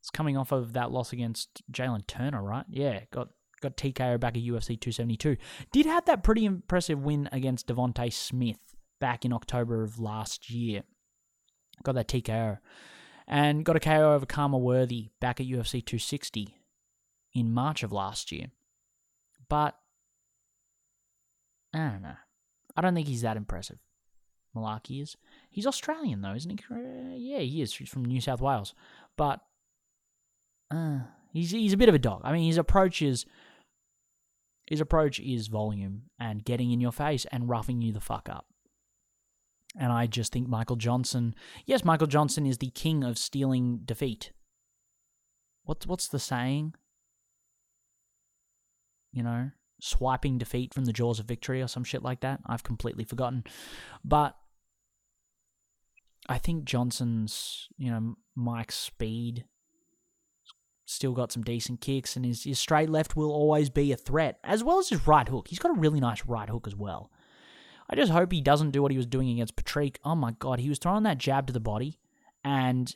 It's 0.01 0.11
coming 0.11 0.37
off 0.37 0.53
of 0.53 0.73
that 0.75 0.91
loss 0.91 1.13
against 1.13 1.63
Jalen 1.73 2.07
Turner, 2.07 2.43
right? 2.43 2.65
Yeah, 2.69 3.01
got 3.11 3.29
got 3.61 3.77
TKO 3.77 4.21
back 4.21 4.37
at 4.37 4.43
UFC 4.43 4.81
272. 4.81 5.37
Did 5.73 5.87
have 5.87 6.05
that 6.07 6.23
pretty 6.23 6.45
impressive 6.45 7.03
win 7.03 7.29
against 7.33 7.67
Devonte 7.67 8.13
Smith 8.13 8.59
back 9.01 9.25
in 9.25 9.33
October 9.33 9.83
of 9.83 9.99
last 9.99 10.51
year. 10.51 10.83
Got 11.83 11.97
that 11.97 12.09
TKO 12.09 12.59
and 13.27 13.65
got 13.65 13.77
a 13.77 13.81
KO 13.81 14.15
over 14.15 14.27
Khama 14.27 14.59
Worthy 14.59 15.11
back 15.21 15.41
at 15.41 15.47
UFC 15.47 15.85
260 15.85 16.57
in 17.35 17.53
March 17.53 17.83
of 17.83 17.93
last 17.93 18.33
year. 18.33 18.47
But 19.49 19.77
I 21.75 21.91
don't 21.91 22.03
know. 22.03 22.17
I 22.77 22.81
don't 22.81 22.95
think 22.95 23.09
he's 23.09 23.23
that 23.23 23.37
impressive. 23.37 23.79
Mullarkey 24.57 25.03
is. 25.03 25.17
He's 25.51 25.67
Australian 25.67 26.23
though, 26.23 26.35
isn't 26.35 26.59
he? 26.59 27.31
Yeah, 27.31 27.41
he 27.41 27.63
is. 27.63 27.75
He's 27.75 27.89
from 27.89 28.05
New 28.05 28.21
South 28.21 28.41
Wales, 28.41 28.75
but 29.17 29.41
uh, 30.71 31.01
he's 31.33 31.51
he's 31.51 31.73
a 31.73 31.79
bit 31.79 31.89
of 31.89 31.95
a 31.95 31.99
dog. 31.99 32.21
I 32.25 32.33
mean, 32.33 32.47
his 32.47 32.59
approach 32.59 33.03
is 33.03 33.27
his 34.67 34.81
approach 34.81 35.19
is 35.19 35.47
volume 35.47 36.03
and 36.21 36.45
getting 36.45 36.73
in 36.73 36.81
your 36.81 36.93
face 36.93 37.27
and 37.33 37.49
roughing 37.49 37.81
you 37.81 37.93
the 37.93 38.01
fuck 38.01 38.29
up. 38.29 38.47
And 39.79 39.93
I 39.93 40.07
just 40.07 40.33
think 40.33 40.49
Michael 40.49 40.77
Johnson, 40.77 41.35
yes, 41.65 41.85
Michael 41.85 42.07
Johnson 42.07 42.47
is 42.47 42.59
the 42.59 42.71
king 42.71 43.05
of 43.05 43.17
stealing 43.17 43.81
defeat. 43.85 44.33
What's 45.65 45.87
what's 45.87 46.09
the 46.09 46.19
saying? 46.19 46.75
You 49.13 49.23
know, 49.23 49.51
swiping 49.81 50.39
defeat 50.39 50.75
from 50.75 50.85
the 50.85 50.93
jaws 50.93 51.19
of 51.19 51.27
victory 51.27 51.63
or 51.63 51.69
some 51.69 51.85
shit 51.85 52.03
like 52.03 52.21
that. 52.21 52.41
I've 52.47 52.63
completely 52.63 53.05
forgotten. 53.05 53.45
But 54.05 54.37
I 56.29 56.39
think 56.39 56.65
Johnson's, 56.65 57.69
you 57.79 57.91
know, 57.91 58.17
Mike's 58.35 58.77
speed 58.77 59.45
still 60.89 61.13
got 61.13 61.33
some 61.33 61.43
decent 61.43 61.81
kicks, 61.81 62.17
and 62.17 62.25
his, 62.25 62.45
his 62.45 62.59
straight 62.59 62.89
left 62.89 63.15
will 63.17 63.31
always 63.31 63.71
be 63.71 63.93
a 63.93 63.97
threat, 63.97 64.39
as 64.43 64.65
well 64.65 64.79
as 64.79 64.89
his 64.89 65.07
right 65.07 65.29
hook. 65.29 65.49
He's 65.49 65.59
got 65.59 65.77
a 65.77 65.81
really 65.81 66.01
nice 66.01 66.25
right 66.27 66.49
hook 66.49 66.67
as 66.67 66.75
well. 66.75 67.11
I 67.91 67.97
just 67.97 68.13
hope 68.13 68.33
he 68.33 68.41
doesn't 68.41 68.71
do 68.71 68.83
what 68.83 68.91
he 68.91 68.97
was 68.97 69.07
doing 69.07 69.31
against 69.31 69.57
Patrick. 69.57 69.99
Oh 70.05 70.15
my 70.15 70.33
god, 70.33 70.61
he 70.61 70.69
was 70.69 70.79
throwing 70.79 71.05
that 71.05 71.19
jab 71.19 71.47
to 71.47 71.53
the 71.53 71.61
body, 71.61 71.99
and 72.45 72.95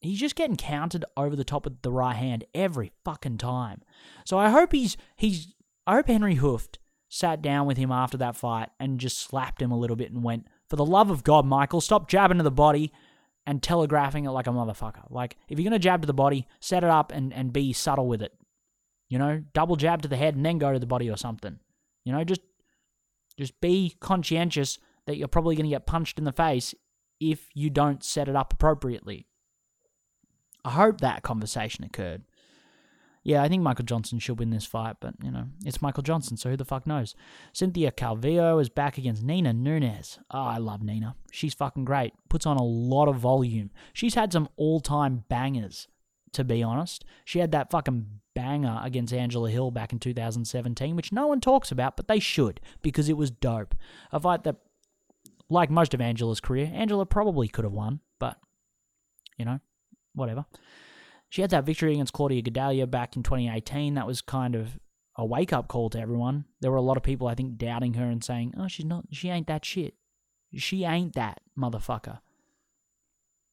he's 0.00 0.20
just 0.20 0.36
getting 0.36 0.56
countered 0.56 1.04
over 1.16 1.36
the 1.36 1.44
top 1.44 1.66
of 1.66 1.82
the 1.82 1.92
right 1.92 2.16
hand 2.16 2.44
every 2.54 2.92
fucking 3.04 3.38
time. 3.38 3.82
So 4.24 4.38
I 4.38 4.50
hope 4.50 4.72
he's 4.72 4.96
he's 5.16 5.54
I 5.86 5.96
hope 5.96 6.08
Henry 6.08 6.36
Hooft 6.36 6.78
sat 7.08 7.40
down 7.40 7.66
with 7.66 7.76
him 7.76 7.92
after 7.92 8.16
that 8.18 8.36
fight 8.36 8.70
and 8.80 9.00
just 9.00 9.18
slapped 9.18 9.62
him 9.62 9.70
a 9.70 9.78
little 9.78 9.96
bit 9.96 10.10
and 10.10 10.22
went, 10.22 10.48
For 10.68 10.76
the 10.76 10.84
love 10.84 11.10
of 11.10 11.24
God, 11.24 11.46
Michael, 11.46 11.80
stop 11.80 12.08
jabbing 12.08 12.38
to 12.38 12.44
the 12.44 12.50
body 12.50 12.92
and 13.46 13.62
telegraphing 13.62 14.24
it 14.24 14.30
like 14.30 14.46
a 14.46 14.50
motherfucker. 14.50 15.10
Like, 15.10 15.36
if 15.48 15.58
you're 15.58 15.68
going 15.68 15.72
to 15.72 15.78
jab 15.78 16.02
to 16.02 16.06
the 16.06 16.12
body, 16.12 16.46
set 16.60 16.82
it 16.82 16.90
up 16.90 17.12
and, 17.12 17.32
and 17.32 17.52
be 17.52 17.72
subtle 17.72 18.08
with 18.08 18.22
it. 18.22 18.32
You 19.08 19.18
know, 19.18 19.42
double 19.52 19.76
jab 19.76 20.02
to 20.02 20.08
the 20.08 20.16
head 20.16 20.34
and 20.34 20.44
then 20.44 20.58
go 20.58 20.72
to 20.72 20.78
the 20.78 20.86
body 20.86 21.08
or 21.08 21.16
something. 21.16 21.60
You 22.04 22.12
know, 22.12 22.24
just 22.24 22.40
just 23.38 23.60
be 23.60 23.94
conscientious 24.00 24.78
that 25.06 25.16
you're 25.16 25.28
probably 25.28 25.54
going 25.54 25.66
to 25.66 25.70
get 25.70 25.86
punched 25.86 26.18
in 26.18 26.24
the 26.24 26.32
face 26.32 26.74
if 27.20 27.48
you 27.54 27.70
don't 27.70 28.02
set 28.02 28.28
it 28.28 28.36
up 28.36 28.52
appropriately. 28.52 29.26
I 30.64 30.70
hope 30.70 31.00
that 31.00 31.22
conversation 31.22 31.84
occurred. 31.84 32.24
Yeah, 33.26 33.42
I 33.42 33.48
think 33.48 33.64
Michael 33.64 33.84
Johnson 33.84 34.20
should 34.20 34.38
win 34.38 34.50
this 34.50 34.66
fight, 34.66 34.98
but 35.00 35.14
you 35.20 35.32
know, 35.32 35.46
it's 35.64 35.82
Michael 35.82 36.04
Johnson, 36.04 36.36
so 36.36 36.48
who 36.48 36.56
the 36.56 36.64
fuck 36.64 36.86
knows? 36.86 37.16
Cynthia 37.52 37.90
Calvillo 37.90 38.60
is 38.60 38.68
back 38.68 38.98
against 38.98 39.24
Nina 39.24 39.52
Nunes. 39.52 40.20
Oh, 40.30 40.44
I 40.44 40.58
love 40.58 40.80
Nina. 40.80 41.16
She's 41.32 41.52
fucking 41.52 41.86
great. 41.86 42.12
Puts 42.28 42.46
on 42.46 42.56
a 42.56 42.62
lot 42.62 43.08
of 43.08 43.16
volume. 43.16 43.72
She's 43.92 44.14
had 44.14 44.32
some 44.32 44.48
all-time 44.56 45.24
bangers, 45.28 45.88
to 46.34 46.44
be 46.44 46.62
honest. 46.62 47.04
She 47.24 47.40
had 47.40 47.50
that 47.50 47.68
fucking 47.68 48.06
banger 48.36 48.78
against 48.84 49.12
Angela 49.12 49.50
Hill 49.50 49.72
back 49.72 49.92
in 49.92 49.98
2017, 49.98 50.94
which 50.94 51.10
no 51.10 51.26
one 51.26 51.40
talks 51.40 51.72
about, 51.72 51.96
but 51.96 52.06
they 52.06 52.20
should, 52.20 52.60
because 52.80 53.08
it 53.08 53.16
was 53.16 53.32
dope. 53.32 53.74
A 54.12 54.20
fight 54.20 54.44
that, 54.44 54.58
like 55.50 55.68
most 55.68 55.94
of 55.94 56.00
Angela's 56.00 56.40
career, 56.40 56.70
Angela 56.72 57.04
probably 57.04 57.48
could 57.48 57.64
have 57.64 57.72
won, 57.72 57.98
but, 58.20 58.38
you 59.36 59.44
know, 59.44 59.58
whatever. 60.14 60.44
She 61.28 61.42
had 61.42 61.50
that 61.50 61.64
victory 61.64 61.92
against 61.94 62.12
Claudia 62.12 62.42
Gadelha 62.42 62.90
back 62.90 63.16
in 63.16 63.22
2018. 63.22 63.94
That 63.94 64.06
was 64.06 64.20
kind 64.20 64.54
of 64.54 64.78
a 65.16 65.24
wake 65.24 65.52
up 65.52 65.68
call 65.68 65.90
to 65.90 66.00
everyone. 66.00 66.44
There 66.60 66.70
were 66.70 66.76
a 66.76 66.82
lot 66.82 66.96
of 66.96 67.02
people, 67.02 67.26
I 67.26 67.34
think, 67.34 67.56
doubting 67.56 67.94
her 67.94 68.04
and 68.04 68.22
saying, 68.22 68.54
"Oh, 68.56 68.68
she's 68.68 68.86
not. 68.86 69.06
She 69.12 69.28
ain't 69.28 69.46
that 69.48 69.64
shit. 69.64 69.94
She 70.54 70.84
ain't 70.84 71.14
that 71.14 71.40
motherfucker." 71.58 72.20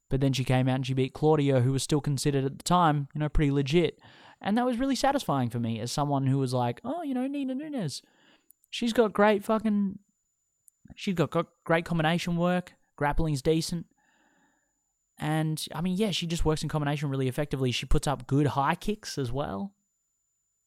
But 0.09 0.21
then 0.21 0.33
she 0.33 0.43
came 0.43 0.69
out 0.69 0.75
and 0.75 0.85
she 0.85 0.93
beat 0.93 1.13
Claudia, 1.13 1.61
who 1.61 1.71
was 1.71 1.81
still 1.81 2.01
considered 2.01 2.45
at 2.45 2.57
the 2.59 2.63
time, 2.63 3.07
you 3.15 3.19
know, 3.19 3.29
pretty 3.29 3.51
legit. 3.51 3.99
And 4.39 4.57
that 4.57 4.65
was 4.65 4.77
really 4.77 4.95
satisfying 4.95 5.49
for 5.49 5.59
me 5.59 5.79
as 5.79 5.91
someone 5.91 6.27
who 6.27 6.37
was 6.37 6.53
like, 6.53 6.81
oh, 6.83 7.01
you 7.01 7.13
know, 7.13 7.25
Nina 7.25 7.55
Nunes. 7.55 8.03
She's 8.69 8.93
got 8.93 9.13
great 9.13 9.43
fucking. 9.43 9.97
She's 10.95 11.15
got, 11.15 11.31
got 11.31 11.47
great 11.63 11.85
combination 11.85 12.37
work. 12.37 12.73
Grappling's 12.95 13.41
decent. 13.41 13.87
And 15.23 15.65
I 15.73 15.79
mean, 15.79 15.95
yeah, 15.95 16.11
she 16.11 16.27
just 16.27 16.43
works 16.43 16.63
in 16.63 16.69
combination 16.69 17.09
really 17.09 17.29
effectively. 17.29 17.71
She 17.71 17.85
puts 17.85 18.07
up 18.07 18.27
good 18.27 18.45
high 18.45 18.75
kicks 18.75 19.17
as 19.17 19.31
well. 19.31 19.73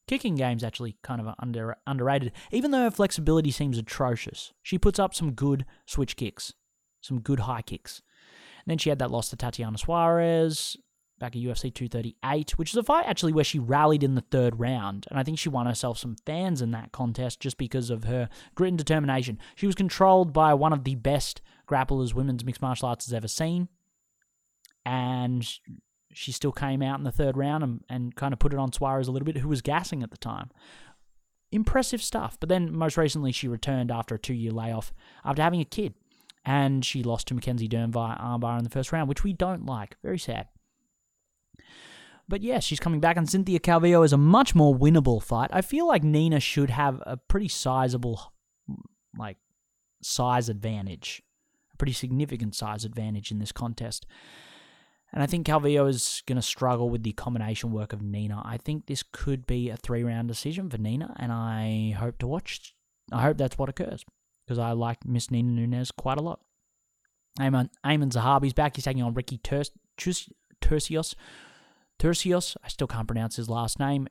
Kicking 0.09 0.35
game's 0.35 0.65
actually 0.65 0.97
kind 1.03 1.21
of 1.21 1.35
under 1.39 1.77
underrated, 1.87 2.33
even 2.51 2.71
though 2.71 2.85
her 2.85 2.91
flexibility 2.91 3.51
seems 3.51 3.77
atrocious. 3.77 4.55
She 4.63 4.79
puts 4.79 4.99
up 4.99 5.15
some 5.15 5.33
good 5.33 5.67
switch 5.85 6.17
kicks, 6.17 6.55
some 7.03 7.21
good 7.21 7.41
high 7.41 7.61
kicks. 7.61 8.01
And 8.65 8.71
then 8.71 8.79
she 8.79 8.89
had 8.89 8.99
that 9.01 9.11
loss 9.11 9.29
to 9.29 9.37
Tatiana 9.37 9.77
Suarez 9.77 10.79
back 11.19 11.37
at 11.37 11.43
UFC 11.43 11.75
238, 11.75 12.53
which 12.53 12.71
is 12.71 12.77
a 12.77 12.83
fight 12.83 13.05
actually 13.07 13.35
where 13.35 13.45
she 13.45 13.59
rallied 13.59 14.03
in 14.03 14.15
the 14.15 14.25
third 14.31 14.59
round. 14.59 15.07
And 15.11 15.19
I 15.19 15.23
think 15.23 15.39
she 15.39 15.51
won 15.51 15.67
herself 15.67 15.99
some 15.99 16.17
fans 16.25 16.63
in 16.63 16.71
that 16.71 16.93
contest 16.93 17.41
just 17.41 17.59
because 17.59 17.91
of 17.91 18.05
her 18.05 18.31
grit 18.55 18.71
and 18.71 18.79
determination. 18.79 19.39
She 19.55 19.67
was 19.67 19.75
controlled 19.75 20.33
by 20.33 20.55
one 20.55 20.73
of 20.73 20.85
the 20.85 20.95
best 20.95 21.43
grapplers 21.69 22.15
women's 22.15 22.43
mixed 22.43 22.63
martial 22.63 22.89
arts 22.89 23.05
has 23.05 23.13
ever 23.13 23.29
seen 23.29 23.69
and 24.87 25.47
she 26.13 26.31
still 26.31 26.53
came 26.53 26.81
out 26.81 26.99
in 26.99 27.05
the 27.05 27.11
third 27.11 27.37
round 27.37 27.65
and, 27.65 27.85
and 27.91 28.15
kind 28.15 28.33
of 28.33 28.39
put 28.39 28.53
it 28.53 28.59
on 28.59 28.73
Suarez 28.73 29.09
a 29.09 29.13
little 29.13 29.27
bit, 29.27 29.37
who 29.37 29.49
was 29.49 29.61
gassing 29.61 30.03
at 30.03 30.13
the 30.13 30.17
time. 30.17 30.49
Impressive 31.51 32.01
stuff. 32.01 32.39
But 32.39 32.49
then 32.49 32.73
most 32.73 32.97
recently, 32.97 33.33
she 33.33 33.49
returned 33.49 33.91
after 33.91 34.15
a 34.15 34.19
two 34.19 34.33
year 34.33 34.53
layoff 34.53 34.95
after 35.25 35.43
having 35.43 35.61
a 35.61 35.65
kid. 35.65 35.95
And 36.45 36.85
she 36.85 37.03
lost 37.03 37.27
to 37.29 37.35
Mackenzie 37.35 37.67
Dern 37.67 37.91
via 37.91 38.17
armbar 38.17 38.57
in 38.59 38.65
the 38.65 38.71
first 38.71 38.93
round, 38.93 39.09
which 39.09 39.25
we 39.25 39.33
don't 39.33 39.67
like. 39.67 39.97
Very 40.03 40.19
sad. 40.19 40.47
But 42.29 42.43
yeah, 42.43 42.61
she's 42.61 42.81
coming 42.81 43.01
back, 43.01 43.17
and 43.17 43.29
Cynthia 43.29 43.59
Calvillo 43.59 44.05
is 44.05 44.13
a 44.13 44.17
much 44.17 44.55
more 44.55 44.75
winnable 44.75 45.21
fight. 45.21 45.51
I 45.53 45.63
feel 45.63 45.89
like 45.89 46.05
Nina 46.05 46.39
should 46.39 46.71
have 46.71 47.03
a 47.05 47.17
pretty 47.17 47.49
sizable, 47.49 48.33
like, 49.17 49.39
size 50.03 50.49
advantage, 50.49 51.23
a 51.75 51.77
pretty 51.77 51.93
significant 51.93 52.55
size 52.55 52.85
advantage 52.85 53.33
in 53.33 53.39
this 53.41 53.53
contest. 53.53 54.07
And 55.17 55.23
I 55.23 55.27
think 55.27 55.47
Calvillo 55.47 55.89
is 55.89 56.23
going 56.27 56.37
to 56.37 56.43
struggle 56.43 56.91
with 56.91 57.03
the 57.03 57.13
combination 57.13 57.73
work 57.73 57.95
of 57.95 58.03
Nina. 58.03 58.43
I 58.45 58.59
think 58.59 58.85
this 58.85 59.03
could 59.03 59.47
be 59.47 59.71
a 59.71 59.77
three 59.79 60.05
round 60.05 60.29
decision 60.29 60.69
for 60.69 60.77
Nina, 60.77 61.15
and 61.19 61.33
I 61.33 61.97
hope 61.99 62.19
to 62.19 62.27
watch. 62.27 62.75
I 63.11 63.23
hope 63.23 63.39
that's 63.39 63.57
what 63.57 63.71
occurs 63.71 64.05
because 64.47 64.59
I 64.59 64.73
like 64.73 65.07
Miss 65.07 65.31
Nina 65.31 65.51
Nunes 65.51 65.91
quite 65.91 66.19
a 66.19 66.23
lot. 66.23 66.41
Aiemann, 67.41 67.71
Aiemann 67.83 68.13
Zahabi's 68.13 68.53
back. 68.53 68.77
He's 68.77 68.85
taking 68.85 69.03
on 69.03 69.15
Ricky 69.15 69.39
Ter- 69.39 69.63
Turcios. 69.97 71.15
Turcios, 71.99 72.57
I 72.63 72.69
still 72.69 72.87
can't 72.87 73.09
pronounce 73.09 73.37
his 73.37 73.49
last 73.49 73.79
name. 73.79 74.09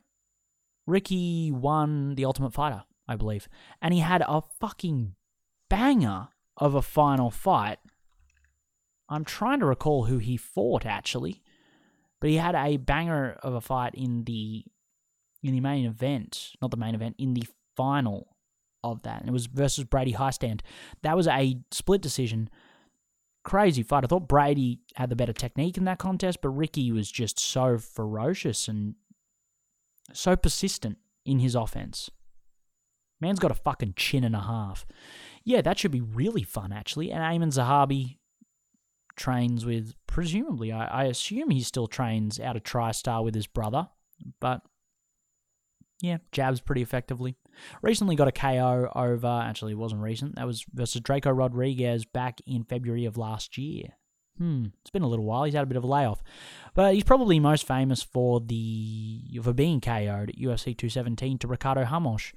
Ricky 0.88 1.52
won 1.52 2.16
the 2.16 2.24
Ultimate 2.24 2.52
Fighter, 2.52 2.82
I 3.06 3.14
believe. 3.14 3.48
And 3.80 3.94
he 3.94 4.00
had 4.00 4.24
a 4.26 4.42
fucking 4.58 5.14
banger 5.70 6.30
of 6.56 6.74
a 6.74 6.82
final 6.82 7.30
fight 7.30 7.78
I'm 9.08 9.24
trying 9.24 9.60
to 9.60 9.66
recall 9.66 10.04
who 10.04 10.18
he 10.18 10.36
fought 10.36 10.84
actually, 10.84 11.42
but 12.20 12.30
he 12.30 12.36
had 12.36 12.54
a 12.54 12.76
banger 12.76 13.38
of 13.42 13.54
a 13.54 13.60
fight 13.60 13.94
in 13.94 14.24
the 14.24 14.64
in 15.42 15.54
the 15.54 15.60
main 15.60 15.86
event, 15.86 16.52
not 16.60 16.70
the 16.70 16.76
main 16.76 16.94
event, 16.94 17.14
in 17.18 17.34
the 17.34 17.44
final 17.76 18.36
of 18.82 19.02
that, 19.02 19.20
and 19.20 19.28
it 19.28 19.32
was 19.32 19.46
versus 19.46 19.84
Brady 19.84 20.12
Hiestand. 20.12 20.60
That 21.02 21.16
was 21.16 21.28
a 21.28 21.58
split 21.70 22.00
decision. 22.00 22.48
Crazy 23.44 23.84
fight. 23.84 24.02
I 24.02 24.08
thought 24.08 24.28
Brady 24.28 24.80
had 24.96 25.08
the 25.08 25.16
better 25.16 25.32
technique 25.32 25.76
in 25.76 25.84
that 25.84 25.98
contest, 25.98 26.40
but 26.42 26.48
Ricky 26.48 26.90
was 26.90 27.10
just 27.10 27.38
so 27.38 27.78
ferocious 27.78 28.66
and 28.66 28.96
so 30.12 30.34
persistent 30.34 30.98
in 31.24 31.38
his 31.38 31.54
offense. 31.54 32.10
Man's 33.20 33.38
got 33.38 33.50
a 33.50 33.54
fucking 33.54 33.94
chin 33.96 34.24
and 34.24 34.36
a 34.36 34.40
half. 34.40 34.84
Yeah, 35.44 35.62
that 35.62 35.78
should 35.78 35.92
be 35.92 36.00
really 36.00 36.42
fun, 36.42 36.72
actually. 36.72 37.10
And 37.12 37.22
Aiemann 37.22 37.52
Zahabi, 37.52 38.18
trains 39.16 39.64
with, 39.64 39.94
presumably, 40.06 40.72
I, 40.72 40.86
I 40.86 41.04
assume 41.04 41.50
he 41.50 41.62
still 41.62 41.86
trains 41.86 42.38
out 42.38 42.56
of 42.56 42.62
TriStar 42.62 43.24
with 43.24 43.34
his 43.34 43.46
brother, 43.46 43.88
but 44.40 44.62
yeah, 46.00 46.18
jabs 46.32 46.60
pretty 46.60 46.82
effectively. 46.82 47.36
Recently 47.82 48.16
got 48.16 48.28
a 48.28 48.32
KO 48.32 48.90
over, 48.94 49.42
actually, 49.44 49.72
it 49.72 49.78
wasn't 49.78 50.02
recent, 50.02 50.36
that 50.36 50.46
was 50.46 50.64
versus 50.72 51.00
Drako 51.00 51.36
Rodriguez 51.36 52.04
back 52.04 52.40
in 52.46 52.64
February 52.64 53.06
of 53.06 53.16
last 53.16 53.56
year. 53.56 53.88
Hmm, 54.38 54.66
it's 54.82 54.90
been 54.90 55.02
a 55.02 55.08
little 55.08 55.24
while. 55.24 55.44
He's 55.44 55.54
had 55.54 55.62
a 55.62 55.66
bit 55.66 55.78
of 55.78 55.84
a 55.84 55.86
layoff, 55.86 56.22
but 56.74 56.94
he's 56.94 57.04
probably 57.04 57.40
most 57.40 57.66
famous 57.66 58.02
for 58.02 58.40
the 58.40 59.22
for 59.42 59.54
being 59.54 59.80
KO'd 59.80 60.28
at 60.28 60.36
UFC 60.36 60.76
217 60.76 61.38
to 61.38 61.46
Ricardo 61.48 61.84
Ramos, 61.84 62.32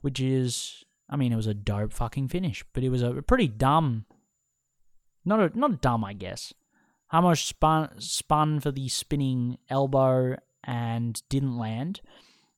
which 0.00 0.20
is, 0.20 0.84
I 1.08 1.16
mean, 1.16 1.32
it 1.32 1.36
was 1.36 1.48
a 1.48 1.54
dope 1.54 1.92
fucking 1.92 2.28
finish, 2.28 2.64
but 2.72 2.84
it 2.84 2.90
was 2.90 3.02
a 3.02 3.20
pretty 3.22 3.48
dumb 3.48 4.06
not 5.24 5.40
a, 5.40 5.58
not 5.58 5.80
dumb, 5.80 6.04
I 6.04 6.12
guess. 6.12 6.52
Ramos 7.12 7.40
spun 7.40 7.90
spun 7.98 8.60
for 8.60 8.70
the 8.70 8.88
spinning 8.88 9.58
elbow 9.68 10.36
and 10.64 11.20
didn't 11.28 11.58
land, 11.58 12.00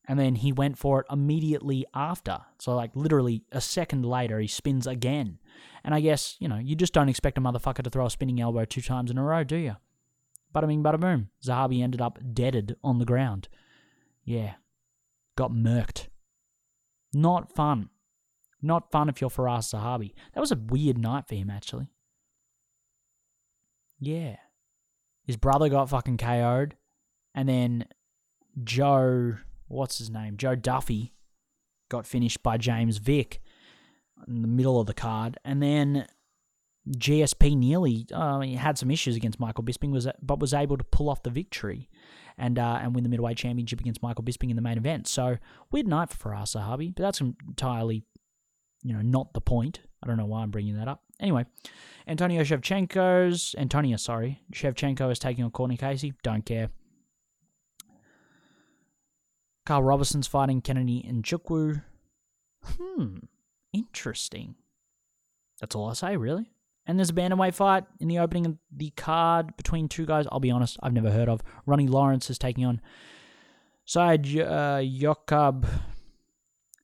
and 0.06 0.18
then 0.18 0.36
he 0.36 0.52
went 0.52 0.78
for 0.78 1.00
it 1.00 1.06
immediately 1.10 1.86
after. 1.94 2.38
So 2.58 2.74
like 2.74 2.90
literally 2.94 3.44
a 3.50 3.60
second 3.60 4.04
later, 4.04 4.38
he 4.40 4.46
spins 4.46 4.86
again. 4.86 5.38
And 5.84 5.94
I 5.94 6.00
guess 6.00 6.36
you 6.38 6.48
know 6.48 6.58
you 6.58 6.76
just 6.76 6.92
don't 6.92 7.08
expect 7.08 7.38
a 7.38 7.40
motherfucker 7.40 7.82
to 7.82 7.90
throw 7.90 8.06
a 8.06 8.10
spinning 8.10 8.40
elbow 8.40 8.64
two 8.64 8.82
times 8.82 9.10
in 9.10 9.18
a 9.18 9.22
row, 9.24 9.44
do 9.44 9.56
you? 9.56 9.76
Bada 10.54 10.66
bing, 10.66 10.82
bada 10.82 11.00
boom. 11.00 11.30
Zahabi 11.44 11.82
ended 11.82 12.00
up 12.00 12.18
deaded 12.34 12.76
on 12.84 12.98
the 12.98 13.06
ground. 13.06 13.48
Yeah, 14.24 14.54
got 15.36 15.50
murked. 15.50 16.08
Not 17.12 17.52
fun. 17.52 17.88
Not 18.60 18.92
fun 18.92 19.08
if 19.08 19.20
you're 19.20 19.30
Firas 19.30 19.74
Zahabi. 19.74 20.12
That 20.34 20.40
was 20.40 20.52
a 20.52 20.56
weird 20.56 20.98
night 20.98 21.26
for 21.26 21.34
him, 21.34 21.50
actually. 21.50 21.88
Yeah. 24.02 24.36
His 25.24 25.36
brother 25.36 25.68
got 25.68 25.88
fucking 25.88 26.16
KO'd. 26.16 26.74
And 27.36 27.48
then 27.48 27.86
Joe, 28.64 29.36
what's 29.68 29.98
his 29.98 30.10
name? 30.10 30.36
Joe 30.36 30.56
Duffy 30.56 31.14
got 31.88 32.04
finished 32.04 32.42
by 32.42 32.56
James 32.56 32.96
Vick 32.98 33.40
in 34.26 34.42
the 34.42 34.48
middle 34.48 34.80
of 34.80 34.88
the 34.88 34.92
card. 34.92 35.38
And 35.44 35.62
then 35.62 36.06
GSP 36.88 37.56
nearly 37.56 38.06
uh, 38.12 38.40
had 38.40 38.76
some 38.76 38.90
issues 38.90 39.14
against 39.14 39.38
Michael 39.38 39.62
Bisping, 39.62 39.92
was 39.92 40.08
but 40.20 40.40
was 40.40 40.52
able 40.52 40.76
to 40.76 40.84
pull 40.84 41.08
off 41.08 41.22
the 41.22 41.30
victory. 41.30 41.88
and 42.36 42.58
uh, 42.58 42.80
and 42.82 42.94
win 42.94 43.04
the 43.04 43.08
middleweight 43.08 43.36
championship 43.36 43.80
against 43.80 44.02
Michael 44.02 44.24
Bisping 44.24 44.50
in 44.50 44.56
the 44.56 44.62
main 44.62 44.78
event. 44.78 45.06
So 45.06 45.38
weird 45.70 45.86
night 45.86 46.10
for 46.10 46.30
Firas 46.30 46.56
Zahabi, 46.56 46.92
but 46.92 47.02
that's 47.02 47.20
entirely, 47.20 48.02
you 48.82 48.92
know, 48.92 49.02
not 49.02 49.32
the 49.32 49.40
point. 49.40 49.80
I 50.02 50.08
don't 50.08 50.16
know 50.16 50.26
why 50.26 50.42
I'm 50.42 50.50
bringing 50.50 50.76
that 50.76 50.88
up. 50.88 51.02
Anyway, 51.22 51.46
Antonio 52.06 52.42
Shevchenko's 52.42 53.54
Antonia, 53.56 53.96
sorry, 53.96 54.42
Shevchenko 54.52 55.10
is 55.10 55.18
taking 55.18 55.44
on 55.44 55.52
Courtney 55.52 55.76
Casey. 55.76 56.12
Don't 56.22 56.44
care. 56.44 56.68
Carl 59.64 59.84
Roberson's 59.84 60.26
fighting 60.26 60.60
Kennedy 60.60 61.08
Nzechukwu. 61.08 61.82
Hmm, 62.64 63.18
interesting. 63.72 64.56
That's 65.60 65.76
all 65.76 65.88
I 65.88 65.92
say, 65.92 66.16
really. 66.16 66.50
And 66.84 66.98
there's 66.98 67.10
a 67.10 67.14
bantamweight 67.14 67.54
fight 67.54 67.84
in 68.00 68.08
the 68.08 68.18
opening 68.18 68.44
of 68.44 68.58
the 68.74 68.90
card 68.96 69.56
between 69.56 69.88
two 69.88 70.04
guys. 70.04 70.26
I'll 70.32 70.40
be 70.40 70.50
honest, 70.50 70.78
I've 70.82 70.92
never 70.92 71.12
heard 71.12 71.28
of. 71.28 71.40
Ronnie 71.64 71.86
Lawrence 71.86 72.28
is 72.28 72.38
taking 72.38 72.64
on 72.64 72.80
Said 73.84 74.26
uh, 74.26 74.80
Yokub 74.82 75.64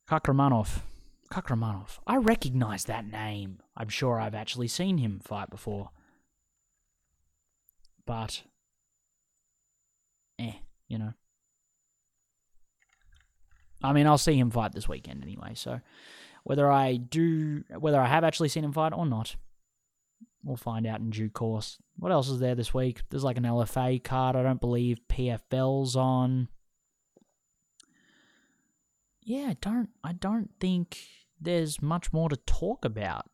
Kakhramonov. 0.08 0.82
Kakhramonov. 1.30 1.98
I 2.06 2.16
recognize 2.16 2.84
that 2.84 3.06
name. 3.06 3.60
I'm 3.76 3.88
sure 3.88 4.20
I've 4.20 4.34
actually 4.34 4.68
seen 4.68 4.98
him 4.98 5.20
fight 5.22 5.50
before. 5.50 5.90
But, 8.06 8.42
eh, 10.38 10.54
you 10.88 10.98
know. 10.98 11.12
I 13.82 13.92
mean, 13.92 14.06
I'll 14.06 14.18
see 14.18 14.38
him 14.38 14.50
fight 14.50 14.72
this 14.72 14.88
weekend 14.88 15.22
anyway, 15.22 15.52
so 15.54 15.80
whether 16.44 16.70
I 16.70 16.96
do, 16.96 17.62
whether 17.78 18.00
I 18.00 18.06
have 18.06 18.24
actually 18.24 18.48
seen 18.48 18.64
him 18.64 18.72
fight 18.72 18.92
or 18.92 19.06
not, 19.06 19.36
we'll 20.42 20.56
find 20.56 20.86
out 20.86 21.00
in 21.00 21.10
due 21.10 21.28
course. 21.28 21.78
What 21.96 22.10
else 22.10 22.28
is 22.28 22.40
there 22.40 22.54
this 22.54 22.72
week? 22.72 23.02
There's 23.10 23.24
like 23.24 23.36
an 23.36 23.44
LFA 23.44 24.02
card. 24.02 24.34
I 24.34 24.42
don't 24.42 24.60
believe 24.60 24.98
PFL's 25.08 25.94
on. 25.94 26.48
Yeah, 29.28 29.48
I 29.50 29.56
don't. 29.60 29.90
I 30.02 30.14
don't 30.14 30.48
think 30.58 31.00
there's 31.38 31.82
much 31.82 32.14
more 32.14 32.30
to 32.30 32.36
talk 32.36 32.82
about. 32.82 33.26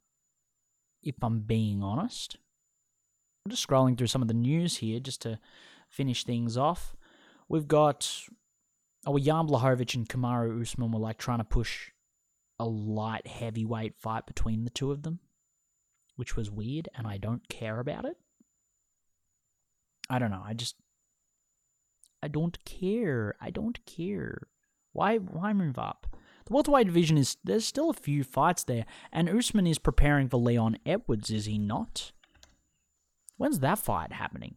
If 1.04 1.14
I'm 1.22 1.42
being 1.42 1.84
honest, 1.84 2.36
I'm 3.44 3.52
just 3.52 3.64
scrolling 3.64 3.96
through 3.96 4.08
some 4.08 4.20
of 4.20 4.26
the 4.26 4.34
news 4.34 4.78
here 4.78 4.98
just 4.98 5.22
to 5.22 5.38
finish 5.88 6.24
things 6.24 6.56
off. 6.56 6.96
We've 7.48 7.68
got 7.68 8.10
oh, 9.06 9.18
Jan 9.18 9.46
Blachowicz 9.46 9.94
and 9.94 10.08
Kamaru 10.08 10.60
Usman 10.60 10.90
were 10.90 10.98
like 10.98 11.18
trying 11.18 11.38
to 11.38 11.44
push 11.44 11.92
a 12.58 12.64
light 12.64 13.28
heavyweight 13.28 13.94
fight 13.96 14.26
between 14.26 14.64
the 14.64 14.70
two 14.70 14.90
of 14.90 15.04
them, 15.04 15.20
which 16.16 16.34
was 16.34 16.50
weird, 16.50 16.88
and 16.96 17.06
I 17.06 17.18
don't 17.18 17.48
care 17.48 17.78
about 17.78 18.04
it. 18.04 18.16
I 20.10 20.18
don't 20.18 20.32
know. 20.32 20.42
I 20.44 20.54
just 20.54 20.74
I 22.20 22.26
don't 22.26 22.64
care. 22.64 23.36
I 23.40 23.50
don't 23.50 23.78
care. 23.86 24.48
Why 24.94 25.18
why 25.18 25.52
move 25.52 25.78
up? 25.78 26.16
The 26.46 26.54
welterweight 26.54 26.86
division 26.86 27.18
is 27.18 27.36
there's 27.42 27.66
still 27.66 27.90
a 27.90 27.94
few 27.94 28.22
fights 28.22 28.64
there, 28.64 28.86
and 29.12 29.28
Usman 29.28 29.66
is 29.66 29.78
preparing 29.78 30.28
for 30.28 30.36
Leon 30.36 30.78
Edwards, 30.86 31.30
is 31.30 31.46
he 31.46 31.58
not? 31.58 32.12
When's 33.36 33.58
that 33.58 33.78
fight 33.78 34.12
happening? 34.12 34.54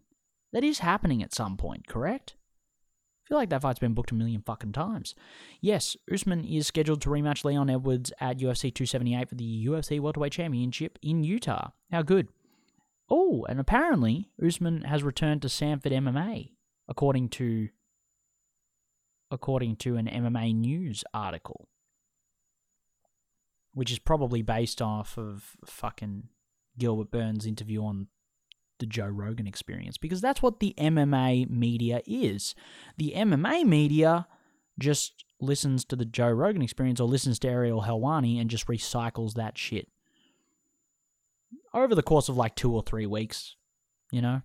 That 0.54 0.64
is 0.64 0.80
happening 0.80 1.24
at 1.24 1.34
some 1.34 1.58
point, 1.58 1.88
correct? 1.88 2.36
I 2.38 3.28
feel 3.28 3.38
like 3.38 3.50
that 3.50 3.62
fight's 3.62 3.80
been 3.80 3.94
booked 3.94 4.12
a 4.12 4.16
million 4.16 4.42
fucking 4.42 4.74
times. 4.74 5.16
Yes, 5.60 5.98
Usman 6.12 6.46
is 6.46 6.68
scheduled 6.68 7.02
to 7.02 7.10
rematch 7.10 7.44
Leon 7.44 7.70
Edwards 7.70 8.14
at 8.22 8.38
UFC 8.38 8.74
278 8.74 9.30
for 9.30 9.36
the 9.36 9.66
UFC 9.66 10.00
Welterweight 10.00 10.32
Championship 10.32 11.00
in 11.02 11.24
Utah. 11.24 11.72
How 11.92 12.04
good. 12.04 12.28
Oh, 13.10 13.46
and 13.50 13.60
apparently 13.60 14.30
Usman 14.46 14.84
has 14.84 15.04
returned 15.04 15.42
to 15.42 15.50
Sanford 15.50 15.92
MMA, 15.92 16.52
according 16.88 17.30
to 17.30 17.70
according 19.32 19.76
to 19.78 19.98
an 19.98 20.08
MMA 20.08 20.56
news 20.56 21.04
article. 21.14 21.68
Which 23.74 23.92
is 23.92 24.00
probably 24.00 24.42
based 24.42 24.82
off 24.82 25.18
of 25.18 25.56
fucking 25.66 26.30
Gilbert 26.78 27.12
Burns' 27.12 27.46
interview 27.46 27.84
on 27.84 28.08
the 28.80 28.86
Joe 28.86 29.08
Rogan 29.08 29.48
experience 29.48 29.98
because 29.98 30.22
that's 30.22 30.42
what 30.42 30.60
the 30.60 30.74
MMA 30.78 31.50
media 31.50 32.02
is. 32.06 32.56
The 32.98 33.14
MMA 33.16 33.66
media 33.66 34.28
just 34.80 35.26
listens 35.40 35.84
to 35.86 35.96
the 35.96 36.06
Joe 36.06 36.30
Rogan 36.30 36.62
experience 36.62 37.00
or 37.00 37.08
listens 37.08 37.40
to 37.40 37.48
Ariel 37.48 37.84
Helwani 37.84 38.40
and 38.40 38.50
just 38.50 38.68
recycles 38.68 39.34
that 39.34 39.58
shit 39.58 39.88
over 41.74 41.96
the 41.96 42.04
course 42.04 42.30
of 42.30 42.38
like 42.38 42.56
two 42.56 42.74
or 42.74 42.82
three 42.82 43.06
weeks, 43.06 43.56
you 44.12 44.22
know. 44.22 44.42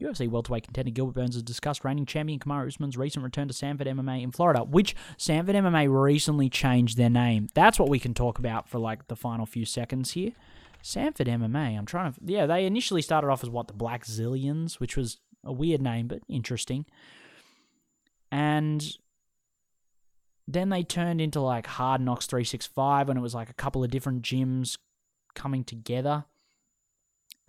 UFC 0.00 0.28
welterweight 0.28 0.64
contender 0.64 0.90
Gilbert 0.90 1.14
Burns 1.14 1.34
has 1.34 1.42
discussed 1.42 1.84
reigning 1.84 2.06
champion 2.06 2.38
Kamaru 2.38 2.68
Usman's 2.68 2.96
recent 2.96 3.24
return 3.24 3.48
to 3.48 3.54
Sanford 3.54 3.86
MMA 3.86 4.22
in 4.22 4.32
Florida, 4.32 4.64
which 4.64 4.96
Sanford 5.16 5.54
MMA 5.54 5.88
recently 5.90 6.48
changed 6.48 6.96
their 6.96 7.10
name. 7.10 7.48
That's 7.54 7.78
what 7.78 7.88
we 7.88 7.98
can 7.98 8.14
talk 8.14 8.38
about 8.38 8.68
for 8.68 8.78
like 8.78 9.08
the 9.08 9.16
final 9.16 9.46
few 9.46 9.64
seconds 9.64 10.12
here. 10.12 10.32
Sanford 10.82 11.26
MMA. 11.26 11.76
I'm 11.76 11.86
trying 11.86 12.12
to. 12.12 12.20
Yeah, 12.24 12.46
they 12.46 12.64
initially 12.64 13.02
started 13.02 13.28
off 13.28 13.42
as 13.42 13.50
what 13.50 13.68
the 13.68 13.74
Blackzilians, 13.74 14.80
which 14.80 14.96
was 14.96 15.18
a 15.44 15.52
weird 15.52 15.82
name 15.82 16.08
but 16.08 16.22
interesting, 16.28 16.86
and 18.32 18.96
then 20.48 20.70
they 20.70 20.82
turned 20.82 21.20
into 21.20 21.40
like 21.40 21.66
Hard 21.66 22.00
Knocks 22.00 22.26
365, 22.26 23.08
and 23.08 23.18
it 23.18 23.22
was 23.22 23.34
like 23.34 23.50
a 23.50 23.54
couple 23.54 23.84
of 23.84 23.90
different 23.90 24.22
gyms 24.22 24.78
coming 25.34 25.64
together. 25.64 26.24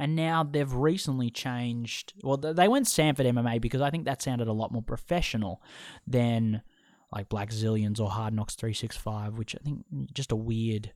And 0.01 0.15
now 0.15 0.41
they've 0.43 0.73
recently 0.73 1.29
changed. 1.29 2.13
Well, 2.23 2.35
they 2.35 2.67
went 2.67 2.87
Sanford 2.87 3.27
MMA 3.27 3.61
because 3.61 3.81
I 3.81 3.91
think 3.91 4.05
that 4.05 4.19
sounded 4.19 4.47
a 4.47 4.51
lot 4.51 4.71
more 4.71 4.81
professional 4.81 5.61
than 6.07 6.63
like 7.11 7.29
Blackzilians 7.29 7.99
or 7.99 8.09
Hard 8.09 8.33
Knocks 8.33 8.55
365, 8.55 9.37
which 9.37 9.55
I 9.55 9.59
think 9.63 9.85
mm, 9.93 10.11
just 10.11 10.31
a 10.31 10.35
weird 10.35 10.91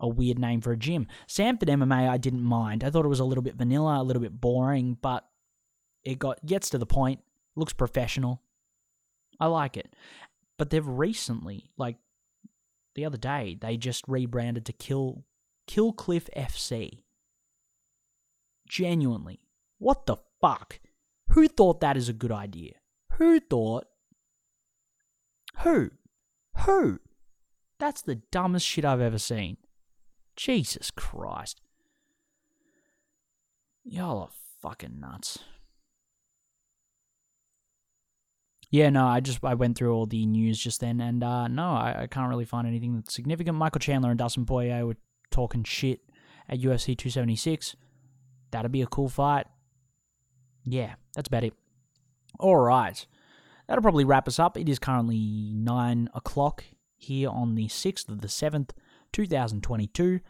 a 0.00 0.08
weird 0.08 0.40
name 0.40 0.60
for 0.60 0.72
a 0.72 0.76
gym. 0.76 1.06
Sanford 1.28 1.68
MMA, 1.68 2.08
I 2.08 2.16
didn't 2.16 2.42
mind. 2.42 2.82
I 2.82 2.90
thought 2.90 3.04
it 3.04 3.08
was 3.10 3.20
a 3.20 3.24
little 3.24 3.44
bit 3.44 3.54
vanilla, 3.54 4.00
a 4.00 4.02
little 4.02 4.20
bit 4.20 4.40
boring, 4.40 4.98
but 5.00 5.24
it 6.02 6.18
got 6.18 6.44
gets 6.44 6.68
to 6.70 6.78
the 6.78 6.84
point. 6.84 7.20
Looks 7.54 7.72
professional. 7.72 8.42
I 9.38 9.46
like 9.46 9.76
it. 9.76 9.94
But 10.58 10.70
they've 10.70 10.84
recently, 10.84 11.70
like 11.76 11.94
the 12.96 13.04
other 13.04 13.18
day, 13.18 13.56
they 13.60 13.76
just 13.76 14.02
rebranded 14.08 14.66
to 14.66 14.72
Kill 14.72 15.22
Kill 15.68 15.92
Cliff 15.92 16.28
FC. 16.36 17.04
Genuinely, 18.72 19.38
what 19.76 20.06
the 20.06 20.16
fuck? 20.40 20.80
Who 21.32 21.46
thought 21.46 21.82
that 21.82 21.98
is 21.98 22.08
a 22.08 22.14
good 22.14 22.32
idea? 22.32 22.76
Who 23.18 23.38
thought? 23.38 23.84
Who? 25.58 25.90
Who? 26.64 26.98
That's 27.78 28.00
the 28.00 28.14
dumbest 28.14 28.66
shit 28.66 28.86
I've 28.86 29.02
ever 29.02 29.18
seen. 29.18 29.58
Jesus 30.36 30.90
Christ. 30.90 31.60
Y'all 33.84 34.20
are 34.20 34.28
fucking 34.62 34.98
nuts. 34.98 35.40
Yeah, 38.70 38.88
no, 38.88 39.04
I 39.04 39.20
just 39.20 39.44
I 39.44 39.52
went 39.52 39.76
through 39.76 39.94
all 39.94 40.06
the 40.06 40.24
news 40.24 40.58
just 40.58 40.80
then, 40.80 40.98
and 40.98 41.22
uh, 41.22 41.46
no, 41.46 41.72
I, 41.72 42.04
I 42.04 42.06
can't 42.06 42.30
really 42.30 42.46
find 42.46 42.66
anything 42.66 42.94
that's 42.94 43.12
significant. 43.12 43.58
Michael 43.58 43.80
Chandler 43.80 44.08
and 44.08 44.18
Dustin 44.18 44.46
Poirier 44.46 44.86
were 44.86 44.96
talking 45.30 45.62
shit 45.62 46.00
at 46.48 46.60
UFC 46.60 46.96
276. 46.96 47.76
That'd 48.52 48.72
be 48.72 48.82
a 48.82 48.86
cool 48.86 49.08
fight. 49.08 49.46
Yeah, 50.64 50.94
that's 51.14 51.28
about 51.28 51.44
it. 51.44 51.54
All 52.38 52.56
right, 52.56 53.04
that'll 53.66 53.82
probably 53.82 54.04
wrap 54.04 54.28
us 54.28 54.38
up. 54.38 54.56
It 54.56 54.68
is 54.68 54.78
currently 54.78 55.52
nine 55.54 56.08
o'clock 56.14 56.64
here 56.96 57.28
on 57.28 57.56
the 57.56 57.68
sixth 57.68 58.08
of 58.08 58.20
the 58.20 58.28
seventh, 58.28 58.72
2022. 59.12 60.20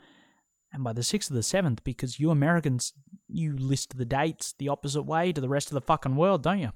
And 0.72 0.82
by 0.82 0.94
the 0.94 1.02
6th 1.02 1.28
of 1.28 1.36
the 1.36 1.42
7th, 1.42 1.80
because 1.84 2.18
you 2.18 2.30
Americans, 2.30 2.94
you 3.28 3.54
list 3.54 3.98
the 3.98 4.06
dates 4.06 4.54
the 4.56 4.70
opposite 4.70 5.02
way 5.02 5.30
to 5.32 5.40
the 5.40 5.48
rest 5.48 5.68
of 5.68 5.74
the 5.74 5.82
fucking 5.82 6.16
world, 6.16 6.42
don't 6.42 6.60
you? 6.60 6.70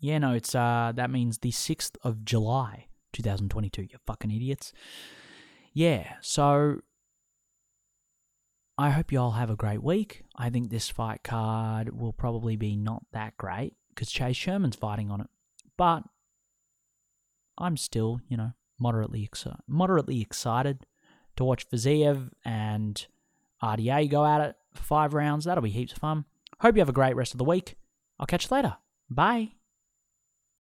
Yeah, 0.00 0.18
no, 0.18 0.32
it's 0.32 0.54
uh 0.54 0.92
that 0.96 1.10
means 1.10 1.38
the 1.38 1.52
6th 1.52 1.96
of 2.02 2.24
July, 2.24 2.86
2022, 3.12 3.82
you 3.82 3.98
fucking 4.04 4.32
idiots. 4.32 4.72
Yeah, 5.72 6.14
so 6.20 6.80
I 8.76 8.90
hope 8.90 9.12
you 9.12 9.20
all 9.20 9.32
have 9.32 9.50
a 9.50 9.56
great 9.56 9.82
week. 9.82 10.24
I 10.36 10.50
think 10.50 10.70
this 10.70 10.88
fight 10.88 11.22
card 11.22 11.96
will 11.96 12.12
probably 12.12 12.56
be 12.56 12.74
not 12.76 13.04
that 13.12 13.36
great 13.36 13.74
because 13.90 14.10
Chase 14.10 14.36
Sherman's 14.36 14.76
fighting 14.76 15.10
on 15.10 15.20
it. 15.20 15.28
But 15.76 16.02
I'm 17.56 17.76
still, 17.76 18.20
you 18.28 18.36
know, 18.36 18.52
moderately 18.78 19.28
exci- 19.28 19.58
moderately 19.68 20.20
excited 20.20 20.86
to 21.36 21.44
watch 21.44 21.68
Fiziev 21.68 22.30
and 22.44 23.06
RDA 23.62 24.10
go 24.10 24.26
at 24.26 24.40
it 24.40 24.56
for 24.74 24.82
five 24.82 25.14
rounds. 25.14 25.44
That'll 25.44 25.62
be 25.62 25.70
heaps 25.70 25.92
of 25.92 25.98
fun. 25.98 26.24
Hope 26.60 26.74
you 26.74 26.80
have 26.80 26.88
a 26.88 26.92
great 26.92 27.16
rest 27.16 27.32
of 27.32 27.38
the 27.38 27.44
week. 27.44 27.76
I'll 28.18 28.26
catch 28.26 28.50
you 28.50 28.56
later. 28.56 28.76
Bye. 29.08 29.52